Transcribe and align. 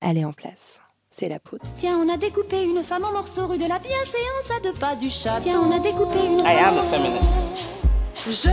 elle 0.00 0.18
est 0.18 0.24
en 0.24 0.32
place. 0.32 0.80
C'est 1.10 1.28
la 1.28 1.40
poudre. 1.40 1.66
Tiens, 1.78 1.98
on 1.98 2.08
a 2.12 2.16
découpé 2.16 2.62
une 2.62 2.82
femme 2.84 3.04
en 3.04 3.12
morceaux 3.12 3.46
rue 3.46 3.58
de 3.58 3.66
la 3.66 3.78
bienséance 3.78 4.50
à 4.56 4.60
deux 4.60 4.72
pas 4.72 4.94
du 4.94 5.10
chat. 5.10 5.40
Tiens, 5.40 5.60
on 5.60 5.74
a 5.74 5.78
découpé 5.80 6.18
une 6.24 6.40
I 6.40 6.58
am 6.58 6.78
a 6.78 6.82
feminist. 6.82 7.77
Je 8.30 8.50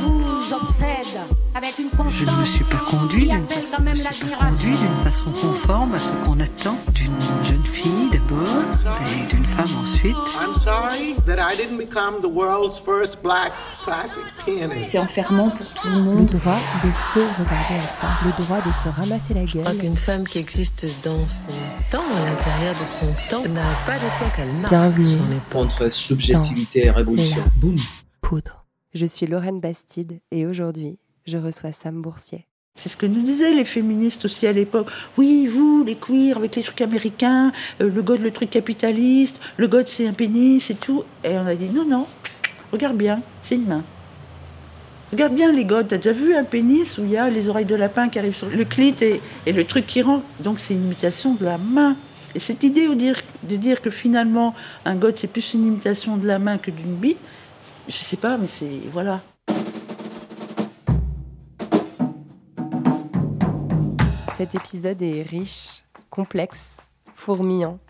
vous 0.00 0.54
obsède 0.54 1.20
avec 1.54 1.78
une 1.78 1.90
constance 1.90 2.14
Je 2.14 2.24
ne 2.24 2.30
me 2.40 2.44
suis 2.46 2.64
pas 2.64 2.78
conduit 2.78 3.28
d'une 3.28 3.46
façon, 5.04 5.28
me 5.30 5.34
conforme 5.40 5.94
à 5.94 5.98
ce 5.98 6.12
qu'on 6.24 6.40
attend 6.40 6.78
d'une 6.94 7.12
jeune 7.44 7.62
fille 7.64 8.08
d'abord 8.10 8.46
et 9.22 9.26
d'une 9.26 9.44
femme 9.44 9.68
ensuite. 9.82 10.16
I'm 10.16 10.54
sorry 10.62 11.14
that 11.26 11.36
I 11.38 11.54
didn't 11.58 11.76
become 11.76 12.22
the 12.22 12.32
world's 12.32 12.78
first 12.86 13.18
black 13.22 13.52
classic 13.84 14.22
pianist. 14.46 14.90
C'est 14.92 14.98
enfermant 14.98 15.50
pour 15.50 15.58
tout 15.74 15.88
le 15.88 15.94
Le 15.96 16.00
monde. 16.00 16.26
droit 16.26 16.58
de 16.82 16.90
se 16.90 17.18
regarder 17.18 17.74
en 17.76 18.00
face, 18.00 18.24
le 18.24 18.44
droit 18.44 18.60
de 18.62 18.72
se 18.72 18.88
ramasser 18.88 19.34
la 19.34 19.44
Je 19.44 19.58
crois 19.58 19.72
gueule. 19.72 19.80
qu'une 19.82 19.96
femme 19.96 20.26
qui 20.26 20.38
existe 20.38 20.86
dans 21.04 21.28
son 21.28 21.48
temps, 21.90 22.02
à 22.16 22.30
l'intérieur 22.30 22.74
de 22.74 22.86
son 22.88 23.06
temps, 23.28 23.42
n'a 23.50 23.60
pas 23.84 23.94
d'époque, 23.98 24.38
elle 24.38 24.52
marque 24.54 24.68
Bienvenue. 24.70 25.18
entre 25.54 25.90
subjectivité 25.90 26.86
et 26.86 26.90
révolution. 26.90 27.42
Boum. 27.56 27.76
poudre. 28.22 28.57
Je 28.98 29.06
suis 29.06 29.28
Lorraine 29.28 29.60
Bastide 29.60 30.18
et 30.32 30.44
aujourd'hui, 30.44 30.98
je 31.24 31.38
reçois 31.38 31.70
Sam 31.70 32.02
Boursier. 32.02 32.46
C'est 32.74 32.88
ce 32.88 32.96
que 32.96 33.06
nous 33.06 33.22
disaient 33.22 33.54
les 33.54 33.64
féministes 33.64 34.24
aussi 34.24 34.44
à 34.44 34.52
l'époque. 34.52 34.90
Oui, 35.16 35.46
vous, 35.46 35.84
les 35.84 35.94
queers, 35.94 36.36
avec 36.36 36.56
les 36.56 36.64
trucs 36.64 36.80
américains, 36.80 37.52
euh, 37.80 37.88
le 37.88 38.02
god, 38.02 38.20
le 38.20 38.32
truc 38.32 38.50
capitaliste, 38.50 39.38
le 39.56 39.68
god, 39.68 39.86
c'est 39.86 40.08
un 40.08 40.14
pénis 40.14 40.68
et 40.68 40.74
tout. 40.74 41.04
Et 41.22 41.38
on 41.38 41.46
a 41.46 41.54
dit 41.54 41.68
non, 41.68 41.84
non, 41.84 42.08
regarde 42.72 42.96
bien, 42.96 43.22
c'est 43.44 43.54
une 43.54 43.68
main. 43.68 43.84
Regarde 45.12 45.36
bien 45.36 45.52
les 45.52 45.64
gods, 45.64 45.84
t'as 45.84 45.98
déjà 45.98 46.10
vu 46.12 46.34
un 46.34 46.42
pénis 46.42 46.98
où 46.98 47.04
il 47.04 47.10
y 47.10 47.16
a 47.16 47.30
les 47.30 47.48
oreilles 47.48 47.66
de 47.66 47.76
lapin 47.76 48.08
qui 48.08 48.18
arrivent 48.18 48.34
sur 48.34 48.48
le 48.48 48.64
clit 48.64 48.96
et, 49.00 49.20
et 49.46 49.52
le 49.52 49.62
truc 49.62 49.86
qui 49.86 50.02
rentre? 50.02 50.24
Donc 50.40 50.58
c'est 50.58 50.74
une 50.74 50.86
imitation 50.86 51.34
de 51.34 51.44
la 51.44 51.56
main. 51.56 51.96
Et 52.34 52.40
cette 52.40 52.64
idée 52.64 52.88
de 52.88 52.94
dire, 52.94 53.22
de 53.44 53.54
dire 53.54 53.80
que 53.80 53.90
finalement 53.90 54.56
un 54.84 54.96
god 54.96 55.16
c'est 55.16 55.28
plus 55.28 55.54
une 55.54 55.68
imitation 55.68 56.16
de 56.16 56.26
la 56.26 56.40
main 56.40 56.58
que 56.58 56.72
d'une 56.72 56.96
bite, 56.96 57.18
je 57.88 57.94
sais 57.94 58.16
pas, 58.16 58.36
mais 58.36 58.46
c'est. 58.46 58.80
Voilà. 58.92 59.22
Cet 64.36 64.54
épisode 64.54 65.02
est 65.02 65.22
riche, 65.22 65.82
complexe, 66.10 66.88
fourmillant, 67.14 67.80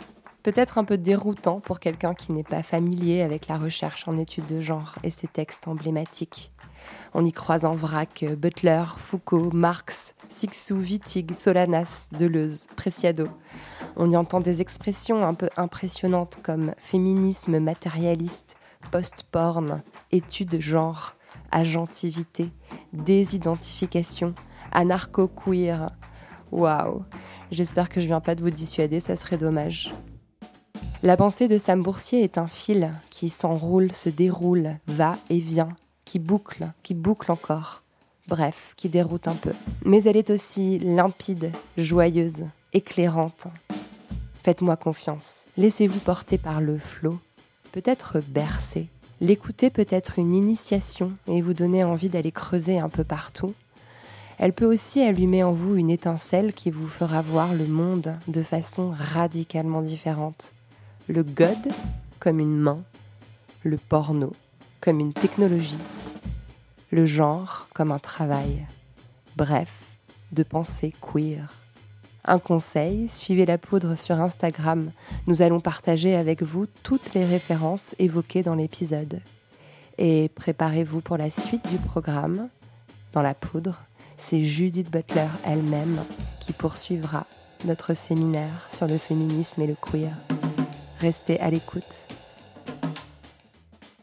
peut-être 0.42 0.78
un 0.78 0.84
peu 0.84 0.96
déroutant 0.96 1.60
pour 1.60 1.78
quelqu'un 1.78 2.14
qui 2.14 2.32
n'est 2.32 2.44
pas 2.44 2.62
familier 2.62 3.20
avec 3.20 3.48
la 3.48 3.58
recherche 3.58 4.08
en 4.08 4.16
études 4.16 4.46
de 4.46 4.60
genre 4.60 4.94
et 5.02 5.10
ses 5.10 5.26
textes 5.26 5.69
emblématiques. 5.69 6.52
On 7.12 7.24
y 7.24 7.32
croise 7.32 7.66
en 7.66 7.72
vrac 7.72 8.24
Butler, 8.38 8.84
Foucault, 8.96 9.50
Marx, 9.52 10.14
Sixou, 10.30 10.76
Wittig, 10.76 11.34
Solanas, 11.34 12.08
Deleuze, 12.12 12.69
Preciado. 12.76 13.28
On 13.96 14.10
y 14.10 14.16
entend 14.16 14.41
des 14.41 14.62
expressions 14.62 15.26
un 15.26 15.34
peu 15.34 15.50
impressionnantes 15.58 16.38
comme 16.42 16.72
féminisme 16.78 17.58
matérialiste, 17.58 18.56
post-porn, 18.91 19.83
études 20.11 20.61
genre, 20.61 21.14
agentivité, 21.50 22.50
désidentification, 22.92 24.34
anarcho-queer. 24.72 25.91
Waouh 26.50 27.05
J'espère 27.50 27.89
que 27.89 28.00
je 28.00 28.06
viens 28.06 28.20
pas 28.20 28.34
de 28.34 28.42
vous 28.42 28.50
dissuader, 28.50 29.00
ça 29.00 29.16
serait 29.16 29.39
dommage. 29.39 29.94
La 31.03 31.16
pensée 31.16 31.48
de 31.48 31.59
Sam 31.59 31.83
Boursier 31.83 32.22
est 32.22 32.39
un 32.39 32.48
fil 32.48 32.92
qui 33.09 33.28
s'enroule, 33.28 33.92
se 33.92 34.09
déroule, 34.09 34.77
va 34.86 35.16
et 35.31 35.39
vient, 35.39 35.69
qui 36.05 36.19
boucle, 36.19 36.66
qui 36.83 36.94
boucle 36.94 37.31
encore. 37.31 37.83
Bref, 38.27 38.75
qui 38.77 38.89
déroute 38.89 39.28
un 39.28 39.34
peu. 39.34 39.53
Mais 39.84 40.03
elle 40.05 40.16
est 40.16 40.31
aussi 40.31 40.78
limpide, 40.81 41.53
joyeuse, 41.78 42.44
éclairante. 42.72 43.47
Faites-moi 44.42 44.77
confiance. 44.77 45.47
Laissez-vous 45.56 46.00
porter 46.00 46.36
par 46.36 46.61
le 46.61 46.78
flot, 46.78 47.19
peut-être 47.72 48.20
bercer. 48.28 48.88
L'écouter 49.20 49.70
peut 49.70 49.86
être 49.91 50.19
une 50.19 50.34
initiation 50.34 51.12
et 51.26 51.43
vous 51.43 51.54
donner 51.54 51.84
envie 51.84 52.09
d'aller 52.09 52.32
creuser 52.32 52.78
un 52.78 52.88
peu 52.88 53.04
partout. 53.04 53.54
Elle 54.38 54.53
peut 54.53 54.65
aussi 54.66 55.00
allumer 55.00 55.43
en 55.43 55.53
vous 55.53 55.75
une 55.75 55.91
étincelle 55.91 56.53
qui 56.53 56.70
vous 56.70 56.87
fera 56.87 57.22
voir 57.22 57.54
le 57.54 57.66
monde 57.66 58.15
de 58.28 58.43
façon 58.43 58.94
radicalement 58.97 59.81
différente. 59.81 60.53
Le 61.09 61.25
God 61.25 61.72
comme 62.20 62.38
une 62.38 62.56
main, 62.56 62.82
le 63.65 63.76
porno 63.76 64.32
comme 64.81 65.00
une 65.00 65.12
technologie, 65.12 65.78
le 66.93 67.04
genre 67.04 67.66
comme 67.75 67.91
un 67.91 67.98
travail. 67.98 68.64
Bref, 69.37 69.98
de 70.31 70.44
pensée 70.44 70.94
queer. 71.00 71.53
Un 72.31 72.39
conseil, 72.39 73.09
suivez 73.09 73.47
la 73.47 73.56
poudre 73.56 73.94
sur 73.94 74.21
Instagram. 74.21 74.91
Nous 75.27 75.41
allons 75.41 75.61
partager 75.61 76.15
avec 76.15 76.43
vous 76.43 76.66
toutes 76.83 77.15
les 77.15 77.25
références 77.25 77.94
évoquées 77.99 78.43
dans 78.43 78.55
l'épisode. 78.55 79.22
Et 79.97 80.31
préparez-vous 80.34 81.00
pour 81.00 81.17
la 81.17 81.31
suite 81.31 81.67
du 81.71 81.78
programme. 81.78 82.50
Dans 83.15 83.22
la 83.22 83.33
poudre, 83.33 83.81
c'est 84.19 84.43
Judith 84.43 84.91
Butler 84.91 85.28
elle-même 85.43 86.05
qui 86.38 86.53
poursuivra 86.53 87.25
notre 87.65 87.94
séminaire 87.94 88.69
sur 88.71 88.87
le 88.87 88.99
féminisme 88.99 89.62
et 89.62 89.67
le 89.67 89.75
queer. 89.75 90.12
Restez 91.00 91.41
à 91.41 91.49
l'écoute. 91.49 92.09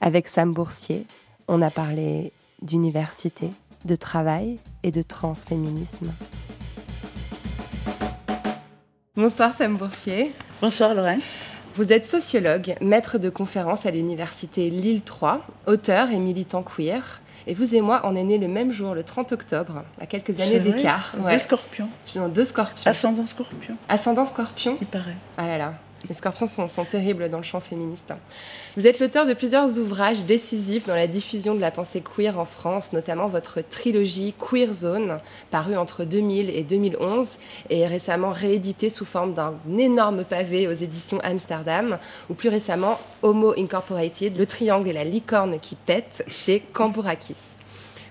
Avec 0.02 0.28
Sam 0.28 0.52
Boursier, 0.52 1.06
on 1.48 1.62
a 1.62 1.70
parlé 1.70 2.34
d'université, 2.64 3.52
de 3.86 3.96
travail 3.96 4.58
et 4.82 4.90
de 4.90 5.04
transféminisme. 5.04 6.12
Bonsoir 9.16 9.54
Sam 9.54 9.78
Boursier. 9.78 10.34
Bonsoir 10.62 10.94
Lorraine. 10.94 11.22
Vous 11.76 11.92
êtes 11.92 12.06
sociologue, 12.06 12.76
maître 12.82 13.18
de 13.18 13.30
conférences 13.30 13.86
à 13.86 13.92
l'université 13.92 14.70
Lille 14.70 15.02
3, 15.04 15.46
auteur 15.68 16.10
et 16.12 16.20
militant 16.20 16.64
queer. 16.64 17.22
Et 17.48 17.54
vous 17.54 17.76
et 17.76 17.82
moi, 17.82 18.02
on 18.06 18.16
est 18.16 18.24
nés 18.24 18.38
le 18.38 18.48
même 18.48 18.72
jour, 18.72 18.96
le 18.96 19.04
30 19.04 19.32
octobre, 19.34 19.84
à 20.02 20.06
quelques 20.06 20.40
années 20.40 20.60
d'écart. 20.60 21.14
Deux 21.18 21.24
Ouais. 21.24 21.40
scorpions. 21.40 21.90
Je 22.06 22.12
suis 22.12 22.20
dans 22.20 22.28
deux 22.30 22.44
scorpions. 22.46 22.90
Ascendant 22.90 23.26
scorpion, 23.26 23.78
Ascendant 23.88 24.26
scorpion. 24.26 24.78
il 24.82 24.88
paraît. 24.88 25.16
Ah 25.38 25.46
là 25.48 25.58
là, 25.58 25.74
les 26.08 26.16
scorpions 26.16 26.48
sont, 26.48 26.86
terribles 26.86 27.30
dans 27.30 27.38
le 27.38 27.44
champ 27.44 27.60
féministe. 27.60 28.14
Vous 28.78 28.88
êtes 28.88 29.00
l'auteur 29.00 29.26
de 29.26 29.34
plusieurs 29.34 29.80
ouvrages 29.80 30.24
décisifs 30.26 30.86
dans 30.86 30.96
la 30.96 31.08
diffusion 31.08 31.56
de 31.56 31.62
la 31.62 31.72
pensée 31.72 32.02
queer 32.02 32.38
en 32.40 32.46
France, 32.46 32.94
notamment 32.94 33.28
votre 33.28 33.62
trilogie 33.62 34.34
Queer 34.40 34.74
Zone, 34.74 35.20
parue 35.52 35.78
entre 35.78 36.04
2000 36.04 36.50
et 36.50 36.64
2011 36.64 37.28
et 37.70 37.88
récemment 37.88 38.32
rééditée 38.32 38.90
sous 38.90 39.06
forme 39.06 39.34
d'un 39.34 39.56
énorme 39.78 40.24
pavé 40.24 40.68
aux 40.68 40.74
éditions 40.74 41.20
Amsterdam, 41.24 41.98
ou 42.30 42.34
plus 42.34 42.50
récemment 42.50 43.00
Homo 43.22 43.54
Incorporated, 43.58 44.38
le 44.38 44.46
triangle 44.46 44.90
et 44.90 44.94
la 44.94 45.04
licorne 45.04 45.60
qui 45.60 45.76
pète 45.76 46.24
chez 46.28 46.60
Cambourakis. 46.74 47.55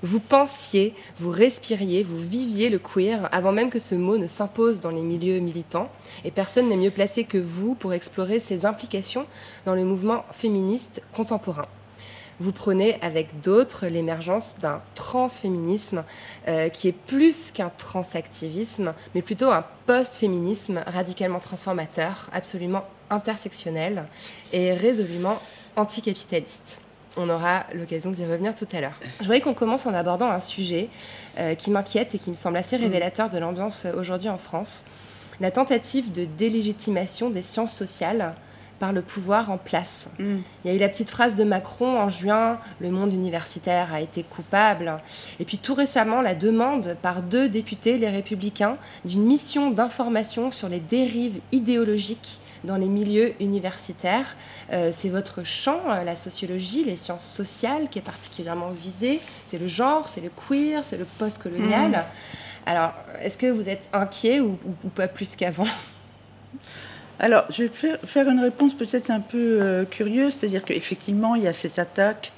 Vous 0.05 0.21
pensiez, 0.21 0.93
vous 1.19 1.31
respiriez, 1.31 2.03
vous 2.03 2.19
viviez 2.19 2.69
le 2.69 2.79
queer 2.79 3.27
avant 3.33 3.53
même 3.53 3.71
que 3.71 3.79
ce 3.79 3.95
mot 3.95 4.19
ne 4.19 4.27
s'impose 4.27 4.81
dans 4.81 4.91
les 4.91 5.01
milieux 5.01 5.39
militants. 5.39 5.89
Et 6.27 6.31
personne 6.31 6.69
n'est 6.69 6.77
mieux 6.77 6.91
placé 6.91 7.25
que 7.25 7.39
vous 7.39 7.75
pour 7.75 7.95
explorer 7.95 8.39
ses 8.39 8.67
implications 8.67 9.25
dans 9.65 9.75
le 9.75 9.83
mouvement 9.83 10.27
féministe 10.33 11.01
contemporain. 11.15 11.65
Vous 12.39 12.53
prenez 12.53 12.99
avec 13.01 13.41
d'autres 13.41 13.87
l'émergence 13.87 14.57
d'un 14.61 14.83
transféminisme 14.95 16.05
euh, 16.49 16.69
qui 16.69 16.89
est 16.89 16.93
plus 16.93 17.51
qu'un 17.51 17.71
transactivisme, 17.71 18.93
mais 19.15 19.23
plutôt 19.23 19.53
un 19.53 19.65
post-féminisme 19.87 20.85
radicalement 20.87 21.41
transformateur, 21.41 22.29
absolument 22.31 22.85
intersectionnel 23.09 24.05
et 24.53 24.75
résolument 24.75 25.41
anticapitaliste. 25.77 26.79
On 27.17 27.29
aura 27.31 27.65
l'occasion 27.75 28.11
d'y 28.11 28.25
revenir 28.25 28.55
tout 28.55 28.67
à 28.73 28.81
l'heure. 28.81 28.99
Je 29.19 29.25
voudrais 29.25 29.41
qu'on 29.41 29.55
commence 29.55 29.87
en 29.87 29.95
abordant 29.95 30.31
un 30.31 30.41
sujet 30.41 30.89
euh, 31.39 31.55
qui 31.55 31.71
m'inquiète 31.71 32.15
et 32.15 32.19
qui 32.19 32.31
me 32.31 32.35
semble 32.35 32.57
assez 32.57 32.77
révélateur 32.77 33.31
de 33.31 33.39
l'ambiance 33.39 33.85
euh, 33.85 33.99
aujourd'hui 33.99 34.29
en 34.29 34.39
France. 34.39 34.85
La 35.41 35.51
tentative 35.51 36.13
de 36.13 36.25
délégitimation 36.25 37.31
des 37.31 37.43
sciences 37.43 37.75
sociales 37.75 38.35
par 38.79 38.93
le 38.93 39.03
pouvoir 39.03 39.51
en 39.51 39.59
place. 39.59 40.09
Mm. 40.19 40.37
Il 40.65 40.69
y 40.69 40.71
a 40.71 40.77
eu 40.77 40.79
la 40.79 40.89
petite 40.89 41.11
phrase 41.11 41.35
de 41.35 41.45
Macron 41.45 41.99
en 41.99 42.09
juin, 42.09 42.59
le 42.81 42.91
monde 42.91 43.13
universitaire 43.13 43.95
a 43.95 44.01
été 44.01 44.25
coupable. 44.25 44.99
Et 45.39 45.45
puis 45.45 45.59
tout 45.59 45.75
récemment, 45.75 46.21
la 46.21 46.35
demande 46.35 46.97
par 47.01 47.23
deux 47.23 47.49
députés, 47.49 47.99
les 47.99 48.11
républicains, 48.11 48.77
d'une 49.05 49.25
mission 49.25 49.71
d'information 49.71 50.51
sur 50.51 50.69
les 50.69 50.81
dérives 50.81 51.41
idéologiques 51.53 52.41
dans 52.65 52.77
les 52.77 52.89
milieux 52.89 53.35
universitaires. 53.41 54.37
Euh, 54.73 54.91
c'est 54.93 55.09
votre 55.09 55.45
champ, 55.45 55.81
euh, 55.91 56.03
la 56.05 56.17
sociologie, 56.17 56.85
les 56.85 56.97
sciences 56.97 57.25
sociales, 57.25 57.89
qui 57.91 57.99
est 57.99 58.03
particulièrement 58.03 58.71
visé. 58.71 59.21
C'est 59.47 59.59
le 59.59 59.69
genre, 59.69 60.09
c'est 60.09 60.21
le 60.21 60.31
queer, 60.31 60.85
c'est 60.85 60.97
le 60.97 61.05
post-colonial. 61.05 61.91
Mhm. 61.91 62.03
Alors, 62.67 62.95
est-ce 63.23 63.37
que 63.39 63.47
vous 63.51 63.69
êtes 63.69 63.87
inquiet 63.93 64.41
ou, 64.41 64.59
ou- 64.65 64.75
ou 64.85 64.89
pas 64.89 65.07
plus 65.09 65.37
qu'avant? 65.37 65.67
Alors, 67.21 67.45
je 67.51 67.65
vais 67.65 67.69
faire, 67.69 67.99
faire 68.05 68.29
une 68.29 68.41
réponse 68.41 68.75
peut-être 68.75 69.11
un 69.11 69.21
peu 69.21 69.59
euh, 69.61 69.85
curieuse, 69.85 70.37
c'est-à-dire 70.39 70.65
qu'effectivement, 70.65 71.37
il 71.37 71.43
y 71.45 71.47
a 71.49 71.53
cette 71.53 71.79
attaque, 71.79 72.33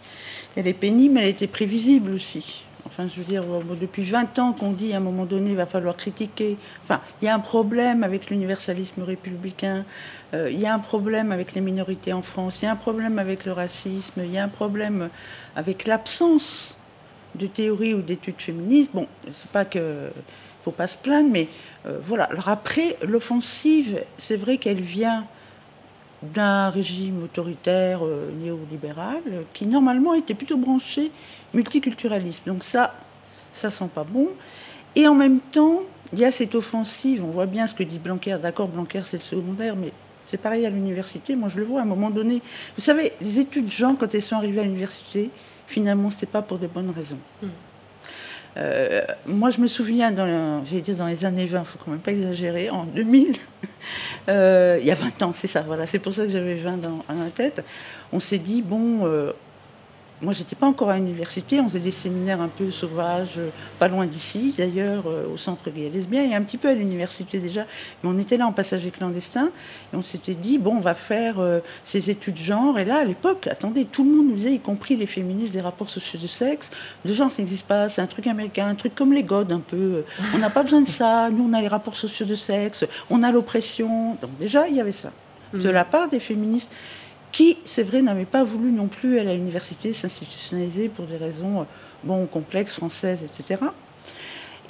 elle 0.56 0.66
est 0.66 0.74
pénible, 0.74 1.14
mais 1.14 1.22
elle 1.22 1.28
était 1.28 1.46
prévisible 1.46 2.12
aussi. 2.12 2.62
Je 2.98 3.20
veux 3.20 3.24
dire, 3.24 3.42
euh, 3.42 3.76
depuis 3.78 4.04
20 4.04 4.38
ans 4.38 4.52
qu'on 4.52 4.72
dit 4.72 4.94
à 4.94 4.96
un 4.96 5.00
moment 5.00 5.26
donné, 5.26 5.50
il 5.50 5.56
va 5.56 5.66
falloir 5.66 5.96
critiquer. 5.96 6.56
Enfin, 6.82 7.02
il 7.20 7.26
y 7.26 7.28
a 7.28 7.34
un 7.34 7.40
problème 7.40 8.02
avec 8.02 8.30
l'universalisme 8.30 9.02
républicain, 9.02 9.84
euh, 10.32 10.50
il 10.50 10.58
y 10.58 10.66
a 10.66 10.72
un 10.72 10.78
problème 10.78 11.30
avec 11.30 11.52
les 11.52 11.60
minorités 11.60 12.12
en 12.12 12.22
France, 12.22 12.62
il 12.62 12.64
y 12.64 12.68
a 12.68 12.72
un 12.72 12.76
problème 12.76 13.18
avec 13.18 13.44
le 13.44 13.52
racisme, 13.52 14.22
il 14.24 14.30
y 14.30 14.38
a 14.38 14.44
un 14.44 14.48
problème 14.48 15.10
avec 15.56 15.86
l'absence 15.86 16.76
de 17.34 17.46
théorie 17.46 17.92
ou 17.92 18.00
d'études 18.00 18.40
féministes. 18.40 18.90
Bon, 18.94 19.06
c'est 19.30 19.50
pas 19.50 19.66
que 19.66 20.10
faut 20.64 20.72
pas 20.72 20.88
se 20.88 20.98
plaindre, 20.98 21.30
mais 21.30 21.48
euh, 21.86 21.98
voilà. 22.02 22.24
Alors 22.24 22.48
après, 22.48 22.96
l'offensive, 23.02 24.02
c'est 24.18 24.36
vrai 24.36 24.56
qu'elle 24.56 24.80
vient 24.80 25.26
d'un 26.22 26.70
régime 26.70 27.22
autoritaire 27.24 28.04
euh, 28.04 28.30
néolibéral 28.32 29.20
qui 29.52 29.66
normalement 29.66 30.14
était 30.14 30.34
plutôt 30.34 30.56
branché 30.56 31.10
multiculturalisme. 31.54 32.44
Donc 32.46 32.64
ça, 32.64 32.94
ça 33.52 33.70
sent 33.70 33.88
pas 33.94 34.04
bon. 34.04 34.28
Et 34.94 35.06
en 35.06 35.14
même 35.14 35.40
temps, 35.40 35.82
il 36.12 36.18
y 36.18 36.24
a 36.24 36.30
cette 36.30 36.54
offensive. 36.54 37.24
On 37.24 37.30
voit 37.30 37.46
bien 37.46 37.66
ce 37.66 37.74
que 37.74 37.82
dit 37.82 37.98
Blanquer. 37.98 38.38
D'accord, 38.40 38.68
Blanquer 38.68 39.02
c'est 39.04 39.18
le 39.18 39.22
secondaire, 39.22 39.76
mais 39.76 39.92
c'est 40.24 40.38
pareil 40.38 40.66
à 40.66 40.70
l'université. 40.70 41.36
Moi, 41.36 41.48
je 41.48 41.58
le 41.58 41.64
vois 41.64 41.80
à 41.80 41.82
un 41.82 41.86
moment 41.86 42.10
donné. 42.10 42.42
Vous 42.76 42.82
savez, 42.82 43.12
les 43.20 43.38
études 43.38 43.70
gens, 43.70 43.94
quand 43.94 44.14
elles 44.14 44.22
sont 44.22 44.36
arrivées 44.36 44.60
à 44.60 44.64
l'université, 44.64 45.30
finalement, 45.66 46.10
c'était 46.10 46.26
pas 46.26 46.42
pour 46.42 46.58
de 46.58 46.66
bonnes 46.66 46.90
raisons. 46.90 47.18
Mm. 47.42 47.46
Euh, 48.56 49.02
moi, 49.26 49.50
je 49.50 49.60
me 49.60 49.66
souviens, 49.66 50.14
j'ai 50.64 50.78
été 50.78 50.94
dans 50.94 51.06
les 51.06 51.24
années 51.24 51.46
20, 51.46 51.60
il 51.60 51.64
faut 51.64 51.78
quand 51.84 51.90
même 51.90 52.00
pas 52.00 52.12
exagérer, 52.12 52.70
en 52.70 52.84
2000, 52.84 53.36
euh, 54.28 54.78
il 54.80 54.86
y 54.86 54.90
a 54.90 54.94
20 54.94 55.22
ans, 55.22 55.32
c'est 55.34 55.46
ça, 55.46 55.60
voilà, 55.60 55.86
c'est 55.86 55.98
pour 55.98 56.14
ça 56.14 56.24
que 56.24 56.30
j'avais 56.30 56.54
20 56.54 56.78
dans, 56.78 57.02
la 57.08 57.30
tête, 57.34 57.62
on 58.12 58.20
s'est 58.20 58.38
dit, 58.38 58.62
bon, 58.62 59.06
euh, 59.06 59.32
moi, 60.22 60.32
j'étais 60.32 60.56
pas 60.56 60.66
encore 60.66 60.88
à 60.88 60.96
l'université. 60.96 61.60
On 61.60 61.68
faisait 61.68 61.78
des 61.78 61.90
séminaires 61.90 62.40
un 62.40 62.48
peu 62.48 62.70
sauvages, 62.70 63.34
euh, 63.36 63.50
pas 63.78 63.88
loin 63.88 64.06
d'ici, 64.06 64.54
d'ailleurs, 64.56 65.04
euh, 65.06 65.26
au 65.32 65.36
centre 65.36 65.70
gay 65.70 65.82
et 65.82 65.90
lesbien, 65.90 66.22
et 66.22 66.34
un 66.34 66.42
petit 66.42 66.56
peu 66.56 66.68
à 66.68 66.74
l'université 66.74 67.38
déjà. 67.38 67.66
Mais 68.02 68.08
on 68.08 68.16
était 68.18 68.38
là 68.38 68.46
en 68.46 68.52
passager 68.52 68.90
clandestin, 68.90 69.50
et 69.92 69.96
on 69.96 70.00
s'était 70.00 70.34
dit, 70.34 70.56
bon, 70.56 70.76
on 70.76 70.80
va 70.80 70.94
faire 70.94 71.38
euh, 71.38 71.60
ces 71.84 72.08
études 72.08 72.38
genre. 72.38 72.78
Et 72.78 72.86
là, 72.86 73.00
à 73.00 73.04
l'époque, 73.04 73.46
attendez, 73.46 73.84
tout 73.84 74.04
le 74.04 74.10
monde 74.10 74.28
nous 74.28 74.36
disait, 74.36 74.54
y 74.54 74.58
compris 74.58 74.96
les 74.96 75.06
féministes, 75.06 75.52
des 75.52 75.60
rapports 75.60 75.90
sociaux 75.90 76.18
de 76.18 76.26
sexe. 76.26 76.70
De 77.04 77.12
genre, 77.12 77.30
ça 77.30 77.42
n'existe 77.42 77.66
pas, 77.66 77.90
c'est 77.90 78.00
un 78.00 78.06
truc 78.06 78.26
américain, 78.26 78.68
un 78.68 78.74
truc 78.74 78.94
comme 78.94 79.12
les 79.12 79.22
godes 79.22 79.52
un 79.52 79.60
peu. 79.60 80.04
On 80.34 80.38
n'a 80.38 80.50
pas 80.50 80.62
besoin 80.62 80.80
de 80.80 80.88
ça. 80.88 81.28
Nous, 81.30 81.46
on 81.46 81.52
a 81.52 81.60
les 81.60 81.68
rapports 81.68 81.96
sociaux 81.96 82.24
de 82.24 82.34
sexe, 82.34 82.86
on 83.10 83.22
a 83.22 83.30
l'oppression. 83.30 84.16
Donc 84.22 84.30
déjà, 84.40 84.66
il 84.66 84.76
y 84.76 84.80
avait 84.80 84.92
ça. 84.92 85.12
De 85.52 85.68
la 85.68 85.84
part 85.84 86.08
des 86.08 86.20
féministes 86.20 86.70
qui, 87.36 87.58
c'est 87.66 87.82
vrai, 87.82 88.00
n'avait 88.00 88.24
pas 88.24 88.44
voulu 88.44 88.72
non 88.72 88.86
plus 88.86 89.18
à 89.18 89.24
la 89.24 89.34
université 89.34 89.92
s'institutionnaliser 89.92 90.88
pour 90.88 91.04
des 91.04 91.18
raisons 91.18 91.60
euh, 91.60 91.64
bon, 92.02 92.24
complexes, 92.24 92.72
françaises, 92.72 93.18
etc. 93.22 93.60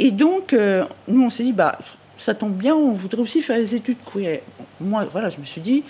Et 0.01 0.11
donc, 0.11 0.53
euh, 0.53 0.85
nous, 1.07 1.23
on 1.23 1.31
s'est 1.31 1.45
dit, 1.45 1.53
bah, 1.53 1.79
ça 2.19 2.35
tombe 2.35 2.55
bien, 2.55 2.75
on 2.75 2.91
voudrait 2.91 3.23
aussi 3.23 3.41
faire 3.41 3.57
les 3.57 3.73
études 3.73 3.99
queer. 4.13 4.41
Moi, 4.81 5.05
voilà, 5.13 5.29
je 5.29 5.39
me 5.39 5.45
suis 5.45 5.61
dit, 5.61 5.85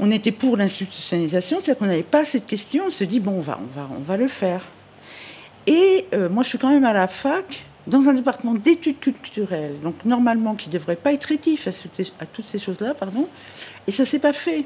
on 0.00 0.10
était 0.10 0.32
pour 0.32 0.56
l'institutionnalisation, 0.56 1.58
c'est-à-dire 1.60 1.78
qu'on 1.78 1.86
n'avait 1.86 2.02
pas 2.02 2.24
cette 2.24 2.46
question, 2.46 2.86
on 2.88 2.90
se 2.90 3.04
dit, 3.04 3.20
bon, 3.20 3.34
on 3.34 3.40
va, 3.40 3.60
on 3.62 3.80
va, 3.80 3.88
on 3.96 4.02
va 4.02 4.16
le 4.16 4.26
faire. 4.26 4.64
Et 5.68 6.06
euh, 6.14 6.28
moi, 6.28 6.42
je 6.42 6.48
suis 6.48 6.58
quand 6.58 6.70
même 6.70 6.84
à 6.84 6.92
la 6.92 7.06
fac, 7.06 7.64
dans 7.86 8.08
un 8.08 8.14
département 8.14 8.54
d'études 8.54 8.98
culturelles, 8.98 9.76
donc 9.84 10.04
normalement 10.04 10.56
qui 10.56 10.68
ne 10.68 10.72
devrait 10.72 10.96
pas 10.96 11.12
être 11.12 11.26
rétif 11.26 11.68
à, 11.68 12.26
toutes 12.26 12.46
ces 12.46 12.58
choses-là, 12.58 12.94
pardon, 12.94 13.28
et 13.86 13.92
ça 13.92 14.04
s'est 14.04 14.18
pas 14.18 14.32
fait. 14.32 14.64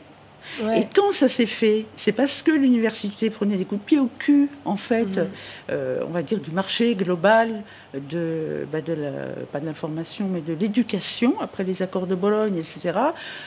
Ouais. 0.63 0.81
Et 0.83 0.87
quand 0.95 1.13
ça 1.13 1.29
s'est 1.29 1.47
fait, 1.47 1.87
c'est 1.97 2.13
parce 2.13 2.43
que 2.43 2.51
l'université 2.51 3.31
prenait 3.31 3.57
des 3.57 3.65
coups 3.65 3.81
de 3.83 3.87
pied 3.87 3.99
au 3.99 4.09
cul, 4.19 4.49
en 4.65 4.77
fait, 4.77 5.07
Mhm. 5.17 5.29
euh, 5.71 6.01
on 6.07 6.11
va 6.11 6.23
dire, 6.23 6.39
du 6.41 6.51
marché 6.51 6.95
global, 6.95 7.63
de, 7.95 8.67
bah, 8.71 8.81
de 8.81 8.93
la, 8.93 9.11
pas 9.53 9.61
de 9.61 9.67
l'information, 9.67 10.29
mais 10.31 10.41
de 10.41 10.53
l'éducation, 10.53 11.35
après 11.41 11.65
les 11.65 11.81
accords 11.83 12.07
de 12.07 12.15
Bologne, 12.15 12.57
etc. 12.59 12.99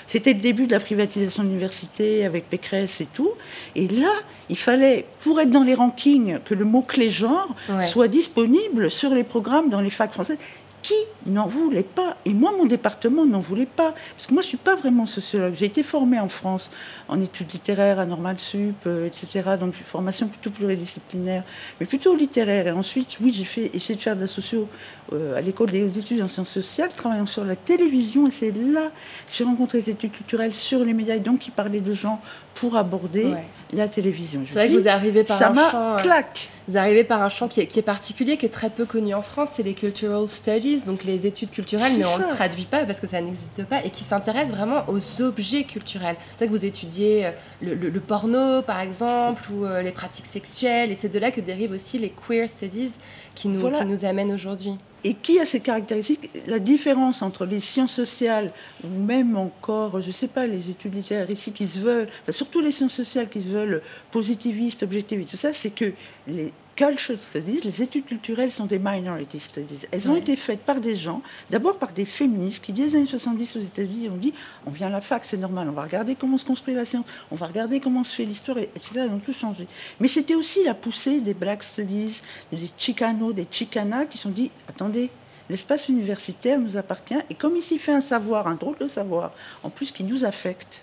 C'était 0.08 0.34
le 0.34 0.40
début 0.40 0.68
de 0.68 0.72
la 0.72 0.80
privatisation 0.80 1.44
de 1.44 1.48
l'université 1.50 2.26
avec 2.26 2.50
Pécresse 2.50 3.02
et 3.02 3.08
tout. 3.14 3.32
Et 3.76 3.88
là, 3.88 4.12
il 4.50 4.58
fallait, 4.58 5.06
pour 5.24 5.40
être 5.40 5.52
dans 5.52 5.64
les 5.64 5.74
rankings, 5.76 6.40
que 6.46 6.54
le 6.54 6.66
mot-clé 6.66 7.10
genre 7.10 7.54
Ouais. 7.70 7.86
soit 7.88 8.08
disponible 8.08 8.90
sur 8.90 9.12
les 9.14 9.24
programmes 9.24 9.70
dans 9.70 9.82
les 9.82 9.90
facs 9.90 10.14
françaises. 10.14 10.38
Qui 10.82 10.96
n'en 11.28 11.46
voulait 11.46 11.84
pas 11.84 12.18
Et 12.26 12.34
moi, 12.34 12.52
mon 12.58 12.66
département 12.66 13.24
n'en 13.26 13.40
voulait 13.40 13.68
pas. 13.68 13.94
Parce 14.16 14.26
que 14.28 14.34
moi, 14.34 14.42
je 14.42 14.48
ne 14.48 14.50
suis 14.50 14.58
pas 14.58 14.76
vraiment 14.76 15.06
sociologue. 15.06 15.54
J'ai 15.56 15.68
été 15.68 15.84
formée 15.84 16.20
en 16.20 16.28
France 16.30 16.72
en 17.08 17.22
études 17.22 17.52
littéraires 17.54 18.00
à 18.00 18.06
Normal 18.08 18.40
Sup, 18.40 18.74
euh, 18.88 19.06
etc. 19.06 19.52
Donc, 19.60 19.76
formation 19.76 20.28
plutôt 20.28 20.50
pluridisciplinaire, 20.50 21.44
mais 21.80 21.86
plutôt 21.86 22.16
littéraire. 22.16 22.68
Et 22.68 22.72
ensuite, 22.72 23.18
oui, 23.22 23.32
j'ai 23.32 23.44
fait 23.44 23.70
essayé 23.76 23.96
de 23.96 24.02
faire 24.02 24.16
de 24.16 24.22
la 24.22 24.28
socio 24.28 24.68
euh, 25.14 25.38
à 25.38 25.42
l'école 25.42 25.70
des 25.72 26.00
études 26.00 26.22
en 26.22 26.28
sciences 26.28 26.50
sociales, 26.50 26.90
travaillant 26.96 27.28
sur 27.28 27.44
la 27.46 27.56
télévision. 27.56 28.28
Et 28.28 28.32
c'est 28.32 28.52
là 28.52 28.88
que 29.28 29.34
j'ai 29.34 29.44
rencontré 29.44 29.80
les 29.82 29.92
études 29.92 30.12
culturelles 30.12 30.56
sur 30.56 30.84
les 30.84 30.94
médias, 30.94 31.16
et 31.16 31.20
donc 31.20 31.40
qui 31.40 31.52
parlaient 31.52 31.82
de 31.82 31.94
gens 31.94 32.20
pour 32.56 32.76
aborder 32.76 33.26
Ouais. 33.26 33.48
la 33.72 33.88
télévision. 33.88 34.42
C'est 34.46 34.54
vrai 34.54 34.68
dis, 34.68 34.76
que 34.76 34.80
vous 34.82 34.88
arrivez 34.88 35.24
par 35.24 35.38
ça 35.38 35.50
un 35.52 35.54
champ. 35.54 35.98
euh, 35.98 35.98
claque. 36.02 36.50
Vous 36.72 36.78
arrivez 36.78 37.04
par 37.04 37.22
un 37.22 37.28
champ 37.28 37.50
qui 37.50 37.60
est, 37.60 37.68
qui 37.68 37.80
est 37.80 37.82
particulier, 37.82 38.38
qui 38.38 38.46
est 38.46 38.50
très 38.50 38.70
peu 38.70 38.86
connu 38.86 39.14
en 39.14 39.22
France, 39.22 39.50
c'est 39.56 39.64
les 39.64 39.74
cultural 39.74 40.30
studies, 40.30 40.84
donc 40.86 41.04
les 41.04 41.28
études 41.28 41.50
culturelles, 41.50 41.92
mais 41.98 42.06
on 42.06 42.16
ne 42.18 42.22
ça. 42.24 42.30
le 42.30 42.34
traduit 42.34 42.64
pas 42.64 42.86
parce 42.86 43.02
que 43.02 43.08
ça 43.08 43.20
n'existe 43.20 43.66
pas, 43.66 43.84
et 43.84 43.90
qui 43.90 44.06
s'intéresse 44.06 44.52
vraiment 44.52 44.86
aux 44.88 45.22
objets 45.22 45.66
culturels. 45.66 46.16
C'est 46.38 46.46
vrai 46.46 46.48
que 46.48 46.52
vous 46.58 46.64
étudiez 46.64 47.26
euh, 47.26 47.32
le, 47.62 47.74
le- 47.76 47.90
le 47.90 48.00
porno, 48.00 48.62
par 48.62 48.80
exemple, 48.80 49.44
ou 49.52 49.66
euh, 49.66 49.82
les 49.82 49.92
pratiques 49.92 50.28
sexuelles, 50.28 50.94
et 50.94 50.98
c'est 50.98 51.10
de 51.10 51.20
là 51.20 51.32
que 51.32 51.42
dérivent 51.42 51.74
aussi 51.74 52.00
les 52.00 52.10
queer 52.26 52.48
studies 52.48 52.92
qui 53.36 53.50
nous, 53.50 53.60
Voilà. 53.60 53.80
qui 53.80 53.86
nous 53.88 54.06
amènent 54.06 54.32
aujourd'hui. 54.32 54.78
et 55.04 55.14
qui 55.16 55.42
a 55.42 55.46
ces 55.46 55.60
caractéristiques? 55.60 56.30
La 56.48 56.60
différence 56.60 57.22
entre 57.22 57.46
les 57.46 57.60
sciences 57.60 57.92
sociales 57.94 58.52
ou 58.86 58.88
même 58.88 59.36
encore, 59.36 60.00
je 60.00 60.08
ne 60.08 60.12
sais 60.14 60.28
pas, 60.30 60.48
les 60.48 60.70
études 60.70 60.96
littéraires 60.96 61.30
ici 61.32 61.52
qui 61.52 61.68
se 61.68 61.80
veulent, 61.80 62.08
enfin, 62.24 62.32
surtout 62.32 62.62
les 62.62 62.72
sciences 62.72 62.94
sociales 62.94 63.28
qui 63.28 63.42
se 63.42 63.48
veulent 63.50 63.82
positivistes, 64.12 64.84
objectivistes, 64.84 65.32
tout 65.32 65.38
ça, 65.38 65.52
c'est 65.52 65.72
que 65.72 65.92
les 66.28 66.54
cultural 66.90 67.20
studies, 67.20 67.60
les 67.64 67.82
études 67.84 68.06
culturelles 68.06 68.52
sont 68.52 68.66
des 68.66 68.80
minority 68.80 69.40
studies. 69.40 69.80
Elles 69.92 70.10
ont 70.10 70.14
Ouais. 70.14 70.20
été 70.20 70.36
faites 70.36 70.62
par 70.62 70.80
des 70.82 70.96
gens, 70.96 71.22
d'abord 71.50 71.78
par 71.78 71.92
des 71.92 72.06
féministes 72.06 72.64
qui, 72.64 72.74
dès 72.74 72.86
les 72.88 72.96
années 72.96 73.06
70 73.06 73.56
aux 73.56 73.60
États-Unis, 73.60 74.10
ont 74.10 74.18
dit 74.18 74.34
on 74.66 74.72
vient 74.72 74.88
à 74.88 74.90
la 74.90 75.02
fac, 75.02 75.24
c'est 75.26 75.38
normal, 75.38 75.70
on 75.70 75.74
va 75.74 75.84
regarder 75.84 76.16
comment 76.16 76.38
se 76.38 76.46
construit 76.46 76.74
la 76.74 76.86
science, 76.86 77.06
on 77.30 77.36
va 77.36 77.48
regarder 77.48 77.80
comment 77.80 78.04
se 78.04 78.16
fait 78.16 78.26
l'histoire, 78.26 78.58
et- 78.58 78.70
etc. 78.76 79.02
Elles 79.04 79.12
ont 79.12 79.20
tout 79.20 79.34
changé. 79.34 79.68
Mais 80.00 80.08
c'était 80.08 80.36
aussi 80.36 80.64
la 80.64 80.74
poussée 80.74 81.22
des 81.22 81.34
black 81.36 81.62
studies, 81.64 82.20
des 82.52 82.70
chicanos, 82.78 83.34
des 83.34 83.48
chicanas 83.50 84.06
qui 84.06 84.18
se 84.18 84.24
sont 84.24 84.30
dit 84.30 84.50
attendez, 84.68 85.10
l'espace 85.50 85.88
universitaire 85.90 86.60
nous 86.60 86.78
appartient, 86.78 87.18
et 87.30 87.36
comme 87.36 87.56
il 87.56 87.62
s'y 87.62 87.78
fait 87.78 87.94
un 87.94 88.02
savoir, 88.02 88.48
un 88.48 88.56
drôle 88.56 88.78
de 88.80 88.88
savoir, 88.88 89.34
en 89.64 89.70
plus 89.70 89.92
qui 89.92 90.04
nous 90.04 90.26
affecte, 90.26 90.82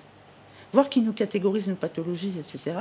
voire 0.73 0.89
qui 0.89 1.01
nous 1.01 1.13
catégorise, 1.13 1.67
nous 1.69 1.75
pathologise, 1.75 2.39
etc., 2.39 2.77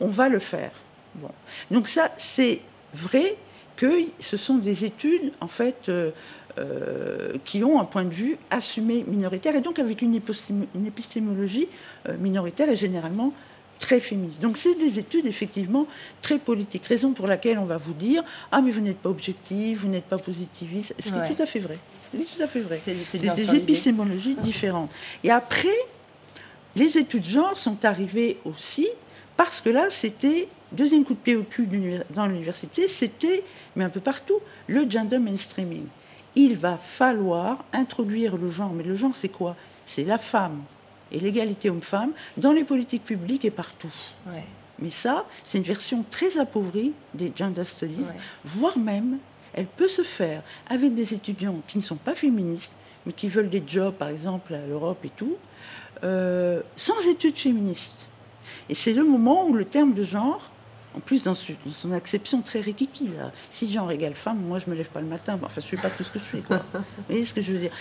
on 0.00 0.08
va 0.08 0.28
le 0.28 0.38
faire. 0.40 0.72
Bon. 1.16 1.30
Donc 1.70 1.88
ça, 1.88 2.10
c'est 2.18 2.60
vrai 2.94 3.36
que 3.76 4.04
ce 4.18 4.36
sont 4.36 4.56
des 4.58 4.84
études, 4.84 5.32
en 5.40 5.48
fait, 5.48 5.88
euh, 5.88 6.10
euh, 6.58 7.32
qui 7.44 7.62
ont 7.64 7.80
un 7.80 7.84
point 7.84 8.04
de 8.04 8.12
vue 8.14 8.36
assumé 8.50 9.04
minoritaire, 9.06 9.54
et 9.56 9.60
donc 9.60 9.78
avec 9.78 10.02
une, 10.02 10.14
épistémo- 10.18 10.66
une 10.74 10.86
épistémologie 10.86 11.68
euh, 12.08 12.16
minoritaire 12.18 12.68
et 12.68 12.76
généralement 12.76 13.32
très 13.78 14.00
féministe. 14.00 14.40
Donc 14.40 14.58
c'est 14.58 14.74
des 14.74 14.98
études 14.98 15.24
effectivement 15.26 15.86
très 16.20 16.38
politiques, 16.38 16.84
raison 16.86 17.12
pour 17.12 17.26
laquelle 17.26 17.58
on 17.58 17.64
va 17.64 17.78
vous 17.78 17.94
dire 17.94 18.22
ah 18.52 18.60
mais 18.60 18.70
vous 18.72 18.82
n'êtes 18.82 18.98
pas 18.98 19.08
objectif, 19.08 19.78
vous 19.78 19.88
n'êtes 19.88 20.04
pas 20.04 20.18
positiviste, 20.18 20.94
ce 20.98 21.08
qui 21.08 21.14
Ouais. 21.14 21.30
est 21.30 21.34
tout 21.34 21.42
à 21.42 21.46
fait 21.46 21.60
vrai. 21.60 21.78
C'est 22.14 22.24
tout 22.36 22.42
à 22.42 22.46
fait 22.46 22.60
vrai. 22.60 22.80
C'est 22.84 22.94
c'est 22.96 23.18
C'est 23.18 23.46
des 23.46 23.54
épistémologies 23.56 24.34
différentes. 24.34 24.90
Et 25.24 25.30
après, 25.30 25.74
les 26.76 26.98
études 26.98 27.24
genre 27.24 27.56
sont 27.56 27.82
arrivées 27.86 28.36
aussi 28.44 28.86
parce 29.38 29.62
que 29.62 29.70
là, 29.70 29.86
c'était 29.88 30.48
deuxième 30.72 31.04
coup 31.04 31.14
de 31.14 31.18
pied 31.18 31.36
au 31.36 31.42
cul 31.42 31.68
dans 32.10 32.26
l'université, 32.26 32.88
c'était, 32.88 33.44
mais 33.76 33.84
un 33.84 33.88
peu 33.88 34.00
partout, 34.00 34.40
le 34.66 34.88
gender 34.88 35.18
mainstreaming. 35.18 35.86
Il 36.36 36.56
va 36.56 36.76
falloir 36.76 37.64
introduire 37.72 38.36
le 38.36 38.50
genre, 38.50 38.72
mais 38.72 38.84
le 38.84 38.94
genre, 38.94 39.14
c'est 39.14 39.28
quoi? 39.28 39.56
C'est 39.84 40.04
la 40.04 40.18
femme 40.18 40.62
et 41.10 41.18
l'égalité 41.18 41.70
homme-femme 41.70 42.12
dans 42.36 42.52
les 42.52 42.64
politiques 42.64 43.04
publiques 43.04 43.44
et 43.44 43.50
partout. 43.50 43.92
Ouais, 44.28 44.44
Mais 44.78 44.90
ça, 44.90 45.26
c'est 45.44 45.58
une 45.58 45.64
version 45.64 46.04
très 46.10 46.38
appauvrie 46.38 46.92
des 47.14 47.32
gender 47.34 47.64
studies, 47.64 48.02
ouais. 48.02 48.20
voire 48.44 48.78
même, 48.78 49.18
elle 49.54 49.66
peut 49.66 49.88
se 49.88 50.02
faire 50.02 50.42
avec 50.68 50.94
des 50.94 51.12
étudiants 51.14 51.60
qui 51.66 51.78
ne 51.78 51.82
sont 51.82 51.96
pas 51.96 52.14
féministes, 52.14 52.70
mais 53.06 53.12
qui 53.12 53.28
veulent 53.28 53.50
des 53.50 53.62
jobs, 53.66 53.94
par 53.94 54.08
exemple, 54.08 54.54
à 54.54 54.64
l'Europe 54.66 55.04
et 55.04 55.10
tout, 55.10 55.36
euh, 56.04 56.60
sans 56.76 57.00
études 57.08 57.38
féministes. 57.38 58.08
Et 58.68 58.74
c'est 58.74 58.92
le 58.92 59.04
moment 59.04 59.46
où 59.46 59.52
le 59.52 59.64
terme 59.64 59.94
de 59.94 60.02
genre, 60.02 60.50
en 60.94 61.00
plus 61.00 61.22
dans, 61.22 61.34
ce- 61.34 61.52
dans 61.64 61.72
son 61.72 61.92
acception 61.92 62.42
très 62.42 62.60
rikiki, 62.60 63.08
là, 63.08 63.30
si 63.50 63.70
genre 63.70 63.90
égale 63.92 64.14
femme, 64.14 64.38
moi 64.40 64.58
je 64.58 64.68
me 64.70 64.74
lève 64.74 64.88
pas 64.88 65.00
le 65.00 65.06
matin, 65.06 65.38
enfin 65.42 65.60
je 65.60 65.66
suis 65.66 65.76
pas 65.76 65.90
tout 65.90 66.02
ce 66.02 66.10
que 66.10 66.18
je 66.18 66.24
suis. 66.24 66.42
Quoi. 66.42 66.62
Vous 66.72 66.82
voyez 67.08 67.24
ce 67.24 67.32
que 67.34 67.40
je 67.40 67.52
veux 67.52 67.58
dire? 67.58 67.72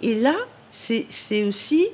Et 0.00 0.18
là, 0.18 0.34
c'est 0.72 1.06
c'est 1.10 1.44
aussi, 1.44 1.86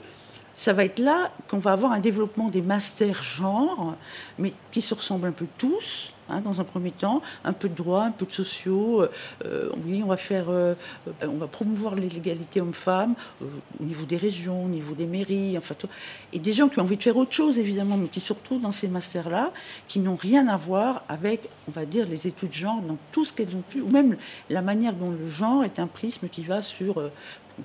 ça 0.56 0.72
va 0.72 0.84
être 0.84 0.98
là 0.98 1.30
qu'on 1.48 1.58
va 1.58 1.72
avoir 1.72 1.92
un 1.92 2.00
développement 2.00 2.48
des 2.48 2.62
masters 2.62 3.22
genre, 3.22 3.94
mais 4.38 4.52
qui 4.72 4.80
se 4.80 4.94
ressemblent 4.94 5.26
un 5.28 5.32
peu 5.32 5.46
tous, 5.58 6.12
hein, 6.28 6.40
dans 6.40 6.60
un 6.60 6.64
premier 6.64 6.90
temps, 6.90 7.22
un 7.44 7.52
peu 7.52 7.68
de 7.68 7.74
droit, 7.74 8.02
un 8.02 8.10
peu 8.10 8.26
de 8.26 8.32
sociaux. 8.32 9.02
euh, 9.02 9.10
euh, 9.44 9.70
oui, 9.84 10.02
on 10.04 10.08
va 10.08 10.16
faire, 10.16 10.46
euh, 10.48 10.74
on 11.22 11.36
va 11.36 11.46
promouvoir 11.46 11.94
l'égalité 11.94 12.60
homme-femme 12.60 13.14
au 13.42 13.84
niveau 13.84 14.04
des 14.04 14.16
régions, 14.16 14.64
au 14.64 14.68
niveau 14.68 14.94
des 14.94 15.06
mairies, 15.06 15.56
enfin 15.58 15.74
tout. 15.78 15.88
Et 16.32 16.38
des 16.38 16.52
gens 16.52 16.68
qui 16.68 16.78
ont 16.78 16.82
envie 16.82 16.96
de 16.96 17.02
faire 17.02 17.16
autre 17.16 17.32
chose, 17.32 17.58
évidemment, 17.58 17.96
mais 17.96 18.08
qui 18.08 18.20
se 18.20 18.32
retrouvent 18.32 18.62
dans 18.62 18.72
ces 18.72 18.88
masters-là, 18.88 19.52
qui 19.86 20.00
n'ont 20.00 20.16
rien 20.16 20.48
à 20.48 20.56
voir 20.56 21.02
avec, 21.08 21.48
on 21.68 21.72
va 21.72 21.84
dire, 21.84 22.06
les 22.06 22.26
études 22.26 22.50
de 22.50 22.54
genre 22.54 22.80
dans 22.82 22.98
tout 23.12 23.24
ce 23.24 23.32
qu'elles 23.32 23.54
ont 23.54 23.62
pu, 23.68 23.80
ou 23.80 23.88
même 23.88 24.16
la 24.50 24.62
manière 24.62 24.92
dont 24.92 25.10
le 25.10 25.28
genre 25.28 25.64
est 25.64 25.78
un 25.78 25.86
prisme 25.86 26.28
qui 26.28 26.42
va 26.42 26.62
sur 26.62 27.02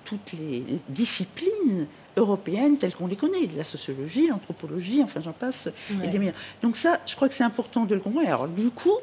toutes 0.05 0.33
les 0.33 0.63
disciplines 0.89 1.87
européennes 2.17 2.77
telles 2.77 2.95
qu'on 2.95 3.07
les 3.07 3.15
connaît, 3.15 3.47
la 3.55 3.63
sociologie, 3.63 4.27
l'anthropologie, 4.27 5.01
enfin 5.03 5.19
j'en 5.21 5.31
passe, 5.33 5.67
et 5.89 5.93
Ouais. 5.95 6.07
des 6.07 6.19
meilleurs. 6.19 6.35
Donc 6.61 6.77
ça, 6.77 6.99
je 7.05 7.15
crois 7.15 7.27
que 7.29 7.33
c'est 7.33 7.43
important 7.43 7.85
de 7.85 7.95
le 7.95 8.01
comprendre. 8.01 8.27
Alors 8.27 8.47
du 8.47 8.69
coup, 8.69 8.97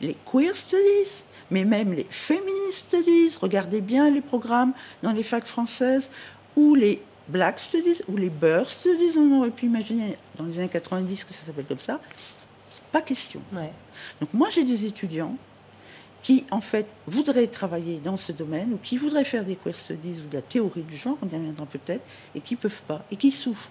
les 0.00 0.16
queer 0.30 0.54
studies, 0.54 1.24
mais 1.50 1.64
même 1.64 1.92
les 1.92 2.06
feminist 2.10 2.86
studies, 2.88 3.36
regardez 3.40 3.80
bien 3.80 4.10
les 4.10 4.20
programmes 4.20 4.72
dans 5.02 5.12
les 5.12 5.22
facs 5.22 5.46
françaises, 5.46 6.08
ou 6.56 6.74
les 6.74 7.00
black 7.28 7.58
studies, 7.58 8.02
ou 8.08 8.16
les 8.16 8.30
birth 8.30 8.68
studies, 8.68 9.16
on 9.16 9.38
aurait 9.40 9.50
pu 9.50 9.66
imaginer 9.66 10.16
dans 10.36 10.44
les 10.44 10.58
années 10.58 10.68
90 10.68 11.24
que 11.24 11.34
ça 11.34 11.44
s'appelle 11.46 11.66
comme 11.66 11.78
ça. 11.80 12.00
Pas 12.92 13.00
question. 13.02 13.40
Ouais. 13.52 13.72
Donc 14.20 14.32
moi 14.32 14.48
j'ai 14.50 14.64
des 14.64 14.86
étudiants 14.86 15.36
qui 16.28 16.44
en 16.50 16.60
fait 16.60 16.86
voudraient 17.06 17.46
travailler 17.46 18.00
dans 18.04 18.18
ce 18.18 18.32
domaine 18.32 18.74
ou 18.74 18.76
qui 18.76 18.98
voudraient 18.98 19.24
faire 19.24 19.46
des 19.46 19.56
queer 19.56 19.74
studies 19.74 20.20
ou 20.22 20.28
de 20.28 20.34
la 20.34 20.42
théorie 20.42 20.82
du 20.82 20.94
genre, 20.94 21.16
on 21.22 21.26
y 21.26 21.34
reviendra 21.34 21.64
peut-être, 21.64 22.02
et 22.34 22.42
qui 22.42 22.54
peuvent 22.54 22.82
pas, 22.82 23.02
et 23.10 23.16
qui 23.16 23.30
souffrent 23.30 23.70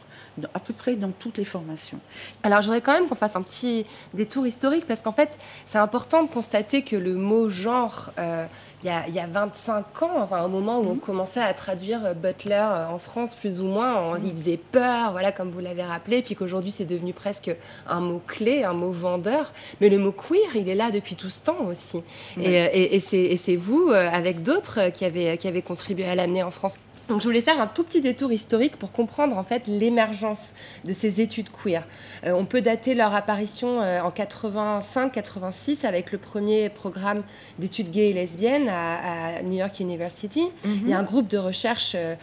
à 0.55 0.59
peu 0.59 0.73
près 0.73 0.95
dans 0.95 1.11
toutes 1.11 1.37
les 1.37 1.45
formations. 1.45 1.99
Alors, 2.41 2.63
je 2.63 2.65
voudrais 2.65 2.81
quand 2.81 2.93
même 2.93 3.07
qu'on 3.07 3.15
fasse 3.15 3.35
un 3.35 3.43
petit 3.43 3.85
détour 4.15 4.47
historique 4.47 4.87
parce 4.87 5.03
qu'en 5.03 5.11
fait, 5.11 5.37
c'est 5.67 5.77
important 5.77 6.23
de 6.23 6.29
constater 6.29 6.81
que 6.81 6.95
le 6.95 7.13
mot 7.13 7.47
genre, 7.47 8.11
euh, 8.17 8.47
il 8.83 8.87
y, 8.87 8.89
a, 8.89 9.07
il 9.07 9.13
y 9.15 9.19
a 9.19 9.25
25 9.25 10.03
ans, 10.03 10.11
enfin, 10.21 10.43
au 10.45 10.47
moment 10.47 10.79
où 10.79 10.87
on 10.91 10.95
commençait 10.97 11.39
à 11.41 11.53
traduire 11.55 12.05
euh, 12.05 12.13
Butler 12.13 12.53
euh, 12.53 12.87
en 12.89 12.99
France, 12.99 13.33
plus 13.33 13.59
ou 13.59 13.65
moins, 13.65 14.01
on- 14.11 14.15
il 14.17 14.31
faisait 14.35 14.57
peur, 14.57 15.11
voilà, 15.13 15.31
comme 15.31 15.49
vous 15.49 15.59
l'avez 15.59 15.83
rappelé, 15.83 16.21
puis 16.21 16.35
qu'aujourd'hui, 16.35 16.69
c'est 16.71 16.85
devenu 16.85 17.11
presque 17.13 17.49
un 17.87 17.99
mot 18.01 18.21
clé, 18.27 18.63
un 18.63 18.73
mot 18.73 18.91
vendeur. 18.91 19.51
Mais 19.81 19.89
le 19.89 19.97
mot 19.97 20.11
queer, 20.11 20.55
il 20.55 20.69
est 20.69 20.75
là 20.75 20.91
depuis 20.91 21.15
tout 21.15 21.29
ce 21.29 21.41
temps 21.41 21.65
aussi. 21.65 22.03
Et, 22.39 22.59
euh, 22.61 22.67
et- 22.71 22.95
et 22.95 22.99
c'est 22.99 23.17
et 23.17 23.37
c'est 23.37 23.55
vous, 23.55 23.89
avec 23.89 24.43
d'autres, 24.43 24.89
qui 24.91 25.05
avez, 25.05 25.37
qui 25.37 25.47
avez 25.47 25.61
contribué 25.63 26.05
à 26.05 26.13
l'amener 26.15 26.43
en 26.43 26.51
France. 26.51 26.75
Donc, 27.09 27.21
je 27.21 27.25
voulais 27.25 27.41
faire 27.41 27.61
un 27.61 27.67
tout 27.67 27.85
petit 27.85 28.01
détour 28.01 28.33
historique 28.33 28.75
pour 28.75 28.91
comprendre 28.91 29.37
en 29.37 29.43
fait 29.43 29.63
l'émergence 29.67 30.53
de 30.83 30.91
ces 30.91 31.21
études 31.21 31.47
queer. 31.49 31.83
Euh, 32.25 32.33
on 32.33 32.45
peut 32.45 32.59
dater 32.59 32.95
leur 32.95 33.15
apparition 33.15 33.81
euh, 33.81 34.01
en 34.01 34.09
85-86 34.09 35.85
avec 35.85 36.11
le 36.11 36.17
premier 36.17 36.67
programme 36.67 37.23
d'études 37.59 37.91
gays 37.91 38.09
et 38.09 38.13
lesbiennes 38.13 38.67
à, 38.67 39.37
à 39.37 39.41
New 39.41 39.57
York 39.57 39.79
University. 39.79 40.43
Il 40.65 40.89
y 40.89 40.93
a 40.93 40.99
un 40.99 41.03
groupe 41.03 41.29
de 41.29 41.37
recherche 41.37 41.95
euh, 41.95 42.15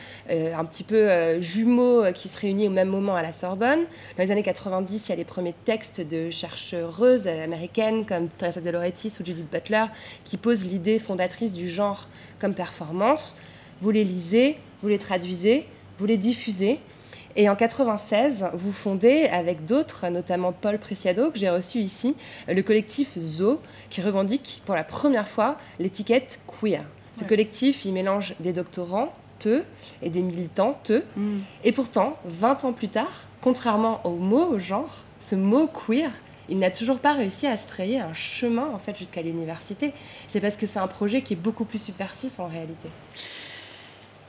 un 0.54 0.64
petit 0.66 0.84
peu 0.84 1.40
jumeau 1.40 2.12
qui 2.12 2.28
se 2.28 2.38
réunit 2.38 2.68
au 2.68 2.70
même 2.70 2.88
moment 2.88 3.14
à 3.14 3.22
la 3.22 3.32
Sorbonne. 3.32 3.80
Dans 4.18 4.24
les 4.24 4.30
années 4.30 4.42
90, 4.42 5.06
il 5.06 5.08
y 5.08 5.12
a 5.12 5.16
les 5.16 5.24
premiers 5.24 5.54
textes 5.64 6.00
de 6.00 6.30
chercheuses 6.30 7.26
américaines 7.26 8.04
comme 8.04 8.28
Teresa 8.28 8.60
de 8.60 8.70
Lauretis 8.70 9.12
ou 9.20 9.24
Judith 9.24 9.50
Butler 9.50 9.86
qui 10.24 10.36
posent 10.36 10.64
l'idée 10.64 10.98
fondatrice 10.98 11.54
du 11.54 11.68
genre 11.68 12.08
comme 12.38 12.54
performance. 12.54 13.36
Vous 13.80 13.90
les 13.90 14.04
lisez, 14.04 14.58
vous 14.84 14.90
les 14.90 14.98
traduisez, 14.98 15.66
vous 15.98 16.04
les 16.04 16.18
diffusez. 16.18 16.78
Et 17.36 17.48
en 17.48 17.56
96, 17.56 18.44
vous 18.52 18.70
fondez 18.70 19.24
avec 19.24 19.64
d'autres, 19.64 20.06
notamment 20.10 20.52
Paul 20.52 20.78
Preciado, 20.78 21.30
que 21.30 21.38
j'ai 21.38 21.48
reçu 21.48 21.78
ici, 21.78 22.14
le 22.46 22.60
collectif 22.62 23.16
Zo, 23.18 23.62
qui 23.88 24.02
revendique 24.02 24.60
pour 24.66 24.74
la 24.74 24.84
première 24.84 25.26
fois 25.26 25.56
l'étiquette 25.78 26.38
queer. 26.46 26.84
Ce 27.14 27.22
Ouais. 27.22 27.26
collectif, 27.26 27.86
il 27.86 27.94
mélange 27.94 28.34
des 28.40 28.52
doctorants, 28.52 29.14
te, 29.38 29.62
et 30.02 30.10
des 30.10 30.20
militants, 30.20 30.78
te. 30.84 31.02
Et 31.64 31.72
pourtant, 31.72 32.18
20 32.26 32.64
ans 32.64 32.74
plus 32.74 32.90
tard, 32.90 33.26
contrairement 33.40 34.02
au 34.04 34.16
mot 34.16 34.44
au 34.50 34.58
genre, 34.58 35.04
ce 35.18 35.34
mot 35.34 35.66
queer, 35.66 36.10
il 36.50 36.58
n'a 36.58 36.70
toujours 36.70 36.98
pas 36.98 37.14
réussi 37.14 37.46
à 37.46 37.56
se 37.56 37.66
frayer 37.66 38.00
un 38.00 38.12
chemin 38.12 38.68
en 38.68 38.78
fait 38.78 38.98
jusqu'à 38.98 39.22
l'université. 39.22 39.94
C'est 40.28 40.42
parce 40.42 40.58
que 40.58 40.66
c'est 40.66 40.78
un 40.78 40.88
projet 40.88 41.22
qui 41.22 41.32
est 41.32 41.36
beaucoup 41.36 41.64
plus 41.64 41.78
subversif 41.82 42.38
en 42.38 42.48
réalité. 42.48 42.90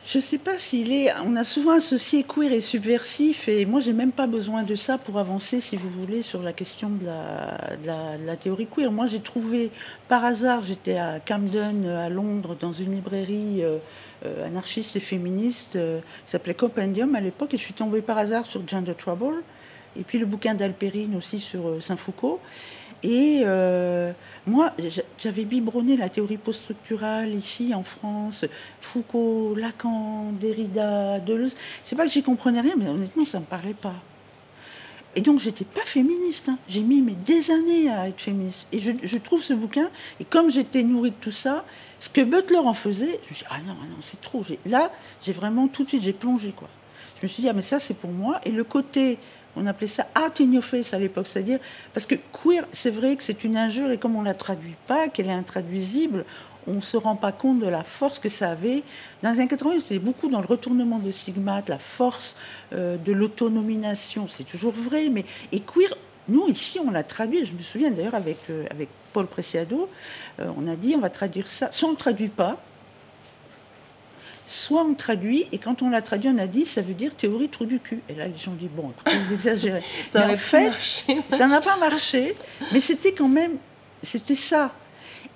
Je 0.05 0.19
ne 0.19 0.21
sais 0.21 0.37
pas 0.37 0.59
s'il 0.59 0.91
est. 0.91 1.11
On 1.25 1.35
a 1.35 1.43
souvent 1.43 1.71
associé 1.71 2.23
queer 2.23 2.53
et 2.53 2.61
subversif, 2.61 3.47
et 3.47 3.65
moi, 3.65 3.79
j'ai 3.79 3.91
même 3.91 4.11
pas 4.11 4.27
besoin 4.27 4.61
de 4.61 4.75
ça 4.75 4.99
pour 4.99 5.17
avancer, 5.17 5.61
si 5.61 5.77
vous 5.77 5.89
voulez, 5.89 6.21
sur 6.21 6.43
la 6.43 6.53
question 6.53 6.89
de 6.89 7.05
la, 7.05 8.35
théorie 8.35 8.67
queer. 8.67 8.91
Moi, 8.91 9.07
j'ai 9.07 9.19
trouvé, 9.19 9.71
par 10.07 10.23
hasard, 10.23 10.63
j'étais 10.63 10.97
à 10.97 11.19
Camden, 11.19 11.87
à 11.87 12.09
Londres, 12.09 12.55
dans 12.59 12.71
une 12.71 12.93
librairie 12.93 13.63
euh, 13.63 13.79
euh, 14.25 14.45
anarchiste 14.45 14.95
et 14.95 14.99
féministe 14.99 15.75
euh, 15.75 15.99
qui 16.25 16.31
s'appelait 16.31 16.53
Compendium 16.53 17.15
à 17.15 17.19
l'époque, 17.19 17.55
et 17.55 17.57
je 17.57 17.63
suis 17.63 17.73
tombée 17.73 18.01
par 18.01 18.19
hasard 18.19 18.45
sur 18.45 18.65
Gender 18.67 18.93
Trouble, 18.95 19.41
et 19.99 20.03
puis 20.03 20.19
le 20.19 20.25
bouquin 20.25 20.53
d'Alpérine 20.53 21.15
aussi 21.15 21.39
sur 21.39 21.67
euh, 21.67 21.79
Saint-Foucault. 21.79 22.39
Et 23.03 23.41
euh, 23.45 24.11
moi, 24.47 24.73
j'a- 24.79 25.03
j'avais 25.17 25.45
biberonné 25.45 25.97
la 25.97 26.09
théorie 26.09 26.37
post-structurale 26.37 27.33
ici 27.33 27.73
en 27.73 27.83
France, 27.83 28.45
Foucault, 28.81 29.53
Lacan, 29.55 30.31
Derrida, 30.39 31.19
Deleuze. 31.19 31.55
C'est 31.83 31.95
pas 31.95 32.05
que 32.05 32.11
j'y 32.11 32.23
comprenais 32.23 32.61
rien, 32.61 32.75
mais 32.77 32.87
honnêtement, 32.87 33.25
ça 33.25 33.39
me 33.39 33.45
parlait 33.45 33.73
pas. 33.73 33.95
Et 35.15 35.21
donc, 35.21 35.39
j'étais 35.39 35.63
pas 35.63 35.81
féministe. 35.85 36.49
hein. 36.49 36.57
J'ai 36.67 36.81
mis 36.81 37.01
mais, 37.01 37.13
des 37.13 37.49
années 37.49 37.89
à 37.89 38.09
être 38.09 38.19
féministe. 38.19 38.67
Et 38.73 38.79
je, 38.79 39.17
trouve 39.17 39.41
ce 39.41 39.53
bouquin, 39.53 39.89
et 40.19 40.25
comme 40.25 40.51
j'étais 40.51 40.83
nourrie 40.83 41.11
de 41.11 41.15
tout 41.15 41.31
ça, 41.31 41.63
ce 41.99 42.09
que 42.09 42.21
Butler 42.21 42.57
en 42.57 42.73
faisait, 42.73 43.19
je 43.23 43.29
me 43.29 43.35
suis 43.35 43.35
dit, 43.35 43.45
ah 43.49 43.59
non, 43.65 43.75
ah 43.81 43.85
non, 43.89 43.97
c'est 44.01 44.19
trop. 44.19 44.43
Là, 44.65 44.91
j'ai 45.23 45.31
vraiment 45.31 45.67
tout 45.67 45.83
de 45.83 45.89
suite, 45.89 46.03
j'ai 46.03 46.13
plongé, 46.13 46.51
quoi. 46.51 46.67
Je 47.21 47.25
me 47.25 47.27
suis 47.29 47.43
dit, 47.43 47.49
ah, 47.49 47.53
mais 47.53 47.61
ça, 47.61 47.79
c'est 47.79 47.93
pour 47.93 48.11
moi. 48.11 48.41
Et 48.43 48.51
le 48.51 48.65
côté, 48.65 49.17
on 49.55 49.65
appelait 49.65 49.87
ça 49.87 50.07
art 50.15 50.31
in 50.39 50.61
face 50.61 50.93
à 50.93 50.99
l'époque, 50.99 51.27
c'est-à-dire, 51.27 51.59
parce 51.93 52.05
que 52.05 52.15
queer, 52.15 52.65
c'est 52.73 52.91
vrai 52.91 53.15
que 53.15 53.23
c'est 53.23 53.43
une 53.43 53.57
injure, 53.57 53.91
et 53.91 53.97
comme 53.97 54.15
on 54.15 54.23
la 54.23 54.33
traduit 54.33 54.75
pas, 54.87 55.07
qu'elle 55.07 55.27
est 55.27 55.31
intraduisible, 55.31 56.25
on 56.67 56.81
se 56.81 56.97
rend 56.97 57.15
pas 57.15 57.31
compte 57.31 57.59
de 57.59 57.67
la 57.67 57.83
force 57.83 58.19
que 58.19 58.29
ça 58.29 58.51
avait. 58.51 58.83
Dans 59.21 59.31
les 59.31 59.39
années 59.39 59.47
80, 59.47 59.79
c'était 59.81 59.99
beaucoup 59.99 60.29
dans 60.29 60.41
le 60.41 60.47
retournement 60.47 60.99
de 60.99 61.11
stigmate, 61.11 61.69
la 61.69 61.77
force 61.77 62.35
euh, 62.73 62.97
de 62.97 63.11
l'autonomination. 63.11 64.27
C'est 64.27 64.45
toujours 64.45 64.73
vrai, 64.73 65.09
mais 65.09 65.25
et 65.51 65.59
queer, 65.59 65.95
nous 66.27 66.47
ici, 66.47 66.79
on 66.85 66.91
l'a 66.91 67.03
traduit. 67.03 67.45
Je 67.45 67.53
me 67.53 67.59
souviens 67.59 67.91
d'ailleurs 67.91 68.15
avec, 68.15 68.37
euh, 68.49 68.65
avec 68.71 68.89
Paul 69.13 69.27
Preciado, 69.27 69.89
euh, 70.39 70.49
on 70.57 70.67
a 70.67 70.75
dit 70.75 70.93
on 70.95 71.01
va 71.01 71.09
traduire 71.09 71.49
ça. 71.49 71.71
Soit 71.71 71.87
on 71.87 71.93
ne 71.93 71.97
traduit 71.97 72.29
pas, 72.29 72.57
soit 74.45 74.83
on 74.83 74.93
traduit, 74.93 75.47
et 75.51 75.57
quand 75.57 75.81
on 75.81 75.89
l'a 75.89 76.01
traduit, 76.01 76.29
on 76.29 76.37
a 76.37 76.47
dit 76.47 76.65
ça 76.65 76.81
veut 76.81 76.93
dire 76.93 77.15
théorie 77.15 77.49
trou 77.49 77.65
du 77.65 77.79
cul. 77.79 78.01
Et 78.09 78.15
là, 78.15 78.27
les 78.27 78.37
gens 78.37 78.51
disent 78.51 78.69
bon, 78.75 78.91
écoutez, 78.91 79.17
vous 79.27 79.33
exagérez. 79.33 79.81
Ça 80.09 80.27
Mais 80.27 80.33
en 80.33 80.37
fait, 80.37 80.69
marcher. 80.69 81.21
ça 81.29 81.47
n'a 81.47 81.61
pas 81.61 81.77
marché, 81.77 82.35
mais 82.71 82.79
c'était 82.79 83.13
quand 83.13 83.27
même, 83.27 83.57
c'était 84.03 84.35
ça. 84.35 84.73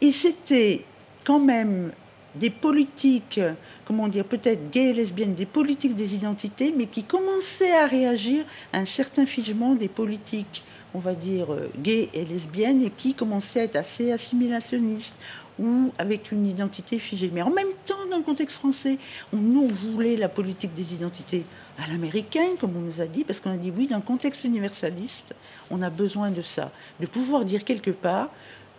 Et 0.01 0.11
c'était 0.11 0.85
quand 1.23 1.39
même 1.39 1.91
des 2.35 2.49
politiques, 2.49 3.39
comment 3.85 4.07
dire, 4.07 4.25
peut-être 4.25 4.69
gays 4.69 4.89
et 4.89 4.93
lesbiennes, 4.93 5.35
des 5.35 5.45
politiques 5.45 5.95
des 5.95 6.13
identités, 6.13 6.73
mais 6.75 6.85
qui 6.85 7.03
commençaient 7.03 7.75
à 7.75 7.87
réagir 7.87 8.45
à 8.71 8.77
un 8.77 8.85
certain 8.85 9.25
figement 9.25 9.75
des 9.75 9.87
politiques, 9.87 10.63
on 10.93 10.99
va 10.99 11.15
dire, 11.15 11.53
euh, 11.53 11.69
gays 11.79 12.09
et 12.13 12.25
lesbiennes, 12.25 12.83
et 12.83 12.91
qui 12.91 13.13
commençaient 13.13 13.61
à 13.61 13.63
être 13.63 13.75
assez 13.75 14.11
assimilationnistes 14.11 15.13
ou 15.59 15.91
avec 15.97 16.31
une 16.31 16.47
identité 16.47 16.99
figée. 16.99 17.29
Mais 17.33 17.41
en 17.41 17.49
même 17.49 17.73
temps, 17.85 18.05
dans 18.09 18.17
le 18.17 18.23
contexte 18.23 18.57
français, 18.57 18.97
on 19.33 19.37
nous 19.37 19.67
voulait 19.67 20.15
la 20.15 20.29
politique 20.29 20.73
des 20.73 20.93
identités 20.93 21.43
à 21.77 21.89
l'américaine, 21.89 22.57
comme 22.59 22.75
on 22.75 22.81
nous 22.81 23.01
a 23.01 23.07
dit, 23.07 23.23
parce 23.23 23.39
qu'on 23.39 23.51
a 23.51 23.57
dit 23.57 23.71
oui, 23.75 23.87
dans 23.87 23.97
le 23.97 24.01
contexte 24.01 24.43
universaliste, 24.43 25.35
on 25.69 25.81
a 25.81 25.89
besoin 25.89 26.31
de 26.31 26.41
ça, 26.41 26.71
de 26.99 27.05
pouvoir 27.05 27.45
dire 27.45 27.63
quelque 27.63 27.91
part, 27.91 28.29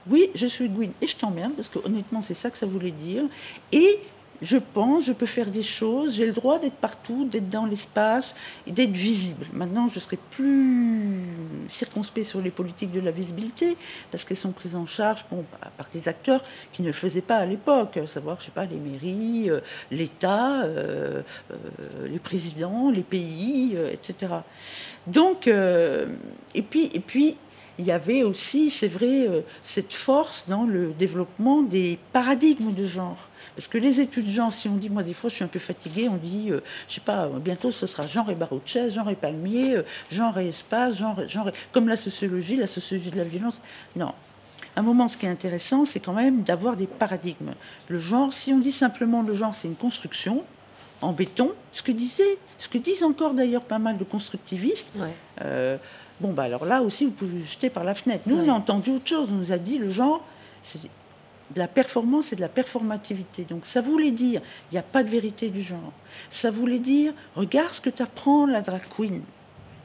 oui, 0.08 0.30
je 0.34 0.46
suis 0.46 0.68
Gwyn 0.68 0.90
et 1.00 1.06
je 1.06 1.16
t'emmerde, 1.16 1.52
parce 1.54 1.68
que 1.68 1.78
honnêtement, 1.84 2.22
c'est 2.22 2.34
ça 2.34 2.50
que 2.50 2.56
ça 2.56 2.66
voulait 2.66 2.90
dire. 2.90 3.24
Et 3.72 3.98
je 4.42 4.56
pense, 4.56 5.04
je 5.04 5.12
peux 5.12 5.26
faire 5.26 5.50
des 5.50 5.62
choses, 5.62 6.14
j'ai 6.14 6.26
le 6.26 6.32
droit 6.32 6.58
d'être 6.58 6.74
partout, 6.76 7.26
d'être 7.26 7.50
dans 7.50 7.66
l'espace 7.66 8.34
et 8.66 8.72
d'être 8.72 8.92
visible. 8.92 9.46
Maintenant, 9.52 9.88
je 9.88 10.00
serai 10.00 10.18
plus 10.30 11.24
circonspect 11.68 12.26
sur 12.26 12.40
les 12.40 12.50
politiques 12.50 12.92
de 12.92 13.00
la 13.00 13.10
visibilité, 13.10 13.76
parce 14.10 14.24
qu'elles 14.24 14.38
sont 14.38 14.52
prises 14.52 14.74
en 14.76 14.86
charge 14.86 15.24
bon, 15.30 15.44
par- 15.76 15.88
des 15.92 16.08
acteurs 16.08 16.42
qui 16.72 16.82
ne 16.82 16.86
le 16.88 16.92
faisaient 16.92 17.20
pas 17.20 17.36
à 17.36 17.46
l'époque, 17.46 17.96
à 17.96 18.06
savoir, 18.06 18.38
je 18.40 18.46
sais 18.46 18.50
pas, 18.50 18.64
les 18.64 18.76
mairies, 18.76 19.50
euh, 19.50 19.60
l'État, 19.90 20.62
euh, 20.62 21.22
euh, 21.50 21.56
les 22.08 22.18
présidents, 22.18 22.90
les 22.90 23.02
pays, 23.02 23.76
etc. 23.92 24.34
Donc, 25.06 25.48
et 25.48 26.62
puis, 26.62 26.90
et 26.94 27.00
puis, 27.00 27.36
il 27.78 27.84
y 27.84 27.92
avait 27.92 28.22
aussi, 28.22 28.70
c'est 28.70 28.88
vrai, 28.88 29.26
cette 29.64 29.94
force 29.94 30.44
dans 30.48 30.64
le 30.64 30.92
développement 30.92 31.62
des 31.62 31.98
paradigmes 32.12 32.72
de 32.74 32.84
genre. 32.84 33.29
Parce 33.56 33.68
que 33.68 33.78
les 33.78 34.00
études 34.00 34.26
de 34.26 34.30
genre, 34.30 34.52
si 34.52 34.68
on 34.68 34.76
dit, 34.76 34.88
moi 34.90 35.02
des 35.02 35.14
fois 35.14 35.28
je 35.30 35.34
suis 35.36 35.44
un 35.44 35.48
peu 35.48 35.58
fatiguée, 35.58 36.08
on 36.08 36.16
dit, 36.16 36.50
euh, 36.50 36.60
je 36.88 36.94
sais 36.94 37.00
pas, 37.00 37.28
bientôt 37.28 37.72
ce 37.72 37.86
sera 37.86 38.06
genre 38.06 38.30
et 38.30 38.36
chaise, 38.66 38.94
genre 38.94 39.08
et 39.10 39.14
palmier, 39.16 39.76
euh, 39.76 39.82
genre 40.10 40.38
et 40.38 40.48
espace, 40.48 40.96
genre, 40.98 41.26
genre 41.28 41.48
et- 41.48 41.52
comme 41.72 41.88
la 41.88 41.96
sociologie, 41.96 42.56
la 42.56 42.66
sociologie 42.66 43.10
de 43.10 43.16
la 43.16 43.24
violence. 43.24 43.60
Non, 43.96 44.12
un 44.76 44.82
moment, 44.82 45.08
ce 45.08 45.16
qui 45.16 45.26
est 45.26 45.30
intéressant, 45.30 45.84
c'est 45.84 46.00
quand 46.00 46.12
même 46.12 46.42
d'avoir 46.42 46.76
des 46.76 46.86
paradigmes. 46.86 47.52
Le 47.88 47.98
genre, 47.98 48.32
si 48.32 48.52
on 48.52 48.58
dit 48.58 48.72
simplement 48.72 49.22
le 49.22 49.34
genre, 49.34 49.54
c'est 49.54 49.68
une 49.68 49.74
construction 49.76 50.44
en 51.02 51.12
béton, 51.12 51.50
ce 51.72 51.82
que 51.82 51.92
disait, 51.92 52.38
ce 52.58 52.68
que 52.68 52.78
disent 52.78 53.02
encore 53.02 53.32
d'ailleurs 53.34 53.62
pas 53.62 53.78
mal 53.78 53.96
de 53.98 54.04
constructivistes. 54.04 54.86
Ouais. 54.96 55.14
euh, 55.42 55.76
bon, 56.20 56.32
bah 56.32 56.42
alors 56.44 56.66
là 56.66 56.82
aussi, 56.82 57.06
vous 57.06 57.10
pouvez 57.10 57.38
le 57.38 57.44
jeter 57.44 57.70
par 57.70 57.84
la 57.84 57.94
fenêtre. 57.94 58.22
Nous, 58.26 58.36
on 58.36 58.48
a 58.48 58.52
entendu 58.52 58.90
autre 58.90 59.08
chose. 59.08 59.28
On 59.32 59.36
nous 59.36 59.50
a 59.52 59.58
dit 59.58 59.78
le 59.78 59.88
genre, 59.90 60.22
c'est 60.62 60.78
de 61.54 61.58
la 61.58 61.68
performance 61.68 62.32
et 62.32 62.36
de 62.36 62.40
la 62.40 62.48
performativité. 62.48 63.44
Donc 63.48 63.66
ça 63.66 63.80
voulait 63.80 64.10
dire, 64.12 64.40
il 64.70 64.74
n'y 64.74 64.78
a 64.78 64.82
pas 64.82 65.02
de 65.02 65.08
vérité 65.10 65.48
du 65.48 65.62
genre. 65.62 65.92
Ça 66.30 66.50
voulait 66.50 66.78
dire, 66.78 67.12
regarde 67.36 67.72
ce 67.72 67.80
que 67.80 67.90
t'apprend 67.90 68.46
la 68.46 68.60
drag 68.60 68.82
queen. 68.96 69.22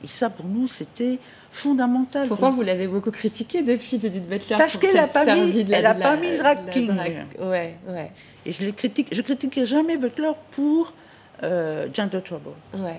Et 0.03 0.07
ça, 0.07 0.29
pour 0.29 0.45
nous, 0.45 0.67
c'était 0.67 1.17
fondamental. 1.50 2.27
Pourtant, 2.27 2.51
vous 2.51 2.62
l'avez 2.62 2.88
beaucoup 2.88 3.12
critiqué 3.12 3.62
depuis 3.63 4.00
Judith 4.00 4.27
Butler. 4.27 4.57
Parce 4.57 4.77
qu'elle 4.77 4.98
a 4.98 5.03
s'être 5.10 5.13
pas 5.13 5.36
mis- 5.36 5.63
de 5.63 5.72
la- 5.72 5.77
elle 5.79 5.86
a 5.86 5.93
pas 5.95 6.15
mis 6.17 6.38
drag 6.38 6.69
king. 6.69 6.91
Ouais, 7.39 7.77
ouais, 7.88 8.12
Et 8.45 8.51
je 8.51 8.65
je 9.12 9.22
critiquerai 9.22 9.65
jamais 9.65 9.98
Butler 9.98 10.31
pour 10.51 10.93
euh, 11.43 11.87
Gender 11.93 12.21
Trouble. 12.21 12.49
ouais. 12.73 12.97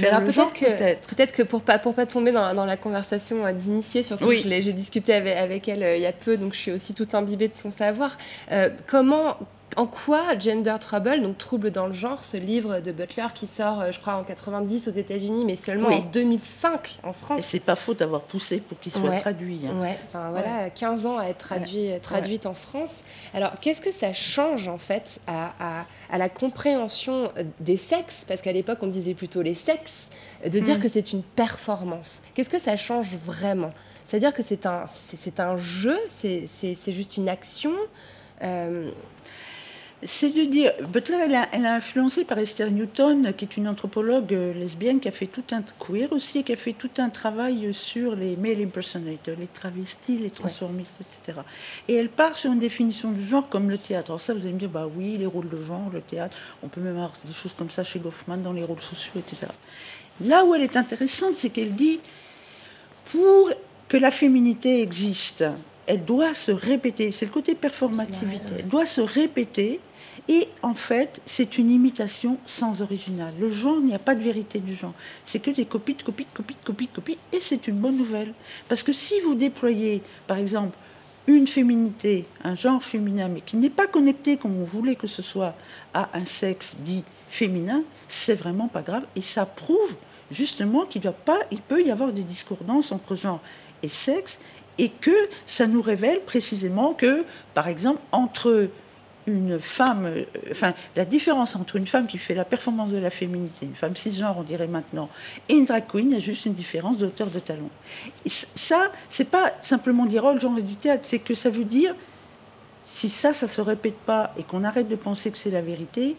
Mais 0.00 0.08
alors 0.08 0.20
peut-être 0.22 0.52
que 0.52 0.94
peut-être. 1.06 1.32
que 1.32 1.42
pour 1.42 1.62
pas 1.62 1.78
pour 1.78 1.94
pas 1.94 2.06
tomber 2.06 2.32
dans, 2.32 2.54
dans 2.54 2.64
la 2.66 2.76
conversation 2.76 3.44
euh, 3.46 3.52
d'initié, 3.52 4.02
surtout 4.02 4.26
Oui. 4.26 4.42
j'ai 4.44 4.72
discuté 4.72 5.14
avec, 5.14 5.36
avec 5.36 5.68
elle 5.68 5.82
euh, 5.82 5.96
il 5.96 6.02
y 6.02 6.06
a 6.06 6.12
peu, 6.12 6.36
donc 6.36 6.54
je 6.54 6.58
suis 6.58 6.72
aussi 6.72 6.94
tout 6.94 7.08
imbibée 7.12 7.48
de 7.48 7.54
son 7.54 7.70
savoir. 7.70 8.18
Euh, 8.52 8.70
comment 8.86 9.36
en 9.76 9.86
quoi 9.86 10.38
Gender 10.38 10.74
Trouble, 10.80 11.20
donc 11.22 11.38
trouble 11.38 11.70
dans 11.70 11.86
le 11.86 11.92
genre, 11.92 12.24
ce 12.24 12.36
livre 12.36 12.80
de 12.80 12.90
Butler 12.90 13.26
qui 13.34 13.46
sort, 13.46 13.80
euh, 13.80 13.90
je 13.92 14.00
crois, 14.00 14.14
en 14.14 14.24
90 14.24 14.88
aux 14.88 14.92
États-Unis, 14.92 15.44
mais 15.44 15.56
seulement 15.56 15.88
Oui. 15.88 15.96
en 15.96 16.00
2005 16.10 16.98
en 17.04 17.10
Et 17.10 17.12
France. 17.12 17.42
c'est 17.42 17.60
pas 17.60 17.76
faute 17.76 17.98
d'avoir 17.98 18.22
poussé 18.22 18.58
pour 18.58 18.80
qu'il 18.80 18.90
soit 18.92 19.02
Ouais. 19.02 19.20
traduit. 19.20 19.60
hein. 19.66 19.78
Ouais, 19.80 19.98
enfin 20.08 20.30
voilà, 20.30 20.70
15 20.70 21.06
ans 21.06 21.18
à 21.18 21.26
être 21.26 21.38
traduit, 21.38 21.90
traduite 22.02 22.46
en 22.46 22.54
France. 22.54 22.94
Alors, 23.34 23.52
qu'est-ce 23.60 23.80
que 23.80 23.90
ça 23.92 24.12
change 24.12 24.68
en 24.68 24.78
fait 24.78 25.20
à, 25.26 25.52
à- 25.80 25.86
à 26.10 26.18
la 26.18 26.28
compréhension 26.28 27.30
euh, 27.36 27.44
des 27.60 27.76
sexes? 27.76 28.24
Parce 28.26 28.40
qu'à 28.40 28.52
l'époque, 28.52 28.78
on 28.82 28.86
disait 28.88 29.14
plutôt 29.14 29.42
les 29.42 29.54
sexes, 29.54 30.08
euh, 30.44 30.48
de 30.48 30.58
dire 30.60 30.78
Mm. 30.78 30.80
que 30.80 30.88
c'est 30.88 31.12
une 31.12 31.22
performance. 31.22 32.22
Qu'est-ce 32.34 32.50
que 32.50 32.58
ça 32.58 32.76
change 32.76 33.14
vraiment? 33.16 33.72
C'est-à-dire 34.06 34.32
que 34.32 34.42
c'est 34.42 34.64
un, 34.64 34.84
c'est, 35.18 35.38
un 35.40 35.56
jeu, 35.58 35.98
c'est, 36.08 36.46
juste 36.88 37.16
une 37.18 37.28
action? 37.28 37.72
euh, 38.42 38.90
C'est 40.04 40.30
de 40.30 40.44
dire, 40.44 40.72
Butler, 40.88 41.16
elle 41.24 41.34
a, 41.34 41.48
elle 41.50 41.66
a 41.66 41.74
influencé 41.74 42.24
par 42.24 42.38
Esther 42.38 42.70
Newton, 42.70 43.32
qui 43.36 43.44
est 43.46 43.56
une 43.56 43.66
anthropologue 43.66 44.32
euh, 44.32 44.54
lesbienne, 44.54 45.00
qui 45.00 45.08
a 45.08 45.10
fait 45.10 45.26
tout 45.26 45.42
un 45.50 45.62
queer 45.80 46.12
aussi, 46.12 46.44
qui 46.44 46.52
a 46.52 46.56
fait 46.56 46.72
tout 46.72 46.90
un 46.98 47.08
travail 47.08 47.74
sur 47.74 48.14
les 48.14 48.36
male 48.36 48.62
impersonators, 48.62 49.34
les 49.40 49.48
travestis, 49.48 50.18
les 50.18 50.30
transformistes, 50.30 50.94
etc. 51.00 51.40
Et 51.88 51.94
elle 51.94 52.10
part 52.10 52.36
sur 52.36 52.52
une 52.52 52.60
définition 52.60 53.10
du 53.10 53.26
genre 53.26 53.48
comme 53.48 53.68
le 53.68 53.78
théâtre. 53.78 54.10
Alors 54.10 54.20
ça, 54.20 54.34
vous 54.34 54.40
allez 54.40 54.52
me 54.52 54.60
dire, 54.60 54.68
bah 54.68 54.86
oui, 54.96 55.16
les 55.18 55.26
rôles 55.26 55.48
de 55.48 55.60
genre, 55.60 55.90
le 55.92 56.00
théâtre, 56.00 56.36
on 56.62 56.68
peut 56.68 56.80
même 56.80 56.96
avoir 56.96 57.12
des 57.24 57.34
choses 57.34 57.54
comme 57.58 57.70
ça 57.70 57.82
chez 57.82 57.98
Goffman 57.98 58.36
dans 58.36 58.52
les 58.52 58.62
rôles 58.62 58.80
sociaux, 58.80 59.14
etc. 59.16 59.50
Là 60.20 60.44
où 60.44 60.54
elle 60.54 60.62
est 60.62 60.76
intéressante, 60.76 61.34
c'est 61.38 61.50
qu'elle 61.50 61.74
dit, 61.74 61.98
pour 63.10 63.50
que 63.88 63.96
la 63.96 64.12
féminité 64.12 64.80
existe, 64.80 65.44
elle 65.86 66.04
doit 66.04 66.34
se 66.34 66.52
répéter. 66.52 67.10
C'est 67.10 67.24
le 67.24 67.32
côté 67.32 67.54
performativité. 67.54 68.52
Elle 68.58 68.68
doit 68.68 68.86
se 68.86 69.00
répéter. 69.00 69.80
Et 70.28 70.48
en 70.62 70.74
fait, 70.74 71.20
c'est 71.24 71.56
une 71.56 71.70
imitation 71.70 72.38
sans 72.44 72.82
original. 72.82 73.32
Le 73.40 73.50
genre, 73.50 73.78
il 73.80 73.86
n'y 73.86 73.94
a 73.94 73.98
pas 73.98 74.14
de 74.14 74.22
vérité 74.22 74.58
du 74.58 74.74
genre. 74.74 74.92
C'est 75.24 75.38
que 75.38 75.50
des 75.50 75.64
copies, 75.64 75.94
de 75.94 76.02
copies, 76.02 76.26
de 76.26 76.36
copies, 76.36 76.54
de 76.54 76.66
copies, 76.66 76.86
de 76.86 76.92
copies. 76.92 77.18
Et 77.32 77.40
c'est 77.40 77.66
une 77.66 77.78
bonne 77.78 77.96
nouvelle. 77.96 78.34
Parce 78.68 78.82
que 78.82 78.92
si 78.92 79.20
vous 79.20 79.34
déployez, 79.34 80.02
par 80.26 80.36
exemple, 80.36 80.76
une 81.26 81.48
féminité, 81.48 82.26
un 82.44 82.54
genre 82.54 82.82
féminin, 82.82 83.28
mais 83.28 83.40
qui 83.40 83.56
n'est 83.56 83.70
pas 83.70 83.86
connecté 83.86 84.36
comme 84.36 84.60
on 84.60 84.64
voulait 84.64 84.96
que 84.96 85.06
ce 85.06 85.22
soit 85.22 85.54
à 85.94 86.10
un 86.14 86.24
sexe 86.24 86.74
dit 86.78 87.04
féminin, 87.28 87.82
c'est 88.08 88.34
vraiment 88.34 88.68
pas 88.68 88.82
grave. 88.82 89.04
Et 89.16 89.22
ça 89.22 89.46
prouve 89.46 89.94
justement 90.30 90.84
qu'il 90.84 91.02
doit 91.02 91.12
pas, 91.12 91.38
il 91.50 91.60
peut 91.60 91.82
y 91.82 91.90
avoir 91.90 92.12
des 92.12 92.22
discordances 92.22 92.92
entre 92.92 93.14
genre 93.14 93.40
et 93.82 93.88
sexe, 93.88 94.38
et 94.78 94.88
que 94.88 95.28
ça 95.46 95.66
nous 95.66 95.82
révèle 95.82 96.20
précisément 96.20 96.94
que, 96.94 97.24
par 97.54 97.68
exemple, 97.68 98.00
entre 98.12 98.68
une 99.28 99.60
femme, 99.60 100.06
euh, 100.06 100.24
enfin, 100.50 100.74
la 100.96 101.04
différence 101.04 101.54
entre 101.56 101.76
une 101.76 101.86
femme 101.86 102.06
qui 102.06 102.18
fait 102.18 102.34
la 102.34 102.44
performance 102.44 102.90
de 102.90 102.98
la 102.98 103.10
féminité, 103.10 103.66
une 103.66 103.74
femme 103.74 103.96
cisgenre, 103.96 104.36
on 104.38 104.42
dirait 104.42 104.66
maintenant, 104.66 105.08
et 105.48 105.54
une 105.54 105.64
drag 105.64 105.84
queen, 105.86 106.10
il 106.10 106.14
y 106.14 106.16
a 106.16 106.20
juste 106.20 106.46
une 106.46 106.54
différence 106.54 106.98
de 106.98 107.06
hauteur 107.06 107.28
de 107.28 107.38
talon. 107.38 107.70
Ça, 108.56 108.90
c'est 109.10 109.24
pas 109.28 109.52
simplement 109.62 110.06
dire, 110.06 110.24
oh, 110.24 110.32
le 110.32 110.40
genre 110.40 110.54
du 110.54 110.76
théâtre, 110.76 111.04
c'est 111.04 111.18
que 111.18 111.34
ça 111.34 111.50
veut 111.50 111.64
dire, 111.64 111.94
si 112.84 113.08
ça, 113.08 113.32
ça 113.32 113.46
se 113.46 113.60
répète 113.60 113.98
pas 113.98 114.32
et 114.38 114.42
qu'on 114.42 114.64
arrête 114.64 114.88
de 114.88 114.96
penser 114.96 115.30
que 115.30 115.36
c'est 115.36 115.50
la 115.50 115.60
vérité, 115.60 116.16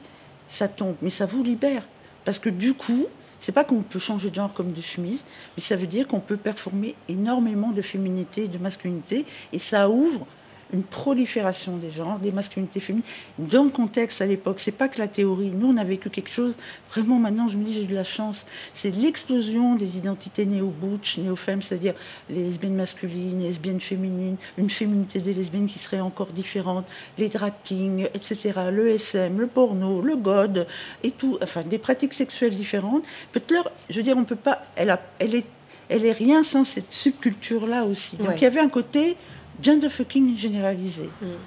ça 0.48 0.68
tombe. 0.68 0.96
Mais 1.02 1.10
ça 1.10 1.26
vous 1.26 1.44
libère. 1.44 1.84
Parce 2.26 2.38
que 2.38 2.50
du 2.50 2.74
coup, 2.74 3.08
c'est 3.42 3.52
pas 3.52 3.64
qu'on 3.64 3.82
peut 3.82 4.00
changer 4.00 4.30
de 4.30 4.36
genre 4.36 4.54
comme 4.54 4.74
de 4.74 4.82
chemise, 4.82 5.20
mais 5.58 5.64
ça 5.64 5.76
veut 5.76 5.88
dire 5.88 6.08
qu'on 6.08 6.20
peut 6.20 6.38
performer 6.38 6.96
énormément 7.08 7.72
de 7.72 7.82
féminité 7.82 8.44
et 8.44 8.48
de 8.48 8.58
masculinité, 8.58 9.26
et 9.54 9.60
ça 9.60 9.90
ouvre 9.90 10.28
une 10.72 10.84
prolifération 10.84 11.78
des 11.78 11.90
genres, 11.90 12.20
des 12.20 12.32
masculinités 12.32 12.80
féminines. 12.80 13.06
Dans 13.40 13.64
le 13.64 13.70
contexte 13.72 14.22
à 14.22 14.26
l'époque, 14.26 14.60
c'est 14.60 14.72
pas 14.72 14.88
que 14.88 15.00
la 15.00 15.08
théorie. 15.08 15.50
Nous, 15.54 15.68
on 15.68 15.78
a 15.78 15.84
vécu 15.84 16.10
quelque 16.10 16.30
chose. 16.30 16.58
Vraiment, 16.92 17.18
maintenant, 17.18 17.48
je 17.48 17.58
me 17.58 17.64
dis, 17.64 17.74
j'ai 17.74 17.86
de 17.86 17.96
la 17.96 18.04
chance. 18.04 18.46
C'est 18.76 18.92
l'explosion 18.96 19.76
des 19.76 19.98
identités 19.98 20.46
néo-butch, 20.46 21.18
néo-femmes, 21.18 21.62
c'est-à-dire 21.62 21.94
les 22.30 22.44
lesbiennes 22.44 22.76
masculines, 22.76 23.40
les 23.42 23.48
lesbiennes 23.50 23.80
féminines, 23.82 24.38
une 24.58 24.70
féminité 24.70 25.20
des 25.20 25.34
lesbiennes 25.34 25.68
qui 25.68 25.80
serait 25.80 26.02
encore 26.02 26.28
différente, 26.28 26.86
les 27.18 27.30
drag 27.30 27.54
kings, 27.64 28.08
etc., 28.14 28.54
le 28.72 28.90
SM, 28.90 29.40
le 29.40 29.48
porno, 29.48 30.02
le 30.02 30.16
god, 30.16 30.68
et 31.04 31.12
tout, 31.12 31.38
enfin, 31.42 31.64
des 31.64 31.80
pratiques 31.80 32.14
sexuelles 32.14 32.56
différentes. 32.56 33.04
Butler, 33.34 33.62
je 33.90 33.98
veux 33.98 34.04
dire, 34.04 34.18
on 34.18 34.24
peut 34.24 34.36
pas. 34.36 34.62
Elle, 34.76 34.92
a, 34.92 35.02
elle, 35.18 35.34
est, 35.36 35.46
elle 35.90 36.06
est 36.06 36.12
rien 36.12 36.44
sans 36.44 36.64
cette 36.64 36.94
subculture-là 36.94 37.86
aussi. 37.86 38.18
Donc, 38.18 38.28
Ouais. 38.28 38.36
il 38.38 38.42
y 38.44 38.46
avait 38.46 38.60
un 38.60 38.70
côté 38.70 39.18
gender 39.62 39.90
fucking 39.90 40.38
généralisé. 40.38 41.10
Mm. 41.22 41.26
Donc 41.26 41.38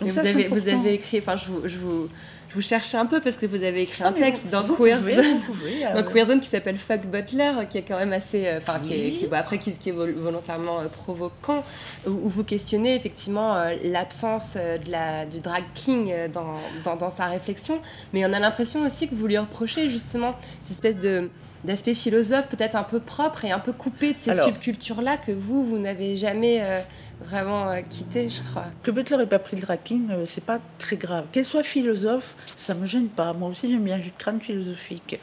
mais 0.00 0.10
ça, 0.10 0.22
vous, 0.22 0.28
avez, 0.28 0.48
vous 0.48 0.56
important. 0.58 0.80
avez 0.80 0.94
écrit, 0.94 1.18
enfin, 1.18 1.36
je 1.36 1.46
vous, 1.46 1.60
je, 1.68 1.78
vous, 1.78 2.08
je 2.48 2.54
vous 2.56 2.60
cherchais 2.62 2.96
un 2.96 3.06
peu 3.06 3.20
parce 3.20 3.36
que 3.36 3.46
vous 3.46 3.62
avez 3.62 3.82
écrit 3.82 4.02
Ah, 4.04 4.08
un 4.08 4.12
texte 4.12 4.42
vous- 4.44 4.50
dans 4.50 4.62
vous 4.62 4.74
Queer 4.74 4.98
pouvez, 4.98 5.14
Zone. 5.14 5.40
pouvez, 5.46 5.86
euh, 5.94 6.02
Queer 6.02 6.26
Zone 6.26 6.40
qui 6.40 6.48
s'appelle 6.48 6.76
Fuck 6.76 7.02
Butler, 7.06 7.52
qui 7.70 7.78
est 7.78 7.82
quand 7.82 7.98
même 7.98 8.12
assez, 8.12 8.46
euh, 8.48 8.58
enfin 8.58 8.80
qui, 8.80 8.92
est, 8.94 9.04
Oui. 9.10 9.14
qui- 9.14 9.26
bon, 9.28 9.36
après 9.36 9.58
qui, 9.58 9.70
qui 9.72 9.90
est 9.90 9.92
vol- 9.92 10.14
volontairement 10.16 10.80
euh, 10.80 10.88
provoquant, 10.88 11.62
où, 12.06 12.10
où 12.10 12.28
vous 12.28 12.42
questionnez 12.42 12.96
effectivement 12.96 13.54
euh, 13.54 13.76
l'absence 13.84 14.56
de 14.56 14.90
la 14.90 15.24
du 15.24 15.38
drag 15.38 15.62
king 15.74 16.12
dans, 16.32 16.56
dans, 16.84 16.96
dans 16.96 17.10
sa 17.14 17.26
réflexion, 17.26 17.80
mais 18.12 18.26
on 18.26 18.32
a 18.32 18.40
l'impression 18.40 18.84
aussi 18.84 19.08
que 19.08 19.14
vous 19.14 19.26
lui 19.28 19.38
reprochez 19.38 19.88
justement 19.88 20.34
cette 20.64 20.72
espèce 20.72 20.98
de 20.98 21.30
d'aspect 21.64 21.94
philosophe 21.94 22.48
peut-être 22.48 22.74
un 22.76 22.82
peu 22.82 23.00
propre 23.00 23.44
et 23.44 23.50
un 23.52 23.58
peu 23.60 23.72
coupé 23.72 24.12
de 24.14 24.18
ces 24.18 24.30
Alors- 24.30 24.46
subcultures 24.46 25.00
là 25.02 25.16
que 25.16 25.32
vous 25.32 25.64
vous 25.64 25.78
n'avez 25.78 26.16
jamais 26.16 26.58
euh, 26.60 26.80
vraiment 27.24 27.68
euh, 27.70 27.80
quitté, 27.88 28.28
je 28.28 28.42
crois. 28.42 28.66
Que 28.82 28.90
Butler 28.90 29.16
n'ait 29.18 29.26
pas 29.26 29.38
pris 29.38 29.56
le 29.56 29.62
tracking, 29.62 30.10
euh, 30.10 30.24
c'est 30.26 30.44
pas 30.44 30.58
très 30.78 30.96
grave. 30.96 31.26
Qu'elle 31.32 31.44
soit 31.44 31.62
philosophe, 31.62 32.34
ça 32.56 32.74
me 32.74 32.84
gêne 32.86 33.08
pas. 33.08 33.32
Moi 33.32 33.48
aussi, 33.48 33.70
j'aime 33.70 33.84
bien 33.84 33.96
le 33.96 34.02
jus 34.02 34.10
de 34.10 34.16
crâne 34.18 34.40
philosophique. 34.40 35.20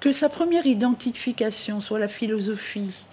Que 0.00 0.12
sa 0.12 0.28
première 0.28 0.66
identification 0.66 1.80
soit 1.80 1.98
la 1.98 2.08
philosophie. 2.08 3.06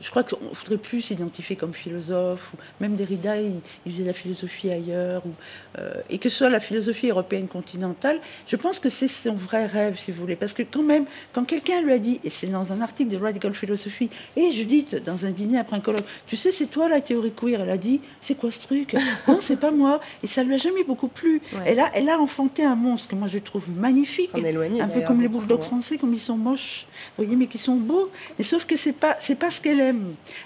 Je 0.00 0.10
crois 0.10 0.22
qu'on 0.22 0.48
ne 0.48 0.54
faudrait 0.54 0.78
plus 0.78 1.02
s'identifier 1.02 1.56
comme 1.56 1.74
philosophe, 1.74 2.54
ou 2.54 2.56
même 2.80 2.96
Derrida, 2.96 3.40
il, 3.40 3.60
il 3.84 3.92
faisait 3.92 4.04
la 4.04 4.12
philosophie 4.12 4.70
ailleurs, 4.70 5.22
ou, 5.26 5.30
euh, 5.78 5.92
et 6.08 6.18
que 6.18 6.28
ce 6.28 6.38
soit 6.38 6.48
la 6.48 6.60
philosophie 6.60 7.08
européenne 7.08 7.48
continentale, 7.48 8.20
je 8.46 8.56
pense 8.56 8.78
que 8.78 8.88
c'est 8.88 9.08
son 9.08 9.34
vrai 9.34 9.66
rêve, 9.66 9.98
si 9.98 10.10
vous 10.10 10.20
voulez. 10.20 10.36
Parce 10.36 10.52
que 10.52 10.62
quand 10.62 10.82
même, 10.82 11.04
quand 11.32 11.44
quelqu'un 11.44 11.82
lui 11.82 11.92
a 11.92 11.98
dit, 11.98 12.20
et 12.24 12.30
c'est 12.30 12.46
dans 12.46 12.72
un 12.72 12.80
article 12.80 13.10
de 13.10 13.16
Radical 13.16 13.54
Philosophy, 13.54 14.10
et 14.36 14.50
Judith, 14.52 14.96
dans 15.04 15.26
un 15.26 15.30
dîner 15.30 15.58
après 15.58 15.76
un 15.76 15.80
colloque, 15.80 16.06
tu 16.26 16.36
sais, 16.36 16.50
c'est 16.50 16.66
toi 16.66 16.88
la 16.88 17.00
théorie 17.00 17.32
queer, 17.32 17.60
elle 17.60 17.70
a 17.70 17.76
dit, 17.76 18.00
c'est 18.22 18.34
quoi 18.34 18.50
ce 18.50 18.60
truc? 18.60 18.96
Non, 19.28 19.38
c'est 19.40 19.60
pas 19.60 19.70
moi. 19.70 20.00
Et 20.22 20.26
ça 20.26 20.42
lui 20.42 20.54
a 20.54 20.56
jamais 20.56 20.84
beaucoup 20.84 21.08
plu. 21.08 21.42
Ouais. 21.52 21.58
Elle, 21.66 21.80
a, 21.80 21.90
elle 21.94 22.08
a 22.08 22.18
enfanté 22.18 22.64
un 22.64 22.74
monstre 22.74 23.08
que 23.08 23.16
moi 23.16 23.28
je 23.28 23.38
trouve 23.38 23.70
magnifique. 23.70 24.30
Un 24.34 24.88
peu 24.88 25.02
comme 25.02 25.20
les 25.20 25.28
bulldogs 25.28 25.62
français, 25.62 25.98
comme 25.98 26.14
ils 26.14 26.20
sont 26.20 26.36
moches, 26.36 26.86
vous 27.16 27.24
voyez, 27.24 27.36
mais 27.36 27.46
qui 27.46 27.58
sont 27.58 27.76
beaux. 27.76 28.10
Mais 28.38 28.44
sauf 28.44 28.64
que 28.64 28.76
c'est 28.76 28.92
pas, 28.92 29.16
c'est 29.20 29.34
pas 29.34 29.50
ce 29.50 29.60
qu'elle 29.60 29.89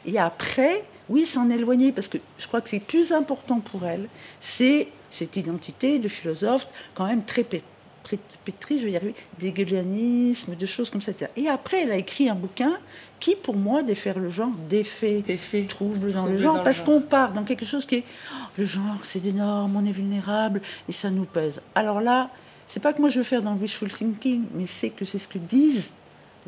Et 0.07 0.19
après, 0.19 0.85
oui, 1.09 1.27
s'en 1.27 1.51
éloigner, 1.51 1.93
parce 1.93 2.09
que 2.09 2.19
je 2.39 2.47
crois 2.47 2.61
que 2.61 2.69
c'est 2.69 2.81
plus 2.81 3.13
important 3.13 3.61
pour 3.61 3.85
elle, 3.85 4.09
c'est 4.41 4.89
cette 5.11 5.37
identité 5.37 5.99
de 5.99 6.09
philosophe, 6.09 6.67
quand 6.95 7.07
même 7.07 7.25
très 7.25 7.45
pé- 7.45 7.63
très 8.03 8.19
pétrie, 8.45 8.79
je 8.81 8.85
vais 8.87 8.93
y 8.93 8.97
arriver, 8.97 9.15
d'hégélianisme, 9.39 10.55
de 10.57 10.67
choses 10.67 10.91
comme 10.91 11.01
ça. 11.01 11.11
etc. 11.13 11.31
Et 11.37 11.49
après, 11.49 11.83
elle 11.83 11.93
a 11.93 11.97
écrit 11.97 12.29
un 12.29 12.35
bouquin 12.35 12.79
qui, 13.21 13.35
pour 13.37 13.57
moi, 13.57 13.83
défaire 13.83 14.19
le 14.19 14.29
genre, 14.31 14.51
défait 14.69 15.23
T'es 15.27 15.37
fait. 15.37 15.63
trouble 15.65 16.13
dans 16.13 16.27
le 16.27 16.37
genre, 16.37 16.57
dans 16.57 16.63
parce 16.63 16.83
qu'on 16.83 17.01
part 17.01 17.33
dans 17.33 17.45
quelque 17.45 17.65
chose 17.65 17.87
qui 17.87 17.97
est 17.97 18.05
oh, 18.33 18.37
le 18.59 18.67
genre, 18.67 18.99
c'est 19.03 19.21
des 19.21 19.33
normes, 19.33 19.77
on 19.77 19.87
est 19.87 19.93
vulnérable 19.93 20.61
et 20.89 20.93
ça 20.93 21.11
nous 21.11 21.25
pèse. 21.25 21.61
Alors 21.75 22.01
là, 22.01 22.29
c'est 22.69 22.81
pas 22.81 22.93
que 22.93 23.01
moi 23.01 23.09
je 23.09 23.19
veux 23.19 23.25
faire 23.25 23.43
dans 23.43 23.55
le 23.55 23.61
wishful 23.61 23.91
thinking, 23.91 24.45
mais 24.55 24.67
c'est 24.67 24.91
que 24.91 25.05
c'est 25.05 25.19
ce 25.19 25.29
que 25.29 25.39
disent 25.39 25.89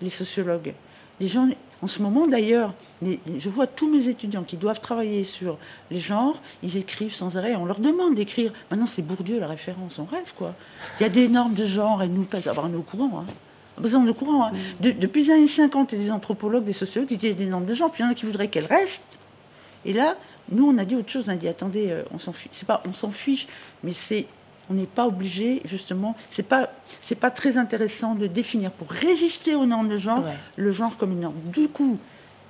les 0.02 0.10
sociologues. 0.10 0.74
Les 1.20 1.28
gens, 1.28 1.48
en 1.86 1.88
ce 1.88 2.02
moment 2.02 2.26
d'ailleurs, 2.26 2.74
je 3.00 3.48
vois 3.48 3.68
tous 3.68 3.88
mes 3.88 4.08
étudiants 4.08 4.42
qui 4.42 4.56
doivent 4.56 4.80
travailler 4.80 5.22
sur 5.22 5.56
les 5.92 6.00
genres, 6.00 6.42
ils 6.64 6.76
écrivent 6.76 7.14
sans 7.14 7.36
arrêt. 7.36 7.54
On 7.54 7.64
leur 7.64 7.78
demande 7.78 8.16
d'écrire. 8.16 8.52
Maintenant, 8.72 8.88
c'est 8.88 9.02
Bourdieu 9.02 9.38
la 9.38 9.46
référence. 9.46 10.00
On 10.00 10.04
rêve, 10.04 10.34
quoi. 10.36 10.56
Il 10.98 11.04
y 11.04 11.06
a 11.06 11.08
des 11.08 11.28
normes 11.28 11.54
de 11.54 11.64
genre 11.64 12.02
et 12.02 12.08
nous, 12.08 12.24
pas 12.24 12.48
avoir 12.48 12.68
nos 12.68 12.82
courants. 12.82 13.20
Hein. 13.20 13.24
Qu'on 13.80 14.04
est 14.04 14.10
au 14.10 14.14
courant. 14.14 14.46
hein. 14.46 14.52
De- 14.80 14.90
depuis 14.90 15.26
les 15.26 15.30
années 15.30 15.46
50, 15.46 15.92
il 15.92 15.98
y 15.98 16.00
a 16.00 16.04
des 16.06 16.10
anthropologues, 16.10 16.64
des 16.64 16.72
sociologues 16.72 17.08
qui 17.08 17.18
disent 17.18 17.36
des 17.36 17.46
normes 17.46 17.66
de 17.66 17.74
genre, 17.74 17.92
puis 17.92 18.02
il 18.02 18.06
y 18.06 18.08
en 18.08 18.10
a 18.10 18.14
qui 18.16 18.26
voudraient 18.26 18.48
qu'elles 18.48 18.66
restent. 18.66 19.16
Et 19.84 19.92
là, 19.92 20.16
nous, 20.50 20.66
on 20.68 20.76
a 20.78 20.84
dit 20.84 20.96
autre 20.96 21.08
chose. 21.08 21.26
On 21.28 21.32
a 21.32 21.36
dit 21.36 21.46
attendez, 21.46 21.92
euh, 21.92 22.02
on 22.12 22.18
s'en 22.18 22.32
fiche. 22.32 22.50
C'est 22.50 22.66
pas, 22.66 22.82
on 22.88 22.92
s'en 22.92 23.12
fiche, 23.12 23.46
mais 23.84 23.92
c'est, 23.92 24.26
on 24.70 24.74
n'est 24.74 24.86
pas 24.86 25.06
obligé, 25.06 25.62
justement. 25.64 26.16
C'est 26.30 26.42
pas, 26.42 26.70
c'est 27.02 27.14
pas 27.14 27.30
très 27.30 27.56
intéressant 27.58 28.14
de 28.14 28.26
définir 28.26 28.70
pour 28.70 28.88
résister 28.90 29.54
aux 29.54 29.66
normes 29.66 29.88
de 29.88 29.96
genre 29.96 30.24
Ouais. 30.24 30.32
le 30.56 30.72
genre 30.72 30.96
comme 30.96 31.12
une 31.12 31.20
norme. 31.20 31.36
Du 31.52 31.68
coup, 31.68 31.98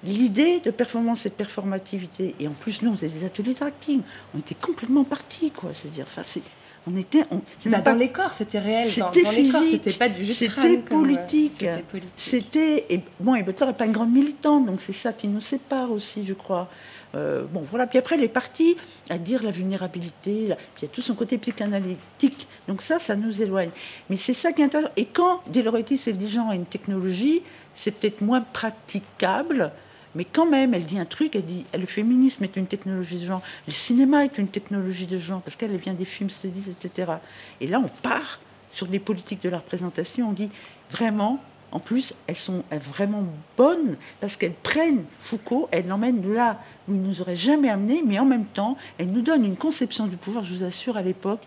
l'idée 0.05 0.61
de 0.61 0.71
performance 0.71 1.27
et 1.27 1.31
de 1.31 1.35
performativité, 1.35 2.35
et 2.41 2.49
en 2.49 2.53
plus, 2.53 2.83
nous, 2.83 2.91
on 2.93 2.97
faisait 2.97 3.09
des 3.09 3.25
ateliers 3.25 3.53
de 3.53 3.59
tracking. 3.59 4.03
On 4.35 4.39
était 4.39 4.55
complètement 4.55 5.05
partis, 5.05 5.51
quoi. 5.51 5.71
Je 5.73 5.89
veux 5.89 5.95
dire, 5.95 6.07
enfin, 6.09 6.23
c'est, 6.27 6.43
on 6.89 6.97
était, 6.97 7.25
on, 7.33 7.41
Bah, 7.69 7.81
pas- 7.81 7.91
dans 7.93 7.99
les 7.99 8.11
corps, 8.11 8.33
c'était 8.33 8.61
réel. 8.61 8.89
Dans, 8.97 9.13
C'était 9.13 9.23
dans 9.25 9.31
les 9.33 9.49
corps, 9.49 9.61
physique, 9.63 9.83
c'était 9.85 9.99
pas 9.99 10.09
du 10.09 10.25
juste 10.25 10.39
c'était 10.39 10.77
euh, 10.77 10.81
politique. 10.83 11.55
C'était 11.59 11.83
politique. 11.83 12.13
C'était 12.17 12.87
et 12.89 13.01
bon 13.19 13.35
et 13.35 13.43
Butler 13.43 13.67
n'est 13.67 13.73
pas 13.73 13.87
une 13.87 13.93
grande 13.93 14.13
militante 14.13 14.67
donc 14.67 14.81
c'est 14.81 14.93
ça 14.93 15.13
qui 15.13 15.27
nous 15.27 15.41
sépare 15.41 15.91
aussi 15.91 16.25
je 16.25 16.33
crois 16.35 16.69
Euh, 17.17 17.45
bon 17.51 17.61
voilà. 17.61 17.87
Puis 17.87 17.99
après 17.99 18.15
elle 18.15 18.23
est 18.23 18.29
partie 18.29 18.77
à 19.11 19.19
dire 19.19 19.43
la 19.43 19.51
vulnérabilité 19.51 20.55
puis 20.75 20.83
il 20.83 20.83
y 20.83 20.85
a 20.85 20.89
tout 20.89 21.03
son 21.03 21.15
côté 21.15 21.39
psychanalytique. 21.39 22.47
Donc 22.69 22.83
ça 22.83 22.99
ça 22.99 23.17
nous 23.17 23.43
éloigne. 23.43 23.71
Mais 24.11 24.17
c'est 24.17 24.35
ça 24.35 24.53
qui 24.53 24.63
est 24.63 24.67
intéressant. 24.67 24.93
Et 24.97 25.07
quand 25.07 25.41
Deloreti 25.51 25.99
c'est 25.99 26.13
des 26.13 26.29
gens 26.29 26.51
à 26.51 26.55
une 26.55 26.67
technologie 26.67 27.43
c'est 27.75 27.91
peut-être 27.91 28.21
moins 28.21 28.41
praticable 28.41 29.73
mais 30.17 30.25
quand 30.25 30.47
même, 30.47 30.73
elle 30.73 30.87
dit 30.87 30.99
un 30.99 31.05
truc, 31.05 31.37
elle 31.37 31.45
dit 31.45 31.67
le 31.79 31.85
féminisme 31.85 32.43
est 32.43 32.57
une 32.57 32.67
technologie 32.67 33.19
de 33.19 33.27
genre, 33.27 33.43
le 33.67 33.73
cinéma 33.73 34.25
est 34.25 34.39
une 34.39 34.49
technologie 34.49 35.07
de 35.07 35.19
genre, 35.19 35.43
parce 35.43 35.57
qu'elle 35.57 35.77
vient 35.77 35.93
des 35.93 36.07
films 36.07 36.31
studies, 36.31 36.71
etc. 36.71 37.13
Et 37.61 37.67
là, 37.67 37.81
on 37.85 37.91
part 38.03 38.41
sur 38.73 38.87
les 38.87 38.99
politiques 38.99 39.43
de 39.43 39.51
la 39.51 39.59
représentation, 39.59 40.31
on 40.31 40.33
dit 40.33 40.49
vraiment, 40.91 41.43
en 41.73 41.81
plus, 41.81 42.15
elles 42.27 42.37
sont 42.37 42.63
vraiment 42.71 43.25
bonnes, 43.57 43.97
parce 44.21 44.37
qu'elles 44.37 44.53
prennent 44.53 45.05
Foucault, 45.21 45.69
elles 45.73 45.87
l'emmènent 45.87 46.33
là 46.35 46.61
où 46.89 46.95
il 46.95 47.03
nous 47.03 47.21
aurait 47.21 47.37
jamais 47.37 47.69
amené, 47.69 48.03
mais 48.05 48.19
en 48.19 48.25
même 48.25 48.47
temps, 48.47 48.77
elles 48.99 49.11
nous 49.11 49.23
donnent 49.23 49.45
une 49.45 49.57
conception 49.57 50.07
du 50.07 50.17
pouvoir, 50.17 50.45
je 50.45 50.55
vous 50.55 50.65
assure, 50.65 50.97
à 50.97 51.03
l'époque, 51.03 51.41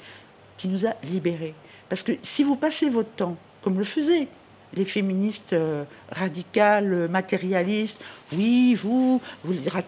qui 0.57 0.67
nous 0.67 0.85
a 0.85 0.93
libérés. 1.03 1.55
Parce 1.87 2.03
que 2.03 2.11
si 2.21 2.43
vous 2.43 2.55
passez 2.55 2.89
votre 2.89 3.09
temps, 3.11 3.37
comme 3.61 3.77
le 3.77 3.83
faisaient 3.83 4.27
les 4.73 4.85
féministes 4.85 5.53
euh, 5.53 5.83
radicales, 6.11 7.07
matérialistes, 7.09 7.99
oui, 8.33 8.75
vous, 8.75 9.21
vous 9.43 9.53
le 9.53 9.59
drag 9.59 9.85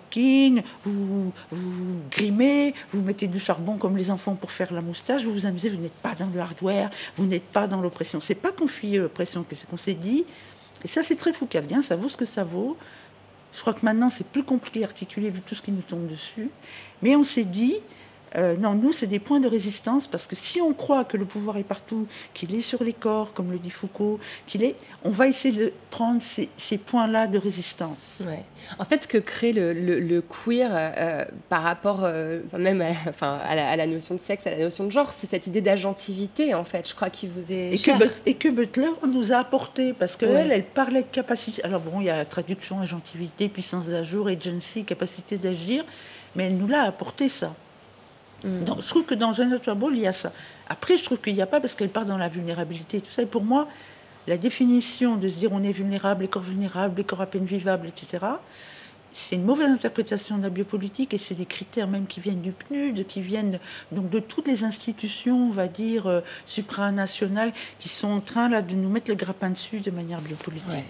vous, 0.84 1.32
vous, 1.52 1.96
grimez, 2.10 2.74
vous 2.92 3.02
mettez 3.02 3.28
du 3.28 3.40
charbon 3.40 3.78
comme 3.78 3.98
les 3.98 4.10
enfants 4.10 4.36
pour 4.36 4.52
faire 4.52 4.74
la 4.74 4.82
moustache, 4.82 5.24
vous 5.24 5.34
vous 5.34 5.46
amusez, 5.46 5.70
vous 5.70 5.82
n'êtes 5.82 5.92
pas 5.92 6.16
dans 6.16 6.30
le 6.34 6.40
hardware, 6.40 6.90
vous 7.18 7.26
n'êtes 7.26 7.46
pas 7.46 7.68
dans 7.68 7.82
l'oppression. 7.82 8.20
C'est 8.20 8.36
pas 8.36 8.52
qu'on 8.52 8.68
fuit 8.68 8.98
l'oppression, 8.98 9.46
c'est 9.50 9.70
qu'on 9.70 9.78
s'est 9.78 9.94
dit, 9.94 10.26
et 10.84 10.88
ça 10.88 11.04
c'est 11.04 11.16
très 11.16 11.34
foucaldien, 11.34 11.82
ça 11.82 11.96
vaut 11.96 12.10
ce 12.10 12.18
que 12.18 12.26
ça 12.26 12.44
vaut. 12.44 12.78
Je 13.54 13.60
crois 13.60 13.74
que 13.74 13.86
maintenant 13.86 14.10
c'est 14.10 14.26
plus 14.26 14.44
compliqué 14.44 14.84
à 14.84 14.88
articuler 14.88 15.30
vu 15.30 15.42
tout 15.42 15.56
ce 15.56 15.62
qui 15.62 15.72
nous 15.72 15.82
tombe 15.82 16.08
dessus, 16.08 16.50
mais 17.02 17.16
on 17.16 17.24
s'est 17.24 17.44
dit, 17.44 17.76
euh, 18.38 18.56
non, 18.58 18.74
nous, 18.76 18.94
c'est 18.94 19.08
des 19.08 19.20
points 19.20 19.40
de 19.40 19.48
résistance 19.48 20.08
parce 20.08 20.26
que 20.28 20.36
si 20.36 20.62
on 20.62 20.74
croit 20.74 21.04
que 21.04 21.18
le 21.18 21.26
pouvoir 21.26 21.58
est 21.58 21.64
partout, 21.64 22.08
qu'il 22.34 22.56
est 22.56 22.62
sur 22.62 22.84
les 22.84 22.94
corps, 22.94 23.34
comme 23.34 23.52
le 23.52 23.58
dit 23.60 23.70
Foucault, 23.70 24.20
qu'il 24.48 24.64
est, 24.64 24.76
on 25.04 25.10
va 25.10 25.28
essayer 25.28 25.58
de 25.58 25.74
prendre 25.90 26.22
ces, 26.22 26.48
ces 26.58 26.78
points-là 26.78 27.28
de 27.28 27.38
résistance. 27.38 28.20
Ouais. 28.26 28.44
En 28.80 28.86
fait, 28.86 29.04
ce 29.04 29.08
que 29.08 29.18
crée 29.18 29.52
le, 29.54 29.74
le- 29.74 30.00
le 30.00 30.22
queer 30.22 30.70
euh, 30.74 31.26
par 31.50 31.64
rapport 31.64 32.04
euh, 32.04 32.40
même 32.58 32.82
à, 32.82 32.90
la- 32.90 32.96
enfin, 33.10 33.38
à, 33.44 33.56
la, 33.56 33.70
à 33.70 33.76
la 33.76 33.88
notion 33.88 34.16
de 34.16 34.20
sexe, 34.20 34.48
à 34.48 34.52
la 34.52 34.58
notion 34.64 34.86
de 34.86 34.92
genre, 34.92 35.12
c'est 35.12 35.30
cette 35.30 35.48
idée 35.48 35.62
d'agentivité, 35.62 36.54
en 36.54 36.64
fait. 36.64 36.88
Je 36.90 36.96
crois 36.96 37.10
qu'il 37.10 37.30
vous 37.32 37.52
est 37.52 37.78
cher. 37.78 38.00
Et 38.26 38.36
que 38.36 38.48
Butler 38.48 38.92
nous 39.08 39.34
a 39.34 39.38
apporté, 39.38 39.94
parce 39.94 40.16
qu'elle, 40.16 40.30
Ouais. 40.30 40.48
elle 40.50 40.64
parlait 40.64 41.02
de 41.04 41.08
capacité. 41.12 41.64
Alors 41.64 41.82
bon, 41.82 42.00
il 42.00 42.06
y 42.06 42.10
a 42.10 42.24
traduction, 42.24 42.80
agentivité, 42.80 43.50
puissance 43.50 43.88
d'ajour, 43.88 44.28
agency, 44.30 44.86
capacité 44.86 45.38
d'agir, 45.38 45.84
mais 46.36 46.46
elle 46.46 46.56
nous 46.58 46.68
l'a 46.68 46.84
apporté 46.84 47.28
ça. 47.28 47.54
Mm. 48.44 48.66
Je 48.80 48.88
trouve 48.90 49.06
que 49.06 49.16
dans 49.16 49.34
Janet 49.34 49.62
Trouble, 49.62 49.96
il 49.96 50.02
y 50.02 50.08
a 50.08 50.14
ça. 50.14 50.32
Après, 50.68 50.98
je 50.98 51.04
trouve 51.04 51.20
qu'il 51.20 51.34
n'y 51.34 51.42
a 51.42 51.48
pas 51.48 51.60
parce 51.60 51.76
qu'elle 51.76 51.90
part 51.90 52.06
dans 52.06 52.18
la 52.18 52.30
vulnérabilité 52.30 52.98
et 52.98 53.02
tout 53.02 53.12
ça. 53.12 53.22
Et 53.22 53.26
pour 53.28 53.44
moi, 53.44 53.68
la 54.28 54.38
définition 54.38 55.16
de 55.16 55.28
se 55.30 55.38
dire 55.38 55.52
on 55.52 55.64
est 55.64 55.72
vulnérable, 55.72 56.22
les 56.24 56.28
corps 56.28 56.44
vulnérables, 56.44 56.96
les 56.98 57.04
corps 57.04 57.22
à 57.22 57.26
peine 57.26 57.46
vivables, 57.46 57.88
etc., 57.88 58.26
c'est 59.14 59.36
une 59.36 59.44
mauvaise 59.44 59.70
interprétation 59.70 60.38
de 60.38 60.44
la 60.44 60.50
biopolitique 60.50 61.14
et 61.14 61.18
c'est 61.18 61.36
des 61.36 61.46
critères 61.46 61.88
même 61.90 62.08
qui 62.08 62.22
viennent 62.22 62.40
du 62.40 62.54
PNUD, 62.54 63.06
qui 63.08 63.20
viennent 63.20 63.60
donc 63.92 64.10
de 64.10 64.20
toutes 64.20 64.48
les 64.48 64.64
institutions, 64.64 65.48
on 65.48 65.52
va 65.52 65.68
dire, 65.68 66.08
euh, 66.08 66.22
supranationales, 66.46 67.52
qui 67.80 67.90
sont 67.90 68.08
en 68.08 68.22
train 68.22 68.48
là, 68.48 68.62
de 68.62 68.74
nous 68.74 68.88
mettre 68.88 69.10
le 69.10 69.16
grappin 69.16 69.50
dessus 69.50 69.82
de 69.82 69.92
manière 69.92 70.22
biopolitique. 70.22 70.70
Ouais. 70.70 70.86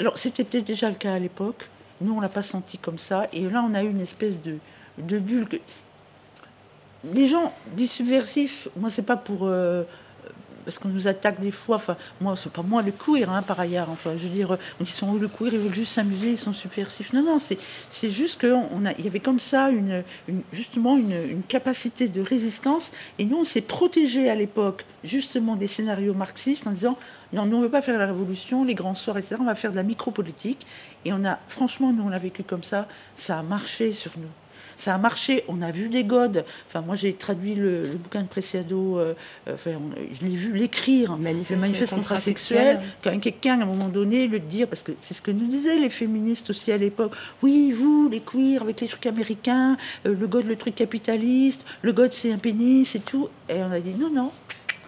Alors, 0.00 0.18
c'était 0.18 0.42
peut-être 0.42 0.64
déjà 0.64 0.88
le 0.88 0.96
cas 0.96 1.12
à 1.14 1.18
l'époque. 1.20 1.68
Nous, 2.00 2.12
on 2.12 2.20
l'a 2.20 2.28
pas 2.28 2.42
senti 2.42 2.76
comme 2.76 2.98
ça. 2.98 3.28
Et 3.32 3.48
là, 3.48 3.64
on 3.64 3.72
a 3.74 3.84
eu 3.84 3.90
une 3.90 4.00
espèce 4.00 4.42
de, 4.42 4.56
de 4.98 5.18
bulle. 5.20 5.46
que- 5.46 5.58
Les 7.04 7.26
gens 7.26 7.52
dits 7.76 7.86
subversifs, 7.86 8.68
moi, 8.76 8.90
c'est 8.90 9.02
pas 9.02 9.16
pour. 9.16 9.46
euh, 9.46 9.84
parce 10.64 10.78
qu'on 10.78 10.88
nous 10.88 11.08
attaque 11.08 11.40
des 11.40 11.50
fois. 11.50 11.76
Enfin, 11.76 11.96
moi, 12.20 12.36
c'est 12.36 12.52
pas 12.52 12.62
moi 12.62 12.82
le 12.82 12.92
queer, 12.92 13.30
hein, 13.30 13.42
par 13.42 13.58
ailleurs. 13.60 13.88
Enfin, 13.90 14.12
je 14.16 14.24
veux 14.24 14.28
dire, 14.28 14.56
ils 14.80 14.86
sont 14.86 15.14
le 15.14 15.28
queer, 15.28 15.54
ils 15.54 15.58
veulent 15.58 15.74
juste 15.74 15.94
s'amuser, 15.94 16.32
ils 16.32 16.38
sont 16.38 16.52
subversifs. 16.52 17.12
Non, 17.12 17.22
non, 17.22 17.38
c'est, 17.38 18.10
juste 18.10 18.40
qu'il 18.40 18.54
y 18.98 19.06
avait 19.06 19.20
comme 19.20 19.38
ça, 19.38 19.70
une, 19.70 20.02
justement, 20.52 20.96
une, 20.96 21.42
capacité 21.48 22.08
de 22.08 22.20
résistance. 22.20 22.92
Et 23.18 23.24
nous, 23.24 23.38
on 23.38 23.44
s'est 23.44 23.62
protégé 23.62 24.28
à 24.30 24.34
l'époque, 24.34 24.84
justement, 25.04 25.56
des 25.56 25.66
scénarios 25.66 26.14
marxistes 26.14 26.66
en 26.66 26.72
disant 26.72 26.98
non, 27.32 27.46
nous, 27.46 27.56
on 27.56 27.60
veut 27.60 27.70
pas 27.70 27.82
faire 27.82 27.98
la 27.98 28.06
révolution, 28.06 28.64
les 28.64 28.74
grands 28.74 28.94
soirs, 28.94 29.18
etc. 29.18 29.36
On 29.40 29.44
va 29.44 29.54
faire 29.54 29.70
de 29.70 29.76
la 29.76 29.84
micropolitique. 29.84 30.66
Et 31.04 31.12
on 31.12 31.24
a, 31.24 31.38
franchement, 31.48 31.92
nous, 31.92 32.04
on 32.04 32.08
l'a 32.08 32.18
vécu 32.18 32.42
comme 32.42 32.64
ça. 32.64 32.88
Ça 33.16 33.38
a 33.38 33.42
marché 33.42 33.92
sur 33.92 34.12
nous. 34.18 34.28
Ça 34.80 34.94
a 34.94 34.98
marché. 34.98 35.44
On 35.48 35.60
a 35.60 35.70
vu 35.70 35.88
des 35.90 36.04
godes. 36.04 36.44
Enfin, 36.66 36.80
moi, 36.80 36.96
j'ai 36.96 37.12
traduit 37.12 37.54
le, 37.54 37.82
le 37.82 37.96
bouquin 37.96 38.22
de 38.22 38.26
Preciado. 38.26 38.98
euh, 38.98 39.14
euh, 39.46 39.54
enfin, 39.54 39.72
on- 39.76 39.94
je 40.18 40.26
l'ai 40.26 40.34
vu 40.34 40.54
l'écrire. 40.54 41.16
Manifester 41.18 41.54
le 41.54 41.60
manifeste 41.60 41.94
contrasexuel. 41.94 42.80
Quand 43.04 43.18
quelqu'un, 43.20 43.60
à 43.60 43.62
un 43.62 43.66
moment 43.66 43.88
donné, 43.88 44.26
le 44.26 44.38
dire, 44.38 44.66
parce 44.68 44.82
que 44.82 44.92
c'est 45.00 45.12
ce 45.14 45.20
que 45.20 45.30
nous 45.30 45.46
disaient 45.46 45.78
les 45.78 45.90
féministes 45.90 46.48
aussi 46.50 46.72
à 46.72 46.78
l'époque. 46.78 47.12
Oui, 47.42 47.72
vous, 47.72 48.08
les 48.10 48.20
queers, 48.20 48.62
avec 48.62 48.80
les 48.80 48.88
trucs 48.88 49.04
américains, 49.06 49.76
euh, 50.06 50.14
le 50.18 50.26
god, 50.26 50.46
le 50.46 50.56
truc 50.56 50.74
capitaliste, 50.74 51.64
le 51.82 51.92
god, 51.92 52.12
c'est 52.14 52.32
un 52.32 52.38
pénis 52.38 52.94
et 52.94 53.00
tout. 53.00 53.28
Et 53.50 53.62
on 53.62 53.70
a 53.70 53.80
dit 53.80 53.92
non, 53.98 54.10
non, 54.10 54.30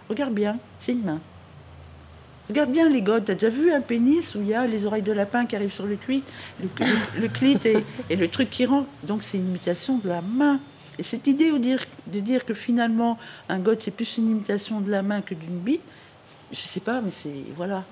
regarde 0.08 0.32
bien, 0.34 0.58
c'est 0.80 0.92
une 0.92 1.04
main. 1.04 1.20
Regarde 2.48 2.70
bien 2.72 2.88
les 2.88 3.02
godes, 3.02 3.24
t'as 3.24 3.34
déjà 3.34 3.48
vu 3.48 3.70
un 3.72 3.80
pénis 3.80 4.34
où 4.34 4.40
il 4.40 4.48
y 4.48 4.54
a 4.54 4.66
les 4.66 4.84
oreilles 4.84 5.02
de 5.02 5.12
lapin 5.12 5.46
qui 5.46 5.56
arrivent 5.56 5.72
sur 5.72 5.86
le 5.86 5.96
clit, 5.96 6.22
le, 6.60 6.68
le- 6.84 7.22
le 7.22 7.28
clit 7.28 7.56
et, 7.64 7.84
et 8.10 8.16
le 8.16 8.28
truc 8.28 8.50
qui 8.50 8.66
rentre? 8.66 8.88
Donc 9.04 9.22
c'est 9.22 9.38
une 9.38 9.48
imitation 9.48 9.98
de 9.98 10.08
la 10.08 10.20
main. 10.20 10.60
Et 10.98 11.02
cette 11.02 11.26
idée 11.26 11.50
de 11.50 11.58
dire, 11.58 11.84
de 12.08 12.20
dire 12.20 12.44
que 12.44 12.52
finalement 12.52 13.18
un 13.48 13.58
god 13.58 13.78
c'est 13.80 13.90
plus 13.92 14.18
une 14.18 14.28
imitation 14.30 14.80
de 14.80 14.90
la 14.90 15.02
main 15.02 15.22
que 15.22 15.34
d'une 15.34 15.58
bite, 15.58 15.80
je 16.50 16.58
sais 16.58 16.80
pas, 16.80 17.00
mais 17.00 17.10
c'est 17.10 17.30
voilà. 17.56 17.84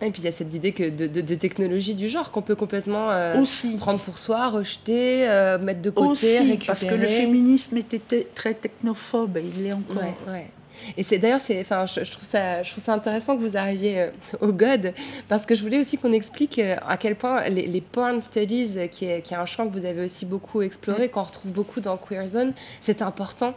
Et 0.00 0.10
puis 0.10 0.20
il 0.22 0.24
y 0.26 0.28
a 0.28 0.32
cette 0.32 0.54
idée 0.54 0.72
que 0.72 0.88
de, 0.90 1.06
de- 1.08 1.20
de 1.22 1.34
technologie 1.34 1.94
du 1.94 2.08
genre 2.08 2.30
qu'on 2.30 2.42
peut 2.42 2.54
complètement 2.54 3.10
euh, 3.10 3.40
Aussi. 3.40 3.76
prendre 3.78 3.98
pour 4.00 4.18
soi, 4.18 4.48
rejeter, 4.50 5.28
euh, 5.28 5.58
mettre 5.58 5.80
de 5.82 5.90
côté, 5.90 6.10
Aussi, 6.10 6.38
récupérer. 6.38 6.66
parce 6.66 6.84
que 6.84 6.94
le 6.94 7.08
féminisme 7.08 7.76
était 7.78 8.28
très 8.34 8.54
technophobe 8.54 9.38
et 9.38 9.44
il 9.56 9.64
l'est 9.64 9.72
encore. 9.72 9.96
Ouais, 9.96 10.14
ouais. 10.32 10.50
Et 10.96 11.02
c'est 11.02 11.18
d'ailleurs, 11.18 11.40
c'est, 11.40 11.60
enfin, 11.60 11.86
je, 11.86 12.04
je 12.04 12.10
trouve 12.10 12.24
ça, 12.24 12.62
je 12.62 12.70
trouve 12.70 12.82
ça 12.82 12.92
intéressant 12.92 13.36
que 13.36 13.42
vous 13.42 13.56
arriviez 13.56 14.00
euh, 14.00 14.10
au 14.40 14.52
God, 14.52 14.92
parce 15.28 15.46
que 15.46 15.54
je 15.54 15.62
voulais 15.62 15.80
aussi 15.80 15.96
qu'on 15.96 16.12
explique 16.12 16.58
euh, 16.58 16.76
à 16.86 16.96
quel 16.96 17.16
point 17.16 17.48
les, 17.48 17.66
les 17.66 17.80
porn 17.80 18.20
studies, 18.20 18.70
euh, 18.76 18.86
qui 18.86 19.06
est, 19.06 19.22
qui 19.22 19.34
est 19.34 19.36
un 19.36 19.46
champ 19.46 19.66
que 19.68 19.72
vous 19.72 19.84
avez 19.84 20.04
aussi 20.04 20.26
beaucoup 20.26 20.62
exploré, 20.62 21.08
qu'on 21.08 21.22
retrouve 21.22 21.52
beaucoup 21.52 21.80
dans 21.80 21.96
Queer 21.96 22.28
Zone, 22.28 22.52
c'est 22.80 23.02
important, 23.02 23.54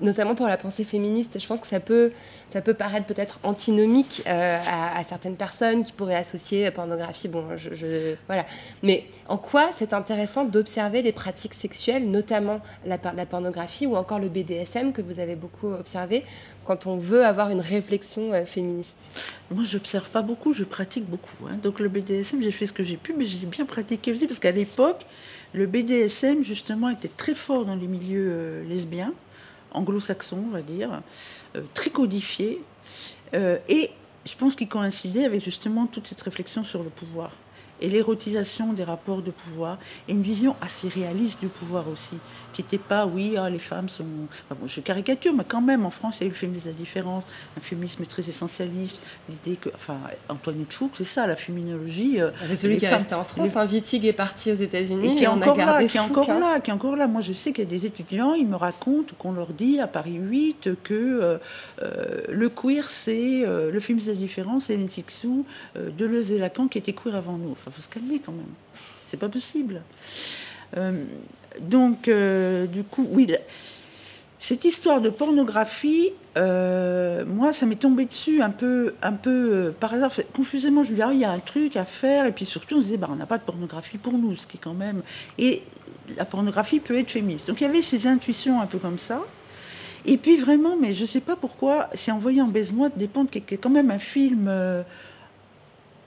notamment 0.00 0.34
pour 0.34 0.46
la 0.46 0.56
pensée 0.56 0.84
féministe. 0.84 1.38
Je 1.40 1.46
pense 1.46 1.60
que 1.60 1.66
ça 1.66 1.80
peut, 1.80 2.12
ça 2.56 2.62
peut 2.62 2.72
paraître 2.72 3.04
peut-être 3.04 3.38
antinomique 3.42 4.22
euh, 4.26 4.58
à, 4.66 5.04
certaines 5.04 5.36
personnes 5.36 5.84
qui 5.84 5.92
pourraient 5.92 6.16
associer 6.16 6.70
pornographie. 6.70 7.28
Bon, 7.28 7.44
je, 7.54 8.14
voilà. 8.28 8.46
Mais 8.82 9.04
en 9.28 9.36
quoi 9.36 9.72
c'est 9.72 9.92
intéressant 9.92 10.46
d'observer 10.46 11.02
les 11.02 11.12
pratiques 11.12 11.52
sexuelles, 11.52 12.10
notamment 12.10 12.62
la, 12.86 12.98
la 13.14 13.26
pornographie 13.26 13.86
ou 13.86 13.94
encore 13.94 14.18
le 14.18 14.30
BDSM 14.30 14.94
que 14.94 15.02
vous 15.02 15.20
avez 15.20 15.36
beaucoup 15.36 15.70
observé, 15.70 16.24
quand 16.64 16.86
on 16.86 16.96
veut 16.96 17.26
avoir 17.26 17.50
une 17.50 17.60
réflexion 17.60 18.32
euh, 18.32 18.46
féministe? 18.46 18.96
Moi, 19.50 19.64
j'observe 19.64 20.08
pas 20.08 20.22
beaucoup, 20.22 20.54
je 20.54 20.64
pratique 20.64 21.04
beaucoup. 21.04 21.46
hein. 21.46 21.58
Donc 21.62 21.78
le 21.78 21.90
BDSM, 21.90 22.42
j'ai 22.42 22.52
fait 22.52 22.64
ce 22.64 22.72
que 22.72 22.84
j'ai 22.84 22.96
pu, 22.96 23.12
mais 23.12 23.26
j'ai 23.26 23.44
bien 23.44 23.66
pratiqué 23.66 24.12
aussi, 24.12 24.26
parce 24.26 24.40
qu'à 24.40 24.50
l'époque, 24.50 25.04
le 25.52 25.66
BDSM, 25.66 26.42
justement, 26.42 26.88
était 26.88 27.12
très 27.14 27.34
fort 27.34 27.66
dans 27.66 27.74
les 27.74 27.86
milieux 27.86 28.30
euh, 28.30 28.64
lesbiens, 28.66 29.12
anglo-saxons, 29.76 30.42
on 30.48 30.50
va 30.50 30.62
dire, 30.62 31.02
euh, 31.54 31.62
très 31.74 31.90
codifié. 31.90 32.62
Euh, 33.34 33.58
et 33.68 33.90
je 34.24 34.34
pense 34.34 34.56
qu'il 34.56 34.68
coïncidait 34.68 35.24
avec 35.24 35.44
justement 35.44 35.86
toute 35.86 36.06
cette 36.06 36.20
réflexion 36.20 36.64
sur 36.64 36.82
le 36.82 36.90
pouvoir. 36.90 37.32
Et 37.80 37.88
l'érotisation 37.88 38.72
des 38.72 38.84
rapports 38.84 39.22
de 39.22 39.30
pouvoir 39.30 39.78
et 40.08 40.12
une 40.12 40.22
vision 40.22 40.56
assez 40.60 40.88
réaliste 40.88 41.40
du 41.40 41.48
pouvoir 41.48 41.88
aussi, 41.88 42.16
qui 42.52 42.62
n'était 42.62 42.78
pas, 42.78 43.06
oui, 43.06 43.34
ah, 43.36 43.50
les 43.50 43.58
femmes 43.58 43.88
sont... 43.88 44.04
Enfin, 44.48 44.58
bon, 44.60 44.66
je 44.66 44.80
caricature, 44.80 45.34
mais 45.34 45.44
quand 45.46 45.60
même, 45.60 45.84
en 45.84 45.90
France, 45.90 46.18
il 46.18 46.22
y 46.22 46.24
a 46.24 46.26
eu 46.28 46.30
le 46.30 46.36
féminisme 46.36 46.64
de 46.66 46.70
la 46.70 46.76
différence, 46.78 47.24
un 47.56 47.60
féminisme 47.60 48.04
très 48.06 48.22
essentialiste, 48.28 48.98
l'idée 49.28 49.56
que... 49.56 49.68
Enfin, 49.74 49.98
Antoine 50.28 50.64
Fouque, 50.70 50.92
c'est 50.96 51.04
ça, 51.04 51.26
la 51.26 51.36
féminologie. 51.36 52.20
euh, 52.20 52.30
C'est 52.46 52.56
celui 52.56 52.78
qui 52.78 52.86
est 52.86 52.88
resté 52.94 53.14
en 53.14 53.24
France. 53.24 53.48
les- 53.50 53.56
Un 53.56 53.66
Wittig 53.66 54.04
est 54.06 54.12
parti 54.12 54.52
aux 54.52 54.56
États-Unis. 54.56 55.12
et 55.12 55.16
qui 55.16 55.24
est 55.24 55.26
encore 55.26 55.56
là, 55.56 55.78
qui 55.84 55.96
est 55.96 56.00
Fouque, 56.00 56.10
encore 56.18 56.30
hein. 56.30 56.38
là, 56.40 56.60
qui 56.60 56.70
est 56.70 56.74
encore 56.74 56.96
là. 56.96 57.06
Moi, 57.06 57.20
je 57.20 57.32
sais 57.32 57.52
qu'il 57.52 57.64
y 57.64 57.66
a 57.66 57.70
des 57.70 57.84
étudiants, 57.86 58.34
ils 58.34 58.46
me 58.46 58.56
racontent 58.56 59.14
qu'on 59.18 59.32
leur 59.32 59.52
dit 59.52 59.80
à 59.80 59.86
Paris 59.86 60.14
8 60.18 60.70
que 60.82 60.94
euh, 60.94 61.38
euh, 61.82 62.22
le 62.30 62.48
queer, 62.48 62.90
c'est 62.90 63.44
euh, 63.44 63.70
le 63.70 63.80
film 63.80 63.98
de 63.98 64.06
la 64.06 64.14
différence, 64.14 64.64
c'est 64.64 64.78
euh, 64.78 65.90
Deleuze 65.98 66.32
et 66.32 66.38
Lacan 66.38 66.68
qui 66.68 66.78
étaient 66.78 66.92
queer 66.92 67.14
avant 67.16 67.36
nous. 67.38 67.54
Faut 67.70 67.82
se 67.82 67.88
calmer 67.88 68.20
quand 68.24 68.32
même. 68.32 68.46
C'est 69.08 69.16
pas 69.16 69.28
possible. 69.28 69.82
Euh, 70.76 71.04
donc, 71.60 72.08
euh, 72.08 72.66
du 72.66 72.82
coup, 72.82 73.06
oui. 73.10 73.32
Cette 74.38 74.64
histoire 74.64 75.00
de 75.00 75.08
pornographie, 75.08 76.12
euh, 76.36 77.24
moi, 77.26 77.52
ça 77.52 77.66
m'est 77.66 77.80
tombé 77.80 78.04
dessus 78.04 78.42
un 78.42 78.50
peu, 78.50 78.94
un 79.02 79.12
peu 79.12 79.74
par 79.80 79.94
hasard. 79.94 80.12
Confusément, 80.34 80.84
je 80.84 80.90
me 80.90 80.96
dis, 80.96 81.02
ah, 81.02 81.10
il 81.12 81.18
y 81.18 81.24
a 81.24 81.30
un 81.30 81.38
truc 81.38 81.76
à 81.76 81.84
faire. 81.84 82.26
Et 82.26 82.32
puis 82.32 82.44
surtout, 82.44 82.76
on 82.76 82.80
se 82.80 82.84
disait, 82.84 82.96
bah, 82.98 83.08
on 83.10 83.16
n'a 83.16 83.26
pas 83.26 83.38
de 83.38 83.42
pornographie 83.42 83.98
pour 83.98 84.12
nous, 84.12 84.36
ce 84.36 84.46
qui 84.46 84.58
est 84.58 84.60
quand 84.60 84.74
même. 84.74 85.02
Et 85.38 85.62
la 86.16 86.24
pornographie 86.24 86.78
peut 86.78 86.96
être 86.98 87.10
féministe. 87.10 87.48
Donc 87.48 87.60
il 87.60 87.64
y 87.64 87.66
avait 87.66 87.82
ces 87.82 88.06
intuitions 88.06 88.60
un 88.60 88.66
peu 88.66 88.78
comme 88.78 88.98
ça. 88.98 89.24
Et 90.04 90.18
puis 90.18 90.36
vraiment, 90.36 90.76
mais 90.80 90.92
je 90.92 91.02
ne 91.02 91.06
sais 91.06 91.20
pas 91.20 91.34
pourquoi, 91.34 91.88
c'est 91.94 92.12
envoyé 92.12 92.40
en 92.40 92.46
baise-moi 92.46 92.90
dépendre, 92.94 93.28
qui 93.28 93.38
est 93.38 93.56
quand 93.56 93.70
même 93.70 93.90
un 93.90 93.98
film 93.98 94.48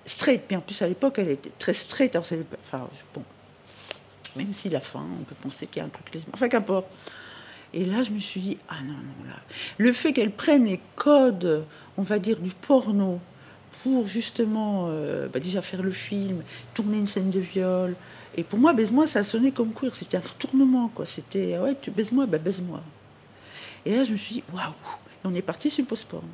straight. 0.10 0.44
Puis 0.48 0.56
en 0.56 0.62
plus, 0.62 0.82
à 0.82 0.88
l'époque, 0.88 1.20
elle 1.20 1.30
était 1.30 1.52
très 1.60 1.74
straight. 1.74 2.16
Alors, 2.16 2.28
enfin, 2.66 2.88
bon, 3.14 3.24
même 4.36 4.54
si 4.54 4.70
la 4.70 4.80
fin, 4.80 5.06
on 5.20 5.24
peut 5.24 5.36
penser 5.42 5.68
qu'il 5.68 5.80
y 5.80 5.82
a 5.82 5.86
un 5.86 5.90
truc 5.90 6.14
lesbien. 6.14 6.32
Enfin, 6.34 6.50
qu'importe. 6.50 6.88
Et 7.74 7.86
là, 7.86 8.02
je 8.02 8.12
me 8.12 8.20
suis 8.20 8.42
dit, 8.42 8.58
ah 8.68 8.82
non, 8.82 8.94
non, 8.94 9.30
là. 9.30 9.36
Le 9.78 9.94
fait 9.94 10.14
qu'elle 10.14 10.32
prenne 10.32 10.66
les 10.66 10.80
codes, 10.96 11.66
on 11.98 12.02
va 12.02 12.18
dire, 12.18 12.40
du 12.40 12.50
porno 12.50 13.20
pour 13.84 14.08
justement, 14.08 14.88
euh, 14.90 15.28
bah, 15.28 15.40
déjà 15.40 15.62
faire 15.62 15.84
le 15.84 15.92
film, 15.92 16.44
tourner 16.74 16.98
une 16.98 17.08
scène 17.08 17.30
de 17.30 17.40
viol. 17.40 17.96
Et 18.36 18.44
pour 18.44 18.58
moi, 18.58 18.74
baise-moi, 18.74 19.06
ça 19.06 19.24
sonné 19.24 19.52
comme 19.52 19.74
queer. 19.74 19.94
C'était 19.94 20.18
un 20.18 20.22
retournement, 20.22 20.90
quoi. 20.90 21.06
C'était, 21.06 21.58
ouais, 21.60 21.76
tu 21.80 21.92
baise-moi, 21.92 22.26
bah, 22.26 22.40
baise-moi. 22.40 22.82
Et 23.86 23.96
là, 23.96 24.04
je 24.04 24.12
me 24.12 24.18
suis 24.18 24.36
dit, 24.36 24.44
waouh, 24.52 24.62
Et 24.64 25.26
on 25.28 25.34
est 25.36 25.42
parti 25.42 25.70
sur 25.70 25.84
le 25.84 25.88
post-porn. 25.88 26.26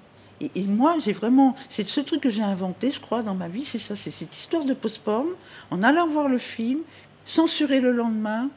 Et, 0.41 0.63
moi, 0.63 0.97
j'ai 1.03 1.13
vraiment, 1.13 1.55
c'est 1.69 1.87
ce 1.87 2.01
truc 2.01 2.21
que 2.21 2.29
j'ai 2.29 2.43
inventé, 2.43 2.91
je 2.91 2.99
crois, 2.99 3.21
dans 3.21 3.35
ma 3.35 3.47
vie, 3.47 3.65
c'est 3.65 3.79
ça, 3.79 3.95
c'est 3.95 4.11
cette 4.11 4.35
histoire 4.35 4.65
de 4.65 4.73
post-porn, 4.73 5.27
en 5.71 5.81
allant 5.81 6.07
voir 6.07 6.27
le 6.27 6.37
film, 6.37 6.79
censuré 7.23 7.79
le 7.79 7.91
lendemain, 7.91 8.49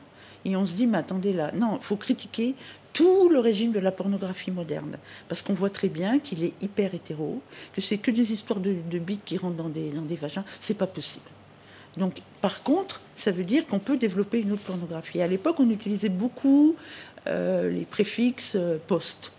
et 0.45 0.57
on 0.57 0.67
se 0.67 0.75
dit, 0.75 0.87
mais 0.87 0.99
attendez 0.99 1.33
là, 1.33 1.53
non, 1.55 1.79
il 1.81 1.85
faut 1.85 1.97
critiquer 1.97 2.55
tout 2.93 3.29
le 3.29 3.39
régime 3.39 3.71
de 3.71 3.79
la 3.79 3.93
pornographie 3.93 4.51
moderne, 4.51 4.99
parce 5.29 5.43
qu'on 5.43 5.53
voit 5.53 5.71
très 5.71 5.89
bien 5.89 6.19
qu'il 6.19 6.43
est 6.43 6.55
hyper 6.61 6.95
hétéro, 6.95 7.41
que 7.73 7.81
c'est 7.81 7.99
que 7.99 8.11
des 8.11 8.33
histoires 8.33 8.59
de, 8.59 8.75
de 8.91 8.99
bites 8.99 9.25
qui 9.25 9.37
rentrent 9.37 9.57
dans 9.57 9.69
des, 9.69 9.91
dans 9.91 10.03
vagins, 10.21 10.45
c'est 10.61 10.75
pas 10.75 10.89
possible. 10.89 11.27
Donc, 11.97 12.23
par 12.41 12.63
contre, 12.63 13.01
ça 13.17 13.31
veut 13.31 13.45
dire 13.45 13.67
qu'on 13.67 13.79
peut 13.79 13.97
développer 13.97 14.41
une 14.41 14.53
autre 14.53 14.63
pornographie. 14.63 15.21
À 15.21 15.27
l'époque, 15.27 15.57
on 15.59 15.69
utilisait 15.71 16.09
beaucoup 16.09 16.77
euh, 17.27 17.71
les 17.71 17.85
préfixes 17.85 18.53
euh, 18.55 18.79
post. 18.87 19.33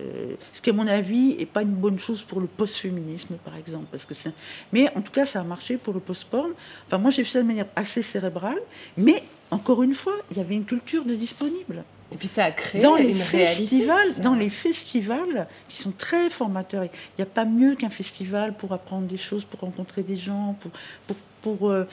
Euh, 0.00 0.34
ce 0.52 0.60
qui, 0.60 0.70
à 0.70 0.72
mon 0.72 0.86
avis, 0.86 1.36
n'est 1.36 1.46
pas 1.46 1.62
une 1.62 1.74
bonne 1.74 1.98
chose 1.98 2.22
pour 2.22 2.40
le 2.40 2.46
post-féminisme, 2.46 3.34
par 3.44 3.56
exemple. 3.56 3.86
Parce 3.90 4.04
que 4.04 4.14
c'est- 4.14 4.32
mais 4.72 4.88
en 4.96 5.00
tout 5.00 5.12
cas, 5.12 5.26
ça 5.26 5.40
a 5.40 5.44
marché 5.44 5.76
pour 5.76 5.92
le 5.94 6.00
post-porn. 6.00 6.50
Enfin, 6.86 6.98
moi, 6.98 7.10
j'ai 7.10 7.24
fait 7.24 7.32
ça 7.32 7.42
de 7.42 7.46
manière 7.46 7.66
assez 7.76 8.02
cérébrale. 8.02 8.58
Mais, 8.96 9.22
encore 9.50 9.82
une 9.82 9.94
fois, 9.94 10.14
il 10.30 10.36
y 10.36 10.40
avait 10.40 10.54
une 10.54 10.64
culture 10.64 11.04
de 11.04 11.14
disponible 11.14 11.84
Et 12.12 12.16
puis 12.16 12.28
ça 12.28 12.44
a 12.44 12.52
créé 12.52 12.80
dans 12.80 12.94
les 12.96 13.10
une 13.10 13.16
festivals, 13.16 14.14
dans 14.22 14.34
les 14.34 14.48
festivals 14.50 15.46
qui 15.68 15.76
sont 15.76 15.90
très 15.90 16.30
formateurs. 16.30 16.84
Il 16.84 16.90
n'y 17.18 17.22
a 17.22 17.26
pas 17.26 17.44
mieux 17.44 17.74
qu'un 17.74 17.90
festival 17.90 18.54
pour 18.56 18.72
apprendre 18.72 19.06
des 19.06 19.18
choses, 19.18 19.44
pour 19.44 19.60
rencontrer 19.60 20.02
des 20.02 20.16
gens, 20.16 20.56
pour 20.60 20.70
pour 21.06 21.16
pour, 21.42 21.70
euh, 21.70 21.84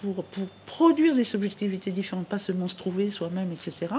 pour, 0.00 0.24
produire 0.66 1.14
des 1.14 1.24
subjectivités 1.24 1.90
différentes, 1.90 2.26
pas 2.26 2.38
seulement 2.38 2.68
se 2.68 2.74
trouver 2.74 3.10
soi-même, 3.10 3.52
etc. 3.52 3.94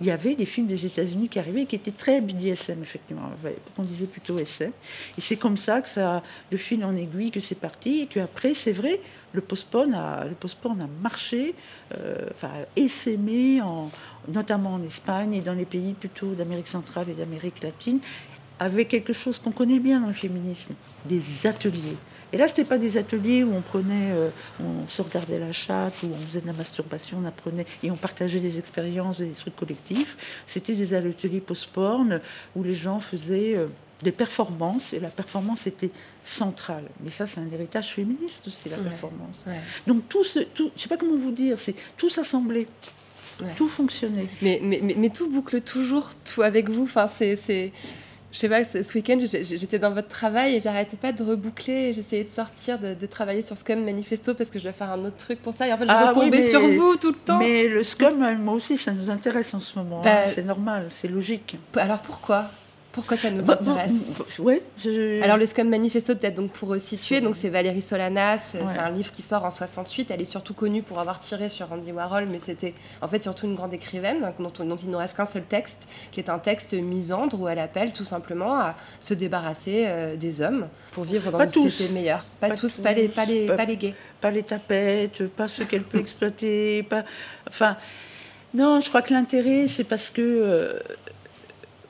Il 0.00 0.06
y 0.06 0.10
avait 0.10 0.34
des 0.34 0.46
films 0.46 0.66
des 0.66 0.84
États-Unis 0.84 1.28
qui 1.28 1.38
arrivaient 1.38 1.64
qui 1.64 1.76
étaient 1.76 1.90
très 1.92 2.20
BDSM, 2.20 2.82
effectivement. 2.82 3.30
Ouais, 3.42 3.56
On 3.78 3.82
disait 3.82 4.06
plutôt 4.06 4.38
SM. 4.38 4.70
Et 5.16 5.20
c'est 5.20 5.36
comme 5.36 5.56
ça 5.56 5.80
que 5.80 5.88
ça, 5.88 6.22
de 6.50 6.56
fil 6.56 6.84
en 6.84 6.94
aiguille, 6.94 7.30
que 7.30 7.40
c'est 7.40 7.54
parti. 7.54 8.00
Et 8.00 8.06
qu'après, 8.06 8.54
c'est 8.54 8.72
vrai, 8.72 9.00
le 9.32 9.40
post-porn 9.40 9.94
a, 9.94 10.24
le 10.24 10.34
a 10.34 10.88
marché, 11.02 11.54
euh, 11.96 12.28
enfin, 12.32 12.50
essaimé, 12.76 13.62
en, 13.62 13.90
notamment 14.28 14.74
en 14.74 14.82
Espagne 14.82 15.34
et 15.34 15.40
dans 15.40 15.54
les 15.54 15.64
pays 15.64 15.94
plutôt 15.94 16.34
d'Amérique 16.34 16.68
centrale 16.68 17.08
et 17.08 17.14
d'Amérique 17.14 17.62
latine, 17.62 18.00
avec 18.58 18.88
quelque 18.88 19.12
chose 19.12 19.38
qu'on 19.38 19.52
connaît 19.52 19.78
bien 19.78 20.00
dans 20.00 20.08
le 20.08 20.12
féminisme, 20.12 20.74
des 21.06 21.22
ateliers. 21.44 21.96
Et 22.32 22.36
là, 22.36 22.46
ce 22.46 22.52
n'était 22.52 22.64
pas 22.64 22.78
des 22.78 22.96
ateliers 22.96 23.42
où 23.44 23.52
on 23.54 23.60
prenait, 23.60 24.12
euh, 24.12 24.28
on 24.60 24.86
se 24.88 25.02
regardait 25.02 25.38
la 25.38 25.52
chatte, 25.52 25.94
où 26.02 26.08
on 26.12 26.26
faisait 26.28 26.40
de 26.40 26.46
la 26.46 26.52
masturbation, 26.52 27.18
on 27.22 27.26
apprenait 27.26 27.66
et 27.82 27.90
on 27.90 27.96
partageait 27.96 28.40
des 28.40 28.58
expériences, 28.58 29.18
des 29.18 29.30
trucs 29.30 29.56
collectifs. 29.56 30.16
C'était 30.46 30.74
des 30.74 30.94
ateliers 30.94 31.40
post-porn 31.40 32.20
où 32.54 32.62
les 32.62 32.74
gens 32.74 33.00
faisaient 33.00 33.56
euh, 33.56 33.66
des 34.02 34.12
performances 34.12 34.92
et 34.92 35.00
la 35.00 35.08
performance 35.10 35.66
était 35.66 35.90
centrale. 36.24 36.84
Mais 37.02 37.10
ça, 37.10 37.26
c'est 37.26 37.40
un 37.40 37.48
héritage 37.52 37.88
féministe 37.94 38.46
aussi, 38.46 38.68
la 38.68 38.76
Ouais. 38.78 38.84
performance. 38.84 39.36
Ouais. 39.46 39.60
Donc 39.86 40.08
tout, 40.08 40.24
ce, 40.24 40.38
tout, 40.40 40.70
je 40.76 40.82
sais 40.82 40.88
pas 40.88 40.96
comment 40.96 41.16
vous 41.16 41.32
dire, 41.32 41.58
c'est 41.58 41.74
tout 41.96 42.10
s'assemblait, 42.10 42.66
Ouais. 43.42 43.54
tout 43.56 43.68
fonctionnait. 43.68 44.26
Mais, 44.42 44.60
mais, 44.62 44.80
mais, 44.82 44.94
mais 44.98 45.08
tout 45.08 45.30
boucle 45.30 45.62
toujours 45.62 46.10
tout 46.30 46.42
avec 46.42 46.68
vous. 46.68 46.82
Enfin, 46.84 47.08
c'est... 47.16 47.72
Je 48.32 48.38
sais 48.38 48.48
pas, 48.48 48.62
ce 48.64 48.82
ce 48.82 48.94
week-end, 48.94 49.18
j'étais 49.20 49.78
dans 49.78 49.90
votre 49.90 50.08
travail 50.08 50.54
et 50.54 50.60
j'arrêtais 50.60 50.96
pas 50.96 51.12
de 51.12 51.22
reboucler. 51.22 51.92
J'essayais 51.92 52.24
de 52.24 52.30
sortir, 52.30 52.78
de, 52.78 52.94
de 52.94 53.06
travailler 53.06 53.42
sur 53.42 53.56
Scum 53.56 53.84
Manifesto 53.84 54.34
parce 54.34 54.50
que 54.50 54.58
je 54.58 54.64
dois 54.64 54.72
faire 54.72 54.90
un 54.90 55.04
autre 55.04 55.16
truc 55.16 55.42
pour 55.42 55.52
ça. 55.52 55.66
Et 55.66 55.72
en 55.72 55.78
fait, 55.78 55.86
je 55.86 55.90
Ah 55.90 56.10
retombais 56.12 56.42
sur 56.42 56.60
vous 56.60 56.96
tout 56.96 57.08
le 57.08 57.14
temps. 57.14 57.38
Mais 57.38 57.66
le 57.66 57.82
scum, 57.82 58.18
moi 58.36 58.54
aussi, 58.54 58.76
ça 58.76 58.92
nous 58.92 59.10
intéresse 59.10 59.52
en 59.52 59.60
ce 59.60 59.76
moment. 59.78 60.00
Bah, 60.02 60.24
hein, 60.26 60.30
c'est 60.34 60.44
normal, 60.46 60.88
c'est 60.90 61.08
logique. 61.08 61.58
Alors 61.74 62.00
pourquoi? 62.02 62.50
Pourquoi 62.92 63.16
ça 63.16 63.30
nous 63.30 63.44
Bah, 63.44 63.56
bon, 63.62 63.70
intéresse 63.72 63.92
ouais, 64.40 64.62
je- 64.82 65.22
Alors 65.22 65.36
le 65.36 65.46
Scum 65.46 65.68
Manifesto, 65.68 66.16
peut-être 66.16 66.34
donc 66.34 66.50
pour 66.50 66.74
situer, 66.80 67.20
donc 67.20 67.36
c'est 67.36 67.48
Valérie 67.48 67.82
Solanas, 67.82 68.54
Ouais. 68.54 68.60
c'est 68.66 68.80
un 68.80 68.90
livre 68.90 69.12
qui 69.12 69.22
sort 69.22 69.44
en 69.44 69.50
68, 69.50 70.10
elle 70.10 70.20
est 70.20 70.24
surtout 70.24 70.54
connue 70.54 70.82
pour 70.82 70.98
avoir 70.98 71.20
tiré 71.20 71.48
sur 71.48 71.72
Andy 71.72 71.92
Warhol, 71.92 72.26
mais 72.26 72.40
c'était 72.40 72.74
en 73.00 73.06
fait 73.06 73.22
surtout 73.22 73.46
une 73.46 73.54
grande 73.54 73.72
écrivaine 73.74 74.24
hein, 74.24 74.32
dont, 74.40 74.52
dont 74.64 74.76
il 74.76 74.90
ne 74.90 74.96
reste 74.96 75.16
qu'un 75.16 75.24
seul 75.26 75.44
texte, 75.44 75.86
qui 76.10 76.18
est 76.18 76.28
un 76.28 76.40
texte 76.40 76.74
misandre 76.74 77.40
où 77.40 77.46
elle 77.48 77.60
appelle 77.60 77.92
tout 77.92 78.02
simplement 78.02 78.58
à 78.58 78.74
se 78.98 79.14
débarrasser 79.14 79.84
euh, 79.86 80.16
des 80.16 80.40
hommes 80.42 80.66
pour 80.90 81.04
vivre 81.04 81.30
dans 81.30 81.38
Pas 81.38 81.44
une 81.44 81.52
tous. 81.52 81.70
société 81.70 81.92
meilleure. 81.94 82.24
Pas, 82.40 82.48
Pas 82.48 82.56
tous, 82.56 82.78
pas 82.78 82.92
les, 82.92 83.06
pas 83.06 83.24
les, 83.24 83.46
tous, 83.46 83.56
pas 83.56 83.64
les 83.66 83.76
gays. 83.76 83.94
pas 84.20 84.30
les 84.32 84.42
tapettes, 84.42 85.28
pas 85.28 85.46
ceux 85.46 85.64
qu'elle 85.64 85.82
peut 85.84 85.98
exploiter, 86.00 86.82
pas. 86.82 87.04
Enfin, 87.48 87.76
non, 88.52 88.80
je 88.80 88.88
crois 88.88 89.02
que 89.02 89.12
l'intérêt, 89.14 89.68
c'est 89.68 89.84
parce 89.84 90.10
que 90.10 90.20
euh, 90.22 90.72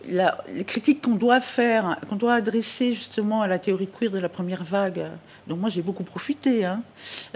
la- 0.08 0.42
les 0.54 0.64
critiques 0.64 1.02
qu'on 1.02 1.14
doit 1.16 1.40
faire, 1.40 1.96
qu'on 2.08 2.16
doit 2.16 2.34
adresser 2.34 2.92
justement 2.92 3.42
à 3.42 3.48
la 3.48 3.58
théorie 3.58 3.86
queer 3.88 4.10
de 4.10 4.18
la 4.18 4.28
première 4.28 4.64
vague, 4.64 5.04
dont 5.46 5.56
moi 5.56 5.68
j'ai 5.68 5.82
beaucoup 5.82 6.04
profité, 6.04 6.64
hein, 6.64 6.82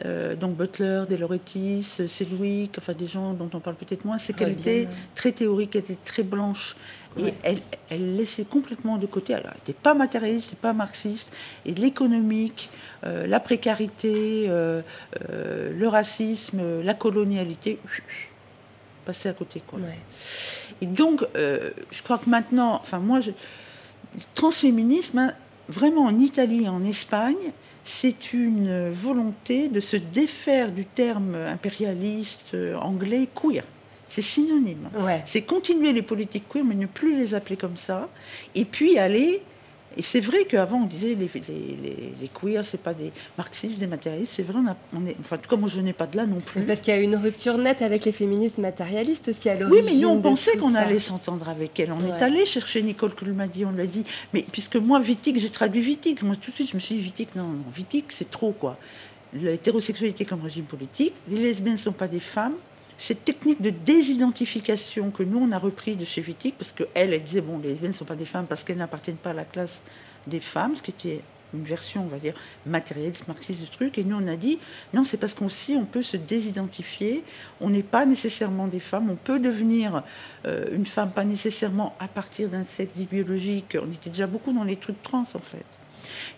euh, 0.05 0.35
donc 0.35 0.57
Butler, 0.57 1.05
Deloretis, 1.09 1.83
Sedgwick, 2.09 2.77
enfin 2.79 2.95
des 2.95 3.07
gens 3.07 3.33
dont 3.35 3.51
on 3.53 3.61
parle 3.61 3.77
peut-être 3.77 4.05
moins, 4.05 4.19
c'est 4.19 4.33
qu'elle 4.33 4.53
était 4.53 4.89
très 5.15 5.33
théorique, 5.33 5.75
elle 5.77 5.83
était 5.83 5.99
très 6.05 6.23
blanche. 6.23 6.77
Et 7.17 7.23
Ouais. 7.23 7.35
elle, 7.45 7.59
elle 7.91 8.17
laissait 8.17 8.45
complètement 8.45 8.97
de 8.99 9.07
côté, 9.07 9.35
alors 9.35 9.53
elle 9.53 9.59
n'était 9.61 9.73
pas 9.81 9.95
matérialiste, 9.95 10.49
c'est 10.51 10.59
pas 10.59 10.73
marxiste, 10.73 11.31
et 11.65 11.73
l'économique, 11.73 12.71
euh, 13.05 13.29
la 13.29 13.39
précarité, 13.39 14.47
euh, 14.49 14.83
le 15.31 15.87
racisme, 15.87 16.83
la 16.83 16.95
colonialité, 16.95 17.79
passer 19.05 19.29
à 19.29 19.33
côté. 19.33 19.63
Quoi. 19.65 19.79
Ouais. 19.79 19.99
Et 20.81 20.87
donc, 20.87 21.25
euh, 21.37 21.71
je 21.91 22.03
crois 22.03 22.19
que 22.19 22.29
maintenant, 22.29 22.75
enfin 22.81 22.99
moi, 22.99 23.21
je, 23.21 23.31
le 23.31 24.23
transféminisme, 24.35 25.19
hein, 25.19 25.33
vraiment 25.69 26.05
en 26.05 26.19
Italie 26.19 26.65
et 26.65 26.69
en 26.69 26.85
Espagne, 26.85 27.53
c'est 27.85 28.33
une 28.33 28.91
volonté 28.91 29.69
de 29.69 29.81
se 29.81 29.97
défaire 29.97 30.73
du 30.73 30.85
terme 30.87 31.35
impérialiste 31.35 32.55
euh, 32.55 32.77
anglais 32.77 33.29
queer. 33.35 33.65
C'est 34.09 34.23
synonyme. 34.23 34.89
Ouais. 34.97 35.23
C'est 35.27 35.43
continuer 35.43 35.93
les 35.93 36.03
politiques 36.03 36.49
queer, 36.49 36.65
mais 36.65 36.75
ne 36.75 36.87
plus 36.87 37.17
les 37.17 37.35
appeler 37.35 37.57
comme 37.57 37.77
ça. 37.77 38.09
Et 38.55 38.65
puis 38.65 38.99
aller. 38.99 39.43
Et 39.97 40.03
c'est 40.03 40.21
vrai 40.21 40.45
qu'avant, 40.45 40.83
on 40.83 40.87
disait 40.87 41.15
les, 41.15 41.31
les, 41.35 41.77
les, 41.83 42.13
les 42.21 42.29
queers, 42.29 42.65
c'est 42.65 42.81
pas 42.81 42.95
des 42.95 43.13
marxistes, 43.39 43.79
des 43.79 43.87
matérialistes. 43.87 44.33
C'est 44.37 44.43
vrai, 44.43 44.59
on, 44.65 44.69
a, 44.69 44.77
on 44.97 45.07
est. 45.07 45.17
Enfin, 45.21 45.37
en 45.37 45.39
tout 45.39 45.49
cas, 45.51 45.57
moi, 45.57 45.69
je 45.69 45.81
n'ai 45.81 45.93
pas 45.93 46.07
de 46.07 46.17
là 46.17 46.27
non 46.27 46.41
plus. 46.41 46.63
Parce 46.63 46.81
qu'il 46.81 46.93
y 46.93 46.97
a 46.97 47.01
eu 47.01 47.05
une 47.05 47.17
rupture 47.17 47.57
nette 47.59 47.81
avec 47.83 48.05
les 48.05 48.13
féministes 48.13 48.59
matérialistes 48.59 49.29
aussi 49.29 49.49
à 49.49 49.55
Oui, 49.55 49.61
l'origine. 49.61 49.85
mais 49.95 50.01
nous, 50.03 50.09
on 50.09 50.21
pensait 50.21 50.57
qu'on 50.57 50.75
allait 50.75 50.99
s'entendre 50.99 51.49
avec 51.49 51.79
elle. 51.79 51.93
On 51.93 52.01
Ouais. 52.01 52.09
est 52.09 52.23
allé 52.23 52.45
chercher 52.47 52.83
Nicole 52.83 53.15
Kulmadi, 53.15 53.65
on 53.65 53.71
l'a 53.73 53.87
dit. 53.87 54.05
Mais 54.33 54.45
puisque 54.51 54.77
moi, 54.77 55.01
Wittig, 55.01 55.39
j'ai 55.39 55.51
traduit 55.51 55.81
Wittig. 55.83 56.23
Moi, 56.23 56.35
tout 56.37 56.51
de 56.51 56.57
suite, 56.57 56.71
je 56.71 56.75
me 56.75 56.81
suis 56.81 56.97
dit, 56.97 57.03
Wittig, 57.03 57.29
non, 57.37 57.45
non, 57.45 57.65
Wittig, 57.77 58.05
c'est 58.11 58.31
trop, 58.31 58.53
quoi. 58.53 58.77
l'hétérosexualité 59.33 60.25
comme 60.25 60.43
régime 60.43 60.65
politique, 60.65 61.13
les 61.29 61.39
lesbiennes 61.41 61.75
ne 61.75 61.79
sont 61.79 61.93
pas 61.93 62.09
des 62.09 62.21
femmes. 62.21 62.55
Cette 62.99 63.25
technique 63.25 63.61
de 63.61 63.71
désidentification 63.71 65.11
que 65.11 65.23
nous, 65.23 65.39
on 65.39 65.53
a 65.53 65.59
repris 65.59 65.97
de 65.97 66.05
chez 66.05 66.23
Wittig, 66.23 66.55
parce 66.57 66.73
qu'elle, 66.73 67.13
elle 67.13 67.23
disait, 67.23 67.41
bon, 67.41 67.59
les 67.59 67.71
lesbiennes 67.71 67.91
ne 67.91 67.97
sont 67.97 68.05
pas 68.05 68.15
des 68.15 68.25
femmes 68.25 68.47
parce 68.47 68.63
qu'elles 68.63 68.77
n'appartiennent 68.77 69.17
pas 69.17 69.31
à 69.31 69.35
la 69.35 69.45
classe 69.45 69.81
des 70.27 70.41
femmes, 70.41 70.77
ce 70.77 70.83
qui 70.83 70.91
était 70.91 71.21
une 71.55 71.65
version, 71.65 72.05
on 72.05 72.09
va 72.09 72.19
dire, 72.19 72.35
matérialiste, 72.67 73.29
marxiste 73.29 73.63
du 73.63 73.69
truc. 73.69 73.99
Et 73.99 74.05
nous, 74.05 74.17
on 74.17 74.27
a 74.29 74.37
dit, 74.37 74.59
non, 74.93 75.05
c'est 75.05 75.17
parce 75.17 75.35
qu'aussi, 75.35 75.77
on 75.77 75.85
peut 75.85 76.03
se 76.03 76.17
désidentifier. 76.17 77.25
On 77.61 77.71
n'est 77.71 77.83
pas 77.83 78.07
nécessairement 78.07 78.67
des 78.67 78.81
femmes. 78.81 79.11
On 79.11 79.17
peut 79.17 79.39
devenir 79.39 80.03
euh, 80.47 80.67
une 80.73 80.87
femme, 80.87 81.13
pas 81.13 81.25
nécessairement 81.25 81.95
à 82.01 82.09
partir 82.09 82.49
d'un 82.49 82.65
sexe 82.65 82.99
biologique. 82.99 83.77
On 83.81 83.91
était 83.93 84.11
déjà 84.11 84.27
beaucoup 84.27 84.53
dans 84.53 84.65
les 84.65 84.77
trucs 84.77 85.03
trans, 85.03 85.23
en 85.23 85.39
fait. 85.39 85.65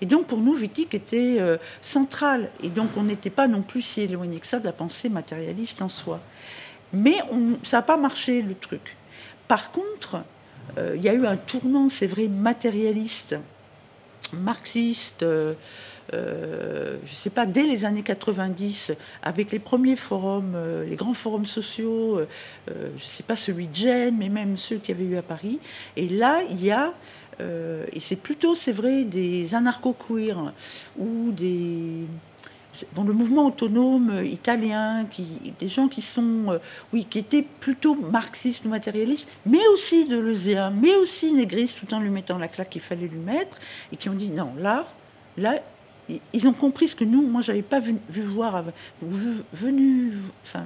Et 0.01 0.07
donc, 0.07 0.27
pour 0.27 0.39
nous, 0.39 0.57
Wittig 0.57 0.95
était 0.95 1.37
euh, 1.39 1.57
central. 1.81 2.51
Et 2.63 2.69
donc, 2.69 2.91
on 2.97 3.05
n'était 3.05 3.31
pas 3.31 3.49
non 3.49 3.63
plus 3.63 3.83
si 3.83 4.03
éloigné 4.03 4.39
que 4.39 4.47
ça 4.47 4.59
de 4.59 4.65
la 4.65 4.73
pensée 4.73 5.09
matérialiste 5.09 5.83
en 5.83 5.89
soi. 5.89 6.21
Mais 6.93 7.17
ça 7.63 7.79
n'a 7.79 7.83
pas 7.83 7.97
marché, 7.97 8.43
le 8.43 8.55
truc. 8.55 8.97
Par 9.49 9.71
contre, 9.73 10.23
euh, 10.79 10.95
il 10.97 11.03
y 11.03 11.09
a 11.09 11.15
eu 11.15 11.27
un 11.27 11.37
tournant, 11.37 11.89
c'est 11.89 12.07
vrai, 12.07 12.29
matérialiste 12.29 13.37
marxiste, 14.33 15.23
euh, 15.23 15.55
je 16.13 16.17
ne 16.17 17.07
sais 17.07 17.31
pas, 17.31 17.47
dès 17.47 17.63
les 17.63 17.85
années 17.85 18.03
90, 18.03 18.93
avec 19.23 19.53
les 19.53 19.61
premiers 19.61 19.95
forums, 19.95 20.57
les 20.89 20.97
grands 20.97 21.15
forums 21.15 21.47
sociaux, 21.47 22.21
je 22.67 22.73
ne 22.73 22.99
sais 22.99 23.23
pas 23.23 23.37
celui 23.37 23.69
de 23.69 23.75
Gênes, 23.75 24.17
mais 24.19 24.29
même 24.29 24.57
ceux 24.57 24.77
qu'il 24.77 24.97
y 24.97 25.01
avait 25.01 25.15
eu 25.15 25.17
à 25.17 25.23
Paris. 25.23 25.61
Et 25.97 26.09
là, 26.09 26.43
il 26.51 26.65
y 26.65 26.73
a, 26.73 26.93
et 27.41 28.01
c'est 28.01 28.17
plutôt, 28.17 28.55
c'est 28.55 28.73
vrai, 28.73 29.05
des 29.05 29.55
anarcho-queer 29.55 30.53
ou 30.99 31.33
des 31.33 32.07
bon, 32.95 33.05
le 33.05 33.13
mouvement 33.13 33.47
autonome 33.47 34.11
euh, 34.11 34.25
italien, 34.25 35.07
qui, 35.11 35.55
des 35.59 35.69
gens 35.69 35.89
qui 35.89 36.03
sont, 36.03 36.47
euh, 36.49 36.59
oui, 36.93 37.07
qui 37.09 37.19
étaient 37.19 37.43
plutôt 37.43 37.95
marxistes 37.95 38.65
ou 38.65 38.69
matérialistes, 38.69 39.29
mais 39.45 39.67
aussi 39.69 40.07
de 40.07 40.17
l'euséen, 40.17 40.71
mais 40.71 40.95
aussi 40.97 41.33
négristes, 41.33 41.79
tout 41.79 41.93
en 41.95 42.01
lui 42.01 42.11
mettant 42.11 42.39
la 42.39 42.49
claque 42.49 42.71
qu'il 42.71 42.83
fallait 42.83 43.09
lui 43.09 43.19
mettre, 43.19 43.59
et 43.93 43.97
qui 43.97 44.09
ont 44.09 44.15
dit 44.15 44.31
non, 44.31 44.53
là, 44.59 44.87
là, 45.37 45.61
ils 46.33 46.49
ont 46.49 46.53
compris 46.53 46.89
ce 46.89 46.97
que 46.97 47.05
nous, 47.05 47.27
moi, 47.27 47.41
j'avais 47.41 47.63
pas 47.63 47.81
vu, 47.81 47.97
voir, 48.23 48.65
venu, 49.53 50.13
enfin, 50.45 50.65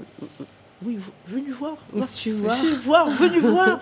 oui, 0.85 0.99
venu 1.27 1.51
voir. 1.51 1.77
Su 2.07 2.33
voir. 2.33 2.57
voir, 2.83 3.11
venu 3.11 3.41
voir. 3.41 3.81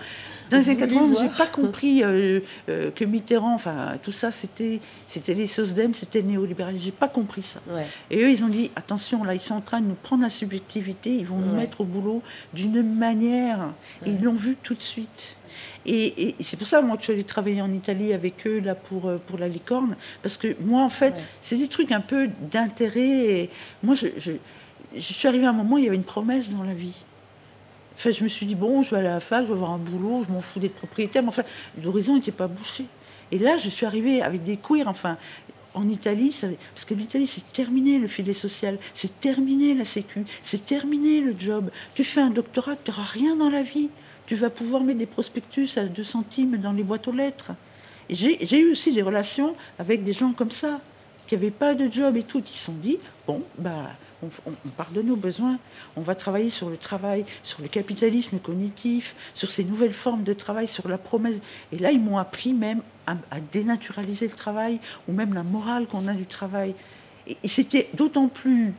Dans 0.49 0.57
les 0.57 0.69
années 0.69 0.79
80, 0.79 1.13
j'ai 1.21 1.29
pas 1.29 1.45
compris 1.45 2.03
euh, 2.03 2.39
euh, 2.69 2.89
que 2.91 3.05
Mitterrand, 3.05 3.53
enfin, 3.53 3.97
tout 4.01 4.11
ça, 4.11 4.31
c'était, 4.31 4.79
c'était 5.07 5.35
les 5.35 5.45
SOSDEM, 5.45 5.93
c'était 5.93 6.23
néolibéral. 6.23 6.75
J'ai 6.79 6.91
pas 6.91 7.07
compris 7.07 7.43
ça. 7.43 7.59
Et 8.09 8.23
eux, 8.23 8.31
ils 8.31 8.43
ont 8.43 8.49
dit, 8.49 8.71
attention, 8.75 9.23
là, 9.23 9.35
ils 9.35 9.39
sont 9.39 9.53
en 9.53 9.61
train 9.61 9.79
de 9.79 9.85
nous 9.85 9.95
prendre 9.95 10.23
la 10.23 10.29
subjectivité, 10.29 11.15
ils 11.15 11.25
vont 11.25 11.37
nous 11.37 11.53
mettre 11.53 11.81
au 11.81 11.85
boulot 11.85 12.21
d'une 12.53 12.81
manière. 12.81 13.73
Ils 14.05 14.21
l'ont 14.21 14.33
vu 14.33 14.57
tout 14.61 14.73
de 14.73 14.83
suite. 14.83 15.37
Et, 15.85 16.35
c'est 16.41 16.57
pour 16.57 16.67
ça, 16.67 16.81
moi, 16.81 16.95
que 16.95 17.01
je 17.01 17.05
suis 17.05 17.13
allée 17.13 17.23
travailler 17.23 17.61
en 17.61 17.71
Italie 17.71 18.13
avec 18.13 18.45
eux, 18.45 18.59
là, 18.59 18.75
pour, 18.75 19.07
euh, 19.07 19.17
pour 19.17 19.37
la 19.37 19.47
licorne. 19.47 19.95
Parce 20.21 20.37
que 20.37 20.55
moi, 20.61 20.83
en 20.83 20.89
fait, 20.89 21.13
c'est 21.41 21.57
des 21.57 21.67
trucs 21.67 21.91
un 21.91 22.01
peu 22.01 22.29
d'intérêt. 22.51 23.49
Moi, 23.83 23.95
je, 23.95 24.07
je 24.17 24.33
je 24.95 25.13
suis 25.13 25.27
arrivée 25.27 25.45
à 25.45 25.49
un 25.49 25.53
moment 25.53 25.75
où 25.75 25.77
il 25.77 25.85
y 25.85 25.87
avait 25.87 25.95
une 25.95 26.03
promesse 26.03 26.49
dans 26.49 26.63
la 26.63 26.73
vie. 26.73 26.95
Enfin, 27.95 28.11
je 28.11 28.23
me 28.23 28.29
suis 28.29 28.45
dit, 28.45 28.55
bon, 28.55 28.81
je 28.81 28.91
vais 28.91 28.97
aller 28.97 29.07
à 29.07 29.15
la 29.15 29.19
fac, 29.19 29.41
je 29.41 29.47
vais 29.47 29.53
avoir 29.53 29.71
un 29.71 29.77
boulot, 29.77 30.23
je 30.25 30.31
m'en 30.31 30.41
fous 30.41 30.59
d'être 30.59 30.75
propriétaire. 30.75 31.21
Mais 31.21 31.29
enfin, 31.29 31.43
l'horizon 31.83 32.15
n'était 32.15 32.31
pas 32.31 32.47
bouché. 32.47 32.85
Et 33.31 33.39
là, 33.39 33.57
je 33.57 33.69
suis 33.69 33.85
arrivée 33.85 34.21
avec 34.21 34.43
des 34.43 34.57
queers, 34.57 34.87
enfin, 34.87 35.17
en 35.73 35.87
Italie, 35.87 36.35
parce 36.73 36.85
que 36.85 36.93
l'Italie, 36.93 37.27
c'est 37.27 37.51
terminé 37.53 37.99
le 37.99 38.07
filet 38.07 38.33
social, 38.33 38.79
c'est 38.93 39.19
terminé 39.19 39.73
la 39.73 39.85
sécu, 39.85 40.25
c'est 40.43 40.65
terminé 40.65 41.21
le 41.21 41.35
job. 41.37 41.69
Tu 41.93 42.03
fais 42.03 42.21
un 42.21 42.31
doctorat, 42.31 42.75
tu 42.75 42.89
n'auras 42.89 43.03
rien 43.03 43.35
dans 43.35 43.49
la 43.49 43.61
vie. 43.61 43.89
Tu 44.25 44.35
vas 44.35 44.49
pouvoir 44.49 44.83
mettre 44.83 44.99
des 44.99 45.05
prospectus 45.05 45.77
à 45.77 45.85
2 45.85 46.03
centimes 46.03 46.57
dans 46.57 46.71
les 46.71 46.83
boîtes 46.83 47.07
aux 47.07 47.11
lettres. 47.11 47.51
J'ai 48.09 48.59
eu 48.59 48.71
aussi 48.71 48.91
des 48.91 49.01
relations 49.01 49.55
avec 49.77 50.03
des 50.03 50.13
gens 50.13 50.33
comme 50.33 50.51
ça, 50.51 50.81
qui 51.29 51.35
n'avaient 51.35 51.51
pas 51.51 51.75
de 51.75 51.91
job 51.91 52.17
et 52.17 52.23
tout, 52.23 52.41
qui 52.41 52.57
se 52.57 52.65
sont 52.65 52.73
dit, 52.73 52.97
bon, 53.27 53.43
bah 53.59 53.91
on, 54.23 54.69
part 54.75 54.89
de 54.89 55.03
nos 55.03 55.15
besoins, 55.15 55.59
on 55.95 56.01
va 56.01 56.15
travailler 56.15 56.49
sur 56.49 56.71
le 56.71 56.77
travail, 56.77 57.23
sur 57.43 57.61
le 57.61 57.67
capitalisme 57.67 58.39
cognitif, 58.39 59.15
sur 59.35 59.51
ces 59.51 59.63
nouvelles 59.63 59.93
formes 59.93 60.23
de 60.23 60.33
travail, 60.33 60.67
sur 60.67 60.87
la 60.87 60.97
promesse. 60.97 61.35
Et 61.71 61.77
là, 61.77 61.91
ils 61.91 62.01
m'ont 62.01 62.17
appris 62.17 62.53
même 62.53 62.81
à, 63.05 63.15
dénaturaliser 63.51 64.27
le 64.27 64.33
travail, 64.33 64.79
ou 65.07 65.13
même 65.13 65.35
la 65.35 65.43
morale 65.43 65.85
qu'on 65.85 66.07
a 66.07 66.13
du 66.13 66.25
travail. 66.25 66.73
Et, 67.27 67.37
c'était 67.47 67.89
d'autant 67.93 68.27
plus 68.27 68.73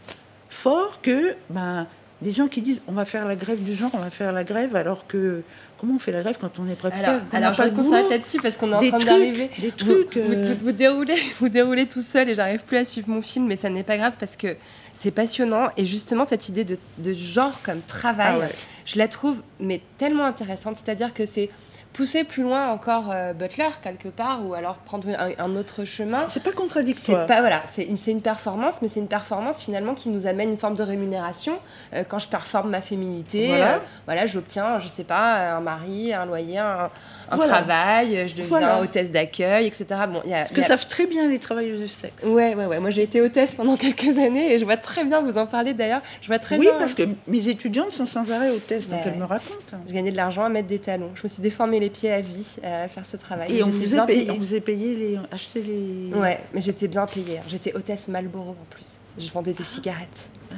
fort 0.48 1.00
que 1.02 1.36
ben, 1.50 1.86
des 2.22 2.32
gens 2.32 2.48
qui 2.48 2.62
disent 2.62 2.82
on 2.86 2.92
va 2.92 3.04
faire 3.04 3.26
la 3.26 3.36
grève 3.36 3.62
du 3.62 3.74
genre, 3.74 3.90
on 3.94 3.98
va 3.98 4.10
faire 4.10 4.32
la 4.32 4.44
grève, 4.44 4.76
alors 4.76 5.06
que 5.06 5.42
comment 5.78 5.94
on 5.94 5.98
fait 5.98 6.12
la 6.12 6.22
grève 6.22 6.36
quand 6.40 6.58
on 6.58 6.68
est 6.68 6.74
prêt 6.74 6.90
Alors, 6.92 7.20
alors 7.32 7.54
je 7.54 7.62
qu'on 7.70 7.90
s'arrête 7.90 8.10
là-dessus 8.10 8.40
parce 8.40 8.56
qu'on 8.56 8.70
est 8.72 8.74
en 8.74 8.98
train 8.98 9.04
d'arriver. 9.04 9.50
Des 9.58 9.72
trucs. 9.72 10.16
Vous, 10.16 10.32
euh, 10.32 10.54
vous, 10.60 10.72
déroulez, 10.72 11.16
vous 11.40 11.48
déroulez 11.48 11.86
tout 11.86 12.02
seul 12.02 12.28
et 12.28 12.34
j'arrive 12.34 12.64
plus 12.64 12.76
à 12.76 12.84
suivre 12.84 13.08
mon 13.08 13.22
film, 13.22 13.46
mais 13.46 13.56
ça 13.56 13.70
n'est 13.70 13.84
pas 13.84 13.96
grave 13.96 14.14
parce 14.18 14.36
que 14.36 14.56
c'est 14.92 15.10
passionnant 15.10 15.70
et 15.76 15.86
justement 15.86 16.26
cette 16.26 16.48
idée 16.48 16.64
de, 16.64 17.12
genre 17.14 17.62
comme 17.62 17.80
travail, 17.80 18.40
ah 18.42 18.46
je 18.84 18.98
la 18.98 19.08
trouve 19.08 19.42
mais 19.58 19.80
tellement 19.96 20.26
intéressante. 20.26 20.76
C'est-à-dire 20.82 21.14
que 21.14 21.24
c'est 21.24 21.48
pousser 21.92 22.24
plus 22.24 22.42
loin 22.42 22.68
encore 22.68 23.10
euh, 23.10 23.32
Butler 23.32 23.68
quelque 23.82 24.08
part 24.08 24.44
ou 24.46 24.54
alors 24.54 24.76
prendre 24.76 25.08
un, 25.08 25.56
autre 25.56 25.84
chemin. 25.84 26.26
C'est 26.28 26.42
pas 26.42 26.52
contradictoire. 26.52 27.22
C'est 27.22 27.26
pas 27.26 27.40
voilà, 27.40 27.62
c'est 27.72 27.82
une, 27.82 27.98
une, 28.06 28.22
performance, 28.22 28.80
mais 28.82 28.88
c'est 28.88 29.00
une 29.00 29.08
performance 29.08 29.60
finalement 29.60 29.94
qui 29.94 30.08
nous 30.08 30.26
amène 30.26 30.50
une 30.50 30.56
forme 30.56 30.76
de 30.76 30.82
rémunération. 30.82 31.58
Euh, 31.92 32.04
quand 32.08 32.18
je 32.18 32.28
performe 32.28 32.70
ma 32.70 32.80
féminité, 32.80 33.48
voilà, 33.48 33.74
euh, 33.74 33.78
voilà 34.06 34.26
j'obtiens, 34.26 34.78
je 34.78 34.88
sais 34.88 35.04
pas, 35.04 35.56
un 35.56 35.60
mari, 35.60 36.12
un 36.12 36.26
loyer, 36.26 36.58
un, 36.58 36.90
travail, 37.38 38.28
je 38.28 38.34
deviens 38.36 38.78
hôtesse 38.78 39.10
d'accueil, 39.10 39.66
etc. 39.66 39.86
Bon, 40.08 40.22
y 40.24 40.34
a, 40.34 40.46
Ce 40.46 40.52
que 40.52 40.62
savent 40.62 40.86
très 40.86 41.06
bien 41.06 41.28
les 41.28 41.38
travailleuses 41.38 41.80
du 41.80 41.88
sexe. 41.88 42.22
Ouais, 42.24 42.54
ouais, 42.54 42.66
ouais. 42.66 42.78
Moi, 42.78 42.90
j'ai 42.90 43.02
été 43.02 43.20
hôtesse 43.20 43.54
pendant 43.54 43.76
quelques 43.78 44.16
années 44.18 44.52
et 44.52 44.58
je 44.58 44.64
vois 44.64 44.76
très 44.76 45.04
bien 45.04 45.20
vous 45.22 45.36
en 45.38 45.46
parler 45.46 45.74
d'ailleurs. 45.74 46.02
Je 46.20 46.28
vois 46.28 46.38
très 46.38 46.56
oui, 46.56 46.66
bien. 46.66 46.72
Oui, 46.74 46.78
parce 46.78 46.94
que 46.94 47.02
mes 47.26 47.48
étudiantes 47.48 47.92
sont 47.92 48.06
sans 48.06 48.30
arrêt 48.30 48.50
hôtesses, 48.50 48.88
donc 48.88 49.00
elles 49.04 49.18
me 49.18 49.24
racontent. 49.24 49.76
Je 49.86 49.92
gagnais 49.92 50.12
de 50.12 50.16
l'argent 50.16 50.44
à 50.44 50.48
mettre 50.48 50.68
des 50.68 50.78
talons. 50.78 51.10
Je 51.14 51.22
me 51.24 51.28
suis 51.28 51.42
déformée 51.42 51.79
les 51.80 51.90
pieds 51.90 52.12
à 52.12 52.20
vie 52.20 52.56
à 52.62 52.88
faire 52.88 53.04
ce 53.04 53.16
travail. 53.16 53.56
Et 53.56 53.62
on 53.64 53.70
vous, 53.70 53.98
a 53.98 54.06
payé, 54.06 54.30
on 54.30 54.38
vous 54.38 54.54
a 54.54 54.60
payé 54.60 54.94
les, 54.94 55.18
acheté 55.30 55.62
les. 55.62 56.16
Ouais, 56.16 56.40
mais 56.54 56.60
j'étais 56.60 56.88
bien 56.88 57.06
payée. 57.06 57.38
Hein. 57.38 57.44
J'étais 57.48 57.74
hôtesse 57.74 58.08
Malboro 58.08 58.50
en 58.50 58.66
plus. 58.70 58.98
Je 59.18 59.30
vendais 59.32 59.52
des 59.52 59.64
cigarettes. 59.64 60.30
Ah, 60.50 60.54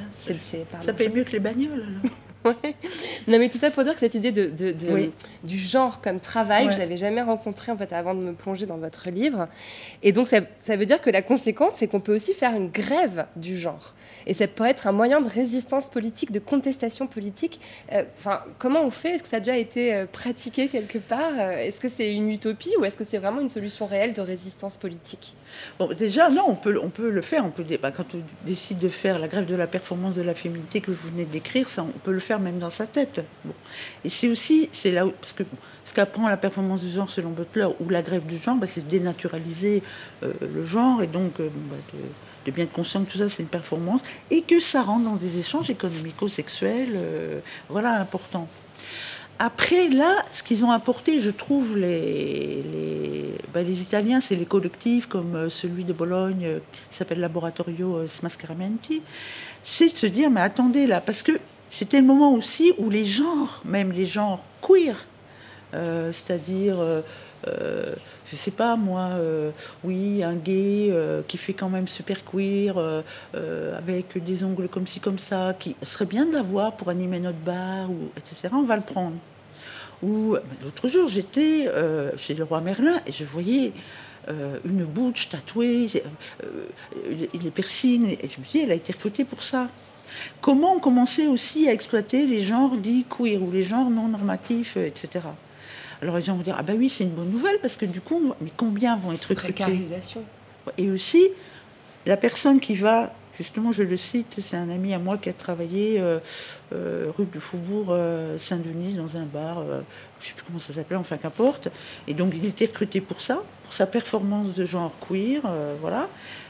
ça 0.81 0.93
paye 0.93 1.09
mieux 1.09 1.23
que 1.23 1.31
les 1.31 1.39
bagnoles 1.39 1.83
alors. 1.83 2.13
Non, 3.27 3.39
mais 3.39 3.49
tout 3.49 3.57
ça 3.57 3.71
pour 3.71 3.83
dire 3.83 3.93
que 3.93 3.99
cette 3.99 4.15
idée 4.15 4.31
de, 4.31 4.51
du 5.43 5.57
genre 5.57 6.01
comme 6.01 6.19
travail, 6.19 6.67
je 6.67 6.73
je 6.73 6.77
l'avais 6.79 6.97
jamais 6.97 7.21
rencontré 7.21 7.71
en 7.71 7.77
fait 7.77 7.93
avant 7.93 8.13
de 8.13 8.19
me 8.19 8.33
plonger 8.33 8.65
dans 8.65 8.77
votre 8.77 9.09
livre. 9.09 9.47
Et 10.01 10.11
donc 10.11 10.27
ça, 10.27 10.39
ça 10.59 10.75
veut 10.75 10.85
dire 10.85 11.01
que 11.01 11.09
la 11.09 11.21
conséquence, 11.21 11.73
c'est 11.77 11.87
qu'on 11.87 11.99
peut 12.01 12.13
aussi 12.13 12.33
faire 12.33 12.53
une 12.55 12.69
grève 12.69 13.25
du 13.35 13.57
genre. 13.57 13.93
Et 14.25 14.33
ça 14.33 14.47
peut 14.47 14.65
être 14.65 14.87
un 14.87 14.91
moyen 14.91 15.21
de 15.21 15.27
résistance 15.27 15.89
politique, 15.89 16.31
de 16.31 16.39
contestation 16.39 17.07
politique. 17.07 17.59
Euh, 17.91 18.03
enfin, 18.17 18.41
comment 18.59 18.83
on 18.83 18.89
fait? 18.89 19.15
Est-ce 19.15 19.23
que 19.23 19.29
ça 19.29 19.37
a 19.37 19.39
déjà 19.39 19.57
été 19.57 19.93
euh, 19.93 20.05
pratiqué 20.05 20.67
quelque 20.67 20.97
part? 20.97 21.33
Euh, 21.37 21.51
Est-ce 21.57 21.79
que 21.79 21.89
c'est 21.89 22.13
une 22.13 22.29
utopie 22.31 22.71
ou 22.79 22.85
est-ce 22.85 22.97
que 22.97 23.03
c'est 23.03 23.17
vraiment 23.17 23.41
une 23.41 23.49
solution 23.49 23.85
réelle 23.85 24.13
de 24.13 24.21
résistance 24.21 24.77
politique? 24.77 25.35
Bon, 25.79 25.87
déjà, 25.87 26.29
non, 26.29 26.45
on 26.47 26.55
peut, 26.55 26.79
on 26.81 26.89
peut 26.89 27.09
le 27.09 27.21
faire. 27.21 27.45
On 27.45 27.51
peut, 27.51 27.65
bah, 27.81 27.91
quand 27.91 28.15
on 28.15 28.19
décide 28.45 28.79
de 28.79 28.89
faire 28.89 29.19
la 29.19 29.27
grève 29.27 29.45
de 29.45 29.55
la 29.55 29.67
performance 29.67 30.15
de 30.15 30.21
la 30.21 30.35
féminité 30.35 30.81
que 30.81 30.91
vous 30.91 31.09
venez 31.09 31.25
de 31.25 31.31
décrire, 31.31 31.69
ça, 31.69 31.83
on 31.83 31.99
peut 31.99 32.11
le 32.11 32.19
faire 32.19 32.32
même 32.39 32.59
dans 32.59 32.69
sa 32.69 32.87
tête. 32.87 33.21
Et 34.03 34.09
c'est 34.09 34.29
aussi, 34.29 34.69
c'est 34.71 34.91
là 34.91 35.05
où, 35.05 35.11
parce 35.11 35.33
que 35.33 35.43
ce 35.85 35.93
qu'apprend 35.93 36.27
la 36.29 36.37
performance 36.37 36.81
du 36.81 36.89
genre 36.89 37.09
selon 37.09 37.31
Butler 37.31 37.67
ou 37.79 37.89
la 37.89 38.01
grève 38.01 38.25
du 38.25 38.37
genre, 38.37 38.55
bah, 38.55 38.67
c'est 38.67 38.87
dénaturaliser 38.87 39.83
euh, 40.23 40.33
le 40.41 40.65
genre 40.65 41.01
et 41.01 41.07
donc 41.07 41.39
euh, 41.39 41.49
bah, 41.69 41.75
de, 42.45 42.51
bien 42.51 42.65
être 42.65 42.73
conscient 42.73 43.03
que 43.03 43.11
tout 43.11 43.17
ça 43.17 43.29
c'est 43.29 43.41
une 43.41 43.49
performance 43.49 44.01
et 44.31 44.41
que 44.41 44.59
ça 44.59 44.81
rentre 44.81 45.05
dans 45.05 45.15
des 45.15 45.39
échanges 45.39 45.69
économico-sexuels, 45.69 46.93
euh, 46.95 47.39
voilà, 47.69 47.99
important. 47.99 48.47
Après, 49.39 49.89
là, 49.89 50.23
ce 50.31 50.43
qu'ils 50.43 50.63
ont 50.63 50.71
apporté, 50.71 51.19
je 51.19 51.31
trouve, 51.31 51.75
les, 51.75 52.61
les, 52.61 53.37
bah, 53.53 53.63
les 53.63 53.81
Italiens, 53.81 54.21
c'est 54.21 54.35
les 54.35 54.45
collectifs 54.45 55.07
comme 55.07 55.49
celui 55.49 55.83
de 55.83 55.91
Bologne 55.91 56.59
qui 56.89 56.97
s'appelle 56.97 57.19
Laboratorio 57.19 58.07
Smascaramenti, 58.07 59.01
c'est 59.63 59.89
de 59.89 59.97
se 59.97 60.05
dire, 60.05 60.29
mais 60.29 60.41
attendez 60.41 60.85
là, 60.85 61.01
parce 61.01 61.23
que 61.23 61.39
c'était 61.73 61.99
le 61.99 62.05
moment 62.05 62.33
aussi 62.33 62.71
où 62.77 62.91
les 62.91 63.03
genres, 63.03 63.61
même 63.65 63.91
les 63.91 64.05
genres 64.05 64.43
queer, 64.61 64.95
euh, 65.73 66.11
c'est-à-dire, 66.13 66.79
euh, 66.79 67.01
euh, 67.47 67.95
je 68.27 68.35
sais 68.35 68.51
pas 68.51 68.75
moi, 68.75 69.09
oui, 69.83 70.23
un 70.23 70.35
gay 70.35 70.93
qui 71.27 71.37
fait 71.37 71.53
quand 71.53 71.69
même 71.69 71.87
super 71.87 72.23
queer, 72.23 72.77
avec 73.75 74.23
des 74.23 74.43
ongles 74.43 74.69
comme 74.69 74.85
ci, 74.85 74.99
comme 74.99 75.17
ça, 75.17 75.55
qui 75.59 75.75
serait 75.81 76.05
bien 76.05 76.25
de 76.25 76.33
l'avoir 76.33 76.73
pour 76.73 76.89
animer 76.89 77.19
notre 77.19 77.39
bar, 77.39 77.89
ou, 77.89 78.11
etc., 78.17 78.49
on 78.53 78.63
va 78.63 78.77
le 78.77 78.83
prendre. 78.83 79.17
Ou 80.03 80.35
l'autre 80.63 80.87
jour, 80.87 81.07
j'étais 81.07 81.67
chez 82.17 82.35
le 82.35 82.43
roi 82.43 82.61
Merlin 82.61 83.01
et 83.07 83.11
je 83.11 83.25
voyais 83.25 83.73
euh, 84.29 84.57
une 84.63 84.85
bouche 84.85 85.27
tatouée, 85.27 85.87
euh, 86.43 86.67
les 87.33 87.51
piercings. 87.51 88.15
Et 88.21 88.29
je 88.29 88.39
me 88.39 88.45
dis, 88.45 88.59
elle 88.59 88.71
a 88.71 88.75
été 88.75 88.93
recrutée 88.93 89.25
pour 89.25 89.43
ça. 89.43 89.69
Comment 90.41 90.75
on 90.75 90.79
commençait 90.79 91.27
aussi 91.27 91.67
à 91.67 91.73
exploiter 91.73 92.25
les 92.25 92.41
genres 92.41 92.77
dits 92.77 93.05
queer 93.09 93.41
ou 93.41 93.51
les 93.51 93.63
genres 93.63 93.89
non 93.89 94.07
normatifs, 94.07 94.77
etc. 94.77 95.25
Alors 96.01 96.17
les 96.17 96.21
gens 96.21 96.35
vont 96.35 96.43
dire, 96.43 96.55
ah 96.57 96.63
ben 96.63 96.75
oui, 96.77 96.89
c'est 96.89 97.05
une 97.05 97.11
bonne 97.11 97.31
nouvelle 97.31 97.59
parce 97.61 97.77
que 97.77 97.85
du 97.85 98.01
coup, 98.01 98.33
mais 98.41 98.51
combien 98.57 98.97
vont 98.97 99.13
être 99.13 99.29
recrutés? 99.29 99.53
Précarisation. 99.53 100.21
Et 100.77 100.89
aussi, 100.89 101.29
la 102.05 102.17
personne 102.17 102.59
qui 102.59 102.75
va, 102.75 103.13
justement, 103.37 103.71
je 103.71 103.83
le 103.83 103.95
cite, 103.95 104.35
c'est 104.41 104.57
un 104.57 104.69
ami 104.69 104.93
à 104.93 104.99
moi 104.99 105.17
qui 105.17 105.29
a 105.29 105.33
travaillé 105.33 106.01
euh, 106.01 106.19
euh, 106.73 107.11
rue 107.17 107.25
du 107.25 107.39
Faubourg 107.39 107.87
euh, 107.89 108.37
Saint-Denis 108.37 108.95
dans 108.95 109.15
un 109.15 109.23
bar, 109.23 109.63
je 109.63 109.71
ne 109.71 109.83
sais 110.19 110.33
plus 110.33 110.43
comment 110.45 110.59
ça 110.59 110.73
s'appelait, 110.73 110.97
enfin 110.97 111.17
qu'importe. 111.17 111.69
Et 112.07 112.13
donc 112.13 112.33
il 112.35 112.45
était 112.45 112.65
recruté 112.65 112.99
pour 112.99 113.21
ça, 113.21 113.41
pour 113.63 113.73
sa 113.73 113.87
performance 113.87 114.53
de 114.53 114.65
genre 114.65 114.91
queer, 115.07 115.41
voilà. 115.79 116.09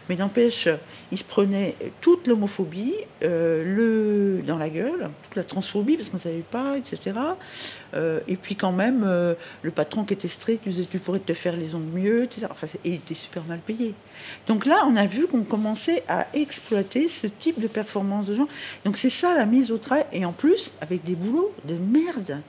Mais 0.09 0.15
n'empêche, 0.15 0.67
il 1.11 1.17
se 1.17 1.23
prenait 1.23 1.75
toute 2.01 2.27
l'homophobie 2.27 2.93
euh, 3.23 3.63
le, 3.63 4.41
dans 4.43 4.57
la 4.57 4.69
gueule, 4.69 5.09
toute 5.23 5.35
la 5.35 5.43
transphobie, 5.43 5.95
parce 5.95 6.09
qu'on 6.09 6.17
ne 6.17 6.21
savait 6.21 6.43
pas, 6.49 6.77
etc. 6.77 7.17
Euh, 7.93 8.19
et 8.27 8.35
puis 8.35 8.55
quand 8.55 8.71
même, 8.71 9.03
euh, 9.05 9.33
le 9.61 9.71
patron 9.71 10.03
qui 10.03 10.13
était 10.13 10.27
strict, 10.27 10.67
tu 10.89 10.99
pourrais 10.99 11.19
te 11.19 11.33
faire 11.33 11.55
les 11.55 11.75
ongles 11.75 11.99
mieux, 11.99 12.23
etc. 12.23 12.47
Et 12.83 12.89
il 12.89 12.93
était 12.95 13.15
super 13.15 13.43
mal 13.43 13.59
payé. 13.59 13.93
Donc 14.47 14.65
là, 14.65 14.85
on 14.87 14.95
a 14.95 15.05
vu 15.05 15.27
qu'on 15.27 15.43
commençait 15.43 16.03
à 16.07 16.27
exploiter 16.33 17.07
ce 17.07 17.27
type 17.27 17.61
de 17.61 17.67
performance 17.67 18.25
de 18.25 18.35
gens. 18.35 18.47
Donc 18.85 18.97
c'est 18.97 19.09
ça 19.09 19.33
la 19.33 19.45
mise 19.45 19.71
au 19.71 19.77
travail, 19.77 20.05
et 20.11 20.25
en 20.25 20.33
plus, 20.33 20.71
avec 20.81 21.03
des 21.03 21.15
boulots 21.15 21.53
de 21.65 21.75
merde. 21.75 22.41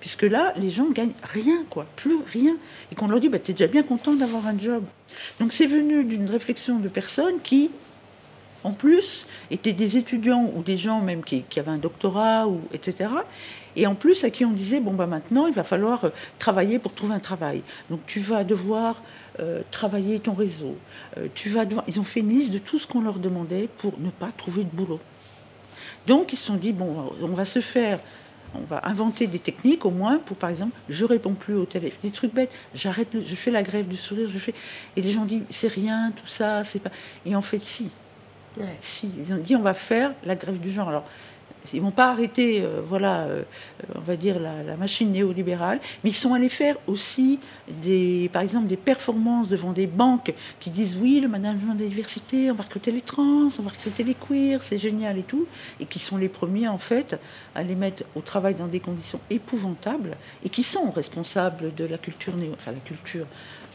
Puisque 0.00 0.22
là, 0.22 0.52
les 0.56 0.70
gens 0.70 0.90
gagnent 0.90 1.14
rien, 1.22 1.64
quoi, 1.70 1.86
plus 1.96 2.18
rien. 2.32 2.56
Et 2.92 2.94
qu'on 2.94 3.08
leur 3.08 3.20
dit, 3.20 3.28
bah, 3.28 3.38
tu 3.38 3.50
es 3.50 3.54
déjà 3.54 3.66
bien 3.66 3.82
content 3.82 4.14
d'avoir 4.14 4.46
un 4.46 4.58
job. 4.58 4.84
Donc 5.40 5.52
c'est 5.52 5.66
venu 5.66 6.04
d'une 6.04 6.28
réflexion 6.28 6.78
de 6.78 6.88
personnes 6.88 7.40
qui, 7.42 7.70
en 8.62 8.72
plus, 8.72 9.26
étaient 9.50 9.72
des 9.72 9.96
étudiants 9.96 10.50
ou 10.54 10.62
des 10.62 10.76
gens 10.76 11.00
même 11.00 11.22
qui, 11.24 11.44
avaient 11.56 11.70
un 11.70 11.78
doctorat, 11.78 12.46
ou, 12.46 12.60
etc. 12.72 13.10
Et 13.76 13.86
en 13.86 13.94
plus, 13.94 14.24
à 14.24 14.30
qui 14.30 14.44
on 14.44 14.52
disait, 14.52 14.80
bon, 14.80 14.94
bah, 14.94 15.06
maintenant, 15.06 15.46
il 15.46 15.54
va 15.54 15.64
falloir 15.64 16.04
euh, 16.04 16.10
travailler 16.38 16.78
pour 16.78 16.94
trouver 16.94 17.14
un 17.14 17.20
travail. 17.20 17.62
Donc 17.90 18.00
tu 18.06 18.20
vas 18.20 18.42
devoir 18.42 19.02
euh, 19.38 19.62
travailler 19.70 20.18
ton 20.18 20.32
réseau. 20.32 20.76
Euh, 21.18 21.28
tu 21.34 21.50
vas. 21.50 21.64
Ils 21.86 22.00
ont 22.00 22.04
fait 22.04 22.20
une 22.20 22.30
liste 22.30 22.52
de 22.52 22.58
tout 22.58 22.78
ce 22.78 22.86
qu'on 22.86 23.02
leur 23.02 23.18
demandait 23.18 23.68
pour 23.78 23.98
ne 23.98 24.10
pas 24.10 24.30
trouver 24.36 24.64
de 24.64 24.70
boulot. 24.70 25.00
Donc 26.06 26.32
ils 26.32 26.36
se 26.36 26.46
sont 26.46 26.56
dit, 26.56 26.72
bon, 26.72 27.12
on 27.20 27.28
va 27.28 27.44
se 27.44 27.60
faire 27.60 28.00
on 28.60 28.66
va 28.66 28.80
inventer 28.84 29.26
des 29.26 29.38
techniques 29.38 29.84
au 29.84 29.90
moins 29.90 30.18
pour, 30.18 30.36
par 30.36 30.50
exemple, 30.50 30.76
je 30.88 31.04
réponds 31.04 31.34
plus 31.34 31.54
au 31.54 31.64
téléphone. 31.64 31.98
Des 32.02 32.10
trucs 32.10 32.34
bêtes, 32.34 32.52
j'arrête, 32.74 33.08
je 33.12 33.34
fais 33.34 33.50
la 33.50 33.62
grève 33.62 33.88
du 33.88 33.96
sourire, 33.96 34.28
je 34.28 34.38
fais. 34.38 34.54
Et 34.96 35.02
les 35.02 35.08
gens 35.08 35.24
disent, 35.24 35.42
c'est 35.50 35.68
rien, 35.68 36.12
tout 36.14 36.26
ça, 36.26 36.64
c'est 36.64 36.78
pas. 36.78 36.90
Et 37.24 37.34
en 37.36 37.42
fait, 37.42 37.60
si. 37.60 37.90
Ouais. 38.58 38.76
Si. 38.80 39.10
Ils 39.18 39.32
ont 39.32 39.38
dit, 39.38 39.56
on 39.56 39.62
va 39.62 39.74
faire 39.74 40.12
la 40.24 40.34
grève 40.34 40.58
du 40.58 40.70
genre. 40.70 40.88
Alors, 40.88 41.04
ils 41.72 41.80
vont 41.80 41.90
pas 41.90 42.10
arrêter, 42.10 42.60
euh, 42.62 42.80
voilà, 42.86 43.22
euh, 43.22 43.42
on 43.94 44.00
va 44.00 44.16
dire, 44.16 44.38
la, 44.38 44.62
la 44.62 44.76
machine 44.76 45.12
néolibérale, 45.12 45.80
mais 46.02 46.10
ils 46.10 46.16
sont 46.16 46.34
allés 46.34 46.48
faire 46.48 46.76
aussi, 46.86 47.38
des, 47.82 48.30
par 48.32 48.42
exemple, 48.42 48.66
des 48.66 48.76
performances 48.76 49.48
devant 49.48 49.72
des 49.72 49.86
banques 49.86 50.34
qui 50.60 50.70
disent, 50.70 50.96
oui, 51.00 51.20
le 51.20 51.28
management 51.28 51.74
de 51.74 51.84
la 51.84 51.88
diversité, 51.88 52.50
on 52.50 52.54
va 52.54 52.64
recruter 52.64 52.92
les 52.92 53.00
trans, 53.00 53.48
on 53.58 53.62
va 53.62 53.70
recruter 53.70 54.04
les 54.04 54.14
queers, 54.14 54.62
c'est 54.62 54.78
génial 54.78 55.18
et 55.18 55.22
tout, 55.22 55.46
et 55.80 55.86
qui 55.86 55.98
sont 55.98 56.16
les 56.16 56.28
premiers, 56.28 56.68
en 56.68 56.78
fait, 56.78 57.18
à 57.54 57.62
les 57.62 57.74
mettre 57.74 58.04
au 58.14 58.20
travail 58.20 58.54
dans 58.54 58.68
des 58.68 58.80
conditions 58.80 59.20
épouvantables, 59.30 60.16
et 60.44 60.48
qui 60.48 60.62
sont 60.62 60.90
responsables 60.90 61.74
de 61.74 61.84
la 61.84 61.98
culture, 61.98 62.36
néo, 62.36 62.52
enfin, 62.54 62.72
la 62.72 62.78
culture, 62.78 63.26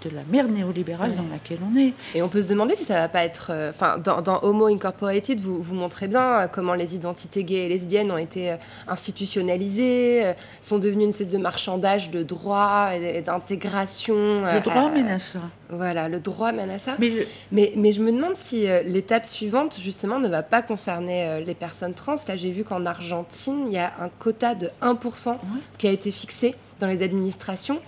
de 0.02 0.10
la 0.16 0.22
merde 0.30 0.52
néolibérale 0.52 1.12
Ouais. 1.12 1.16
dans 1.16 1.28
laquelle 1.32 1.60
on 1.72 1.78
est. 1.78 1.94
Et 2.16 2.22
on 2.22 2.30
peut 2.30 2.42
se 2.42 2.50
demander 2.50 2.76
si 2.76 2.84
ça 2.86 2.96
va 2.96 3.10
pas 3.10 3.24
être. 3.24 3.52
euh, 3.52 3.70
Enfin, 3.72 3.98
dans, 3.98 4.22
dans 4.22 4.40
Homo 4.44 4.66
Incorporated, 4.68 5.40
vous, 5.40 5.62
vous 5.62 5.76
montrez 5.76 6.08
bien 6.08 6.42
euh, 6.42 6.48
comment 6.48 6.74
les 6.74 6.96
identités 6.96 7.44
gays 7.44 7.66
et 7.66 7.70
lesbiennes 7.70 8.12
ont 8.12 8.18
été 8.18 8.52
euh, 8.52 8.56
institutionnalisées, 8.88 10.34
sont 10.62 10.80
devenues 10.80 11.04
une 11.04 11.10
espèce 11.10 11.28
de 11.30 11.38
marchandage 11.38 12.10
de 12.12 12.24
droit 12.24 12.90
et, 12.94 13.22
d'intégration. 13.22 14.16
Le 14.46 14.60
droit 14.62 14.90
mène 14.90 15.08
à 15.08 15.20
ça. 15.20 15.40
Voilà, 15.70 16.10
le 16.10 16.20
droit 16.20 16.52
mène 16.52 16.70
à 16.70 16.80
ça. 16.80 16.96
Mais 17.00 17.10
le- 17.10 17.26
Mais, 17.52 17.74
mais 17.76 17.92
je 17.92 18.02
me 18.02 18.12
demande 18.12 18.36
si 18.36 18.66
l'étape 18.86 19.26
suivante, 19.26 19.80
justement, 19.82 20.20
ne 20.20 20.28
va 20.28 20.44
pas 20.44 20.62
concerner 20.62 21.44
les 21.46 21.54
personnes 21.56 21.94
trans. 21.94 22.16
Là, 22.28 22.36
j'ai 22.36 22.52
vu 22.52 22.64
qu'en 22.64 22.86
Argentine, 22.86 23.66
il 23.68 23.74
y 23.74 23.78
a 23.78 23.94
un 24.00 24.10
quota 24.10 24.56
de 24.56 24.70
1% 24.82 25.38
qui 25.78 25.88
a 25.88 25.92
été 25.92 26.12
fixé 26.12 26.56
dans 26.82 26.88
les 26.88 27.02
administrations. 27.04 27.80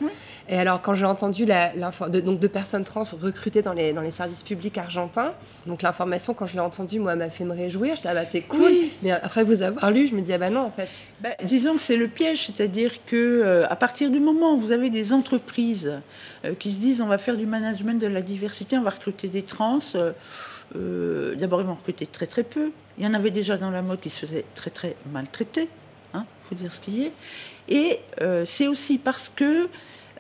Et 0.48 0.58
alors, 0.58 0.82
quand 0.82 0.94
j'ai 0.94 1.06
entendu 1.06 1.46
la, 1.46 1.74
de, 1.74 2.20
donc 2.22 2.40
personnes 2.48 2.84
trans 2.84 3.04
recrutées 3.22 3.62
dans 3.62 3.74
les, 3.74 3.94
dans 3.94 4.02
les 4.02 4.12
services 4.12 4.44
publics 4.44 4.78
argentins, 4.78 5.34
donc 5.66 5.82
l'information, 5.82 6.34
quand 6.34 6.46
je 6.46 6.54
l'ai 6.54 6.60
entendue, 6.62 7.00
moi, 7.00 7.16
m'a 7.16 7.30
fait 7.30 7.44
me 7.44 7.54
réjouir. 7.54 7.96
Je 7.96 8.02
dis, 8.02 8.08
ah 8.08 8.14
bah, 8.14 8.26
c'est 8.26 8.42
cool. 8.42 8.62
Oui. 8.62 8.94
Mais 9.02 9.12
après 9.12 9.44
vous 9.44 9.62
avoir 9.62 9.92
lu, 9.92 10.08
je 10.08 10.16
me 10.16 10.22
dis, 10.22 10.32
ah 10.32 10.38
bah 10.38 10.50
non, 10.50 10.62
en 10.62 10.72
fait. 10.72 10.90
Ben, 11.22 11.34
disons 11.44 11.76
que 11.76 11.82
c'est 11.82 11.98
le 11.98 12.08
piège, 12.08 12.46
c'est-à-dire 12.48 13.06
que 13.06 13.16
euh, 13.16 13.66
à 13.70 13.76
partir 13.76 14.10
du 14.12 14.20
moment 14.20 14.56
où 14.56 14.60
vous 14.60 14.72
avez 14.72 14.90
des 14.90 15.14
entreprises 15.14 16.02
euh, 16.46 16.54
qui 16.54 16.72
se 16.72 16.78
disent 16.78 17.02
on 17.02 17.08
va 17.08 17.18
faire 17.18 17.38
du 17.38 17.46
management 17.46 18.00
de 18.00 18.08
la 18.08 18.22
diversité, 18.22 18.78
on 18.78 18.84
va 18.84 18.92
recruter 18.92 19.28
des 19.30 19.44
trans, 19.44 19.80
euh, 19.96 21.36
d'abord 21.36 21.62
ils 21.62 21.68
vont 21.68 21.76
recruter 21.76 22.06
très 22.06 22.28
très 22.28 22.44
peu. 22.44 22.72
Il 22.98 23.04
y 23.04 23.08
en 23.08 23.14
avait 23.14 23.32
déjà 23.32 23.58
dans 23.58 23.72
la 23.72 23.82
mode 23.82 24.02
qui 24.02 24.10
se 24.10 24.26
faisaient 24.26 24.46
très 24.56 24.70
très 24.70 24.96
maltraiter, 25.12 25.70
hein, 26.14 26.26
faut 26.50 26.56
dire 26.56 26.72
ce 26.72 26.80
qui 26.80 27.06
est. 27.06 27.12
Et 27.70 28.00
euh, 28.22 28.46
c'est 28.46 28.68
aussi 28.68 28.98
parce 28.98 29.30
que 29.30 29.70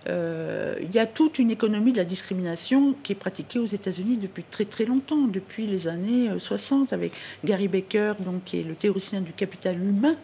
euh, 0.09 0.75
y 0.93 0.99
a 0.99 1.05
toute 1.05 1.39
une 1.39 1.49
économie 1.49 1.93
de 1.93 1.97
la 1.97 2.05
discrimination 2.05 2.93
qui 3.03 3.13
est 3.13 3.15
pratiquée 3.15 3.59
aux 3.59 3.65
États-Unis 3.65 4.17
depuis 4.17 4.43
très 4.43 4.65
très 4.65 4.85
longtemps, 4.85 5.27
depuis 5.27 5.65
les 5.65 5.87
années 5.87 6.29
euh, 6.29 6.39
60, 6.39 6.91
avec 6.91 7.13
Gary 7.45 7.67
Baker, 7.67 8.13
donc, 8.19 8.43
qui 8.45 8.59
est 8.59 8.63
le 8.63 8.75
théoricien 8.75 9.21
du 9.21 9.31
capital 9.31 9.81
humain, 9.81 10.15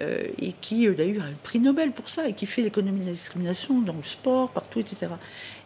euh, 0.00 0.24
et 0.40 0.52
qui 0.60 0.86
euh, 0.86 0.94
d'ailleurs 0.94 1.24
a 1.24 1.28
le 1.30 1.36
prix 1.42 1.58
Nobel 1.58 1.92
pour 1.92 2.08
ça, 2.08 2.28
et 2.28 2.32
qui 2.32 2.46
fait 2.46 2.62
l'économie 2.62 3.00
de 3.00 3.06
la 3.06 3.12
discrimination 3.12 3.80
dans 3.80 3.94
le 3.94 4.02
sport, 4.02 4.50
partout, 4.50 4.80
etc. 4.80 5.08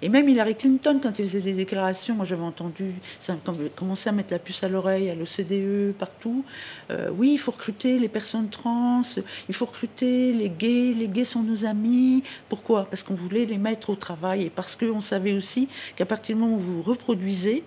Et 0.02 0.08
même 0.08 0.28
Hillary 0.28 0.54
Clinton, 0.54 0.98
quand 1.02 1.18
elle 1.18 1.26
faisait 1.26 1.40
des 1.40 1.52
déclarations, 1.52 2.14
moi 2.14 2.24
j'avais 2.24 2.42
entendu, 2.42 2.94
ça 3.20 3.36
com- 3.44 3.68
commençait 3.76 4.08
à 4.08 4.12
mettre 4.12 4.32
la 4.32 4.38
puce 4.38 4.62
à 4.62 4.68
l'oreille, 4.68 5.10
à 5.10 5.14
l'OCDE, 5.14 5.94
partout. 5.98 6.44
Euh, 6.90 7.10
oui, 7.14 7.32
il 7.32 7.38
faut 7.38 7.50
recruter 7.52 7.98
les 7.98 8.08
personnes 8.08 8.48
trans, 8.48 9.02
il 9.48 9.54
faut 9.54 9.66
recruter 9.66 10.32
les 10.32 10.48
gays, 10.48 10.94
les 10.96 11.08
gays 11.08 11.24
sont 11.24 11.42
nos 11.42 11.64
amis. 11.64 12.22
Pourquoi? 12.48 12.86
Parce 12.86 13.02
qu'on 13.02 13.14
voulait 13.14 13.44
les 13.46 13.58
mettre 13.58 13.90
au 13.90 13.96
travail, 13.96 14.44
et 14.44 14.50
parce 14.50 14.76
qu'on 14.76 15.00
savait 15.00 15.32
aussi 15.32 15.68
qu'à 15.96 16.06
partir 16.06 16.34
du 16.36 16.42
moment 16.42 16.54
où 16.56 16.58
vous 16.58 16.76
vous 16.82 16.90
reproduisez, 16.90 17.62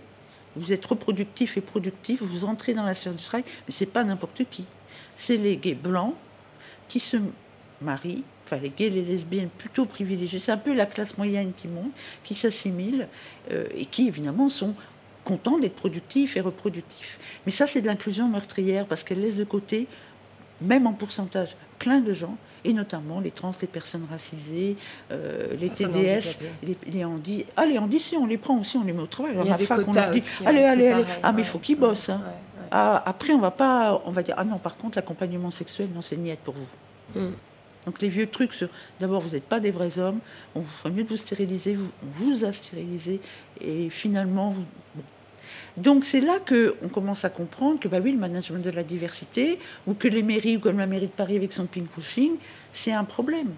vous 0.55 0.71
êtes 0.71 0.86
reproductif 0.86 1.57
et 1.57 1.61
productif, 1.61 2.21
vous 2.21 2.45
entrez 2.45 2.74
dans 2.74 2.84
la 2.84 2.93
sphère 2.93 3.13
du 3.13 3.24
travail, 3.24 3.43
mais 3.67 3.74
c'est 3.74 3.88
pas 3.88 4.03
n'importe 4.03 4.43
qui. 4.51 4.65
C'est 5.16 5.38
les 5.38 5.57
gays 5.57 5.74
blancs 5.76 6.14
qui 6.89 6.99
se 6.99 7.18
marient, 7.82 8.24
enfin 8.45 8.57
les 8.57 8.70
gays, 8.70 8.89
les 8.89 9.01
lesbiennes 9.03 9.49
plutôt 9.57 9.86
privilégiés. 9.86 10.39
C'est 10.39 10.51
un 10.51 10.57
peu 10.57 10.74
la 10.74 10.86
classe 10.86 11.18
moyenne 11.18 11.51
qui 11.55 11.68
monte, 11.68 11.91
qui 12.24 12.36
s'assimile 12.36 13.07
euh, 13.51 13.66
et 13.76 13.86
qui 13.86 14.07
évidemment 14.07 14.49
sont 14.49 14.74
contents 15.24 15.57
d'être 15.57 15.76
productifs 15.76 16.36
et 16.38 16.41
reproductifs. 16.41 17.18
Mais 17.45 17.51
ça, 17.51 17.66
c'est 17.68 17.82
de 17.82 17.88
l'inclusion 17.88 18.28
meurtrière 18.28 18.86
parce 18.86 19.03
qu'elle 19.03 19.22
laisse 19.22 19.38
de 19.38 19.43
côté, 19.45 19.88
même 20.61 20.86
en 20.88 20.93
pourcentage, 20.93 21.55
plein 21.80 21.99
de 21.99 22.11
gens, 22.14 22.38
et 22.66 22.72
notamment 22.74 23.20
les 23.20 23.32
trans, 23.32 23.51
les 23.61 23.68
personnes 23.68 24.05
racisées, 24.09 24.78
euh, 25.11 25.47
les 25.59 25.70
TDS, 25.70 26.38
les, 26.64 26.78
les 26.88 27.03
handis. 27.05 27.45
Ah, 27.57 27.66
les 27.66 27.78
handis, 27.78 27.99
si 27.99 28.16
on 28.16 28.26
les 28.26 28.38
prend 28.38 28.57
aussi, 28.59 28.78
on 28.78 28.84
les 28.86 28.93
met 28.93 29.01
au 29.01 29.05
travail. 29.07 29.32
Alors, 29.34 29.45
Il 29.45 29.49
y 29.49 29.53
a 29.53 29.57
ma 29.57 29.66
fac, 29.66 29.80
on 29.88 29.91
dit, 29.91 29.99
aussi, 29.99 30.45
allez, 30.45 30.64
hein, 30.64 30.72
allez, 30.72 30.88
allez. 30.88 31.03
pareil, 31.03 31.20
Ah, 31.24 31.32
mais 31.34 31.41
il 31.41 31.45
ouais. 31.45 31.49
faut 31.49 31.59
qu'ils 31.59 31.78
bossent. 31.78 32.09
hein. 32.09 32.22
Ouais. 32.26 32.53
Ah, 32.76 33.03
après, 33.05 33.34
on 33.34 33.38
va 33.38 33.51
pas, 33.51 34.01
on 34.03 34.09
va 34.09 34.24
dire, 34.24 34.34
ah 34.36 34.43
non, 34.43 34.57
par 34.57 34.78
contre, 34.78 34.97
l'accompagnement 34.97 35.51
sexuel, 35.51 35.89
non, 35.93 36.01
c'est 36.01 36.17
niette 36.17 36.39
pour 36.39 36.55
vous. 36.55 37.19
Mm. 37.21 37.34
Donc 37.86 38.01
les 38.01 38.09
vieux 38.09 38.26
trucs 38.26 38.55
sur, 38.55 38.67
d'abord, 38.99 39.21
vous 39.21 39.36
n'êtes 39.36 39.43
pas 39.43 39.59
des 39.59 39.69
vrais 39.69 39.99
hommes, 39.99 40.19
on 40.55 40.61
vous 40.61 40.67
ferait 40.67 40.89
mieux 40.89 41.03
de 41.03 41.09
vous 41.09 41.17
stériliser, 41.17 41.76
vous, 41.76 41.91
on 42.01 42.09
vous 42.09 42.45
a 42.45 42.51
stérilisé, 42.51 43.21
et 43.61 43.89
finalement, 43.91 44.49
vous... 44.49 44.65
bon. 44.95 45.03
Donc 45.78 46.03
c'est 46.03 46.21
là 46.21 46.39
que 46.39 46.76
on 46.84 46.88
commence 46.88 47.26
à 47.26 47.30
comprendre 47.30 47.80
que, 47.80 47.88
bah 47.88 47.99
oui, 48.03 48.11
le 48.11 48.17
management 48.17 48.63
de 48.63 48.71
la 48.71 48.84
diversité, 48.84 49.59
ou 49.86 49.93
que 49.93 50.07
les 50.07 50.24
mairies, 50.24 50.57
ou 50.57 50.59
comme 50.59 50.80
la 50.80 50.88
mairie 50.88 51.07
de 51.07 51.11
Paris 51.11 51.36
avec 51.36 51.53
son 51.53 51.67
pink 51.67 51.88
pushing, 51.89 52.38
c'est 52.71 52.93
un 52.93 53.03
problème. 53.03 53.51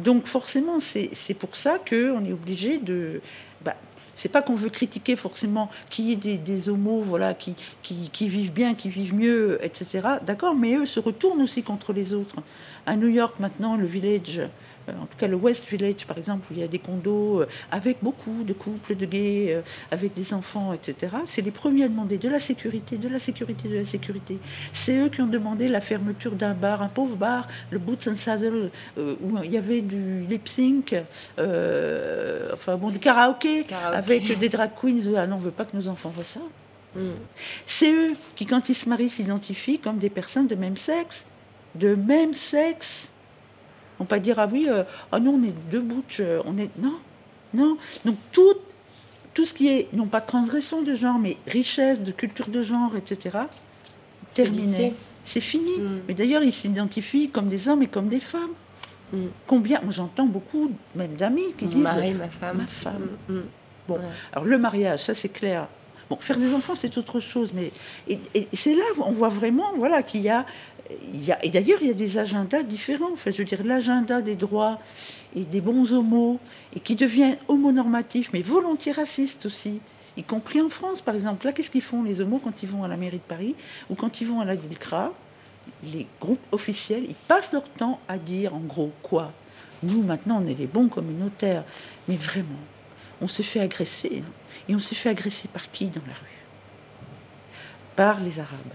Donc 0.00 0.26
forcément, 0.26 0.80
c'est 0.80 1.10
c'est 1.12 1.34
pour 1.34 1.54
ça 1.54 1.78
qu'on 1.78 2.24
est 2.24 2.32
obligé 2.32 2.78
de... 2.78 3.20
C'est 4.18 4.28
pas 4.28 4.42
qu'on 4.42 4.56
veut 4.56 4.68
critiquer 4.68 5.14
forcément 5.14 5.70
qu'il 5.90 6.10
y 6.10 6.16
des, 6.16 6.68
homos 6.68 7.02
voilà, 7.02 7.34
qui, 7.34 7.54
qui, 7.84 8.10
qui 8.12 8.28
vivent 8.28 8.52
bien, 8.52 8.74
qui 8.74 8.88
vivent 8.88 9.14
mieux, 9.14 9.64
etc. 9.64 10.08
D'accord, 10.26 10.56
mais 10.56 10.74
eux 10.74 10.86
se 10.86 10.98
retournent 10.98 11.40
aussi 11.40 11.62
contre 11.62 11.92
les 11.92 12.12
autres. 12.12 12.34
À 12.84 12.96
New 12.96 13.06
York, 13.06 13.36
maintenant, 13.38 13.76
le 13.76 13.86
village 13.86 14.42
en 15.00 15.06
tout 15.06 15.16
cas 15.18 15.26
le 15.26 15.36
West 15.36 15.68
Village 15.68 16.06
par 16.06 16.18
exemple, 16.18 16.46
où 16.50 16.54
il 16.54 16.60
y 16.60 16.62
a 16.62 16.68
des 16.68 16.78
condos 16.78 17.42
euh, 17.42 17.48
avec 17.70 17.98
beaucoup 18.02 18.44
de 18.44 18.52
couples 18.52 18.96
de 18.96 19.06
gays, 19.06 19.54
euh, 19.54 19.62
avec 19.90 20.14
des 20.14 20.32
enfants, 20.32 20.72
etc. 20.72 21.16
C'est 21.26 21.42
les 21.42 21.50
premiers 21.50 21.84
à 21.84 21.88
demander 21.88 22.18
de 22.18 22.28
la 22.28 22.40
sécurité, 22.40 22.96
de 22.96 23.08
la 23.08 23.18
sécurité, 23.18 23.68
de 23.68 23.76
la 23.76 23.86
sécurité. 23.86 24.38
C'est 24.72 24.96
eux 24.98 25.08
qui 25.08 25.20
ont 25.20 25.26
demandé 25.26 25.68
la 25.68 25.80
fermeture 25.80 26.32
d'un 26.32 26.54
bar, 26.54 26.82
un 26.82 26.88
pauvre 26.88 27.16
bar, 27.16 27.48
le 27.70 27.78
Boots 27.78 28.08
and 28.08 28.16
Saddle, 28.16 28.70
euh, 28.98 29.14
où 29.22 29.38
il 29.42 29.50
y 29.50 29.58
avait 29.58 29.80
du 29.80 30.24
lip 30.28 30.48
sync, 30.48 30.94
euh, 31.38 32.50
enfin 32.52 32.76
bon, 32.76 32.90
du 32.90 32.98
karaoké, 32.98 33.64
Karaoké. 33.64 33.96
avec 33.96 34.38
des 34.38 34.48
drag 34.48 34.70
queens. 34.80 35.14
Ah 35.16 35.26
non, 35.26 35.36
on 35.36 35.40
veut 35.40 35.50
pas 35.50 35.64
que 35.64 35.76
nos 35.76 35.88
enfants 35.88 36.12
voient 36.14 36.24
ça. 36.24 36.40
Mm. 36.94 37.00
C'est 37.66 37.92
eux 37.92 38.14
qui, 38.36 38.46
quand 38.46 38.68
ils 38.68 38.74
se 38.74 38.88
marient, 38.88 39.10
s'identifient 39.10 39.78
comme 39.78 39.98
des 39.98 40.10
personnes 40.10 40.46
de 40.46 40.54
même 40.54 40.76
sexe. 40.76 41.24
De 41.74 41.94
même 41.94 42.34
sexe. 42.34 43.08
On 44.00 44.04
peut 44.04 44.16
pas 44.16 44.18
dire, 44.20 44.38
ah 44.38 44.48
oui, 44.50 44.66
euh, 44.68 44.84
ah 45.12 45.18
non, 45.20 45.40
on 45.40 45.44
est 45.46 45.54
deux 45.70 45.80
bouches, 45.80 46.20
euh, 46.20 46.40
on 46.44 46.56
est. 46.58 46.70
Non, 46.78 46.98
non. 47.54 47.76
Donc 48.04 48.16
tout, 48.32 48.54
tout 49.34 49.44
ce 49.44 49.52
qui 49.52 49.68
est, 49.68 49.88
non 49.92 50.06
pas 50.06 50.20
transgression 50.20 50.82
de 50.82 50.94
genre, 50.94 51.18
mais 51.18 51.36
richesse 51.46 52.00
de 52.00 52.12
culture 52.12 52.48
de 52.48 52.62
genre, 52.62 52.94
etc., 52.96 53.38
terminé. 54.34 54.94
C'est 55.24 55.40
fini. 55.40 55.78
Mm. 55.78 56.00
Mais 56.08 56.14
d'ailleurs, 56.14 56.42
ils 56.42 56.52
s'identifient 56.52 57.28
comme 57.28 57.48
des 57.48 57.68
hommes 57.68 57.82
et 57.82 57.86
comme 57.88 58.08
des 58.08 58.20
femmes. 58.20 58.52
Mm. 59.12 59.18
Combien 59.46 59.80
Moi, 59.82 59.92
j'entends 59.92 60.26
beaucoup, 60.26 60.70
même 60.94 61.14
d'amis, 61.14 61.52
qui 61.56 61.64
Mon 61.64 61.70
disent. 61.70 61.82
mari, 61.82 62.14
ma 62.14 62.28
femme. 62.28 62.58
ma 62.58 62.66
femme. 62.66 63.08
Mm, 63.28 63.34
mm. 63.34 63.42
Bon, 63.88 63.94
Ouais. 63.94 64.00
alors 64.32 64.44
le 64.44 64.58
mariage, 64.58 65.00
ça 65.04 65.14
c'est 65.14 65.28
clair. 65.30 65.66
Bon, 66.10 66.16
faire 66.16 66.38
des 66.38 66.54
enfants, 66.54 66.74
c'est 66.74 66.96
autre 66.98 67.20
chose, 67.20 67.52
mais 67.54 67.70
et, 68.06 68.18
et 68.34 68.48
c'est 68.54 68.74
là 68.74 68.84
où 68.96 69.02
on 69.02 69.12
voit 69.12 69.28
vraiment, 69.28 69.72
voilà, 69.76 70.02
qu'il 70.02 70.22
y 70.22 70.28
a, 70.30 70.46
et 71.42 71.50
d'ailleurs 71.50 71.78
il 71.82 71.88
y 71.88 71.90
a 71.90 71.94
des 71.94 72.18
agendas 72.18 72.62
différents. 72.62 73.12
Enfin, 73.12 73.30
je 73.30 73.38
veux 73.38 73.44
dire, 73.44 73.64
l'agenda 73.64 74.22
des 74.22 74.36
droits 74.36 74.78
et 75.36 75.44
des 75.44 75.60
bons 75.60 75.92
homos 75.92 76.38
et 76.74 76.80
qui 76.80 76.96
devient 76.96 77.36
homonormatif, 77.48 78.30
mais 78.32 78.42
volontiers 78.42 78.92
raciste 78.92 79.46
aussi, 79.46 79.80
y 80.16 80.22
compris 80.22 80.60
en 80.60 80.68
France, 80.68 81.00
par 81.00 81.14
exemple. 81.14 81.46
Là, 81.46 81.52
qu'est-ce 81.52 81.70
qu'ils 81.70 81.82
font 81.82 82.02
les 82.02 82.20
homos 82.20 82.40
quand 82.42 82.62
ils 82.62 82.68
vont 82.68 82.84
à 82.84 82.88
la 82.88 82.96
mairie 82.96 83.18
de 83.18 83.22
Paris 83.22 83.54
ou 83.90 83.94
quand 83.94 84.20
ils 84.20 84.26
vont 84.26 84.40
à 84.40 84.44
la 84.44 84.56
DILCRA? 84.56 85.12
Les 85.82 86.06
groupes 86.18 86.40
officiels, 86.50 87.04
ils 87.06 87.14
passent 87.14 87.52
leur 87.52 87.68
temps 87.68 88.00
à 88.08 88.16
dire, 88.16 88.54
en 88.54 88.60
gros, 88.60 88.90
quoi? 89.02 89.32
Nous, 89.82 90.02
maintenant, 90.02 90.42
on 90.42 90.48
est 90.48 90.58
les 90.58 90.66
bons 90.66 90.88
communautaires, 90.88 91.64
mais 92.08 92.16
vraiment 92.16 92.48
on 93.20 93.28
se 93.28 93.42
fait 93.42 93.60
agresser. 93.60 94.22
hein. 94.24 94.30
Et 94.68 94.74
on 94.74 94.78
se 94.78 94.94
fait 94.94 95.10
agresser 95.10 95.48
par 95.48 95.70
qui 95.70 95.86
dans 95.86 96.00
la 96.06 96.14
rue? 96.14 96.38
Par 97.96 98.20
les 98.20 98.38
Arabes. 98.38 98.74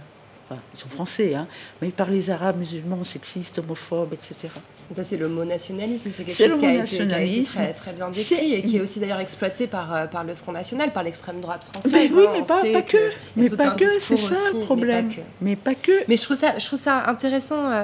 Enfin, 0.54 0.62
ils 0.74 0.80
sont 0.80 0.90
français, 0.90 1.36
hein, 1.36 1.48
mais 1.82 1.90
par 1.90 2.10
les 2.10 2.30
Arabes 2.30 2.60
musulmans, 2.60 3.04
sexistes, 3.04 3.60
homophobes, 3.60 4.14
etc. 4.14 4.50
Ça, 4.96 5.04
c'est 5.04 5.18
le 5.18 5.28
mot 5.28 5.46
nationalisme. 5.46 6.12
C'est 6.14 6.24
quelque 6.24 6.50
chose 6.50 6.60
qui 6.60 6.66
a, 6.66 6.74
été, 6.74 6.84
qui 6.84 6.96
a 6.96 6.98
été 6.98 7.06
nationalisme. 7.06 7.54
très, 7.54 7.74
très 7.74 7.94
bien 7.94 8.10
décrit 8.10 8.54
et 8.54 8.64
qui 8.64 8.78
est 8.78 8.82
aussi 8.82 9.00
d'ailleurs 9.00 9.20
exploité 9.20 9.66
par, 9.66 9.94
euh, 9.94 10.06
par 10.08 10.24
le 10.24 10.36
Front 10.36 10.52
National, 10.52 10.92
par 10.92 11.04
l'extrême 11.04 11.42
droite 11.42 11.64
française. 11.64 11.92
Mais 11.92 12.10
oui, 12.12 12.26
hein. 12.28 12.32
mais 12.34 12.44
pas, 12.44 12.82
que 12.82 12.98
Mais 13.36 13.50
pas 13.50 13.72
que, 13.72 13.86
c'est 14.00 14.18
ça 14.18 14.24
aussi, 14.26 14.34
le 14.54 14.60
mais 14.60 14.66
problème. 14.66 15.08
pas 15.08 15.16
que. 15.16 15.22
Mais 15.42 15.56
pas 15.56 15.76
que. 15.76 15.92
Mais 16.08 16.18
je 16.18 16.24
trouve 16.24 16.38
ça, 16.38 16.60
je 16.60 16.66
trouve 16.66 16.80
ça 16.80 17.08
intéressant 17.08 17.72
euh, 17.72 17.84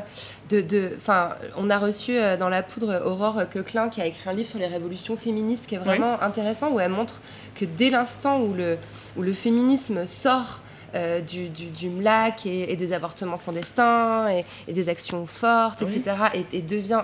de, 0.49 0.61
de, 0.61 0.91
enfin, 0.97 1.35
on 1.57 1.69
a 1.69 1.79
reçu 1.79 2.17
euh, 2.17 2.37
dans 2.37 2.49
la 2.49 2.61
poudre 2.61 3.01
Aurore 3.05 3.43
Coquelin 3.51 3.89
qui 3.89 4.01
a 4.01 4.05
écrit 4.05 4.29
un 4.29 4.33
livre 4.33 4.49
sur 4.49 4.59
les 4.59 4.67
révolutions 4.67 5.17
féministes 5.17 5.67
qui 5.67 5.75
est 5.75 5.79
vraiment 5.79 6.21
intéressant 6.21 6.71
où 6.71 6.79
elle 6.79 6.91
montre 6.91 7.21
que 7.55 7.65
dès 7.65 7.89
l'instant 7.89 8.41
où 8.41 8.53
le, 8.53 8.77
où 9.17 9.21
le 9.21 9.33
féminisme 9.33 10.05
sort 10.05 10.61
euh, 10.95 11.21
du, 11.21 11.49
du, 11.49 11.65
du 11.65 11.89
MLAC 11.89 12.45
et, 12.45 12.71
et 12.71 12.75
des 12.75 12.93
avortements 12.93 13.37
clandestins 13.37 14.29
et, 14.29 14.45
et 14.67 14.73
des 14.73 14.89
actions 14.89 15.25
fortes, 15.25 15.81
Oui. 15.85 15.95
etc., 15.95 16.15
et, 16.33 16.57
et 16.57 16.61
devient 16.61 17.03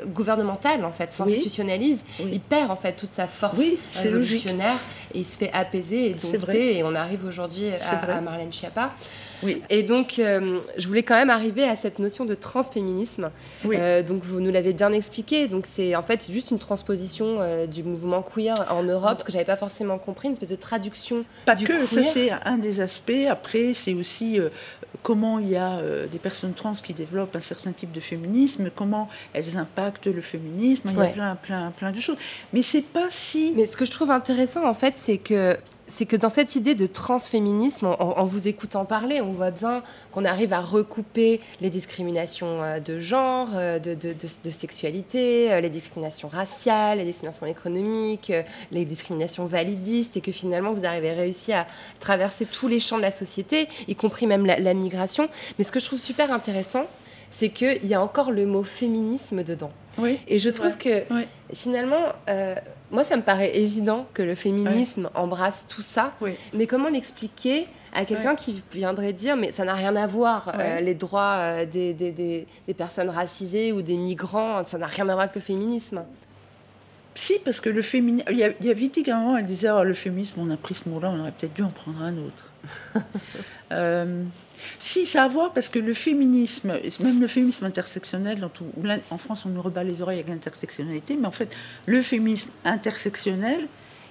euh, 0.00 0.06
gouvernemental 0.06 0.84
en 0.84 0.92
fait, 0.92 1.12
s'institutionnalise, 1.12 2.00
Oui. 2.20 2.30
il 2.34 2.40
perd 2.40 2.70
en 2.70 2.76
fait 2.76 2.92
toute 2.94 3.10
sa 3.10 3.26
force 3.26 3.58
Oui, 3.58 3.78
révolutionnaire 3.94 4.78
et 5.14 5.18
il 5.18 5.24
se 5.24 5.36
fait 5.38 5.50
apaiser 5.52 6.10
et 6.10 6.14
dompter 6.14 6.78
et 6.78 6.82
on 6.84 6.94
arrive 6.94 7.24
aujourd'hui 7.24 7.68
à, 7.70 8.16
à 8.16 8.20
Marlène 8.20 8.52
Schiappa. 8.52 8.92
Oui. 9.42 9.60
Et 9.70 9.82
donc, 9.82 10.18
euh, 10.18 10.60
je 10.76 10.86
voulais 10.86 11.02
quand 11.02 11.14
même 11.16 11.30
arriver 11.30 11.64
à 11.64 11.76
cette 11.76 11.98
notion 11.98 12.24
de 12.24 12.34
transféminisme. 12.34 13.30
Oui. 13.64 13.76
Euh, 13.78 14.02
donc, 14.02 14.22
vous 14.24 14.40
nous 14.40 14.50
l'avez 14.50 14.72
bien 14.72 14.92
expliqué. 14.92 15.48
Donc, 15.48 15.66
c'est 15.66 15.94
en 15.96 16.02
fait 16.02 16.30
juste 16.30 16.50
une 16.50 16.58
transposition 16.58 17.36
euh, 17.40 17.66
du 17.66 17.82
mouvement 17.82 18.22
queer 18.22 18.54
en 18.70 18.82
Europe, 18.82 19.20
ce 19.20 19.24
que 19.24 19.32
j'avais 19.32 19.44
pas 19.44 19.56
forcément 19.56 19.98
compris, 19.98 20.28
une 20.28 20.34
espèce 20.34 20.50
de 20.50 20.56
traduction. 20.56 21.24
Pas 21.44 21.54
du 21.54 21.64
que, 21.66 21.86
ça 21.86 21.96
queer. 22.02 22.10
c'est 22.12 22.30
un 22.44 22.58
des 22.58 22.80
aspects. 22.80 23.12
Après, 23.28 23.74
c'est 23.74 23.94
aussi 23.94 24.38
comment 25.02 25.38
il 25.38 25.48
y 25.48 25.56
a 25.56 25.80
des 26.10 26.18
personnes 26.18 26.52
trans 26.52 26.74
qui 26.74 26.92
développent 26.94 27.34
un 27.34 27.40
certain 27.40 27.72
type 27.72 27.92
de 27.92 28.00
féminisme, 28.00 28.70
comment 28.74 29.08
elles 29.32 29.56
impactent 29.56 30.06
le 30.06 30.20
féminisme. 30.20 30.88
Il 30.90 30.94
y 30.94 30.98
Ouais. 30.98 31.08
a 31.08 31.12
plein, 31.12 31.36
plein, 31.36 31.72
plein 31.76 31.90
de 31.92 32.00
choses. 32.00 32.16
Mais 32.52 32.62
c'est 32.62 32.82
pas 32.82 33.08
si. 33.10 33.52
Mais 33.56 33.66
ce 33.66 33.76
que 33.76 33.84
je 33.84 33.90
trouve 33.90 34.10
intéressant, 34.10 34.64
en 34.68 34.74
fait, 34.74 34.94
c'est 34.96 35.18
que 35.18 35.56
c'est 35.92 36.06
que 36.06 36.16
dans 36.16 36.30
cette 36.30 36.56
idée 36.56 36.74
de 36.74 36.86
transféminisme, 36.86 37.86
en, 37.98 38.24
vous 38.24 38.48
écoutant 38.48 38.86
parler, 38.86 39.20
on 39.20 39.32
voit 39.32 39.50
bien 39.50 39.82
qu'on 40.10 40.24
arrive 40.24 40.54
à 40.54 40.60
recouper 40.60 41.40
les 41.60 41.68
discriminations 41.68 42.62
euh, 42.62 42.80
de 42.80 42.98
genre, 42.98 43.50
euh, 43.54 43.78
de, 43.78 44.50
sexualité, 44.50 45.52
euh, 45.52 45.60
les 45.60 45.68
discriminations 45.68 46.28
raciales, 46.28 46.98
les 46.98 47.04
discriminations 47.04 47.46
économiques, 47.46 48.32
les 48.70 48.84
discriminations 48.86 49.44
validistes, 49.44 50.16
et 50.16 50.22
que 50.22 50.32
finalement 50.32 50.72
vous 50.72 50.86
arrivez 50.86 51.12
réussi 51.12 51.52
à 51.52 51.66
traverser 52.00 52.46
tous 52.46 52.68
les 52.68 52.80
champs 52.80 52.96
de 52.96 53.02
la 53.02 53.10
société, 53.10 53.68
y 53.86 53.94
compris 53.94 54.26
même 54.26 54.46
la, 54.46 54.58
la 54.58 54.72
migration. 54.72 55.28
Mais 55.58 55.64
ce 55.64 55.72
que 55.72 55.78
je 55.78 55.84
trouve 55.84 55.98
super 55.98 56.32
intéressant, 56.32 56.86
c'est 57.32 57.48
qu'il 57.48 57.84
y 57.86 57.94
a 57.94 58.00
encore 58.00 58.30
le 58.30 58.46
mot 58.46 58.62
féminisme 58.62 59.42
dedans. 59.42 59.72
Oui. 59.98 60.20
Et 60.28 60.38
je 60.38 60.48
trouve 60.48 60.78
que 60.78 61.12
Ouais. 61.12 61.26
finalement, 61.52 62.12
euh, 62.30 62.54
moi, 62.90 63.02
ça 63.04 63.16
me 63.16 63.22
paraît 63.22 63.56
évident 63.56 64.06
que 64.14 64.22
le 64.22 64.34
féminisme 64.34 65.10
embrasse 65.14 65.66
tout 65.66 65.82
ça. 65.82 66.12
Mais 66.54 66.66
comment 66.66 66.88
l'expliquer 66.88 67.66
à 67.92 68.04
quelqu'un 68.06 68.34
qui 68.36 68.62
viendrait 68.72 69.12
dire 69.12 69.36
mais 69.36 69.52
ça 69.52 69.64
n'a 69.64 69.74
rien 69.74 69.94
à 69.96 70.06
voir, 70.06 70.52
euh, 70.58 70.80
les 70.80 70.94
droits 70.94 71.34
euh, 71.36 71.66
des, 71.66 71.92
des- 71.92 72.10
des- 72.12 72.46
des 72.66 72.74
personnes 72.74 73.10
racisées 73.10 73.72
ou 73.72 73.82
des 73.82 73.96
migrants, 73.98 74.62
ça 74.64 74.78
n'a 74.78 74.86
rien 74.86 75.04
à 75.08 75.12
voir 75.12 75.20
avec 75.24 75.34
le 75.34 75.40
féminisme. 75.42 76.04
Si, 77.14 77.34
parce 77.44 77.60
que 77.60 77.68
le 77.68 77.82
féminisme. 77.82 78.26
Il 78.30 78.38
y 78.38 78.44
a, 78.44 78.50
il 78.60 78.66
y 78.66 78.70
a 78.70 78.74
Wittig, 78.74 79.10
à 79.10 79.16
un 79.16 79.20
moment, 79.20 79.36
elle 79.36 79.46
disait 79.46 79.70
oh, 79.70 79.84
le 79.84 79.94
féminisme, 79.94 80.40
on 80.40 80.50
a 80.50 80.56
pris 80.56 80.74
ce 80.74 80.88
mot-là, 80.88 81.10
on 81.10 81.20
aurait 81.20 81.32
peut-être 81.32 81.54
dû 81.54 81.62
en 81.62 81.70
prendre 81.70 82.02
un 82.02 82.16
autre. 82.18 82.50
Euh, 83.72 84.24
si, 84.78 85.06
ça 85.06 85.22
a 85.22 85.24
à 85.24 85.28
voir 85.28 85.54
parce 85.54 85.70
que 85.70 85.78
le 85.78 85.94
féminisme, 85.94 86.78
même 87.00 87.22
le 87.22 87.26
féminisme 87.26 87.64
intersectionnel, 87.64 88.46
où 88.76 88.82
là, 88.82 88.98
en 89.08 89.16
France 89.16 89.46
on 89.46 89.48
nous 89.48 89.62
rebat 89.62 89.82
les 89.82 90.02
oreilles 90.02 90.18
avec 90.18 90.28
l'intersectionnalité, 90.28 91.16
mais 91.16 91.26
en 91.26 91.32
fait, 91.32 91.48
le 91.86 92.02
féminisme 92.02 92.50
intersectionnel, 92.66 93.66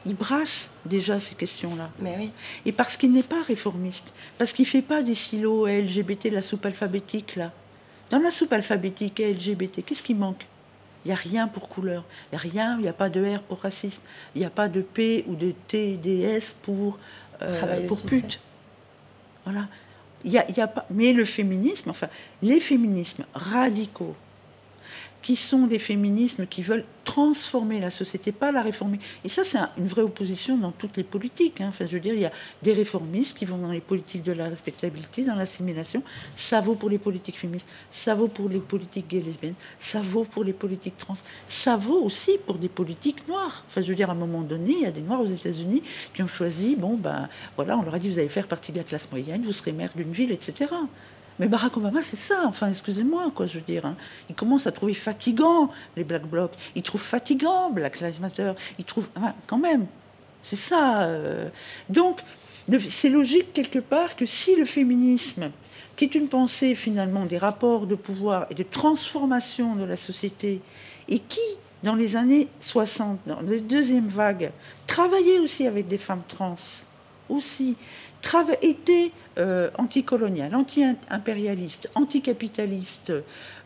il 0.07 0.15
brasse 0.15 0.67
déjà 0.85 1.19
ces 1.19 1.35
questions-là. 1.35 1.91
Mais 1.99 2.15
oui. 2.17 2.31
Et 2.65 2.71
parce 2.71 2.97
qu'il 2.97 3.11
n'est 3.11 3.21
pas 3.21 3.43
réformiste, 3.43 4.13
parce 4.39 4.51
qu'il 4.51 4.65
ne 4.65 4.69
fait 4.69 4.81
pas 4.81 5.03
des 5.03 5.13
silos 5.13 5.67
LGBT, 5.67 6.31
la 6.31 6.41
soupe 6.41 6.65
alphabétique, 6.65 7.35
là. 7.35 7.51
Dans 8.09 8.19
la 8.19 8.31
soupe 8.31 8.51
alphabétique 8.51 9.19
LGBT, 9.19 9.85
qu'est-ce 9.85 10.03
qui 10.03 10.15
manque? 10.15 10.47
Il 11.03 11.09
n'y 11.09 11.13
a 11.13 11.17
rien 11.17 11.47
pour 11.47 11.69
couleur. 11.69 12.03
Il 12.31 12.35
n'y 12.35 12.37
a 12.37 12.41
rien, 12.41 12.75
il 12.77 12.83
n'y 12.83 12.87
a 12.87 12.93
pas 12.93 13.09
de 13.09 13.23
R 13.23 13.41
pour 13.41 13.59
racisme. 13.59 14.01
Il 14.35 14.39
n'y 14.39 14.45
a 14.45 14.49
pas 14.49 14.69
de 14.69 14.81
P 14.81 15.25
ou 15.27 15.35
de 15.35 15.53
T, 15.67 15.99
S 16.23 16.55
pour, 16.61 16.99
euh, 17.41 17.87
pour 17.87 18.01
pute. 18.03 18.21
sexe. 18.21 18.39
Voilà. 19.45 19.67
Il 20.23 20.31
y 20.31 20.37
a, 20.37 20.49
y 20.51 20.61
a 20.61 20.67
pas, 20.67 20.85
mais 20.91 21.13
le 21.13 21.25
féminisme, 21.25 21.89
enfin, 21.89 22.07
les 22.43 22.59
féminismes 22.59 23.25
radicaux, 23.33 24.15
qui 25.21 25.35
sont 25.35 25.67
des 25.67 25.79
féminismes 25.79 26.47
qui 26.47 26.61
veulent 26.63 26.85
transformer 27.03 27.79
la 27.79 27.89
société, 27.89 28.31
pas 28.31 28.51
la 28.51 28.61
réformer. 28.61 28.99
Et 29.23 29.29
ça, 29.29 29.43
c'est 29.43 29.57
un- 29.57 29.69
une 29.77 29.87
vraie 29.87 30.01
opposition 30.01 30.57
dans 30.57 30.71
toutes 30.71 30.97
les 30.97 31.03
politiques. 31.03 31.61
hein. 31.61 31.67
Enfin, 31.69 31.85
je 31.85 31.91
veux 31.93 31.99
dire, 31.99 32.13
il 32.13 32.21
y 32.21 32.25
a 32.25 32.31
des 32.61 32.73
réformistes 32.73 33.37
qui 33.37 33.45
vont 33.45 33.57
dans 33.57 33.71
les 33.71 33.79
politiques 33.81 34.23
de 34.23 34.31
la 34.31 34.49
respectabilité, 34.49 35.23
dans 35.23 35.35
l'assimilation. 35.35 36.03
Ça 36.37 36.61
vaut 36.61 36.75
pour 36.75 36.89
les 36.89 36.97
politiques 36.97 37.37
féministes, 37.39 37.67
ça 37.91 38.13
vaut 38.15 38.27
pour 38.27 38.49
les 38.49 38.59
politiques 38.59 39.07
gays 39.07 39.21
lesbiennes, 39.21 39.55
ça 39.79 40.01
vaut 40.01 40.23
pour 40.23 40.43
les 40.43 40.53
politiques 40.53 40.97
trans, 40.97 41.17
ça 41.47 41.75
vaut 41.75 42.01
aussi 42.03 42.37
pour 42.45 42.55
des 42.55 42.69
politiques 42.69 43.27
noires. 43.27 43.63
Enfin, 43.69 43.81
je 43.81 43.87
veux 43.89 43.95
dire, 43.95 44.09
à 44.09 44.13
un 44.13 44.15
moment 44.15 44.41
donné, 44.41 44.73
il 44.73 44.81
y 44.81 44.85
a 44.85 44.91
des 44.91 45.01
noirs 45.01 45.21
aux 45.21 45.25
États-Unis 45.25 45.81
qui 46.13 46.21
ont 46.23 46.27
choisi, 46.27 46.75
bon, 46.75 46.95
ben, 46.97 47.29
voilà, 47.55 47.77
on 47.77 47.81
leur 47.81 47.95
a 47.95 47.99
dit, 47.99 48.09
vous 48.09 48.19
allez 48.19 48.29
faire 48.29 48.47
partie 48.47 48.71
de 48.71 48.77
la 48.77 48.83
classe 48.83 49.09
moyenne, 49.11 49.43
vous 49.43 49.53
serez 49.53 49.71
maire 49.71 49.91
d'une 49.95 50.11
ville, 50.11 50.31
etc. 50.31 50.71
Mais 51.41 51.47
Barack 51.47 51.75
Obama, 51.75 52.03
c'est 52.03 52.17
ça, 52.19 52.43
enfin, 52.45 52.69
excusez-moi, 52.69 53.31
quoi, 53.33 53.47
je 53.47 53.55
veux 53.55 53.65
dire. 53.65 53.83
hein. 53.87 53.95
Il 54.29 54.35
commence 54.35 54.67
à 54.67 54.71
trouver 54.71 54.93
fatigant 54.93 55.71
les 55.97 56.03
Black 56.03 56.27
Blocs. 56.27 56.51
Il 56.75 56.83
trouve 56.83 57.01
fatigant 57.01 57.71
Black 57.71 57.99
Lives 57.99 58.21
Matter. 58.21 58.53
Il 58.77 58.85
trouve. 58.85 59.09
enfin, 59.15 59.33
quand 59.47 59.57
même, 59.57 59.87
c'est 60.43 60.55
ça. 60.55 61.01
euh. 61.01 61.49
Donc, 61.89 62.21
c'est 62.91 63.09
logique 63.09 63.53
quelque 63.53 63.79
part 63.79 64.15
que 64.15 64.27
si 64.27 64.55
le 64.55 64.65
féminisme, 64.65 65.49
qui 65.95 66.05
est 66.05 66.13
une 66.13 66.27
pensée 66.27 66.75
finalement 66.75 67.25
des 67.25 67.39
rapports 67.39 67.87
de 67.87 67.95
pouvoir 67.95 68.45
et 68.51 68.53
de 68.53 68.61
transformation 68.63 69.75
de 69.75 69.83
la 69.83 69.97
société, 69.97 70.61
et 71.09 71.17
qui, 71.17 71.39
dans 71.81 71.95
les 71.95 72.17
années 72.17 72.49
60, 72.59 73.17
dans 73.25 73.41
la 73.41 73.57
deuxième 73.57 74.09
vague, 74.09 74.51
travaillait 74.85 75.39
aussi 75.39 75.65
avec 75.65 75.87
des 75.87 75.97
femmes 75.97 76.21
trans, 76.27 76.53
aussi 77.29 77.75
été 78.61 79.11
euh, 79.37 79.69
anticolonial, 79.77 80.53
anti-impérialiste, 80.55 81.89
anticapitaliste, 81.95 83.11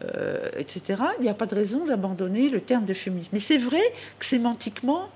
euh, 0.04 0.50
etc., 0.58 1.02
il 1.20 1.24
n'y 1.24 1.30
a 1.30 1.34
pas 1.34 1.46
de 1.46 1.56
raison 1.56 1.86
d'abandonner 1.86 2.50
le 2.50 2.62
terme 2.62 2.86
de 2.86 2.94
féminisme. 2.94 3.30
Mais 3.34 3.40
c'est 3.40 3.58
vrai 3.58 3.82
que 4.20 4.26
sémantiquement, 4.26 5.10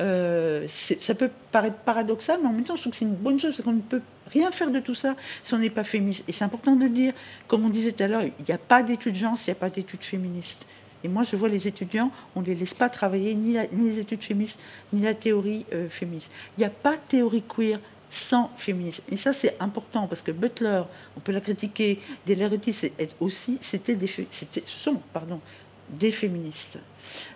euh, 0.00 0.66
ça 0.98 1.14
peut 1.14 1.30
paraître 1.50 1.78
paradoxal, 1.78 2.38
mais 2.42 2.48
en 2.48 2.52
même 2.52 2.64
temps, 2.64 2.76
je 2.76 2.82
trouve 2.82 2.92
que 2.92 2.98
c'est 2.98 3.04
une 3.04 3.14
bonne 3.14 3.40
chose, 3.40 3.52
parce 3.56 3.62
qu'on 3.62 3.72
ne 3.72 3.80
peut 3.80 4.02
rien 4.30 4.50
faire 4.50 4.70
de 4.70 4.80
tout 4.80 4.94
ça 4.94 5.14
si 5.42 5.54
on 5.54 5.58
n'est 5.58 5.70
pas 5.70 5.84
féministe. 5.84 6.24
Et 6.28 6.32
c'est 6.32 6.44
important 6.44 6.76
de 6.76 6.84
le 6.84 6.90
dire. 6.90 7.14
Comme 7.48 7.64
on 7.64 7.70
disait 7.70 7.92
tout 7.92 8.02
à 8.02 8.08
l'heure, 8.08 8.22
il 8.22 8.44
n'y 8.46 8.54
a 8.54 8.58
pas 8.58 8.82
d'études 8.82 9.14
gens 9.14 9.36
s'il 9.36 9.52
n'y 9.52 9.58
a 9.58 9.60
pas 9.60 9.70
d'études 9.70 10.02
féministes. 10.02 10.66
Et 11.04 11.08
moi, 11.08 11.22
je 11.22 11.36
vois 11.36 11.48
les 11.48 11.68
étudiants, 11.68 12.10
on 12.34 12.40
ne 12.40 12.46
les 12.46 12.54
laisse 12.54 12.74
pas 12.74 12.88
travailler 12.88 13.34
ni 13.34 13.54
les 13.54 14.00
études 14.00 14.24
féministes, 14.24 14.58
ni 14.92 15.02
la 15.02 15.14
théorie 15.14 15.64
euh, 15.72 15.88
féministe. 15.88 16.30
Il 16.56 16.60
n'y 16.60 16.66
a 16.66 16.70
pas 16.70 16.92
de 16.92 17.02
théorie 17.08 17.42
queer 17.42 17.78
sans 18.10 18.50
féminisme. 18.56 19.02
Et 19.10 19.16
ça, 19.16 19.32
c'est 19.32 19.56
important, 19.60 20.06
parce 20.06 20.22
que 20.22 20.30
Butler, 20.30 20.82
on 21.16 21.20
peut 21.20 21.32
la 21.32 21.40
critiquer, 21.40 22.00
Delarity, 22.26 22.72
c'est 22.72 22.92
aussi, 23.20 23.58
c'était 23.60 23.96
des, 23.96 24.06
c'était, 24.06 24.62
sont, 24.64 25.00
pardon, 25.12 25.40
des 25.90 26.12
féministes. 26.12 26.78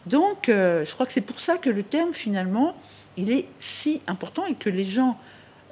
Donc, 0.07 0.49
euh, 0.49 0.85
je 0.85 0.93
crois 0.95 1.07
que 1.07 1.13
c'est 1.13 1.21
pour 1.21 1.41
ça 1.41 1.57
que 1.57 1.71
le 1.71 1.83
terme, 1.83 2.13
finalement, 2.13 2.77
il 3.17 3.31
est 3.31 3.47
si 3.59 4.01
important 4.07 4.47
et 4.47 4.55
que 4.55 4.71
les 4.71 4.85
gens 4.85 5.19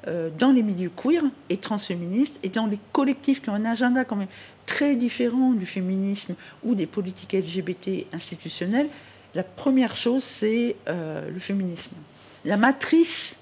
euh, 0.07 0.29
dans 0.37 0.51
les 0.51 0.63
milieux 0.63 0.91
queer 0.95 1.23
et 1.49 1.57
transféministes 1.57 2.35
et 2.43 2.49
dans 2.49 2.67
les 2.67 2.79
collectifs 2.93 3.41
qui 3.41 3.49
ont 3.49 3.55
un 3.55 3.65
agenda 3.65 4.05
quand 4.05 4.15
même 4.15 4.29
très 4.65 4.95
différent 4.95 5.51
du 5.51 5.65
féminisme 5.65 6.35
ou 6.63 6.75
des 6.75 6.85
politiques 6.85 7.33
LGBT 7.33 8.05
institutionnelles, 8.13 8.87
la 9.35 9.43
première 9.43 9.95
chose, 9.95 10.23
c'est 10.23 10.75
euh, 10.87 11.29
le 11.29 11.39
féminisme. 11.39 11.91
La 12.45 12.55
matrice, 12.55 13.35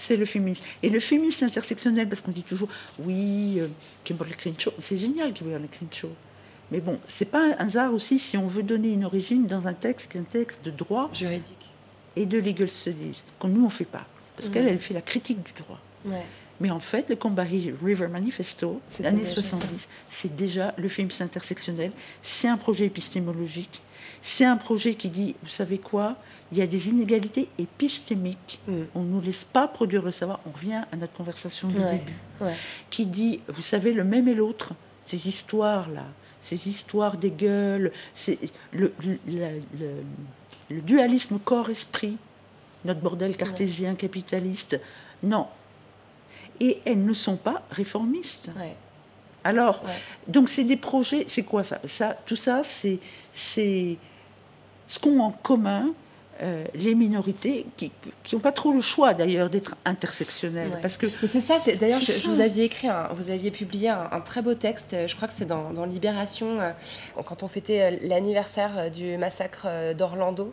c'est 0.00 0.16
le 0.16 0.24
féminisme. 0.24 0.64
Et 0.82 0.88
le 0.88 0.98
féminisme 1.00 1.44
intersectionnel, 1.44 2.08
parce 2.08 2.22
qu'on 2.22 2.30
dit 2.32 2.42
toujours, 2.42 2.68
oui, 2.98 3.56
euh, 3.60 3.68
Kimberly 4.04 4.32
Crenshaw, 4.34 4.72
c'est 4.78 4.96
génial 4.96 5.32
Kimberly 5.34 5.68
Crenshaw. 5.68 6.10
Mais 6.72 6.80
bon, 6.80 6.98
c'est 7.06 7.24
pas 7.26 7.44
un 7.48 7.66
hasard 7.66 7.92
aussi 7.92 8.18
si 8.18 8.36
on 8.38 8.46
veut 8.46 8.62
donner 8.62 8.90
une 8.92 9.04
origine 9.04 9.46
dans 9.46 9.66
un 9.66 9.74
texte 9.74 10.10
qui 10.10 10.16
est 10.16 10.20
un 10.20 10.24
texte 10.24 10.60
de 10.64 10.70
droit 10.70 11.10
Juridique. 11.12 11.66
et 12.16 12.26
de 12.26 12.38
legal 12.38 12.70
studies, 12.70 13.22
qu'on 13.38 13.48
nous 13.48 13.64
on 13.64 13.70
fait 13.70 13.84
pas. 13.84 14.06
Parce 14.36 14.48
Mhm. 14.48 14.54
qu'elle, 14.54 14.68
elle 14.68 14.78
fait 14.80 14.94
la 14.94 15.02
critique 15.02 15.42
du 15.42 15.52
droit. 15.62 15.80
Ouais. 16.06 16.22
Mais 16.60 16.70
en 16.70 16.80
fait, 16.80 17.08
le 17.08 17.16
combat 17.16 17.42
River 17.42 18.08
Manifesto, 18.08 18.80
l'année 19.00 19.20
déjà 19.22 19.36
ça. 19.36 19.42
70, 19.42 19.88
c'est 20.10 20.34
déjà 20.36 20.74
le 20.78 20.88
féminisme 20.88 21.24
intersectionnel. 21.24 21.90
C'est 22.22 22.48
un 22.48 22.56
projet 22.56 22.84
épistémologique. 22.86 23.80
C'est 24.22 24.44
un 24.44 24.56
projet 24.56 24.94
qui 24.94 25.08
dit, 25.08 25.34
vous 25.42 25.48
savez 25.50 25.78
quoi? 25.78 26.16
Il 26.52 26.58
y 26.58 26.62
a 26.62 26.66
des 26.66 26.88
inégalités 26.88 27.48
épistémiques. 27.58 28.58
Mm. 28.66 28.72
On 28.94 29.00
ne 29.02 29.08
nous 29.10 29.20
laisse 29.20 29.44
pas 29.44 29.68
produire 29.68 30.02
le 30.02 30.10
savoir. 30.10 30.40
On 30.46 30.50
revient 30.50 30.82
à 30.90 30.96
notre 30.96 31.12
conversation 31.12 31.68
du 31.68 31.78
Ouais. 31.78 31.92
début. 31.98 32.12
Ouais. 32.40 32.54
Qui 32.90 33.06
dit, 33.06 33.40
vous 33.48 33.62
savez, 33.62 33.92
le 33.92 34.02
même 34.04 34.26
et 34.28 34.34
l'autre, 34.34 34.72
ces 35.06 35.28
histoires-là, 35.28 36.04
ces 36.42 36.68
histoires 36.68 37.16
des 37.16 37.30
gueules, 37.30 37.92
c'est 38.14 38.38
le, 38.72 38.92
le- 39.04 39.18
la- 39.28 39.52
le- 39.78 40.02
le 40.70 40.80
dualisme 40.80 41.38
corps-esprit, 41.38 42.16
notre 42.84 43.00
bordel 43.00 43.36
cartésien 43.36 43.94
capitaliste. 43.94 44.80
Non. 45.22 45.46
Et 46.60 46.80
elles 46.84 47.04
ne 47.04 47.14
sont 47.14 47.36
pas 47.36 47.62
réformistes. 47.70 48.50
Alors, 49.44 49.82
donc 50.28 50.48
c'est 50.48 50.64
des 50.64 50.76
projets, 50.76 51.24
c'est 51.28 51.42
quoi 51.42 51.62
ça, 51.62 51.80
ça 51.86 52.16
Tout 52.26 52.36
ça, 52.36 52.62
c'est 52.64 52.98
c'est 53.34 53.96
ce 54.86 54.98
qu'ont 54.98 55.18
en 55.20 55.30
commun 55.30 55.92
euh, 56.42 56.64
les 56.74 56.94
minorités 56.94 57.66
qui 57.76 57.90
n'ont 58.32 58.38
pas 58.40 58.52
trop 58.52 58.72
le 58.72 58.80
choix 58.80 59.12
d'ailleurs 59.14 59.50
d'être 59.50 59.76
intersectionnelles. 59.84 60.68
Ouais. 60.70 60.80
Parce 60.80 60.96
que 60.96 61.06
c'est 61.28 61.40
ça, 61.40 61.58
c'est 61.62 61.76
d'ailleurs, 61.76 62.00
je, 62.00 62.12
vous 62.28 62.40
aviez 62.40 62.64
écrit, 62.64 62.88
un- 62.88 63.08
vous 63.14 63.30
aviez 63.30 63.50
publié 63.50 63.88
un, 63.90 64.08
un 64.12 64.20
très 64.20 64.40
beau 64.42 64.54
texte, 64.54 64.94
euh, 64.94 65.06
je 65.06 65.14
crois 65.16 65.28
que 65.28 65.34
c'est 65.36 65.44
dans, 65.44 65.70
dans 65.70 65.84
Libération, 65.84 66.60
euh, 66.60 66.70
quand 67.26 67.42
on 67.42 67.48
fêtait 67.48 67.98
l'anniversaire 68.02 68.90
du 68.90 69.16
massacre 69.18 69.66
d'Orlando, 69.94 70.52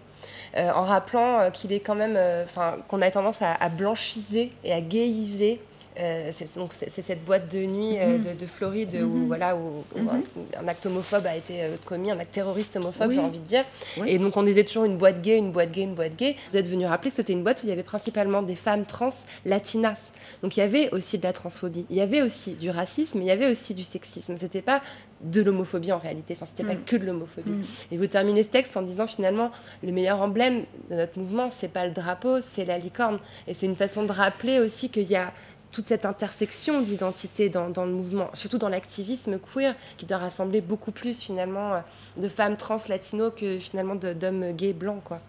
euh, 0.58 0.72
en 0.72 0.84
rappelant 0.84 1.52
qu'il 1.52 1.72
est 1.72 1.80
quand 1.80 1.96
même, 1.96 2.16
euh, 2.18 2.44
enfin, 2.44 2.78
qu'on 2.88 3.02
a 3.02 3.10
tendance 3.12 3.42
à, 3.42 3.54
à 3.54 3.70
blanchiser 3.70 4.52
et 4.64 4.74
à 4.74 4.82
gayiser. 4.82 5.62
Euh, 6.00 6.30
c'est 6.32 7.02
cette 7.02 7.26
boîte 7.26 7.52
de 7.52 7.66
nuit 7.66 7.98
euh, 8.00 8.18
Mhm. 8.18 8.22
de, 8.24 8.40
de 8.40 8.46
Floride 8.46 8.96
où 9.02 9.08
Mhm. 9.08 9.28
voilà 9.28 9.56
où, 9.56 9.84
où 9.96 10.00
Mhm. 10.00 10.10
un, 10.58 10.64
un 10.64 10.68
acte 10.68 10.86
homophobe 10.86 11.26
a 11.26 11.36
été 11.36 11.64
euh, 11.64 11.76
commis, 11.86 12.12
un 12.12 12.20
acte 12.20 12.34
terroriste 12.34 12.76
homophobe, 12.76 13.10
Oui. 13.10 13.16
j'ai 13.16 13.22
envie 13.22 13.40
de 13.40 13.46
dire. 13.46 13.66
Oui. 13.98 14.10
Et 14.10 14.18
donc 14.20 14.36
on 14.38 14.44
disait 14.44 14.64
toujours 14.64 14.86
une 14.86 14.98
boîte 14.98 15.22
gay, 15.22 15.38
une 15.38 15.52
boîte 15.52 15.72
gay, 15.72 15.82
une 15.84 15.96
boîte 15.96 16.16
gay. 16.16 16.36
Vous 16.52 16.58
êtes 16.58 16.68
venu 16.68 16.86
rappeler 16.86 17.10
que 17.12 17.18
c'était 17.18 17.34
une 17.34 17.44
boîte 17.44 17.64
où 17.64 17.66
il 17.66 17.70
y 17.70 17.72
avait 17.74 17.84
principalement 17.84 18.42
des 18.42 18.56
femmes 18.56 18.86
trans 18.86 19.10
latinas. 19.46 19.98
Donc 20.44 20.58
il 20.58 20.60
y 20.60 20.64
avait 20.64 20.90
aussi 20.92 21.18
de 21.18 21.24
la 21.24 21.34
transphobie, 21.34 21.86
il 21.90 21.96
y 21.96 22.02
avait 22.02 22.22
aussi 22.22 22.52
du 22.54 22.70
racisme, 22.70 23.22
il 23.22 23.26
y 23.28 23.32
avait 23.32 23.48
aussi 23.50 23.74
du 23.74 23.84
sexisme. 23.84 24.36
C'était 24.38 24.62
pas 24.62 24.82
de 25.22 25.42
l'homophobie 25.42 25.92
en 25.92 25.98
réalité, 25.98 26.36
enfin 26.36 26.46
c'était 26.46 26.64
pas 26.64 26.76
que 26.76 26.96
de 26.96 27.06
l'homophobie. 27.06 27.54
Et 27.92 27.98
vous 27.98 28.06
terminez 28.08 28.44
ce 28.44 28.50
texte 28.50 28.78
en 28.78 28.84
disant 28.84 29.08
finalement 29.08 29.52
le 29.84 29.92
meilleur 29.92 30.22
emblème 30.22 30.66
de 30.92 30.96
notre 30.96 31.18
mouvement, 31.18 31.50
c'est 31.50 31.70
pas 31.72 31.86
le 31.88 31.92
drapeau, 31.92 32.40
c'est 32.40 32.66
la 32.66 32.78
licorne. 32.78 33.20
Et 33.48 33.54
c'est 33.56 33.66
une 33.66 33.76
façon 33.76 34.04
de 34.04 34.12
rappeler 34.12 34.60
aussi 34.60 34.90
qu'il 34.90 35.10
y 35.10 35.16
a 35.16 35.34
toute 35.72 35.86
cette 35.86 36.06
intersection 36.06 36.82
d'identité 36.82 37.50
dans, 37.50 37.86
le 37.86 37.92
mouvement, 37.92 38.30
surtout 38.34 38.58
dans 38.58 38.70
l'activisme 38.70 39.40
queer, 39.40 39.76
qui 39.98 40.06
doit 40.06 40.18
rassembler 40.18 40.62
beaucoup 40.62 40.92
plus 40.92 41.22
finalement 41.22 41.76
euh, 41.76 41.80
de 42.18 42.30
femmes 42.30 42.58
trans 42.58 42.78
latino 42.90 43.32
que 43.32 43.60
finalement 43.60 43.96
d'hommes 43.96 44.52
gays 44.54 44.74
blancs, 44.74 45.04
quoi. 45.04 45.20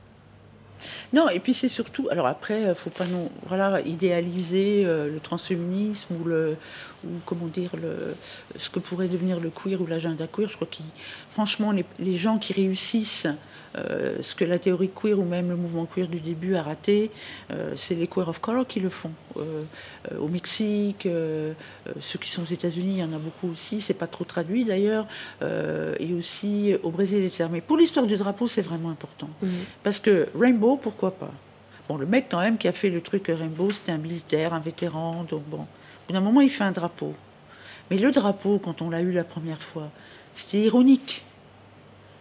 Non, 1.13 1.29
et 1.29 1.41
puis 1.41 1.55
c'est 1.55 1.69
surtout, 1.69 2.09
alors 2.11 2.27
après, 2.27 2.63
il 2.69 2.75
faut 2.75 2.91
pas 2.91 3.07
non, 3.07 3.31
voilà, 3.47 3.81
idéaliser 3.81 4.85
euh, 4.85 5.11
le 5.13 5.21
transféminisme 5.21 6.15
ou 6.21 6.25
le, 6.25 6.57
ou 7.05 7.09
comment 7.27 7.47
dire, 7.47 7.71
le, 7.81 8.15
ce 8.57 8.71
que 8.71 8.79
pourrait 8.79 9.09
devenir 9.09 9.41
le 9.41 9.51
queer 9.51 9.81
ou 9.81 9.87
l'agenda 9.87 10.27
queer. 10.27 10.49
Je 10.49 10.57
crois 10.57 10.69
que, 10.71 10.79
franchement, 11.31 11.73
les, 11.73 11.85
les 11.99 12.17
gens 12.17 12.39
qui 12.39 12.53
réussissent 12.53 13.27
euh, 13.77 14.17
ce 14.23 14.35
que 14.35 14.45
la 14.45 14.59
théorie 14.59 14.91
queer 14.91 15.19
ou 15.19 15.25
même 15.25 15.51
le 15.51 15.57
mouvement 15.57 15.85
queer 15.87 16.09
du 16.09 16.21
début 16.21 16.55
a 16.57 16.63
raté, 16.63 17.11
euh, 17.53 17.73
c'est 17.77 17.95
les 17.95 18.07
queer 18.07 18.27
of 18.29 18.41
color 18.41 18.67
qui 18.67 18.81
le 18.81 18.89
font. 18.89 19.13
Euh, 19.37 19.63
euh, 20.11 20.19
au 20.19 20.29
Mexique, 20.29 21.05
euh, 21.07 21.53
euh, 21.87 21.93
ceux 22.01 22.19
qui 22.19 22.31
sont 22.31 22.43
aux 22.43 22.53
États-Unis, 22.53 22.95
il 22.97 23.01
y 23.01 23.05
en 23.05 23.13
a 23.13 23.19
beaucoup 23.19 23.51
aussi. 23.53 23.81
C'est 23.81 23.95
pas 23.95 24.07
trop 24.07 24.25
traduit 24.25 24.65
d'ailleurs, 24.65 25.07
euh, 25.43 25.95
et 26.01 26.13
aussi 26.15 26.75
au 26.83 26.91
Brésil, 26.91 27.23
etc. 27.25 27.49
Mais 27.53 27.61
pour 27.61 27.77
l'histoire 27.77 28.07
du 28.07 28.17
drapeau, 28.17 28.49
c'est 28.49 28.63
vraiment 28.63 28.91
important. 28.91 29.29
Parce 29.83 30.01
que 30.01 30.29
Rainbow, 30.39 30.68
pourquoi 30.77 31.13
pas? 31.13 31.31
Bon, 31.89 31.97
le 31.97 32.07
mec, 32.07 32.27
quand 32.31 32.41
même, 32.41 32.59
qui 32.59 32.69
a 32.69 32.73
fait 32.73 32.91
le 32.91 33.01
truc 33.01 33.27
Rainbow, 33.29 33.71
c'était 33.71 33.93
un 33.93 33.99
militaire, 33.99 34.53
un 34.53 34.61
vétéran, 34.61 35.25
donc 35.29 35.43
bon. 35.45 35.61
Au 35.61 36.07
bout 36.09 36.13
d'un 36.13 36.21
moment, 36.21 36.41
il 36.41 36.51
fait 36.51 36.65
un 36.65 36.73
drapeau. 36.73 37.15
Mais 37.91 37.97
le 37.97 38.13
drapeau, 38.13 38.59
quand 38.59 38.83
on 38.83 38.91
l'a 38.91 39.01
eu 39.01 39.13
la 39.13 39.25
première 39.25 39.63
fois, 39.63 39.91
c'était 40.35 40.61
ironique. 40.61 41.23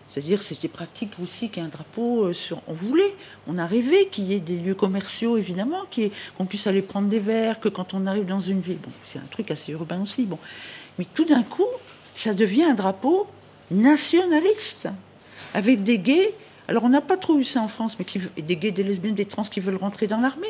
C'est-à-dire, 0.10 0.42
c'était 0.42 0.70
pratique 0.70 1.12
aussi 1.22 1.50
qu'il 1.50 1.62
y 1.62 1.66
ait 1.66 1.68
un 1.68 1.72
drapeau 1.72 2.26
euh, 2.26 2.34
sur. 2.34 2.62
On 2.68 2.74
voulait, 2.74 3.14
on 3.46 3.58
a 3.58 3.68
rêvé 3.68 4.08
qu'il 4.08 4.24
y 4.26 4.34
ait 4.34 4.40
des 4.40 4.58
lieux 4.58 4.74
commerciaux, 4.74 5.38
évidemment, 5.38 5.84
qu'on 6.38 6.46
puisse 6.46 6.66
aller 6.66 6.82
prendre 6.82 7.10
des 7.10 7.20
verres, 7.20 7.60
que 7.60 7.70
quand 7.70 7.94
on 7.94 8.08
arrive 8.08 8.26
dans 8.26 8.40
une 8.40 8.62
ville. 8.62 8.80
Bon, 8.80 8.92
c'est 9.04 9.20
un 9.20 9.28
truc 9.30 9.52
assez 9.52 9.74
urbain 9.74 10.02
aussi, 10.02 10.26
bon. 10.26 10.40
Mais 10.98 11.06
tout 11.14 11.26
d'un 11.26 11.44
coup, 11.44 11.68
ça 12.16 12.34
devient 12.34 12.64
un 12.64 12.74
drapeau 12.74 13.28
nationaliste, 13.70 14.88
avec 15.54 15.84
des 15.84 16.00
gays. 16.00 16.34
Alors, 16.68 16.84
on 16.84 16.90
n'a 16.90 17.02
pas 17.02 17.18
trop 17.18 17.38
eu 17.38 17.44
ça 17.44 17.62
en 17.62 17.68
France, 17.68 17.98
mais 17.98 18.06
qui, 18.06 18.20
des 18.38 18.56
gays, 18.58 18.72
des 18.72 18.84
lesbiennes, 18.84 19.16
des 19.16 19.26
trans 19.26 19.44
qui 19.44 19.60
veulent 19.60 19.78
rentrer 19.78 20.08
dans 20.08 20.20
l'armée, 20.20 20.48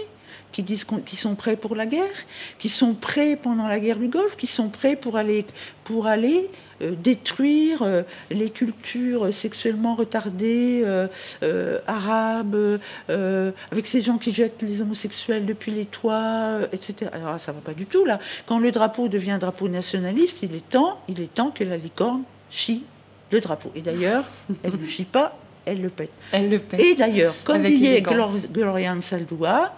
qui 0.51 0.63
disent 0.63 0.85
qu'ils 1.05 1.19
sont 1.19 1.35
prêts 1.35 1.55
pour 1.55 1.75
la 1.75 1.85
guerre, 1.85 2.25
qui 2.57 2.69
sont 2.69 2.93
prêts 2.93 3.35
pendant 3.35 3.67
la 3.67 3.79
guerre 3.79 3.97
du 3.97 4.07
Golfe, 4.07 4.35
qui 4.37 4.47
sont 4.47 4.69
prêts 4.69 4.95
pour 4.95 5.17
aller, 5.17 5.45
pour 5.83 6.07
aller 6.07 6.49
euh, 6.81 6.93
détruire 6.95 7.83
euh, 7.83 8.03
les 8.31 8.49
cultures 8.49 9.33
sexuellement 9.33 9.95
retardées 9.95 10.81
euh, 10.85 11.07
euh, 11.43 11.79
arabes, 11.85 12.79
euh, 13.09 13.51
avec 13.71 13.87
ces 13.87 14.01
gens 14.01 14.17
qui 14.17 14.33
jettent 14.33 14.61
les 14.61 14.81
homosexuels 14.81 15.45
depuis 15.45 15.71
les 15.71 15.85
toits, 15.85 16.13
euh, 16.15 16.67
etc. 16.71 17.11
Alors 17.13 17.39
ça 17.39 17.51
va 17.51 17.59
pas 17.59 17.73
du 17.73 17.85
tout 17.85 18.05
là. 18.05 18.19
Quand 18.45 18.59
le 18.59 18.71
drapeau 18.71 19.07
devient 19.07 19.37
drapeau 19.39 19.67
nationaliste, 19.67 20.39
il 20.43 20.55
est 20.55 20.69
temps, 20.69 20.99
il 21.07 21.19
est 21.19 21.33
temps 21.33 21.51
que 21.51 21.63
la 21.63 21.77
licorne 21.77 22.23
chie 22.49 22.83
le 23.31 23.41
drapeau. 23.41 23.71
Et 23.75 23.81
d'ailleurs, 23.81 24.23
elle 24.63 24.79
ne 24.79 24.85
chie 24.85 25.03
pas, 25.03 25.37
elle 25.67 25.81
le 25.81 25.89
pète. 25.89 26.11
Elle 26.31 26.49
le 26.49 26.59
pète. 26.59 26.79
Et 26.79 26.95
d'ailleurs, 26.95 27.35
comme 27.43 27.63
disait 27.63 28.01
Gloriane 28.01 29.01
Saldua, 29.01 29.73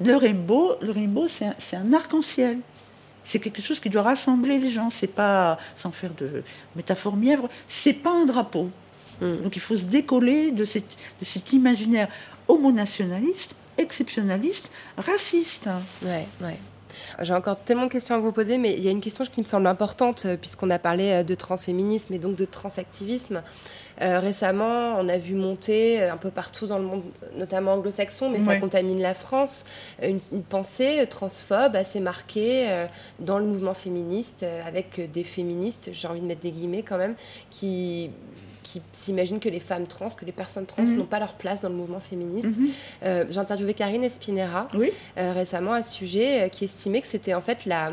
le 0.00 0.16
rainbow, 0.16 0.74
le 0.82 0.90
rainbow 0.90 1.26
c'est 1.28 1.76
un, 1.76 1.92
arc-en-ciel. 1.92 2.58
C'est 3.24 3.38
quelque 3.38 3.62
chose 3.62 3.80
qui 3.80 3.90
doit 3.90 4.02
rassembler 4.02 4.58
les 4.58 4.70
gens. 4.70 4.90
C'est 4.90 5.06
pas, 5.06 5.58
sans 5.74 5.90
faire 5.90 6.12
de 6.14 6.42
métaphore 6.76 7.16
mièvre, 7.16 7.48
c'est 7.68 7.94
pas 7.94 8.10
un 8.10 8.24
drapeau. 8.24 8.70
Mm. 9.20 9.42
Donc 9.42 9.56
il 9.56 9.62
faut 9.62 9.76
se 9.76 9.84
décoller 9.84 10.52
de, 10.52 10.64
cette, 10.64 10.96
de 11.20 11.24
cet 11.24 11.52
imaginaire 11.52 12.08
homonationaliste, 12.48 13.54
exceptionnaliste, 13.78 14.70
raciste. 14.96 15.68
Ouais, 16.02 16.26
ouais. 16.40 16.58
J'ai 17.22 17.34
encore 17.34 17.56
tellement 17.58 17.86
de 17.86 17.90
questions 17.90 18.14
à 18.14 18.18
vous 18.18 18.32
poser, 18.32 18.58
mais 18.58 18.74
il 18.74 18.82
y 18.82 18.88
a 18.88 18.90
une 18.90 19.00
question 19.00 19.24
qui 19.24 19.40
me 19.40 19.46
semble 19.46 19.66
importante, 19.66 20.24
euh, 20.26 20.36
puisqu'on 20.36 20.70
a 20.70 20.78
parlé 20.78 21.10
euh, 21.10 21.22
de 21.22 21.34
transféminisme 21.34 22.12
et 22.14 22.18
donc 22.18 22.36
de 22.36 22.44
transactivisme. 22.44 23.42
Euh, 24.02 24.20
récemment, 24.20 24.94
on 24.98 25.08
a 25.08 25.16
vu 25.16 25.34
monter 25.34 26.02
un 26.02 26.18
peu 26.18 26.30
partout 26.30 26.66
dans 26.66 26.78
le 26.78 26.84
monde, 26.84 27.02
notamment 27.34 27.72
anglo-saxon, 27.74 28.28
mais 28.28 28.40
ça 28.40 28.56
contamine 28.56 29.00
la 29.00 29.14
France, 29.14 29.64
une, 30.02 30.20
une 30.32 30.42
pensée 30.42 31.06
transphobe 31.08 31.76
assez 31.76 32.00
marquée 32.00 32.66
euh, 32.68 32.86
dans 33.20 33.38
le 33.38 33.46
mouvement 33.46 33.74
féministe, 33.74 34.42
euh, 34.42 34.66
avec 34.66 35.10
des 35.12 35.24
féministes, 35.24 35.90
j'ai 35.92 36.08
envie 36.08 36.20
de 36.20 36.26
mettre 36.26 36.42
des 36.42 36.50
guillemets 36.50 36.82
quand 36.82 36.98
même, 36.98 37.14
qui 37.50 38.10
qui 38.66 38.82
s'imaginent 38.92 39.38
que 39.40 39.48
les 39.48 39.60
femmes 39.60 39.86
trans, 39.86 40.08
que 40.08 40.24
les 40.24 40.32
personnes 40.32 40.66
trans 40.66 40.82
Mhm. 40.82 40.96
n'ont 40.98 41.04
pas 41.06 41.20
leur 41.20 41.34
place 41.34 41.60
dans 41.60 41.68
le 41.68 41.74
mouvement 41.76 42.00
féministe. 42.00 42.48
Mhm. 42.48 42.68
Euh, 43.04 43.24
J'ai 43.30 43.38
interviewé 43.38 43.74
Karine 43.74 44.02
Espinera 44.04 44.68
Oui. 44.74 44.90
euh, 45.18 45.32
récemment 45.32 45.72
à 45.74 45.82
ce 45.82 45.92
sujet, 45.94 46.28
euh, 46.42 46.48
qui 46.48 46.64
estimait 46.64 47.00
que 47.00 47.06
c'était 47.06 47.34
en 47.34 47.40
fait 47.40 47.64
la 47.66 47.92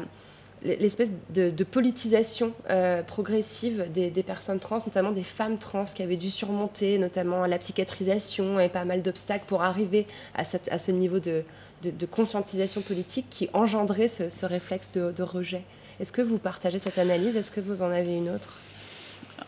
l'espèce 0.65 1.09
de, 1.29 1.49
de 1.49 1.63
politisation 1.65 2.53
euh, 2.69 3.03
progressive 3.03 3.91
des, 3.93 4.09
des 4.09 4.23
personnes 4.23 4.59
trans, 4.59 4.77
notamment 4.85 5.11
des 5.11 5.21
femmes 5.23 5.57
trans 5.57 5.83
qui 5.83 6.01
avaient 6.03 6.15
dû 6.15 6.29
surmonter 6.29 6.97
notamment 6.97 7.45
la 7.45 7.57
psychiatrisation 7.57 8.61
et 8.61 8.69
pas 8.69 8.85
mal 8.85 9.01
d'obstacles 9.01 9.43
pour 9.45 9.61
arriver 9.61 10.07
à, 10.33 10.45
cette- 10.45 10.69
à 10.71 10.79
ce 10.79 10.91
niveau 10.91 11.19
de, 11.19 11.43
de- 11.83 11.91
de 11.91 12.05
conscientisation 12.05 12.79
politique 12.81 13.25
qui 13.29 13.49
engendrait 13.51 14.07
ce, 14.07 14.29
ce 14.29 14.45
réflexe 14.45 14.89
de 14.93 15.23
rejet. 15.23 15.63
Est-ce 15.99 16.13
que 16.13 16.21
vous 16.21 16.37
partagez 16.37 16.79
cette 16.79 16.97
analyse? 16.97 17.35
Est-ce 17.35 17.51
que 17.51 17.59
vous 17.59 17.81
en 17.81 17.91
avez 17.91 18.15
une 18.15 18.29
autre? 18.29 18.57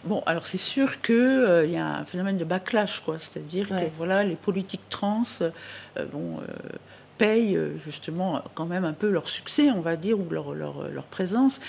Bon, 0.06 0.22
alors 0.28 0.46
c'est 0.46 0.60
sûr 0.60 1.02
qu'il 1.02 1.64
il 1.66 1.72
y 1.72 1.78
a 1.78 1.86
un 1.98 2.06
phénomène 2.06 2.38
de 2.38 2.44
backlash, 2.46 3.00
quoi. 3.02 3.18
C'est-à-dire 3.20 3.72
Ouais. 3.72 3.86
que 3.88 3.98
voilà, 3.98 4.24
les 4.24 4.36
politiques 4.36 4.88
trans 4.90 5.24
euh, 5.42 5.50
bon, 6.12 6.40
euh, 6.42 6.46
payent 7.18 7.56
euh, 7.56 7.76
justement 7.84 8.42
quand 8.54 8.66
même 8.66 8.86
un 8.86 8.94
peu 8.94 9.10
leur 9.10 9.28
succès, 9.30 9.72
on 9.72 9.82
va 9.82 9.96
dire, 9.96 10.20
ou 10.20 10.28
leur, 10.30 10.54
leur, 10.54 10.90
leur 10.90 11.06
présence. 11.06 11.60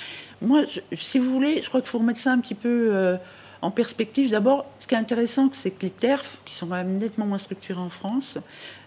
Moi, 0.42 0.64
je- 0.64 0.80
si 0.96 1.18
vous 1.18 1.32
voulez, 1.32 1.62
je 1.62 1.68
crois 1.68 1.80
qu'il 1.80 1.88
faut 1.88 1.98
remettre 1.98 2.20
ça 2.20 2.32
un 2.32 2.38
petit 2.40 2.54
peu 2.54 2.88
euh, 2.94 3.16
en 3.62 3.70
perspective. 3.70 4.30
D'abord, 4.30 4.66
ce 4.80 4.86
qui 4.86 4.94
est 4.94 4.98
intéressant, 4.98 5.48
c'est 5.54 5.70
que 5.70 5.82
les 5.82 5.90
TERF, 5.90 6.38
qui 6.44 6.54
sont 6.54 6.66
quand 6.66 6.74
même 6.74 6.98
nettement 6.98 7.24
moins 7.26 7.38
structurés 7.38 7.80
en 7.80 7.88
France, 7.88 8.36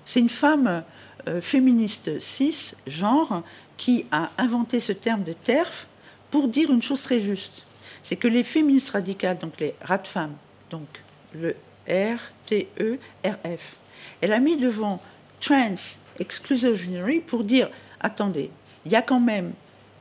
c'est 0.05 0.19
une 0.19 0.29
femme 0.29 0.83
euh, 1.27 1.41
féministe 1.41 2.19
cis, 2.19 2.73
genre, 2.85 3.41
qui 3.77 4.05
a 4.11 4.29
inventé 4.37 4.79
ce 4.79 4.91
terme 4.91 5.23
de 5.23 5.33
TERF 5.33 5.87
pour 6.29 6.49
dire 6.49 6.69
une 6.71 6.81
chose 6.83 7.01
très 7.01 7.19
juste 7.19 7.63
c'est 8.09 8.15
que 8.15 8.27
les 8.27 8.43
féministes 8.43 8.89
radicales, 8.89 9.37
donc 9.37 9.59
les 9.59 9.75
rat 9.83 9.99
femmes, 9.99 10.33
donc 10.71 10.87
le 11.35 11.55
R, 11.87 12.17
T, 12.47 12.67
E, 12.79 12.97
R, 13.23 13.35
F, 13.45 13.75
elle 14.21 14.33
a 14.33 14.39
mis 14.39 14.57
devant 14.57 14.99
trans 15.39 15.75
exclusionary 16.17 17.19
pour 17.19 17.43
dire 17.43 17.69
attendez, 17.99 18.49
il 18.87 18.91
y 18.91 18.95
a 18.95 19.03
quand 19.03 19.19
même, 19.19 19.53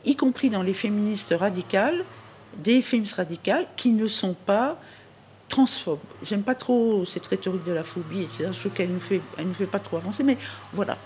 y 0.06 0.16
compris 0.16 0.48
dans 0.48 0.62
les 0.62 0.72
féministes 0.72 1.34
radicales, 1.38 2.02
des 2.56 2.80
féministes 2.80 3.16
radicales 3.16 3.66
qui 3.76 3.90
ne 3.90 4.06
sont 4.06 4.32
pas 4.32 4.80
transphobes. 5.50 5.98
J'aime 6.22 6.44
pas 6.44 6.54
trop 6.54 7.04
cette 7.04 7.26
rhétorique 7.26 7.64
de 7.64 7.72
la 7.72 7.84
phobie, 7.84 8.22
etc. 8.22 8.48
Je 8.52 8.58
trouve 8.58 8.72
qu'elle 8.72 8.94
ne 8.94 9.00
fait, 9.00 9.20
elle 9.36 9.48
ne 9.48 9.52
fait 9.52 9.66
pas 9.66 9.80
trop 9.80 9.98
avancer, 9.98 10.22
mais 10.22 10.38
voilà. 10.72 10.96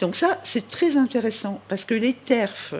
Donc 0.00 0.16
ça, 0.16 0.40
c'est 0.42 0.68
très 0.68 0.96
intéressant 0.96 1.60
parce 1.68 1.84
que 1.84 1.94
les 1.94 2.14
TERF, 2.14 2.74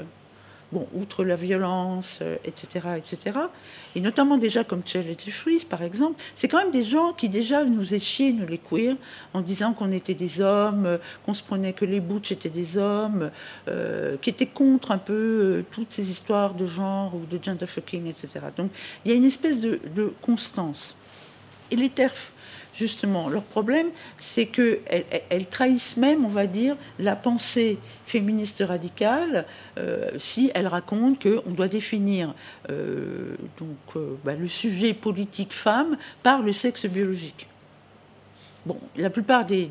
bon, 0.72 0.86
outre 0.94 1.24
la 1.24 1.36
violence, 1.36 2.18
euh, 2.22 2.36
etc., 2.44 2.88
etc., 2.96 3.38
et 3.94 4.00
notamment 4.00 4.38
déjà 4.38 4.64
comme 4.64 4.82
Charity 4.84 5.30
Freeze, 5.30 5.64
par 5.64 5.82
exemple, 5.82 6.20
c'est 6.34 6.48
quand 6.48 6.58
même 6.58 6.72
des 6.72 6.82
gens 6.82 7.12
qui 7.12 7.28
déjà 7.28 7.62
nous 7.64 7.94
échiaient, 7.94 8.32
nous 8.32 8.46
les 8.46 8.58
queers, 8.58 8.96
en 9.34 9.42
disant 9.42 9.74
qu'on 9.74 9.92
était 9.92 10.14
des 10.14 10.40
hommes, 10.40 10.86
euh, 10.86 10.98
qu'on 11.24 11.34
se 11.34 11.42
prenait 11.42 11.74
que 11.74 11.84
les 11.84 12.00
butch 12.00 12.32
étaient 12.32 12.48
des 12.48 12.78
hommes, 12.78 13.30
euh, 13.68 14.16
qui 14.22 14.30
étaient 14.30 14.46
contre 14.46 14.90
un 14.90 14.98
peu 14.98 15.64
toutes 15.70 15.92
ces 15.92 16.10
histoires 16.10 16.54
de 16.54 16.66
genre 16.66 17.14
ou 17.14 17.26
de 17.26 17.42
gender 17.42 17.66
fucking, 17.66 18.06
etc. 18.06 18.46
Donc 18.56 18.70
il 19.04 19.10
y 19.10 19.14
a 19.14 19.16
une 19.16 19.24
espèce 19.24 19.58
de, 19.58 19.78
de 19.94 20.12
constance. 20.22 20.96
Et 21.70 21.76
les 21.76 21.90
TERF, 21.90 22.32
justement, 22.82 23.28
leur 23.28 23.44
problème, 23.44 23.88
c'est 24.18 24.46
qu'elles 24.46 25.04
elles, 25.30 25.46
trahissent 25.46 25.96
même, 25.96 26.24
on 26.24 26.28
va 26.28 26.48
dire, 26.48 26.76
la 26.98 27.14
pensée 27.14 27.78
féministe 28.06 28.62
radicale 28.66 29.46
euh, 29.78 30.10
si 30.18 30.50
elles 30.54 30.66
racontent 30.66 31.16
qu'on 31.22 31.50
doit 31.52 31.68
définir 31.68 32.34
euh, 32.70 33.36
donc, 33.58 33.78
euh, 33.94 34.16
bah, 34.24 34.34
le 34.34 34.48
sujet 34.48 34.94
politique 34.94 35.52
femme 35.52 35.96
par 36.24 36.42
le 36.42 36.52
sexe 36.52 36.86
biologique. 36.86 37.46
Bon, 38.66 38.78
la 38.96 39.10
plupart 39.10 39.44
des, 39.44 39.68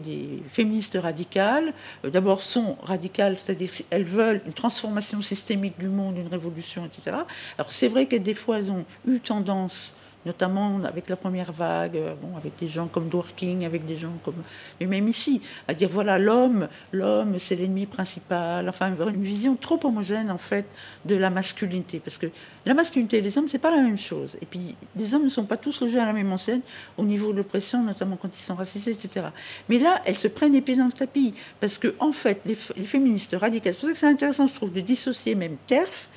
féministes 0.50 0.98
radicales, 1.02 1.74
d'abord, 2.04 2.42
sont 2.42 2.78
radicales, 2.84 3.38
c'est-à-dire 3.40 3.72
qu'elles 3.72 4.04
veulent 4.04 4.42
une 4.46 4.54
transformation 4.54 5.22
systémique 5.22 5.78
du 5.80 5.88
monde, 5.88 6.18
une 6.18 6.28
révolution, 6.28 6.86
etc. 6.86 7.18
Alors, 7.58 7.72
c'est 7.72 7.88
vrai 7.88 8.06
que 8.06 8.18
des 8.18 8.34
fois, 8.34 8.60
elles 8.60 8.72
ont 8.72 8.86
eu 9.08 9.20
tendance 9.20 9.94
notamment 10.26 10.80
avec 10.84 11.10
la 11.10 11.16
première 11.16 11.52
vague, 11.52 11.98
euh, 11.98 12.14
bon, 12.22 12.38
avec 12.38 12.54
des 12.60 12.68
gens 12.68 12.88
comme 12.88 13.10
Dworkin, 13.10 13.62
avec 13.64 13.86
des 13.86 13.96
gens 13.96 14.14
comme, 14.24 14.44
mais 14.80 14.86
même 14.86 15.08
ici, 15.08 15.42
à 15.68 15.74
dire 15.74 15.90
voilà 15.90 16.20
l'homme, 16.20 16.68
l'homme 16.92 17.40
c'est 17.40 17.56
l'ennemi 17.56 17.86
principal, 17.86 18.70
enfin 18.70 18.94
une 18.96 19.24
vision 19.24 19.56
trop 19.56 19.80
homogène 19.84 20.30
en 20.32 20.38
fait 20.38 20.66
de 21.06 21.16
la 21.16 21.30
masculinité, 21.30 22.00
parce 22.00 22.18
que 22.18 22.28
la 22.66 22.74
masculinité 22.74 23.18
et 23.18 23.22
les 23.22 23.38
hommes 23.38 23.48
c'est 23.48 23.58
pas 23.58 23.72
la 23.72 23.82
même 23.82 23.98
chose, 23.98 24.38
et 24.42 24.46
puis 24.46 24.76
les 24.96 25.16
hommes 25.16 25.24
ne 25.24 25.30
sont 25.30 25.46
pas 25.46 25.58
tous 25.58 25.82
logés 25.82 26.00
à 26.00 26.06
la 26.06 26.14
même 26.14 26.32
enseigne 26.32 26.62
au 26.98 27.04
niveau 27.04 27.32
de 27.32 27.38
l'oppression, 27.38 27.84
notamment 27.84 28.16
quand 28.16 28.30
ils 28.38 28.44
sont 28.44 28.56
racisés, 28.56 28.92
etc. 28.92 29.28
Mais 29.70 29.80
là, 29.80 30.02
elles 30.06 30.18
se 30.18 30.28
prennent 30.28 30.54
les 30.54 30.62
pieds 30.62 30.76
dans 30.76 30.86
le 30.86 30.92
tapis, 30.92 31.34
parce 31.60 31.78
que 31.78 31.96
en 32.00 32.12
fait, 32.12 32.42
les, 32.46 32.56
féministes 32.56 33.36
radicales, 33.40 33.74
c'est 33.74 33.80
pour 33.80 33.90
ça 33.90 33.94
que 33.94 34.00
c'est 34.00 34.08
intéressant, 34.08 34.48
je 34.48 34.54
trouve, 34.54 34.74
de 34.74 34.82
dissocier 34.82 35.36
même 35.36 35.58
TERF, 35.68 36.08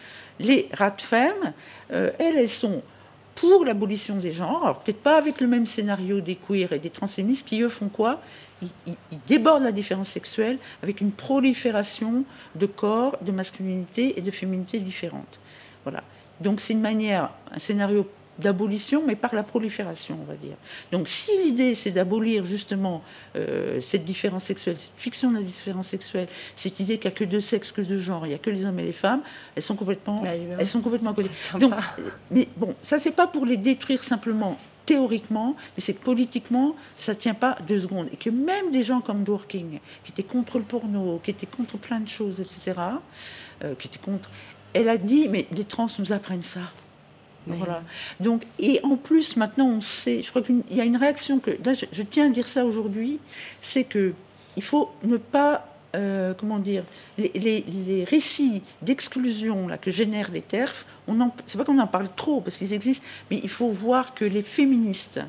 les 0.41 0.69
rat 0.73 0.97
femmes, 0.99 1.53
euh, 1.93 2.11
elles, 2.19 2.37
elles 2.37 2.49
sont 2.49 2.83
pour 3.35 3.65
l'abolition 3.65 4.17
des 4.17 4.31
genres, 4.31 4.63
alors 4.65 4.81
peut-être 4.81 5.03
pas 5.03 5.17
avec 5.17 5.41
le 5.41 5.47
même 5.47 5.67
scénario 5.67 6.21
des 6.21 6.37
queers 6.37 6.73
et 6.73 6.79
des 6.79 6.91
transféministes 6.91 7.47
qui, 7.47 7.61
eux, 7.63 7.69
font 7.69 7.89
quoi? 7.89 8.21
Ils, 8.63 8.69
ils- 8.87 8.97
ils 9.13 9.19
débordent 9.27 9.65
la 9.65 9.73
différence 9.73 10.09
sexuelle 10.09 10.59
avec 10.83 11.01
une 11.01 11.11
prolifération 11.11 12.25
de 12.55 12.67
corps, 12.67 13.19
de 13.23 13.33
masculinité 13.33 14.19
et 14.19 14.23
de 14.23 14.31
féminité 14.31 14.79
différentes. 14.79 15.39
Voilà. 15.85 16.03
Donc 16.41 16.61
c'est 16.61 16.73
une 16.73 16.81
manière, 16.81 17.31
un 17.53 17.59
scénario 17.59 18.09
d'abolition, 18.39 19.03
mais 19.07 19.17
par 19.17 19.35
la 19.35 19.43
prolifération, 19.43 20.19
on 20.21 20.25
va 20.25 20.37
dire. 20.37 20.57
Donc 20.93 21.09
si 21.09 21.31
l'idée 21.45 21.75
c'est 21.75 21.91
d'abolir 21.91 22.45
justement 22.45 23.03
euh, 23.37 23.81
cette 23.81 24.05
différence 24.05 24.45
sexuelle, 24.45 24.77
cette 24.79 24.93
fiction 24.97 25.31
de 25.31 25.37
la 25.37 25.43
différence 25.43 25.89
sexuelle, 25.89 26.29
cette 26.57 26.81
idée 26.81 26.99
qu'il 26.99 27.11
n'y 27.11 27.15
a 27.15 27.19
que 27.19 27.25
deux 27.25 27.41
sexes, 27.41 27.73
que 27.73 27.83
deux 27.83 27.99
genres, 27.99 28.27
il 28.27 28.31
n'y 28.31 28.35
a 28.35 28.39
que 28.39 28.51
les 28.51 28.65
hommes 28.65 28.79
et 28.79 28.85
les 28.85 28.93
femmes, 28.93 29.23
elles 29.55 29.63
sont 29.63 29.77
complètement, 29.77 30.23
Bah, 30.23 30.35
elles 30.35 30.67
sont 30.67 30.81
complètement 30.81 31.11
à 31.11 31.15
côté. 31.15 31.31
Donc, 31.59 31.73
mais 32.31 32.49
bon, 32.57 32.75
ça 32.83 32.99
c'est 32.99 33.13
pas 33.13 33.27
pour 33.27 33.47
les 33.47 33.57
détruire 33.57 34.03
simplement 34.03 34.59
théoriquement, 34.87 35.57
mais 35.77 35.83
c'est 35.83 35.95
que 35.95 36.05
politiquement, 36.05 36.77
ça 36.97 37.15
tient 37.15 37.35
pas 37.35 37.57
deux 37.67 37.81
secondes. 37.81 38.09
Et 38.13 38.17
que 38.17 38.31
même 38.31 38.71
des 38.71 38.83
gens 38.83 39.01
comme 39.01 39.25
Dworkin, 39.25 39.79
qui 40.05 40.13
étaient 40.13 40.23
contre 40.23 40.59
le 40.59 40.65
porno, 40.65 41.21
qui 41.23 41.31
étaient 41.31 41.47
contre 41.47 41.79
plein 41.79 42.01
de 42.01 42.09
choses, 42.09 42.41
etc., 42.41 42.79
euh, 43.63 43.75
qui 43.77 43.89
étaient 43.89 43.99
contre, 43.99 44.31
elle 44.73 44.89
a 44.89 44.97
dit, 44.97 45.29
mais 45.29 45.47
les 45.53 45.65
trans 45.65 45.87
nous 45.99 46.13
apprennent 46.13 46.43
ça. 46.43 46.61
Voilà. 47.47 47.83
Donc, 48.21 48.43
et 48.59 48.81
en 48.83 48.97
plus, 48.97 49.37
maintenant, 49.37 49.69
on 49.69 49.81
sait, 49.81 50.23
je 50.23 50.31
crois 50.31 50.43
qu'il 50.43 50.63
y 50.71 50.81
a 50.81 50.85
une 50.85 50.97
réaction 50.97 51.39
que, 51.41 51.51
là, 51.65 51.75
je, 51.75 51.85
je 51.93 52.03
tiens 52.03 52.27
à 52.27 52.29
dire 52.31 52.49
ça 52.49 52.65
aujourd'hui, 52.65 53.19
c'est 53.61 53.85
que 53.85 54.15
il 54.57 54.63
faut 54.63 54.91
ne 55.03 55.17
pas, 55.17 55.67
euh, 55.97 56.33
comment 56.35 56.59
dire, 56.59 56.85
les, 57.19 57.31
les- 57.35 57.65
les 57.87 58.05
récits 58.05 58.63
d'exclusion 58.83 59.69
là 59.69 59.77
que 59.79 59.91
génèrent 59.91 60.31
les 60.31 60.43
TERF, 60.43 60.87
on 61.09 61.21
en, 61.21 61.35
c'est 61.47 61.59
pas 61.59 61.65
qu'on 61.65 61.79
en 61.79 61.87
parle 61.87 62.09
trop 62.17 62.41
parce 62.41 62.57
qu'ils 62.57 62.73
existent, 62.73 63.05
mais 63.31 63.41
il 63.43 63.49
faut 63.49 63.69
voir 63.69 64.15
que 64.15 64.25
les 64.25 64.43
féministes, 64.43 65.21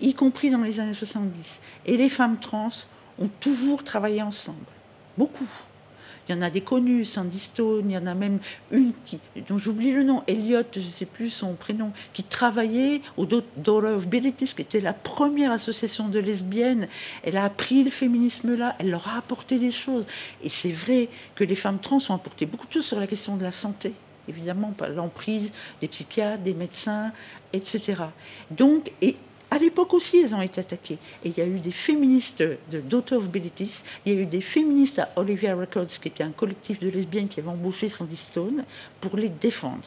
y 0.00 0.12
compris 0.14 0.50
dans 0.50 0.60
les 0.62 0.78
années 0.80 0.94
70, 0.94 1.60
et 1.86 1.96
les 1.96 2.08
femmes 2.10 2.38
trans 2.38 2.68
ont 3.18 3.30
toujours 3.40 3.82
travaillé 3.84 4.20
ensemble, 4.20 4.58
beaucoup. 5.16 5.48
Il 6.28 6.34
y 6.34 6.38
en 6.38 6.42
a 6.42 6.50
des 6.50 6.60
connus, 6.60 7.04
Sandy 7.04 7.38
Stone, 7.38 7.90
il 7.90 7.92
y 7.92 7.98
en 7.98 8.06
a 8.06 8.14
même 8.14 8.40
une 8.72 8.92
dont 9.48 9.58
j'oublie 9.58 9.92
le 9.92 10.02
nom, 10.02 10.24
Elliot, 10.26 10.62
je 10.74 10.80
ne 10.80 10.84
sais 10.84 11.06
plus 11.06 11.30
son 11.30 11.54
prénom, 11.54 11.92
qui 12.12 12.24
travaillait 12.24 13.00
au 13.16 13.26
Daughter 13.26 13.88
of 13.88 14.08
Bilitis, 14.08 14.52
qui 14.54 14.62
était 14.62 14.80
la 14.80 14.92
première 14.92 15.52
association 15.52 16.08
de 16.08 16.18
lesbiennes. 16.18 16.88
Elle 17.22 17.36
a 17.36 17.44
appris 17.44 17.84
le 17.84 17.90
féminisme 17.90 18.56
là, 18.56 18.74
elle 18.78 18.90
leur 18.90 19.06
a 19.08 19.18
apporté 19.18 19.58
des 19.58 19.70
choses. 19.70 20.06
Et 20.42 20.48
c'est 20.48 20.72
vrai 20.72 21.08
que 21.34 21.44
les 21.44 21.56
femmes 21.56 21.78
trans 21.78 21.98
ont 22.08 22.14
apporté 22.14 22.46
beaucoup 22.46 22.66
de 22.66 22.72
choses 22.72 22.86
sur 22.86 22.98
la 22.98 23.06
question 23.06 23.36
de 23.36 23.44
la 23.44 23.52
santé. 23.52 23.92
Évidemment, 24.28 24.72
par 24.72 24.88
l'emprise 24.88 25.52
des 25.80 25.86
psychiatres, 25.86 26.42
des 26.42 26.54
médecins, 26.54 27.12
etc. 27.52 28.02
Donc, 28.50 28.90
et 29.00 29.16
à 29.50 29.58
l'époque 29.58 29.94
aussi, 29.94 30.18
elles 30.18 30.34
ont 30.34 30.42
été 30.42 30.60
attaquées. 30.60 30.98
Et 31.24 31.28
il 31.28 31.38
y 31.38 31.40
a 31.40 31.46
eu 31.46 31.60
des 31.60 31.72
féministes 31.72 32.42
de 32.42 32.80
Daughter 32.80 33.16
of 33.16 33.28
Bilitis, 33.28 33.82
il 34.04 34.12
y 34.12 34.16
a 34.16 34.20
eu 34.20 34.26
des 34.26 34.40
féministes 34.40 34.98
à 34.98 35.10
Olivia 35.16 35.54
Records, 35.54 35.98
qui 36.00 36.08
était 36.08 36.24
un 36.24 36.30
collectif 36.30 36.78
de 36.78 36.88
lesbiennes 36.88 37.28
qui 37.28 37.40
avait 37.40 37.48
embauché 37.48 37.88
Sandy 37.88 38.16
Stone 38.16 38.64
pour 39.00 39.16
les 39.16 39.28
défendre. 39.28 39.84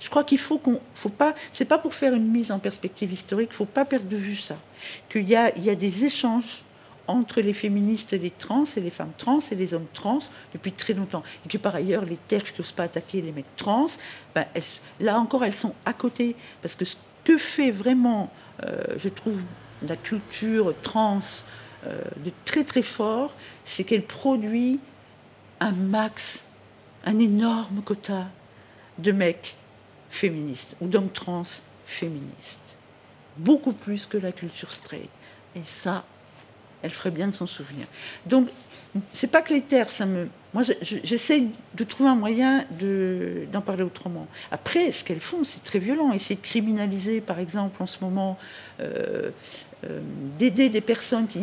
Je 0.00 0.10
crois 0.10 0.24
qu'il 0.24 0.38
faut 0.38 0.58
qu'on, 0.58 0.80
faut 0.94 1.08
pas, 1.08 1.34
c'est 1.52 1.64
pas 1.64 1.78
pour 1.78 1.94
faire 1.94 2.12
une 2.12 2.26
mise 2.26 2.50
en 2.50 2.58
perspective 2.58 3.12
historique, 3.12 3.52
faut 3.52 3.64
pas 3.64 3.84
perdre 3.84 4.08
de 4.08 4.16
vue 4.16 4.36
ça, 4.36 4.56
qu'il 5.08 5.28
y 5.28 5.36
a, 5.36 5.56
y 5.56 5.70
a 5.70 5.74
des 5.74 6.04
échanges 6.04 6.62
entre 7.06 7.40
les 7.40 7.54
féministes 7.54 8.12
et 8.12 8.18
les 8.18 8.30
trans, 8.30 8.64
et 8.76 8.80
les 8.80 8.90
femmes 8.90 9.12
trans 9.16 9.40
et 9.50 9.54
les 9.54 9.72
hommes 9.72 9.86
trans 9.94 10.18
depuis 10.52 10.72
très 10.72 10.92
longtemps. 10.92 11.22
Et 11.44 11.48
que 11.48 11.56
par 11.56 11.74
ailleurs, 11.74 12.04
les 12.04 12.18
TERF 12.28 12.52
qui 12.52 12.60
n'osent 12.60 12.72
pas 12.72 12.84
attaquer 12.84 13.22
les 13.22 13.32
mecs 13.32 13.56
trans, 13.56 13.86
ben, 14.34 14.44
là 15.00 15.18
encore, 15.18 15.42
elles 15.44 15.54
sont 15.54 15.74
à 15.86 15.94
côté, 15.94 16.36
parce 16.60 16.74
que 16.74 16.84
que 17.28 17.36
fait 17.36 17.70
vraiment, 17.70 18.32
euh, 18.64 18.82
je 18.96 19.10
trouve, 19.10 19.44
la 19.82 19.96
culture 19.96 20.74
trans 20.82 21.20
euh, 21.86 22.00
de 22.24 22.32
très 22.46 22.64
très 22.64 22.80
fort, 22.82 23.34
c'est 23.66 23.84
qu'elle 23.84 24.02
produit 24.02 24.80
un 25.60 25.72
max, 25.72 26.42
un 27.04 27.18
énorme 27.18 27.82
quota 27.82 28.28
de 28.96 29.12
mecs 29.12 29.56
féministes 30.08 30.74
ou 30.80 30.88
d'hommes 30.88 31.10
trans 31.10 31.42
féministes. 31.84 32.58
Beaucoup 33.36 33.74
plus 33.74 34.06
que 34.06 34.16
la 34.16 34.32
culture 34.32 34.72
straight. 34.72 35.10
Et 35.54 35.64
ça, 35.66 36.06
elle 36.80 36.92
ferait 36.92 37.10
bien 37.10 37.28
de 37.28 37.34
s'en 37.34 37.46
souvenir. 37.46 37.86
Donc, 38.24 38.48
c'est 39.14 39.26
pas 39.30 39.42
que 39.42 39.52
les 39.54 39.62
terres, 39.62 39.90
ça 39.90 40.06
me. 40.06 40.28
Moi, 40.54 40.62
je- 40.62 40.72
je- 40.82 40.96
j'essaie 41.04 41.44
de 41.74 41.84
trouver 41.84 42.08
un 42.10 42.14
moyen 42.14 42.64
de- 42.80 43.44
d'en 43.52 43.60
parler 43.60 43.82
autrement. 43.82 44.26
Après, 44.50 44.92
ce 44.92 45.04
qu'elles 45.04 45.20
font, 45.20 45.44
c'est 45.44 45.62
très 45.62 45.78
violent. 45.78 46.10
Essayer 46.12 46.36
de 46.36 46.40
criminaliser, 46.46 47.20
par 47.20 47.38
exemple, 47.38 47.82
en 47.82 47.86
ce 47.86 47.98
moment, 48.00 48.38
euh, 48.80 49.30
euh, 49.84 50.00
d'aider 50.38 50.68
des 50.70 50.80
personnes 50.80 51.26
qui 51.26 51.40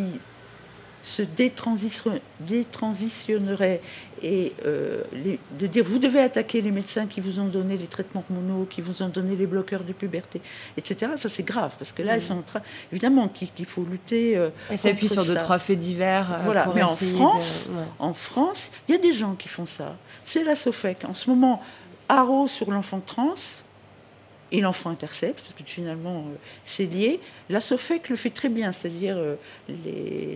se 1.06 1.22
détransition- 1.22 2.20
détransitionneraient 2.40 3.80
et 4.22 4.52
euh, 4.64 5.02
les- 5.12 5.38
de 5.58 5.66
dire 5.68 5.84
vous 5.84 6.00
devez 6.00 6.20
attaquer 6.20 6.60
les 6.60 6.70
médecins 6.72 7.06
qui 7.06 7.20
vous 7.20 7.38
ont 7.38 7.46
donné 7.46 7.76
les 7.76 7.86
traitements 7.86 8.24
hormonaux, 8.28 8.64
qui 8.68 8.80
vous 8.80 9.02
ont 9.02 9.08
donné 9.08 9.36
les 9.36 9.46
bloqueurs 9.46 9.84
de 9.84 9.92
puberté, 9.92 10.40
etc. 10.76 11.12
Ça, 11.20 11.28
c'est 11.28 11.44
grave 11.44 11.74
parce 11.78 11.92
que 11.92 12.02
là, 12.02 12.16
ils 12.16 12.22
sont 12.22 12.38
en 12.38 12.42
train. 12.42 12.60
Évidemment 12.90 13.28
qu'il 13.28 13.66
faut 13.66 13.84
lutter. 13.84 14.36
euh, 14.36 14.48
Elle 14.70 14.78
s'appuie 14.78 15.08
contre 15.08 15.22
sur 15.22 15.24
deux, 15.26 15.34
ça. 15.38 15.42
trois 15.44 15.58
faits 15.60 15.78
divers. 15.78 16.32
euh, 16.32 16.38
Voilà, 16.44 16.64
pour 16.64 16.74
mais 16.74 16.82
en 16.82 16.92
de- 16.94 16.96
France, 16.96 17.68
ouais. 17.70 17.84
En 18.00 18.12
France, 18.12 18.70
il 18.88 18.92
y 18.92 18.94
a 18.94 19.00
des 19.00 19.12
gens 19.12 19.34
qui 19.34 19.48
font 19.48 19.66
ça. 19.66 19.96
C'est 20.24 20.42
la 20.42 20.56
SOFEC. 20.56 21.04
En 21.04 21.14
ce 21.14 21.30
moment, 21.30 21.62
haro 22.08 22.48
sur 22.48 22.70
l'enfant 22.70 23.00
trans 23.04 23.34
et 24.52 24.60
l'enfant 24.60 24.90
intersexe, 24.90 25.42
parce 25.42 25.54
que 25.54 25.64
finalement, 25.64 26.20
euh, 26.20 26.36
c'est 26.64 26.86
lié. 26.86 27.20
La 27.48 27.60
SOFEC 27.60 28.08
le 28.08 28.16
fait 28.16 28.30
très 28.30 28.48
bien, 28.48 28.70
c'est-à-dire 28.72 29.16
euh, 29.16 29.36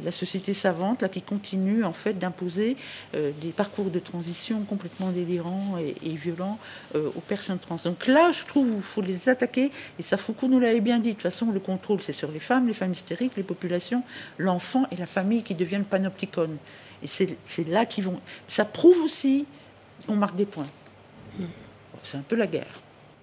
la 0.03 0.11
société 0.11 0.53
savante 0.53 1.03
là, 1.03 1.09
qui 1.09 1.23
continue 1.23 1.85
en 1.85 1.93
fait 1.93 2.19
d'imposer 2.19 2.77
euh, 3.15 3.31
des 3.41 3.51
parcours 3.51 3.91
de 3.91 3.99
transition 3.99 4.63
complètement 4.63 5.11
délirants 5.11 5.79
et, 5.79 5.95
et 6.03 6.15
violents 6.15 6.59
euh, 6.95 7.11
aux 7.17 7.21
personnes 7.21 7.59
trans. 7.59 7.79
Donc 7.85 8.07
là, 8.07 8.33
je 8.33 8.45
trouve 8.45 8.73
qu'il 8.73 8.83
faut 8.83 9.03
les 9.03 9.29
attaquer, 9.29 9.71
et 9.99 10.03
ça 10.03 10.17
Foucault 10.17 10.49
nous 10.49 10.61
l'avait 10.61 10.81
bien 10.81 10.99
dit, 10.99 11.11
de 11.11 11.15
toute 11.15 11.23
façon, 11.23 11.51
le 11.51 11.61
contrôle, 11.61 12.03
c'est 12.03 12.13
sur 12.13 12.31
les 12.31 12.41
femmes, 12.41 12.67
les 12.67 12.75
femmes 12.75 12.93
hystériques, 12.93 13.37
les 13.37 13.43
populations, 13.43 14.03
l'enfant 14.39 14.87
et 14.91 14.97
la 14.97 15.07
famille 15.07 15.43
qui 15.43 15.55
deviennent 15.55 15.85
panopticones. 15.85 16.59
Et 17.03 17.07
c'est 17.07 17.69
là 17.69 17.87
qu'ils 17.87 18.05
vont... 18.05 18.21
Ça 18.47 18.65
prouve 18.65 19.03
aussi 19.03 19.47
qu'on 20.07 20.17
marque 20.17 20.37
des 20.37 20.47
points. 20.47 20.69
Bon, 21.39 21.47
C'est 22.03 22.19
un 22.19 22.23
peu 22.23 22.37
la 22.37 22.47
guerre. 22.47 22.83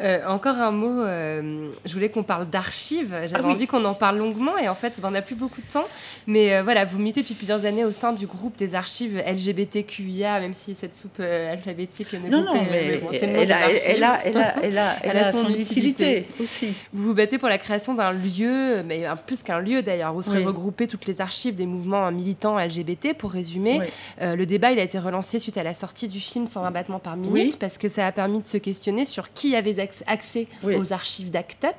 Euh, 0.00 0.24
encore 0.26 0.56
un 0.56 0.70
mot, 0.70 1.02
euh, 1.02 1.70
je 1.84 1.92
voulais 1.92 2.08
qu'on 2.08 2.22
parle 2.22 2.48
d'archives. 2.48 3.10
J'avais 3.24 3.34
Ah 3.36 3.46
oui. 3.46 3.52
envie 3.54 3.66
qu'on 3.66 3.84
en 3.84 3.94
parle 3.94 4.18
longuement 4.18 4.56
et 4.56 4.68
en 4.68 4.74
fait, 4.76 4.94
on 5.02 5.10
n'a 5.10 5.22
plus 5.22 5.34
beaucoup 5.34 5.60
de 5.60 5.66
temps. 5.66 5.86
Mais 6.26 6.54
euh, 6.54 6.62
voilà, 6.62 6.84
vous 6.84 6.98
militez 6.98 7.22
depuis 7.22 7.34
plusieurs 7.34 7.64
années 7.64 7.84
au 7.84 7.90
sein 7.90 8.12
du 8.12 8.26
groupe 8.26 8.56
des 8.56 8.74
archives 8.76 9.16
LGBTQIA, 9.26 10.40
même 10.40 10.54
si 10.54 10.74
cette 10.74 10.94
soupe 10.94 11.20
alphabétique 11.20 12.12
n'est 12.12 12.28
Non, 12.28 12.42
non, 12.44 12.54
mais 12.70 12.98
bon, 12.98 13.08
le 13.10 13.26
nom 13.26 13.32
elle, 13.40 13.46
des 13.46 13.52
a, 13.52 13.70
elle, 13.70 14.04
a, 14.04 14.20
elle, 14.24 14.36
a, 14.36 14.54
elle, 14.62 14.78
a, 14.78 14.96
elle 15.02 15.10
Elle 15.10 15.16
a 15.18 15.32
son 15.32 15.44
son, 15.44 15.48
utilité. 15.50 16.18
utilité. 16.20 16.26
aussi. 16.40 16.66
Vous 16.92 17.04
vous 17.08 17.14
battez 17.14 17.38
pour 17.38 17.48
la 17.48 17.58
création 17.58 17.94
d'un 17.94 18.12
lieu, 18.12 18.82
mais 18.84 19.04
plus 19.26 19.42
qu'un 19.42 19.58
lieu 19.60 19.82
d'ailleurs, 19.82 20.14
où 20.14 20.22
seraient 20.22 20.38
Oui. 20.38 20.44
regroupées 20.44 20.86
toutes 20.86 21.06
les 21.06 21.20
archives 21.20 21.54
des 21.54 21.66
mouvements 21.66 22.10
militants 22.12 22.58
LGBT. 22.58 23.14
Pour 23.14 23.32
résumer, 23.32 23.80
Oui. 23.80 24.36
le 24.36 24.44
débat 24.46 24.70
il 24.72 24.78
a 24.78 24.82
été 24.82 24.98
relancé 24.98 25.38
suite 25.40 25.56
à 25.58 25.62
la 25.62 25.74
sortie 25.74 26.08
du 26.08 26.20
film 26.20 26.46
120 26.46 26.70
battements 26.70 26.98
par 27.00 27.16
minute, 27.16 27.58
parce 27.58 27.78
que 27.78 27.88
ça 27.88 28.06
a 28.06 28.12
permis 28.12 28.40
de 28.40 28.48
se 28.48 28.58
questionner 28.58 29.04
sur 29.04 29.32
qui 29.32 29.56
avait 29.56 29.72
accès 30.06 30.46
Oui. 30.62 30.76
aux 30.76 30.92
archives 30.92 31.30
d'ACT 31.30 31.64
UP. 31.64 31.74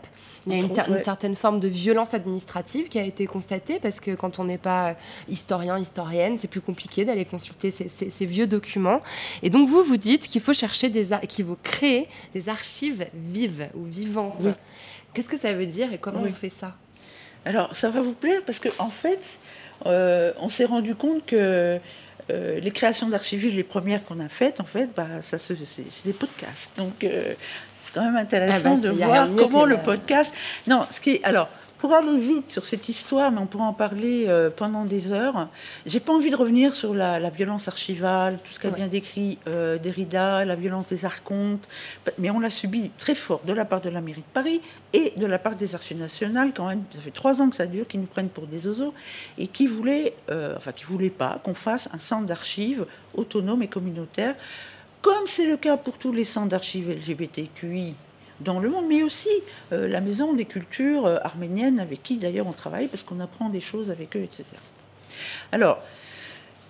Il 0.48 0.54
y 0.54 0.56
a 0.56 0.60
une, 0.60 1.02
certaine 1.04 1.36
forme 1.36 1.60
de 1.60 1.68
violence 1.68 2.14
administrative 2.14 2.88
qui 2.88 2.98
a 2.98 3.04
été 3.04 3.26
constatée 3.28 3.80
parce 3.80 4.00
que 4.00 4.16
quand 4.16 4.40
on 4.40 4.46
n'est 4.46 4.58
pas 4.58 4.96
historien, 5.28 5.78
historienne, 5.78 6.38
c'est 6.40 6.48
plus 6.48 6.62
compliqué 6.62 7.04
d'aller 7.06 7.26
consulter 7.26 7.72
ces, 7.72 7.90
ces- 7.90 8.10
ces 8.10 8.26
vieux 8.26 8.48
documents. 8.48 9.02
Et 9.44 9.50
donc 9.50 9.68
vous, 9.68 9.84
vous 9.84 9.98
dites 9.98 10.28
qu'il 10.28 10.42
faut 10.42 10.54
chercher 10.54 10.90
des, 10.90 11.08
qu'il 11.28 11.46
faut 11.46 11.58
créer 11.62 12.08
des 12.34 12.48
archives 12.50 13.06
vives 13.14 13.70
ou 13.76 13.84
vivantes. 13.84 14.42
Oui. 14.42 14.52
Qu'est-ce 15.14 15.30
que 15.30 15.38
ça 15.38 15.54
veut 15.54 15.66
dire 15.66 15.92
et 15.92 15.98
comment 15.98 16.22
Oui. 16.22 16.30
on 16.32 16.34
fait 16.36 16.50
ça? 16.50 16.74
Alors, 17.46 17.76
ça 17.76 17.90
va 17.90 18.02
vous 18.02 18.14
plaire 18.14 18.42
parce 18.46 18.60
qu'en 18.60 18.86
en 18.86 18.90
fait, 18.90 19.22
euh, 19.86 20.34
on 20.40 20.50
s'est 20.50 20.66
rendu 20.66 20.96
compte 20.96 21.26
que 21.26 21.80
euh, 22.32 22.60
les 22.60 22.72
créations 22.72 23.08
d'archives, 23.10 23.48
les 23.48 23.64
premières 23.64 24.06
qu'on 24.06 24.20
a 24.20 24.30
faites, 24.30 24.60
en 24.60 24.66
fait, 24.66 24.90
bah, 24.96 25.08
ça 25.22 25.38
c'est 25.40 25.58
c'est 25.66 26.06
des 26.06 26.14
podcasts. 26.14 26.78
Donc, 26.78 27.04
euh, 27.04 27.34
c'est 27.94 28.00
quand 28.00 28.06
même 28.06 28.18
intéressant 28.18 28.74
Ah 28.78 28.82
bah, 28.82 28.88
de 28.88 28.90
voir 28.90 29.30
comment 29.38 29.66
le 29.66 29.78
podcast. 29.78 30.34
Non, 30.68 30.82
ce 30.90 31.00
qui. 31.02 31.20
Alors, 31.24 31.50
pour 31.80 31.94
aller 31.94 32.18
vite 32.18 32.52
sur 32.52 32.66
cette 32.66 32.90
histoire, 32.90 33.32
mais 33.32 33.38
on 33.40 33.46
pourra 33.46 33.64
en 33.64 33.72
parler 33.74 34.26
euh, 34.28 34.50
pendant 34.54 34.84
des 34.84 35.14
heures, 35.14 35.48
j'ai 35.86 36.02
pas 36.02 36.12
envie 36.12 36.30
de 36.30 36.36
revenir 36.36 36.74
sur 36.74 36.94
la, 36.94 37.22
la 37.22 37.30
violence 37.30 37.70
archivale, 37.70 38.38
tout 38.44 38.52
ce 38.52 38.60
qu'a 38.60 38.68
Ouais. 38.68 38.76
bien 38.76 38.88
décrit 38.88 39.38
euh, 39.48 39.78
Derrida, 39.78 40.44
la 40.44 40.56
violence 40.56 40.88
des 40.88 41.06
archontes, 41.06 41.66
mais 42.18 42.32
on 42.32 42.42
l'a 42.42 42.50
subi 42.50 42.92
très 42.98 43.16
fort 43.16 43.40
de 43.46 43.54
la 43.54 43.64
part 43.64 43.80
de 43.80 43.90
la 43.90 44.02
mairie 44.02 44.20
de 44.20 44.34
Paris 44.34 44.60
et 44.92 45.14
de 45.16 45.26
la 45.26 45.40
part 45.40 45.56
des 45.56 45.74
archives 45.74 45.98
nationales, 46.00 46.52
quand 46.54 46.68
même, 46.68 46.84
ça 46.94 47.00
fait 47.00 47.12
trois 47.12 47.42
ans 47.42 47.50
que 47.50 47.56
ça 47.56 47.66
dure, 47.66 47.88
qui 47.88 47.98
nous 47.98 48.08
prennent 48.08 48.28
pour 48.28 48.46
des 48.48 48.68
oiseaux, 48.68 48.94
et 49.38 49.48
qui 49.48 49.66
voulaient, 49.68 50.16
euh, 50.30 50.56
enfin 50.58 50.74
qui 50.74 50.84
voulaient 50.84 51.10
pas 51.10 51.40
qu'on 51.46 51.54
fasse 51.54 51.88
un 51.94 52.00
centre 52.00 52.26
d'archives 52.26 52.86
autonome 53.14 53.64
et 53.64 53.68
communautaire, 53.70 54.36
comme 55.02 55.28
c'est 55.28 55.46
le 55.46 55.58
cas 55.58 55.78
pour 55.78 55.98
tous 55.98 56.12
les 56.12 56.24
centres 56.24 56.50
d'archives 56.50 56.90
LGBTQI 56.90 57.96
dans 58.42 58.60
le 58.60 58.70
monde, 58.70 58.86
mais 58.88 59.04
aussi 59.04 59.30
euh, 59.72 59.88
la 59.88 60.02
Maison 60.02 60.34
des 60.34 60.46
cultures 60.46 61.06
euh, 61.06 61.18
arméniennes, 61.24 61.80
avec 61.80 62.04
qui 62.04 62.18
d'ailleurs 62.18 62.48
on 62.48 62.54
travaille, 62.54 62.88
parce 62.88 63.04
qu'on 63.04 63.20
apprend 63.20 63.50
des 63.50 63.62
choses 63.62 63.92
avec 63.92 64.16
eux, 64.16 64.22
etc. 64.22 64.46
Alors, 65.52 65.82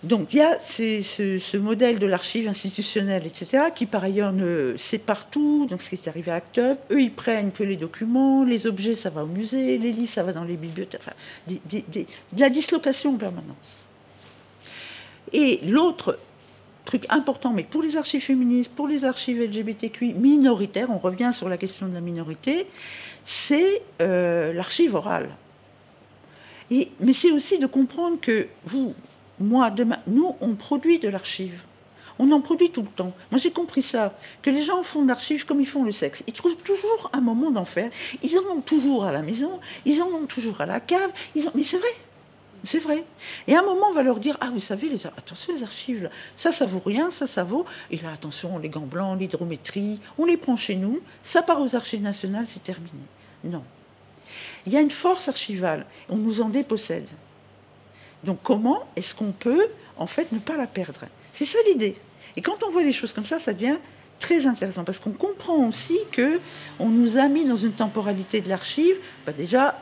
donc 0.03 0.34
il 0.34 0.38
y 0.38 0.41
a 0.41 0.57
ce, 0.59 1.57
modèle 1.57 1.99
de 1.99 2.05
l'archive 2.05 2.47
institutionnelle, 2.47 3.25
etc., 3.25 3.65
qui 3.75 3.86
par 3.86 4.03
ailleurs 4.03 4.32
ne 4.32 4.75
sépare 4.77 5.30
tout, 5.30 5.67
donc 5.69 5.82
ce 5.82 5.89
qui 5.89 5.95
est 5.95 6.07
arrivé 6.07 6.32
à 6.32 6.36
Act 6.36 6.57
Up, 6.57 6.80
eux 6.91 7.01
ils 7.01 7.11
prennent 7.11 7.51
que 7.51 7.63
les 7.63 7.75
documents, 7.75 8.45
les 8.45 8.65
objets 8.65 8.95
ça 8.95 9.09
va 9.09 9.23
au 9.23 9.27
musée, 9.27 9.77
les 9.77 9.91
livres 9.91 10.11
ça 10.11 10.23
va 10.23 10.32
dans 10.32 10.45
les 10.45 10.55
bibliothèques, 10.55 11.01
enfin, 11.01 11.11
de 11.47 12.39
la 12.39 12.49
dislocation 12.49 13.15
en 13.15 13.17
permanence. 13.17 13.84
Et 15.34 15.59
l'autre 15.67 16.17
truc 16.86 17.05
important, 17.09 17.51
mais 17.51 17.63
pour 17.63 17.84
les 17.84 17.97
archives 17.97 18.21
féministes, 18.21 18.71
pour 18.71 18.88
les 18.88 19.05
archives 19.05 19.41
LGBTQI 19.41 20.13
minoritaires, 20.13 20.89
on 20.89 20.97
revient 20.97 21.32
sur 21.34 21.49
la 21.49 21.57
question 21.57 21.88
de 21.88 21.93
la 21.93 22.01
minorité, 22.01 22.67
c'est 23.25 23.82
euh, 24.01 24.53
l'archive 24.53 24.95
orale. 24.95 25.30
Mais 26.71 27.13
c'est 27.13 27.32
aussi 27.32 27.57
de 27.57 27.65
comprendre 27.65 28.17
que 28.21 28.47
vous, 28.65 28.93
moi, 29.39 29.71
demain, 29.71 29.97
nous, 30.07 30.36
on 30.39 30.55
produit 30.55 30.99
de 30.99 31.09
l'archive. 31.09 31.61
On 32.19 32.32
en 32.32 32.41
produit 32.41 32.69
tout 32.69 32.82
le 32.82 32.88
temps. 32.88 33.13
Moi, 33.32 33.39
j'ai 33.39 33.51
compris 33.51 33.82
ça, 33.82 34.13
que 34.41 34.49
les 34.49 34.63
gens 34.63 34.84
font 34.84 35.03
de 35.03 35.07
l'archive 35.07 35.45
comme 35.45 35.61
ils 35.61 35.67
font 35.67 35.84
le 35.84 35.91
sexe. 35.91 36.21
Ils 36.27 36.34
trouvent 36.34 36.57
toujours 36.57 37.09
un 37.13 37.21
moment 37.21 37.49
d'en 37.49 37.65
faire. 37.65 37.89
Ils 38.21 38.38
en 38.38 38.57
ont 38.57 38.61
toujours 38.61 39.05
à 39.05 39.11
la 39.11 39.21
maison, 39.21 39.59
ils 39.86 40.01
en 40.03 40.07
ont 40.07 40.25
toujours 40.25 40.59
à 40.59 40.65
la 40.65 40.80
cave. 40.80 41.11
Mais 41.55 41.63
c'est 41.63 41.77
vrai, 41.77 41.95
c'est 42.64 42.80
vrai. 42.80 43.03
Et 43.47 43.55
à 43.55 43.60
un 43.60 43.64
moment, 43.64 43.88
on 43.89 43.93
va 43.93 44.03
leur 44.03 44.20
dire 44.20 44.38
Ah, 44.41 44.49
vous 44.51 44.60
savez, 44.60 44.89
les 44.89 45.05
attention, 45.05 45.53
les 45.55 45.64
archives, 45.64 46.10
ça, 46.38 46.51
ça 46.51 46.66
vaut 46.66 46.82
rien, 46.86 47.12
ça, 47.12 47.28
ça 47.28 47.43
vaut. 47.43 47.66
Et 47.91 47.97
là, 47.97 48.12
attention, 48.14 48.57
les 48.57 48.70
gants 48.70 48.82
blancs, 48.82 49.20
l'hydrométrie, 49.20 49.99
on 50.18 50.26
les 50.26 50.38
prend 50.38 50.55
chez 50.55 50.76
nous, 50.76 50.99
ça 51.24 51.41
part 51.41 51.62
aux 51.62 51.76
archives 51.76 52.01
nationales, 52.01 52.45
c'est 52.47 52.64
terminé. 52.64 52.91
Non. 53.43 53.64
Il 54.66 54.74
y 54.74 54.78
a 54.78 54.82
une 54.82 54.91
force 54.91 55.28
archivale, 55.28 55.86
on 56.10 56.18
nous 56.18 56.41
en 56.41 56.49
dépossède. 56.49 57.07
Donc, 58.24 58.39
comment 58.43 58.88
est-ce 58.95 59.16
qu'on 59.16 59.32
peut, 59.32 59.68
en 59.97 60.07
fait, 60.07 60.32
ne 60.32 60.39
pas 60.39 60.57
la 60.57 60.68
perdre? 60.68 61.05
C'est 61.34 61.45
ça 61.45 61.60
l'idée. 61.68 61.95
Et 62.36 62.41
quand 62.41 62.64
on 62.64 62.70
voit 62.70 62.84
les 62.84 62.91
choses 62.91 63.14
comme 63.14 63.26
ça, 63.26 63.39
ça 63.39 63.53
devient 63.53 63.78
très 64.20 64.45
intéressant 64.45 64.84
parce 64.84 64.99
qu'on 64.99 65.12
comprend 65.12 65.68
aussi 65.68 65.97
que 66.12 66.39
on 66.78 66.89
nous 66.89 67.18
a 67.18 67.28
mis 67.30 67.45
dans 67.45 67.55
une 67.55 67.72
temporalité 67.72 68.41
de 68.41 68.49
l'archive. 68.49 68.97
Bah 69.26 69.32
déjà, 69.32 69.80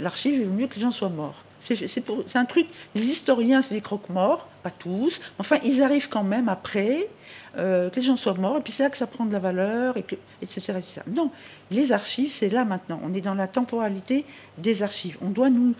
l'archive, 0.00 0.34
il 0.34 0.44
vaut 0.46 0.52
mieux 0.52 0.66
que 0.66 0.74
les 0.74 0.80
gens 0.80 0.90
soient 0.90 1.08
morts. 1.08 1.44
C'est 1.60 2.36
un 2.36 2.44
truc, 2.44 2.66
les 2.94 3.02
historiens, 3.02 3.62
c'est 3.62 3.74
des 3.74 3.80
croque-morts, 3.80 4.48
pas 4.62 4.70
tous. 4.70 5.20
Enfin, 5.38 5.56
ils 5.64 5.82
arrivent 5.82 6.08
quand 6.08 6.22
même 6.22 6.48
après 6.48 7.08
euh, 7.56 7.90
que 7.90 7.96
les 7.96 8.02
gens 8.02 8.16
soient 8.16 8.34
morts, 8.34 8.58
et 8.58 8.60
puis 8.60 8.72
c'est 8.72 8.84
là 8.84 8.90
que 8.90 8.96
ça 8.96 9.06
prend 9.06 9.26
de 9.26 9.32
la 9.32 9.38
valeur, 9.38 9.96
et 9.96 10.02
que, 10.02 10.14
etc.. 10.40 10.78
Non, 11.08 11.30
les 11.70 11.92
archives, 11.92 12.32
c'est 12.32 12.48
là 12.48 12.64
maintenant. 12.64 13.00
On 13.04 13.12
est 13.12 13.20
dans 13.20 13.34
la 13.34 13.48
temporalité 13.48 14.24
des 14.56 14.82
archives. 14.82 15.18
On 15.20 15.30
doit 15.30 15.50
nous 15.50 15.74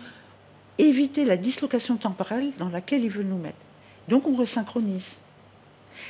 éviter 0.77 1.25
la 1.25 1.37
dislocation 1.37 1.95
temporelle 1.95 2.51
dans 2.57 2.69
laquelle 2.69 3.03
ils 3.03 3.09
veulent 3.09 3.25
nous 3.25 3.37
mettre. 3.37 3.57
Donc 4.07 4.27
on 4.27 4.35
resynchronise. 4.35 5.05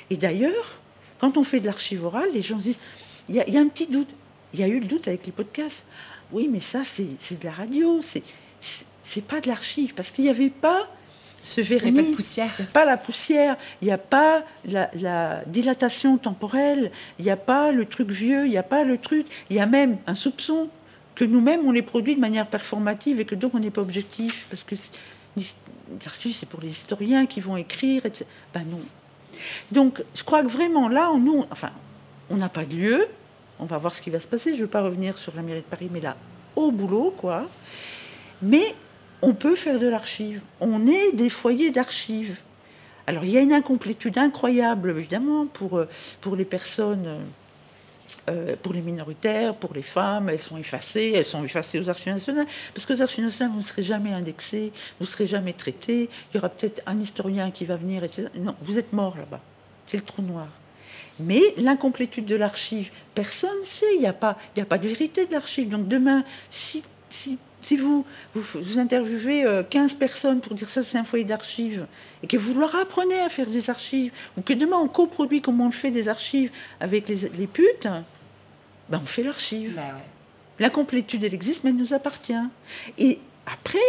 Et 0.10 0.18
d'ailleurs, 0.18 0.80
quand 1.20 1.38
on 1.38 1.44
fait 1.44 1.60
de 1.60 1.66
l'archive 1.66 2.06
orale, 2.06 2.30
les 2.34 2.42
gens 2.42 2.60
se 2.60 2.64
disent, 2.64 2.80
il 3.28 3.36
y, 3.36 3.52
y 3.52 3.58
a 3.58 3.62
un 3.62 3.68
petit 3.68 3.88
doute. 3.88 4.10
Il 4.54 4.60
y 4.60 4.64
a 4.64 4.68
eu 4.68 4.80
le 4.80 4.86
doute 4.86 5.08
avec 5.08 5.26
les 5.26 5.32
podcasts. 5.32 5.84
Oui, 6.32 6.48
mais 6.52 6.60
ça, 6.60 6.84
c'est 6.84 7.40
de 7.40 7.46
la 7.46 7.52
radio, 7.52 8.02
c'est 8.02 8.24
c'est- 9.10 9.22
pas 9.22 9.42
de 9.42 9.48
l'archive, 9.48 9.94
parce 9.94 10.12
qu'il 10.12 10.24
n'y 10.26 10.30
avait 10.30 10.50
pas 10.50 10.88
ce 11.44 11.62
Il 11.62 11.70
n'y 11.70 11.76
a 11.76 11.80
vernis. 11.80 12.04
pas 12.04 12.10
de 12.10 12.16
poussière. 12.16 12.52
Il 12.60 12.62
n'y 12.64 12.68
a 12.68 12.72
pas 12.72 12.86
la 12.86 12.98
poussière, 12.98 13.58
il 13.82 13.86
n'y 13.86 13.92
a 13.92 13.98
pas 13.98 14.44
la, 14.66 14.90
la 14.94 15.44
dilatation 15.46 16.18
temporelle, 16.18 16.92
il 17.18 17.26
n'y 17.26 17.32
a 17.32 17.38
pas 17.38 17.72
le 17.72 17.86
truc 17.86 18.10
vieux, 18.10 18.46
il 18.46 18.50
n'y 18.52 18.58
a 18.58 18.64
pas 18.64 18.84
le 18.84 18.98
truc. 18.98 19.26
Il 19.50 19.56
y 19.56 19.60
a 19.60 19.66
même 19.66 19.98
un 20.08 20.16
soupçon 20.16 20.70
que 21.16 21.24
nous-mêmes, 21.26 21.62
on 21.66 21.72
les 21.72 21.82
produit 21.82 22.16
de 22.16 22.20
manière 22.20 22.48
performative 22.48 23.20
et 23.20 23.26
que 23.26 23.36
donc 23.36 23.54
on 23.56 23.60
n'est 23.60 23.72
pas 23.72 23.82
objectif. 23.82 24.46
Parce 24.50 24.64
que 24.64 24.76
archives, 26.06 26.36
c'est 26.36 26.48
pour 26.48 26.62
les 26.62 26.70
historiens 26.70 27.26
qui 27.26 27.40
vont 27.42 27.58
écrire, 27.58 28.06
etc. 28.06 28.26
Ben 28.54 28.64
non. 28.70 28.80
Donc, 29.72 30.04
je 30.16 30.24
crois 30.24 30.44
que 30.44 30.48
vraiment, 30.50 30.90
là, 30.90 31.12
on, 31.14 31.18
nous, 31.20 31.46
enfin, 31.52 31.72
on 32.30 32.36
n'a 32.36 32.50
pas 32.50 32.66
de 32.66 32.76
lieu. 32.76 33.08
On 33.60 33.66
va 33.66 33.78
voir 33.78 33.94
ce 33.94 34.02
qui 34.02 34.10
va 34.10 34.20
se 34.20 34.28
passer. 34.28 34.52
Je 34.52 34.58
ne 34.58 34.62
veux 34.62 34.68
pas 34.68 34.82
revenir 34.82 35.18
sur 35.18 35.34
la 35.36 35.42
mairie 35.42 35.60
de 35.62 35.66
Paris, 35.66 35.90
mais 35.92 36.00
là, 36.02 36.16
au 36.56 36.72
boulot, 36.72 37.14
quoi. 37.18 37.46
Mais 38.42 38.76
on 39.22 39.34
peut 39.34 39.56
faire 39.56 39.80
de 39.80 39.88
l'archive. 39.88 40.42
On 40.60 40.88
est 40.88 41.12
des 41.14 41.30
foyers 41.30 41.72
d'archives. 41.72 42.38
Alors, 43.08 43.26
il 43.26 43.32
y 43.32 43.38
a 43.38 43.42
une 43.42 43.54
incomplétude 43.54 44.18
incroyable, 44.18 44.92
évidemment, 44.92 45.48
pour, 45.48 45.78
euh, 45.78 45.88
pour 46.22 46.36
les 46.36 46.46
personnes, 46.46 47.06
euh, 47.08 47.20
euh, 48.30 48.56
pour 48.62 48.74
les 48.74 48.82
minoritaires, 48.82 49.56
pour 49.56 49.74
les 49.74 49.82
femmes. 49.82 50.30
Elles 50.30 50.40
sont 50.40 50.58
effacées, 50.58 51.14
elles 51.16 51.26
sont 51.26 51.44
effacées 51.44 51.80
aux 51.80 51.90
archives 51.90 52.14
nationales, 52.14 52.46
parce 52.74 52.86
que 52.86 52.94
aux 52.94 53.02
archives 53.02 53.24
nationales, 53.26 53.52
vous 53.54 53.60
ne 53.60 53.64
serez 53.64 53.82
jamais 53.84 54.14
indexés, 54.14 54.72
vous 55.00 55.06
ne 55.06 55.10
serez 55.10 55.26
jamais 55.26 55.54
traités. 55.54 56.10
Il 56.32 56.36
y 56.36 56.38
aura 56.38 56.50
peut-être 56.50 56.82
un 56.86 57.00
historien 57.00 57.50
qui 57.52 57.66
va 57.66 57.78
venir, 57.78 58.04
etc. 58.04 58.28
Non, 58.36 58.56
vous 58.62 58.78
êtes 58.78 58.94
mort 58.94 59.18
là-bas. 59.18 59.42
C'est 59.88 59.98
le 59.98 60.04
trou 60.04 60.22
noir. 60.22 60.48
Mais 61.20 61.42
l'incomplétude 61.58 62.26
de 62.26 62.36
l'archive, 62.36 62.92
personne 63.16 63.60
ne 63.62 63.66
sait. 63.66 63.96
Il 63.96 64.02
n'y 64.02 64.08
a, 64.08 64.14
pas- 64.14 64.38
a 64.58 64.66
pas 64.66 64.78
de 64.78 64.88
vérité 64.88 65.26
de 65.26 65.32
l'archive. 65.34 65.68
Donc 65.70 65.88
demain, 65.88 66.24
si, 66.52 66.84
si, 67.10 67.38
si 67.62 67.76
vous, 67.78 68.06
vous, 68.36 68.62
vous 68.62 68.80
interviewez 68.80 69.44
euh, 69.46 69.64
15 69.64 69.94
personnes 69.96 70.40
pour 70.42 70.54
dire 70.56 70.70
ça, 70.70 70.84
c'est 70.84 70.98
un 70.98 71.04
foyer 71.04 71.26
d'archives, 71.26 71.86
et 72.24 72.28
que 72.28 72.38
vous 72.38 72.58
leur 72.60 72.76
apprenez 72.76 73.20
à 73.20 73.30
faire 73.30 73.48
des 73.48 73.70
archives, 73.70 74.12
ou 74.38 74.42
que 74.42 74.54
demain 74.54 74.78
on 74.78 74.88
coproduit 74.88 75.42
comme 75.42 75.60
on 75.62 75.66
le 75.66 75.72
fait 75.72 75.92
des 75.92 76.08
archives 76.08 76.52
avec 76.80 77.10
les, 77.10 77.30
les 77.38 77.48
putes, 77.48 77.88
ben 78.90 79.00
on 79.04 79.06
fait 79.06 79.24
l'archive. 79.24 79.74
Bah 79.76 79.96
ouais. 79.96 80.04
L'incomplétude, 80.60 81.24
elle 81.24 81.34
existe, 81.34 81.64
mais 81.64 81.70
elle 81.70 81.78
nous 81.78 81.94
appartient. 81.94 82.34
Et 82.98 83.20
après, 83.46 83.80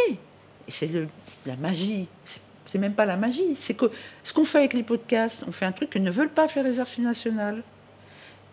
et 0.68 0.70
c'est 0.70 0.86
le- 0.86 1.08
la 1.46 1.56
magie, 1.56 2.06
c'est- 2.24 2.40
c'est 2.66 2.78
même 2.78 2.94
pas 2.94 3.06
la 3.06 3.16
magie, 3.16 3.56
c'est 3.60 3.74
que 3.74 3.86
ce 4.22 4.32
qu'on 4.32 4.44
fait 4.44 4.58
avec 4.58 4.74
les 4.74 4.84
podcasts, 4.84 5.42
on 5.48 5.52
fait 5.52 5.64
un 5.64 5.72
truc 5.72 5.90
que 5.90 5.98
ne 5.98 6.10
veulent 6.10 6.28
pas 6.30 6.46
faire 6.48 6.62
les 6.64 6.78
archives 6.78 7.02
nationales. 7.04 7.62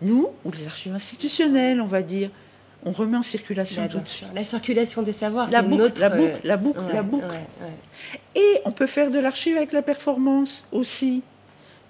Nous, 0.01 0.30
ou 0.45 0.51
les 0.51 0.65
archives 0.65 0.93
institutionnelles, 0.93 1.82
on 1.82 1.86
va 1.88 2.01
dire, 2.01 2.30
on 2.86 2.91
remet 2.91 3.17
en 3.17 3.23
circulation 3.23 3.82
Bah, 3.82 3.88
tout 3.88 3.93
bien 3.95 4.03
de 4.03 4.07
suite. 4.07 4.25
sûr. 4.28 4.34
La 4.36 4.43
circulation 4.45 5.01
des 5.01 5.13
savoirs, 5.13 5.49
La 5.49 5.61
c'est 5.61 5.67
boucle, 5.67 5.82
notre. 5.82 5.99
la 6.01 6.09
boucle, 6.09 6.32
euh, 6.32 6.39
la 6.43 6.57
boucle, 6.57 6.80
la 6.93 7.03
boucle. 7.03 7.25
ouais, 7.25 7.65
ouais. 7.65 8.19
Et 8.41 8.61
on 8.65 8.71
peut 8.71 8.88
faire 8.88 9.11
de 9.11 9.19
l'archive 9.19 9.57
avec 9.57 9.73
la 9.73 9.82
performance 9.82 10.63
aussi. 10.71 11.23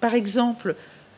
Par 0.00 0.14
exemple, 0.14 0.74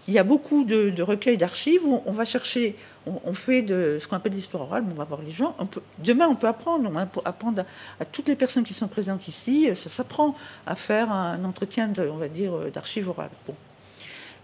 il 0.09 0.15
y 0.15 0.19
a 0.19 0.25
beaucoup 0.25 0.65
de, 0.65 0.91
de 0.91 1.03
recueils 1.03 1.37
d'archives 1.37 1.83
où 1.87 2.03
on 2.05 2.13
va 2.13 2.25
chercher, 2.25 2.75
on, 3.07 3.21
on 3.25 3.33
fait 3.35 3.63
de 3.63 3.99
ce 4.01 4.09
qu'on 4.09 4.17
appelle 4.17 4.33
l'histoire 4.33 4.65
orale, 4.65 4.85
on 4.91 4.95
va 4.95 5.05
voir 5.05 5.21
les 5.23 5.31
gens. 5.31 5.55
On 5.59 5.67
peut, 5.67 5.83
demain, 5.99 6.27
on 6.29 6.35
peut 6.35 6.49
apprendre, 6.49 6.89
on 6.89 6.93
va 6.93 7.07
apprendre 7.25 7.61
à, 7.61 8.03
à 8.03 8.05
toutes 8.05 8.27
les 8.29 8.37
personnes 8.37 8.65
qui 8.65 8.75
sont 8.75 8.89
présentes 8.89 9.29
ici, 9.29 9.69
ça 9.77 9.89
s'apprend 9.89 10.35
à 10.67 10.75
faire 10.75 11.13
un 11.13 11.45
entretien, 11.45 11.87
de, 11.89 12.09
on 12.09 12.17
va 12.17 12.29
dire, 12.29 12.53
d'archives 12.75 13.09
orales. 13.09 13.31
Bon. 13.47 13.55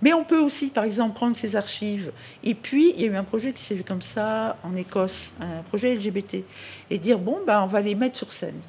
Mais 0.03 0.13
on 0.13 0.25
peut 0.25 0.41
aussi, 0.41 0.69
par 0.69 0.85
exemple, 0.85 1.15
prendre 1.15 1.37
ces 1.37 1.57
archives. 1.57 2.13
Et 2.45 2.55
puis, 2.55 2.93
il 2.97 3.01
y 3.01 3.05
a 3.05 3.13
eu 3.13 3.17
un 3.17 3.25
projet 3.25 3.53
qui 3.53 3.63
s'est 3.63 3.75
vu 3.75 3.85
comme 3.85 4.03
ça 4.03 4.57
en 4.63 4.77
Écosse, 4.77 5.33
un 5.41 5.63
projet 5.63 5.95
LGBT, 5.95 6.45
et 6.91 6.99
dire 6.99 7.19
bon, 7.19 7.41
ben, 7.47 7.63
on 7.63 7.67
va 7.67 7.81
les 7.81 7.95
mettre 7.95 8.17
sur 8.17 8.33
scène. 8.33 8.61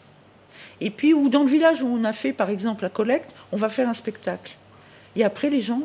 Et 0.79 0.89
puis, 0.89 1.13
ou 1.13 1.29
dans 1.29 1.43
le 1.43 1.49
village 1.49 1.81
où 1.81 1.87
on 1.87 2.03
a 2.03 2.13
fait, 2.13 2.33
par 2.33 2.49
exemple, 2.49 2.83
la 2.83 2.89
collecte, 2.89 3.31
on 3.51 3.57
va 3.57 3.69
faire 3.69 3.89
un 3.89 3.93
spectacle. 3.93 4.55
Et 5.15 5.23
après, 5.23 5.49
les 5.49 5.61
gens, 5.61 5.81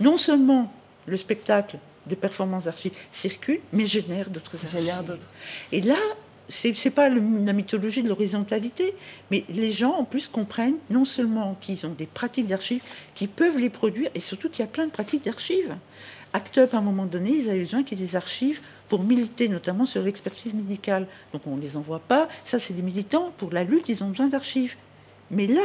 non 0.00 0.16
seulement 0.16 0.72
le 1.06 1.16
spectacle 1.16 1.78
de 2.06 2.14
performance 2.14 2.64
d'archives 2.64 2.92
circule, 3.10 3.60
mais 3.72 3.86
génère 3.86 4.30
d'autres 4.30 4.54
archives. 4.54 4.80
Génère 4.80 5.04
d'autres. 5.04 5.26
Et 5.72 5.80
là, 5.80 5.98
c'est 6.52 6.90
pas 6.90 7.08
le- 7.08 7.44
la 7.44 7.52
mythologie 7.52 8.02
de 8.02 8.08
l'horizontalité, 8.08 8.94
mais 9.30 9.44
les 9.48 9.70
gens 9.70 9.92
en 9.92 10.04
plus 10.04 10.28
comprennent 10.28 10.76
non 10.90 11.04
seulement 11.04 11.56
qu'ils 11.60 11.86
ont 11.86 11.94
des 11.96 12.06
pratiques 12.06 12.46
d'archives, 12.46 12.82
qu'ils 13.14 13.28
peuvent 13.28 13.58
les 13.58 13.70
produire, 13.70 14.10
et 14.14 14.20
surtout 14.20 14.48
qu'il 14.50 14.60
y 14.60 14.68
a 14.68 14.70
plein 14.70 14.86
de 14.86 14.90
pratiques 14.92 15.24
d'archives. 15.24 15.74
Act 16.34 16.58
Up, 16.58 16.74
à 16.74 16.78
un 16.78 16.82
moment 16.82 17.06
donné, 17.06 17.30
ils 17.30 17.48
avaient 17.50 17.58
besoin 17.60 17.82
qu'il 17.82 18.00
y 18.00 18.02
ait 18.02 18.06
des 18.06 18.16
archives 18.16 18.60
pour 18.88 19.02
militer, 19.02 19.48
notamment 19.48 19.84
sur 19.86 20.02
l'expertise 20.02 20.54
médicale. 20.54 21.06
Donc 21.32 21.42
on 21.46 21.56
ne 21.56 21.60
les 21.62 21.76
envoie 21.76 22.00
pas. 22.00 22.28
Ça, 22.44 22.58
c'est 22.58 22.74
des 22.74 22.82
militants. 22.82 23.32
Pour 23.38 23.50
la 23.52 23.64
lutte, 23.64 23.88
ils 23.88 24.02
ont 24.04 24.08
besoin 24.08 24.28
d'archives. 24.28 24.76
Mais 25.30 25.46
là, 25.46 25.62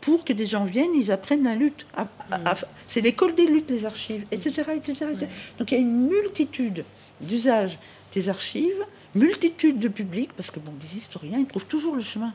pour 0.00 0.24
que 0.24 0.32
des 0.32 0.46
gens 0.46 0.64
viennent, 0.64 0.94
ils 0.94 1.10
apprennent 1.12 1.44
la 1.44 1.54
lutte. 1.54 1.86
À- 1.96 2.06
à- 2.30 2.50
à- 2.52 2.56
c'est 2.88 3.00
l'école 3.00 3.34
des 3.34 3.46
luttes, 3.46 3.70
les 3.70 3.84
archives, 3.84 4.24
etc. 4.30 4.62
etc., 4.76 5.06
etc. 5.12 5.26
Donc 5.58 5.70
il 5.70 5.74
y 5.74 5.78
a 5.78 5.80
une 5.80 6.08
multitude 6.08 6.84
d'usages 7.20 7.78
des 8.14 8.28
archives, 8.28 8.84
multitude 9.14 9.78
de 9.78 9.88
publics, 9.88 10.32
parce 10.36 10.50
que 10.50 10.60
bon, 10.60 10.72
les 10.80 10.96
historiens, 10.96 11.38
ils 11.38 11.46
trouvent 11.46 11.66
toujours 11.66 11.96
le 11.96 12.02
chemin. 12.02 12.32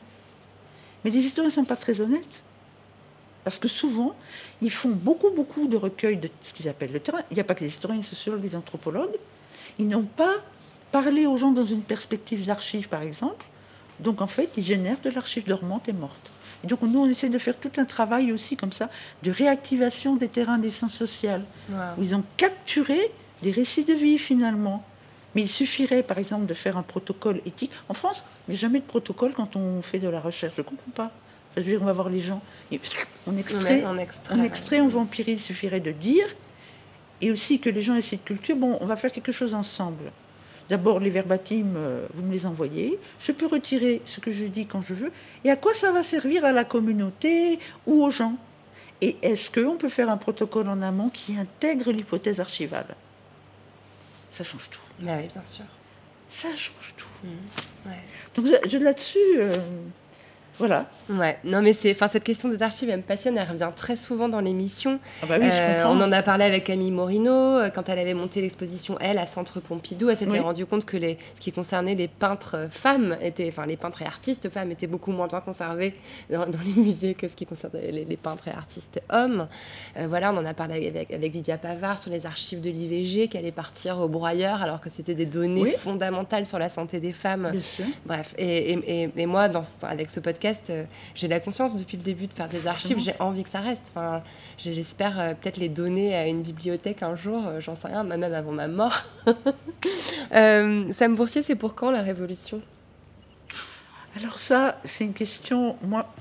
Mais 1.04 1.10
les 1.10 1.20
historiens 1.20 1.50
ne 1.50 1.54
sont 1.54 1.64
pas 1.64 1.76
très 1.76 2.00
honnêtes. 2.00 2.42
Parce 3.44 3.58
que 3.58 3.68
souvent, 3.68 4.16
ils 4.60 4.72
font 4.72 4.90
beaucoup, 4.90 5.30
beaucoup 5.30 5.68
de 5.68 5.76
recueils 5.76 6.16
de 6.16 6.28
ce 6.42 6.52
qu'ils 6.52 6.68
appellent 6.68 6.92
le 6.92 7.00
terrain. 7.00 7.20
Il 7.30 7.34
n'y 7.34 7.40
a 7.40 7.44
pas 7.44 7.54
que 7.54 7.62
les 7.62 7.70
historiens, 7.70 7.98
les 7.98 8.02
sociologues, 8.02 8.42
les 8.42 8.56
anthropologues. 8.56 9.14
Ils 9.78 9.86
n'ont 9.86 10.02
pas 10.02 10.34
parlé 10.90 11.26
aux 11.26 11.36
gens 11.36 11.52
dans 11.52 11.64
une 11.64 11.82
perspective 11.82 12.44
d'archives, 12.44 12.88
par 12.88 13.02
exemple. 13.02 13.46
Donc, 14.00 14.20
en 14.20 14.26
fait, 14.26 14.50
ils 14.56 14.64
génèrent 14.64 15.00
de 15.00 15.10
l'archive 15.10 15.46
dormante 15.46 15.88
et 15.88 15.92
morte. 15.92 16.30
Et 16.64 16.66
donc, 16.66 16.82
nous, 16.82 16.98
on 16.98 17.08
essaie 17.08 17.28
de 17.28 17.38
faire 17.38 17.56
tout 17.56 17.70
un 17.76 17.84
travail 17.84 18.32
aussi, 18.32 18.56
comme 18.56 18.72
ça, 18.72 18.90
de 19.22 19.30
réactivation 19.30 20.16
des 20.16 20.28
terrains 20.28 20.58
des 20.58 20.70
sciences 20.70 20.94
sociales, 20.94 21.44
où 21.96 22.02
ils 22.02 22.14
ont 22.16 22.24
capturé 22.36 23.12
des 23.42 23.52
récits 23.52 23.84
de 23.84 23.94
vie, 23.94 24.18
finalement. 24.18 24.84
Mais 25.36 25.42
il 25.42 25.50
suffirait, 25.50 26.02
par 26.02 26.16
exemple, 26.16 26.46
de 26.46 26.54
faire 26.54 26.78
un 26.78 26.82
protocole 26.82 27.42
éthique. 27.44 27.70
En 27.90 27.94
France, 27.94 28.24
il 28.48 28.52
n'y 28.52 28.56
a 28.56 28.60
jamais 28.60 28.80
de 28.80 28.86
protocole 28.86 29.34
quand 29.34 29.54
on 29.54 29.82
fait 29.82 29.98
de 29.98 30.08
la 30.08 30.18
recherche. 30.18 30.54
Je 30.56 30.62
ne 30.62 30.66
comprends 30.66 30.92
pas. 30.94 31.10
Enfin, 31.50 31.58
je 31.58 31.60
veux 31.60 31.72
dire, 31.72 31.82
on 31.82 31.84
va 31.84 31.92
voir 31.92 32.08
les 32.08 32.20
gens. 32.20 32.40
et 32.72 32.80
on 33.26 33.36
extrait, 33.36 33.84
On 33.86 33.98
extrait. 33.98 34.34
on 34.34 34.42
extrait, 34.42 34.80
on 34.80 34.88
vampirise. 34.88 35.36
Il 35.36 35.42
suffirait 35.42 35.80
de 35.80 35.92
dire. 35.92 36.26
Et 37.20 37.30
aussi 37.30 37.60
que 37.60 37.68
les 37.68 37.82
gens 37.82 37.94
aient 37.96 38.00
cette 38.00 38.24
culture. 38.24 38.56
Bon, 38.56 38.78
on 38.80 38.86
va 38.86 38.96
faire 38.96 39.12
quelque 39.12 39.30
chose 39.30 39.54
ensemble. 39.54 40.10
D'abord, 40.70 41.00
les 41.00 41.10
verbatims, 41.10 41.74
euh, 41.76 42.06
vous 42.14 42.22
me 42.22 42.32
les 42.32 42.46
envoyez. 42.46 42.98
Je 43.20 43.30
peux 43.32 43.46
retirer 43.46 44.00
ce 44.06 44.20
que 44.20 44.32
je 44.32 44.44
dis 44.44 44.64
quand 44.64 44.80
je 44.80 44.94
veux. 44.94 45.12
Et 45.44 45.50
à 45.50 45.56
quoi 45.56 45.74
ça 45.74 45.92
va 45.92 46.02
servir 46.02 46.46
à 46.46 46.52
la 46.52 46.64
communauté 46.64 47.58
ou 47.86 48.02
aux 48.02 48.10
gens? 48.10 48.36
Et 49.02 49.18
est-ce 49.20 49.50
qu'on 49.50 49.76
peut 49.76 49.90
faire 49.90 50.08
un 50.08 50.16
protocole 50.16 50.70
en 50.70 50.80
amont 50.80 51.10
qui 51.10 51.36
intègre 51.36 51.92
l'hypothèse 51.92 52.40
archivale? 52.40 52.96
Ça 54.36 54.44
change 54.44 54.68
tout. 54.70 54.80
Bah 55.00 55.16
oui, 55.18 55.28
bien 55.28 55.44
sûr. 55.44 55.64
Ça 56.28 56.48
change 56.56 56.94
tout. 56.96 57.06
Mmh. 57.24 57.88
Ouais. 57.88 58.00
Donc 58.34 58.46
je, 58.46 58.68
je- 58.68 58.78
là-dessus, 58.78 59.18
euh, 59.38 59.56
voilà. 60.58 60.86
Ouais, 61.10 61.38
non 61.44 61.62
mais 61.62 61.72
c'est, 61.72 61.90
enfin 61.92 62.08
cette 62.08 62.24
question 62.24 62.48
des 62.48 62.62
archives, 62.62 62.88
elle 62.90 62.98
me 62.98 63.02
passionne, 63.02 63.36
elle 63.38 63.48
revient 63.48 63.70
très 63.76 63.96
souvent 63.96 64.28
dans 64.28 64.40
l'émission. 64.40 64.98
Ah 65.22 65.26
bah 65.28 65.36
oui, 65.40 65.48
je 65.50 65.56
Euh, 65.60 65.82
comprends. 65.84 65.96
on 65.98 66.00
en 66.02 66.12
a 66.12 66.22
parlé 66.22 66.44
avec 66.44 66.64
Camille 66.64 66.90
Morino 66.90 67.30
euh, 67.32 67.70
quand 67.70 67.88
elle 67.88 67.98
avait 67.98 68.14
monté 68.14 68.40
l'exposition 68.40 68.96
elle 69.00 69.18
à 69.18 69.26
Centre 69.26 69.60
Pompidou. 69.60 70.08
Elle 70.08 70.16
s'était 70.16 70.30
Oui. 70.32 70.38
rendue 70.38 70.66
compte 70.66 70.84
que 70.84 70.96
les, 70.96 71.18
ce 71.34 71.40
qui 71.40 71.52
concernait 71.52 71.94
les 71.94 72.08
peintres 72.08 72.68
femmes 72.70 73.16
était, 73.20 73.46
enfin 73.48 73.66
les 73.66 73.76
peintres 73.76 74.02
et 74.02 74.06
artistes 74.06 74.48
femmes 74.50 74.70
étaient 74.70 74.86
beaucoup 74.86 75.12
moins 75.12 75.26
bien 75.26 75.40
conservés 75.40 75.94
dans, 76.30 76.46
dans 76.46 76.58
les 76.64 76.74
musées 76.80 77.14
que 77.14 77.28
ce 77.28 77.34
qui 77.36 77.46
concernait 77.46 77.90
les, 77.92 78.04
les 78.04 78.16
peintres 78.16 78.48
et 78.48 78.52
artistes 78.52 79.02
hommes. 79.10 79.48
Euh, 79.96 80.06
voilà, 80.08 80.32
on 80.32 80.36
en 80.36 80.44
a 80.46 80.54
parlé 80.54 80.88
avec, 80.88 81.12
avec 81.12 81.32
Lydia 81.34 81.58
Pavard 81.58 81.98
sur 81.98 82.10
les 82.10 82.26
archives 82.26 82.60
de 82.60 82.70
l'IVG 82.70 83.28
qui 83.28 83.36
allaient 83.36 83.52
partir 83.52 83.98
au 83.98 84.08
broyeur 84.08 84.62
alors 84.62 84.80
que 84.80 84.90
c'était 84.90 85.14
des 85.14 85.26
données 85.26 85.62
Oui. 85.62 85.72
fondamentales 85.76 86.46
sur 86.46 86.58
la 86.58 86.68
santé 86.68 87.00
des 87.00 87.12
femmes. 87.12 87.50
Bien 87.52 87.60
sûr. 87.60 87.84
Bref, 88.06 88.34
et, 88.38 88.72
et- 88.72 89.02
et- 89.02 89.10
et 89.16 89.26
moi, 89.26 89.48
dans, 89.48 89.62
avec 89.82 90.10
ce 90.10 90.20
podcast, 90.20 90.45
euh, 90.70 90.84
j'ai 91.14 91.28
la 91.28 91.40
conscience 91.40 91.76
depuis 91.76 91.96
le 91.96 92.02
début 92.02 92.26
de 92.26 92.32
faire 92.32 92.48
des 92.48 92.66
archives. 92.66 92.98
J'ai 93.00 93.14
envie 93.20 93.42
que 93.42 93.48
ça 93.48 93.60
reste. 93.60 93.82
Enfin, 93.94 94.22
j'espère 94.58 95.18
euh, 95.20 95.34
peut-être 95.34 95.56
les 95.56 95.68
donner 95.68 96.14
à 96.14 96.26
une 96.26 96.42
bibliothèque 96.42 97.02
un 97.02 97.14
jour. 97.16 97.46
euh, 97.46 97.60
J'en 97.60 97.74
sais 97.76 97.88
rien, 97.88 98.02
même 98.04 98.22
avant 98.22 98.52
ma 98.52 98.68
mort. 98.68 99.02
Euh, 100.32 100.90
Sam 100.92 101.14
Boursier, 101.14 101.42
c'est 101.42 101.54
pour 101.54 101.74
quand 101.74 101.90
la 101.90 102.02
Révolution? 102.02 102.60
Alors 104.18 104.38
ça, 104.38 104.80
c'est 104.84 105.04
une 105.04 105.12
question, 105.12 105.76
moi, 105.82 106.12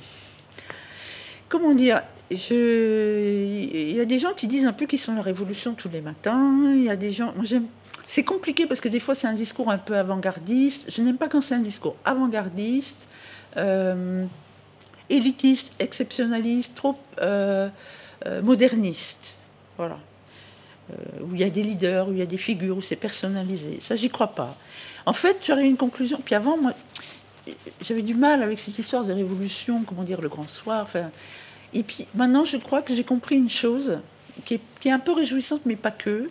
comment 1.50 1.74
dire 1.74 2.02
je... 2.32 3.64
Il 3.64 3.96
y 3.96 4.00
a 4.00 4.06
des 4.06 4.20
gens 4.20 4.34
qui 4.34 4.48
disent 4.48 4.66
un 4.66 4.74
peu 4.74 4.86
qu'ils 4.86 5.00
sont 5.00 5.16
la 5.16 5.22
révolution 5.22 5.74
tous 5.74 5.90
les 5.90 6.02
matins. 6.02 6.72
Il 6.74 6.84
y 6.84 6.90
a 6.90 6.96
des 6.96 7.12
gens... 7.12 7.34
j'aime- 7.42 7.68
C'est 8.08 8.24
compliqué 8.24 8.66
parce 8.68 8.80
que 8.82 8.90
des 8.90 9.00
fois, 9.00 9.16
c'est 9.16 9.28
un 9.28 9.34
discours 9.34 9.70
un 9.72 9.78
peu 9.78 9.96
avant-gardiste. 9.96 10.86
Je 10.92 11.02
n'aime 11.02 11.18
pas 11.18 11.28
quand 11.28 11.42
c'est 11.42 11.56
un 11.56 11.60
discours 11.60 11.96
avant-gardiste, 12.04 13.08
élitiste, 15.10 15.72
exceptionnaliste, 15.80 16.74
trop 16.76 16.98
euh, 17.22 17.70
euh, 18.26 18.42
moderniste. 18.42 19.36
Voilà. 19.78 20.00
Euh, 20.92 20.96
où 21.22 21.34
il 21.34 21.42
y 21.42 21.44
a 21.44 21.50
des 21.50 21.64
leaders, 21.64 22.08
où 22.08 22.12
il 22.12 22.20
y 22.20 22.22
a 22.22 22.28
des 22.28 22.38
figures, 22.38 22.78
où 22.78 22.82
c'est 22.82 22.96
personnalisé. 22.96 23.80
Ça, 23.82 23.96
j'y 23.96 24.10
crois 24.10 24.28
pas. 24.28 24.56
En 25.06 25.14
fait, 25.14 25.38
j'arrive 25.44 25.66
à 25.66 25.70
une 25.70 25.78
conclusion. 25.78 26.20
Puis 26.24 26.36
avant, 26.36 26.58
moi, 26.58 26.74
j'avais 27.82 28.02
du 28.02 28.16
mal 28.16 28.42
avec 28.42 28.60
cette 28.60 28.78
histoire 28.78 29.04
de 29.04 29.14
révolution, 29.14 29.84
comment 29.84 30.04
dire, 30.04 30.22
le 30.22 30.30
grand 30.30 30.48
soir. 30.48 30.88
Et 31.74 31.84
puis 31.84 32.08
maintenant, 32.16 32.46
je 32.46 32.58
crois 32.58 32.82
que 32.82 32.96
j'ai 32.96 33.04
compris 33.04 33.36
une 33.36 33.50
chose 33.50 34.00
qui 34.46 34.60
est 34.86 34.92
un 34.92 35.00
peu 35.00 35.14
réjouissante, 35.14 35.62
mais 35.66 35.76
pas 35.76 35.92
que. 35.92 36.30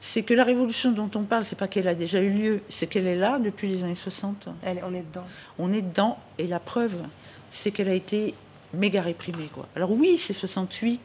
C'est 0.00 0.22
que 0.22 0.34
la 0.34 0.44
révolution 0.44 0.92
dont 0.92 1.10
on 1.14 1.22
parle, 1.22 1.44
c'est 1.44 1.58
pas 1.58 1.68
qu'elle 1.68 1.88
a 1.88 1.94
déjà 1.94 2.20
eu 2.20 2.30
lieu, 2.30 2.60
c'est 2.68 2.86
qu'elle 2.86 3.06
est 3.06 3.16
là 3.16 3.38
depuis 3.38 3.68
les 3.68 3.82
années 3.82 3.94
60. 3.94 4.48
Allez, 4.62 4.80
on 4.84 4.94
est 4.94 5.02
dedans. 5.02 5.26
On 5.58 5.72
est 5.72 5.82
dedans, 5.82 6.18
et 6.38 6.46
la 6.46 6.60
preuve, 6.60 6.96
c'est 7.50 7.70
qu'elle 7.70 7.88
a 7.88 7.94
été 7.94 8.34
méga 8.72 9.02
réprimée. 9.02 9.48
Quoi. 9.52 9.66
Alors 9.74 9.90
oui, 9.90 10.18
c'est 10.18 10.32
68, 10.32 11.00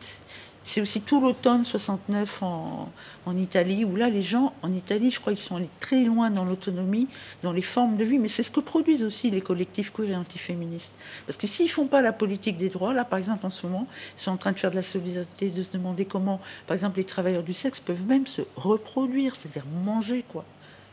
c'est 0.64 0.82
aussi 0.82 1.02
tout 1.02 1.20
l'automne 1.20 1.64
69 1.64 2.42
en, 2.44 2.90
Italie, 3.38 3.84
où 3.86 3.96
là, 3.96 4.10
les 4.10 4.22
gens 4.22 4.54
en 4.62 4.72
Italie, 4.74 5.10
je 5.10 5.20
crois, 5.20 5.34
ils 5.34 5.38
sont 5.38 5.56
allés 5.56 5.70
très 5.80 6.04
loin 6.04 6.30
dans 6.30 6.46
l'autonomie, 6.46 7.08
dans 7.42 7.52
les 7.52 7.62
formes 7.62 7.98
de 7.98 8.04
vie, 8.04 8.18
mais 8.18 8.28
c'est 8.28 8.44
ce 8.44 8.52
que 8.52 8.60
produisent 8.60 9.04
aussi 9.04 9.30
les 9.30 9.42
collectifs 9.42 9.92
queer 9.92 10.12
et 10.12 10.16
antiféministes. 10.16 10.92
Parce 11.26 11.38
que 11.38 11.48
s'ils 11.48 11.70
font 11.70 11.88
pas 11.88 12.02
la 12.02 12.14
politique 12.14 12.58
des 12.58 12.70
droits, 12.70 12.94
là, 12.94 13.06
par 13.06 13.20
exemple, 13.20 13.46
en 13.46 13.50
ce 13.50 13.66
moment, 13.66 13.88
ils 14.18 14.22
sont 14.22 14.32
en 14.32 14.38
train 14.38 14.52
de 14.52 14.60
faire 14.60 14.72
de 14.72 14.76
la 14.76 14.84
solidarité, 14.84 15.50
de 15.50 15.62
se 15.62 15.72
demander 15.72 16.06
comment, 16.06 16.40
par 16.68 16.76
exemple, 16.76 16.98
les 16.98 17.06
travailleurs 17.06 17.44
du 17.44 17.54
sexe 17.54 17.80
peuvent 17.80 18.06
même 18.06 18.28
se 18.28 18.42
reproduire, 18.56 19.36
c'est-à-dire 19.36 19.66
manger, 19.84 20.24
quoi. 20.30 20.46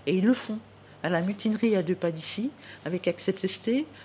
Et 0.07 0.19
ils 0.19 0.25
le 0.25 0.35
font 0.35 0.59
à 1.03 1.09
la 1.09 1.21
mutinerie 1.21 1.77
à 1.77 1.83
deux 1.83 1.95
pas 1.95 2.11
d'ici, 2.11 2.51
avec 2.85 3.09
Accept 3.09 3.47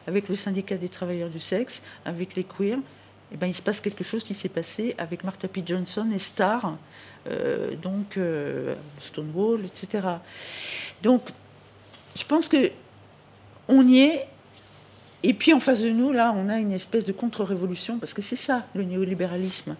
avec 0.07 0.29
le 0.29 0.35
syndicat 0.35 0.77
des 0.77 0.89
travailleurs 0.89 1.29
du 1.29 1.39
sexe, 1.39 1.81
avec 2.05 2.35
les 2.35 2.43
queers, 2.43 2.79
eh 3.31 3.37
ben, 3.37 3.47
il 3.47 3.55
se 3.55 3.61
passe 3.61 3.79
quelque 3.79 4.03
chose 4.03 4.23
qui 4.23 4.33
s'est 4.33 4.49
passé 4.49 4.95
avec 4.97 5.23
Martha 5.23 5.47
P. 5.47 5.63
Johnson 5.65 6.07
et 6.13 6.19
Star, 6.19 6.77
euh, 7.27 7.75
donc 7.75 8.17
euh, 8.17 8.75
Stonewall, 8.99 9.65
etc. 9.65 10.07
Donc, 11.01 11.21
je 12.15 12.23
pense 12.23 12.47
que 12.47 12.71
on 13.67 13.87
y 13.87 13.99
est. 13.99 14.27
Et 15.23 15.33
puis 15.33 15.53
en 15.53 15.59
face 15.59 15.81
de 15.81 15.89
nous, 15.89 16.11
là, 16.11 16.33
on 16.37 16.49
a 16.49 16.59
une 16.59 16.71
espèce 16.71 17.03
de 17.03 17.11
contre-révolution, 17.11 17.97
parce 17.97 18.13
que 18.13 18.21
c'est 18.21 18.35
ça, 18.35 18.65
le 18.75 18.83
néolibéralisme. 18.83 19.75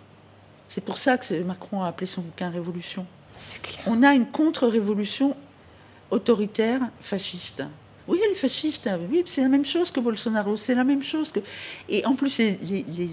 C'est 0.69 0.81
pour 0.81 0.97
ça 0.97 1.17
que 1.17 1.43
Macron 1.43 1.83
a 1.83 1.87
appelé 1.87 2.07
son 2.07 2.21
bouquin 2.21 2.49
Révolution. 2.49 3.05
On 3.85 4.01
a 4.01 4.13
une 4.13 4.25
contre-révolution 4.25 5.35
autoritaire, 6.09 6.81
fasciste. 7.01 7.63
Oui, 8.07 8.19
elle 8.23 8.31
est 8.31 8.35
fasciste. 8.35 8.89
Oui, 9.09 9.23
c'est 9.25 9.41
la 9.41 9.47
même 9.47 9.65
chose 9.65 9.91
que 9.91 9.99
Bolsonaro. 9.99 10.57
C'est 10.57 10.75
la 10.75 10.83
même 10.83 11.03
chose 11.03 11.31
que. 11.31 11.39
Et 11.89 12.05
en 12.05 12.15
plus, 12.15 12.37
les, 12.37 12.57
les, 12.61 13.09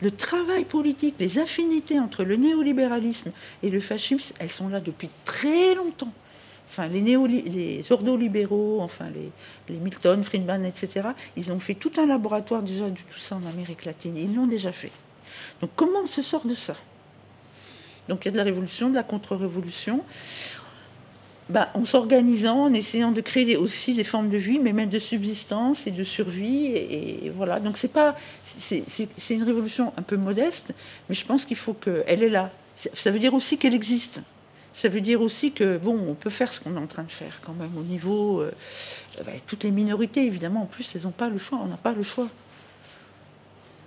le 0.00 0.10
travail 0.10 0.64
politique, 0.64 1.14
les 1.18 1.38
affinités 1.38 1.98
entre 1.98 2.24
le 2.24 2.36
néolibéralisme 2.36 3.32
et 3.62 3.70
le 3.70 3.80
fascisme, 3.80 4.34
elles 4.38 4.50
sont 4.50 4.68
là 4.68 4.80
depuis 4.80 5.08
très 5.24 5.74
longtemps. 5.74 6.12
Enfin, 6.68 6.88
les, 6.88 7.00
néo 7.00 7.26
les 7.26 7.84
ordolibéraux, 7.90 8.80
enfin 8.80 9.06
les, 9.14 9.30
les, 9.68 9.80
Milton, 9.80 10.22
Friedman, 10.24 10.64
etc., 10.64 11.08
ils 11.36 11.52
ont 11.52 11.60
fait 11.60 11.74
tout 11.74 11.92
un 11.96 12.06
laboratoire 12.06 12.62
déjà 12.62 12.90
de 12.90 12.96
tout 12.96 13.20
ça 13.20 13.36
en 13.36 13.46
Amérique 13.46 13.84
latine. 13.84 14.16
Ils 14.16 14.34
l'ont 14.34 14.46
déjà 14.46 14.72
fait. 14.72 14.90
Donc 15.60 15.70
comment 15.76 16.00
on 16.04 16.06
se 16.06 16.22
sort 16.22 16.46
de 16.46 16.54
ça? 16.54 16.74
Donc 18.08 18.24
il 18.24 18.26
y 18.26 18.28
a 18.28 18.32
de 18.32 18.36
la 18.36 18.44
révolution, 18.44 18.90
de 18.90 18.94
la 18.94 19.02
contre-révolution 19.02 20.04
bah, 21.48 21.70
en 21.74 21.84
s'organisant, 21.84 22.64
en 22.64 22.72
essayant 22.74 23.12
de 23.12 23.20
créer 23.20 23.56
aussi 23.56 23.94
des 23.94 24.02
formes 24.02 24.30
de 24.30 24.36
vie, 24.36 24.58
mais 24.58 24.72
même 24.72 24.88
de 24.88 24.98
subsistance 24.98 25.86
et 25.86 25.92
de 25.92 26.02
survie. 26.02 26.66
Et, 26.66 27.30
voilà. 27.34 27.60
Donc 27.60 27.76
c'est 27.76 27.92
pas, 27.92 28.16
c'est 28.58 28.84
une 29.30 29.44
révolution 29.44 29.92
un 29.96 30.02
peu 30.02 30.16
modeste, 30.16 30.72
mais 31.08 31.14
je 31.14 31.24
pense 31.24 31.44
qu'il 31.44 31.56
faut 31.56 31.74
qu'elle 31.74 32.22
est 32.22 32.28
là. 32.28 32.50
Ça 32.94 33.10
veut 33.10 33.20
dire 33.20 33.32
aussi 33.32 33.58
qu'elle 33.58 33.74
existe. 33.74 34.20
Ça 34.74 34.88
veut 34.88 35.00
dire 35.00 35.22
aussi 35.22 35.52
que 35.52 35.78
bon, 35.78 35.98
on 36.08 36.14
peut 36.14 36.30
faire 36.30 36.52
ce 36.52 36.60
qu'on 36.60 36.76
est 36.76 36.80
en 36.80 36.86
train 36.86 37.04
de 37.04 37.12
faire 37.12 37.40
quand 37.42 37.54
même 37.54 37.78
au 37.78 37.82
niveau 37.82 38.40
euh, 38.40 38.50
bah, 39.24 39.32
toutes 39.46 39.62
les 39.62 39.70
minorités 39.70 40.26
évidemment. 40.26 40.64
En 40.64 40.66
plus, 40.66 40.94
elles 40.96 41.02
n'ont 41.02 41.12
pas 41.12 41.28
le 41.28 41.38
choix. 41.38 41.58
On 41.62 41.66
n'a 41.66 41.76
pas 41.76 41.92
le 41.92 42.02
choix. 42.02 42.28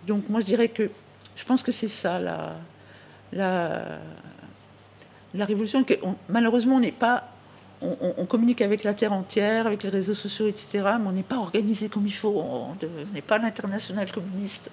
Donc 0.07 0.29
moi, 0.29 0.39
je 0.39 0.45
dirais 0.45 0.69
que 0.69 0.89
je 1.35 1.43
pense 1.43 1.61
que 1.61 1.73
c'est 1.73 1.89
ça 1.89 2.19
la 2.19 2.55
la 3.33 3.99
la 5.33 5.45
révolution. 5.45 5.83
Que 5.83 5.95
malheureusement, 6.29 6.77
on 6.77 6.79
n'est 6.79 6.91
pas 6.91 7.29
on, 7.81 8.25
communique 8.25 8.61
avec 8.61 8.83
la 8.83 8.93
terre 8.93 9.13
entière, 9.13 9.67
avec 9.67 9.83
les 9.83 9.89
réseaux 9.89 10.13
sociaux, 10.13 10.47
etc. 10.47 10.67
Mais 10.99 11.07
on 11.07 11.11
n'est 11.11 11.23
pas 11.23 11.37
organisé 11.37 11.87
comme 11.89 12.05
il 12.07 12.13
faut. 12.13 12.33
On 12.37 12.75
n'est 13.13 13.21
pas 13.21 13.37
l'international 13.37 14.11
communiste. 14.11 14.69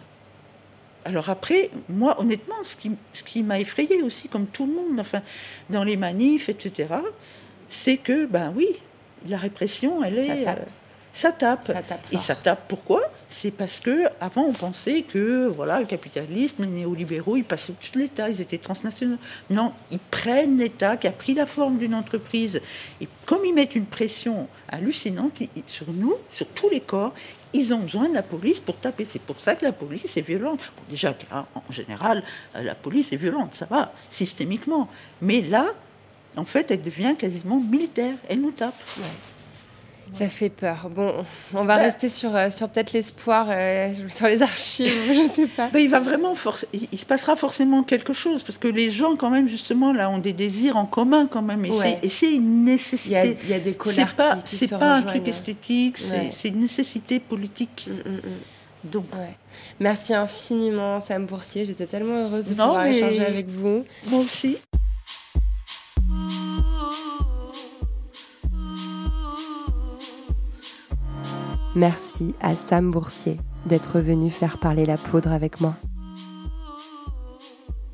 Alors 1.04 1.30
après, 1.30 1.70
moi, 1.88 2.20
honnêtement, 2.20 2.56
ce 2.64 2.74
qui, 2.74 2.90
ce 3.12 3.22
qui 3.22 3.44
m'a 3.44 3.60
effrayé 3.60 4.02
aussi, 4.02 4.28
comme 4.28 4.46
tout 4.46 4.66
le 4.66 4.72
monde, 4.72 4.98
enfin, 4.98 5.22
dans 5.70 5.84
les 5.84 5.96
manifs, 5.96 6.48
etc., 6.48 6.94
c'est 7.68 7.96
que, 7.96 8.26
ben 8.26 8.52
oui, 8.56 8.66
la 9.28 9.38
répression, 9.38 10.02
elle 10.02 10.18
est 10.18 10.46
ça 11.16 11.32
tape. 11.32 11.72
et 12.12 12.18
ça 12.18 12.34
tape 12.34 12.68
pourquoi? 12.68 13.00
C'est 13.30 13.50
parce 13.50 13.80
que 13.80 14.04
avant 14.20 14.42
on 14.42 14.52
pensait 14.52 15.00
que 15.00 15.46
voilà 15.46 15.80
le 15.80 15.86
capitalisme, 15.86 16.64
les 16.64 16.68
néolibéraux, 16.68 17.36
ils 17.36 17.44
passaient 17.44 17.72
au-dessus 17.72 17.92
de 17.92 18.00
l'État, 18.00 18.28
ils 18.28 18.42
étaient 18.42 18.58
transnationaux. 18.58 19.16
Non, 19.48 19.72
ils 19.90 19.98
prennent 19.98 20.58
l'État 20.58 20.98
qui 20.98 21.06
a 21.06 21.12
pris 21.12 21.32
la 21.32 21.46
forme 21.46 21.78
d'une 21.78 21.94
entreprise 21.94 22.60
et 23.00 23.08
comme 23.24 23.46
ils 23.46 23.54
mettent 23.54 23.76
une 23.76 23.86
pression 23.86 24.46
hallucinante 24.68 25.40
sur 25.66 25.90
nous, 25.90 26.16
sur 26.32 26.46
tous 26.48 26.68
les 26.68 26.80
corps, 26.80 27.14
ils 27.54 27.72
ont 27.72 27.78
besoin 27.78 28.10
de 28.10 28.14
la 28.14 28.22
police 28.22 28.60
pour 28.60 28.76
taper. 28.76 29.06
C'est 29.06 29.22
pour 29.22 29.40
ça 29.40 29.54
que 29.54 29.64
la 29.64 29.72
police 29.72 30.18
est 30.18 30.26
violente. 30.26 30.60
déjà, 30.90 31.14
en 31.32 31.72
général, 31.72 32.22
euh, 32.54 32.62
la 32.62 32.74
police 32.74 33.10
est 33.12 33.16
violente, 33.16 33.54
ça 33.54 33.64
va, 33.64 33.94
systémiquement. 34.10 34.90
Mais 35.22 35.40
là, 35.40 35.66
en 36.36 36.44
fait, 36.44 36.70
elle 36.70 36.82
devient 36.82 37.14
quasiment 37.18 37.58
militaire. 37.58 38.16
Elle 38.28 38.42
nous 38.42 38.50
tape. 38.50 38.74
Ça 40.14 40.28
fait 40.28 40.48
peur. 40.48 40.88
Bon, 40.90 41.24
on 41.52 41.64
va 41.64 41.76
bah. 41.76 41.82
rester 41.82 42.08
sur, 42.08 42.34
euh, 42.34 42.50
sur 42.50 42.68
peut-être 42.68 42.92
l'espoir, 42.92 43.48
euh, 43.50 43.92
sur 44.08 44.26
les 44.26 44.42
archives, 44.42 44.92
je 45.12 45.28
sais 45.34 45.46
pas. 45.46 45.68
Bah, 45.68 45.80
il 45.80 45.90
va 45.90 46.00
vraiment, 46.00 46.34
il, 46.72 46.98
se 46.98 47.06
passera 47.06 47.36
forcément 47.36 47.82
quelque 47.82 48.12
chose, 48.12 48.42
parce 48.42 48.58
que 48.58 48.68
les 48.68 48.90
gens, 48.90 49.16
quand 49.16 49.30
même, 49.30 49.48
justement, 49.48 49.92
là, 49.92 50.08
ont 50.08 50.18
des 50.18 50.32
désirs 50.32 50.76
en 50.76 50.86
commun, 50.86 51.28
quand 51.30 51.42
même, 51.42 51.64
et 51.64 52.08
c'est 52.08 52.34
une 52.34 52.64
nécessité. 52.64 53.36
Il 53.44 53.50
y 53.50 53.54
a, 53.54 53.60
des 53.60 53.74
colères 53.74 54.14
pas, 54.14 54.38
c'est 54.44 54.70
pas 54.70 54.94
un 54.94 55.02
truc 55.02 55.26
esthétique, 55.28 55.98
c'est 55.98 56.48
une 56.48 56.60
nécessité 56.60 57.20
politique. 57.20 57.88
Mm, 57.88 58.10
mm, 58.10 58.14
mm. 58.14 58.90
Donc. 58.90 59.06
Merci 59.80 60.14
infiniment, 60.14 61.00
Sam 61.00 61.26
Boursier. 61.26 61.64
J'étais 61.64 61.86
tellement 61.86 62.24
heureuse 62.24 62.46
de 62.46 62.50
pouvoir 62.50 62.86
échanger 62.86 63.24
avec 63.24 63.48
vous. 63.48 63.84
Moi 64.06 64.20
aussi. 64.20 64.58
Merci 71.76 72.34
à 72.40 72.56
Sam 72.56 72.90
Boursier 72.90 73.38
d'être 73.66 74.00
venu 74.00 74.30
faire 74.30 74.56
parler 74.56 74.86
la 74.86 74.96
poudre 74.96 75.30
avec 75.30 75.60
moi. 75.60 75.74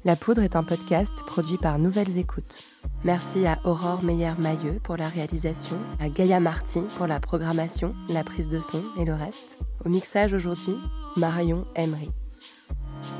La 0.04 0.14
poudre 0.14 0.42
est 0.42 0.54
un 0.54 0.62
podcast 0.62 1.12
produit 1.26 1.56
par 1.56 1.80
Nouvelles 1.80 2.16
Écoutes. 2.16 2.62
Merci 3.02 3.44
à 3.44 3.58
Aurore 3.64 4.04
Meyer-Mailleux 4.04 4.78
pour 4.84 4.96
la 4.96 5.08
réalisation, 5.08 5.76
à 5.98 6.08
Gaïa 6.08 6.38
Marty 6.38 6.82
pour 6.96 7.08
la 7.08 7.18
programmation, 7.18 7.92
la 8.08 8.22
prise 8.22 8.48
de 8.48 8.60
son 8.60 8.84
et 9.00 9.04
le 9.04 9.14
reste. 9.14 9.58
Au 9.84 9.88
mixage 9.88 10.32
aujourd'hui, 10.32 10.76
Marion 11.16 11.64
Emery. 11.74 12.12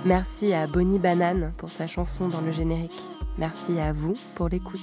Merci 0.05 0.53
à 0.53 0.69
Bonnie 0.69 1.01
Banane 1.01 1.53
pour 1.59 1.71
sa 1.71 1.89
chanson 1.89 2.29
dans 2.29 2.41
le 2.41 2.53
générique. 2.53 3.03
Merci 3.37 3.81
à 3.81 3.93
vous 3.93 4.15
pour 4.37 4.49
l'écoute. 4.49 4.81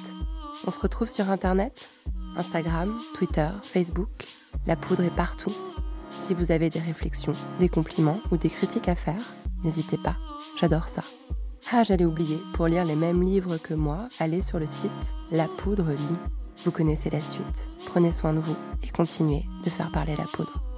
On 0.67 0.71
se 0.71 0.79
retrouve 0.81 1.07
sur 1.07 1.29
Internet, 1.29 1.89
Instagram, 2.35 2.93
Twitter, 3.15 3.47
Facebook. 3.63 4.27
La 4.67 4.75
poudre 4.75 5.03
est 5.03 5.15
partout. 5.15 5.53
Si 6.21 6.33
vous 6.33 6.51
avez 6.51 6.69
des 6.69 6.79
réflexions, 6.79 7.33
des 7.59 7.69
compliments 7.69 8.19
ou 8.31 8.37
des 8.37 8.49
critiques 8.49 8.87
à 8.87 8.95
faire, 8.95 9.21
n'hésitez 9.63 9.97
pas. 9.97 10.15
J'adore 10.59 10.89
ça. 10.89 11.03
Ah, 11.71 11.83
j'allais 11.83 12.05
oublier, 12.05 12.37
pour 12.53 12.67
lire 12.67 12.85
les 12.85 12.95
mêmes 12.95 13.23
livres 13.23 13.57
que 13.57 13.73
moi, 13.73 14.09
allez 14.19 14.41
sur 14.41 14.59
le 14.59 14.67
site 14.67 15.13
La 15.31 15.45
Poudre 15.45 15.91
Lit. 15.91 16.17
Vous 16.65 16.71
connaissez 16.71 17.09
la 17.09 17.21
suite. 17.21 17.67
Prenez 17.85 18.11
soin 18.11 18.33
de 18.33 18.39
vous 18.39 18.55
et 18.83 18.89
continuez 18.89 19.45
de 19.63 19.69
faire 19.69 19.91
parler 19.91 20.15
la 20.15 20.25
poudre. 20.25 20.68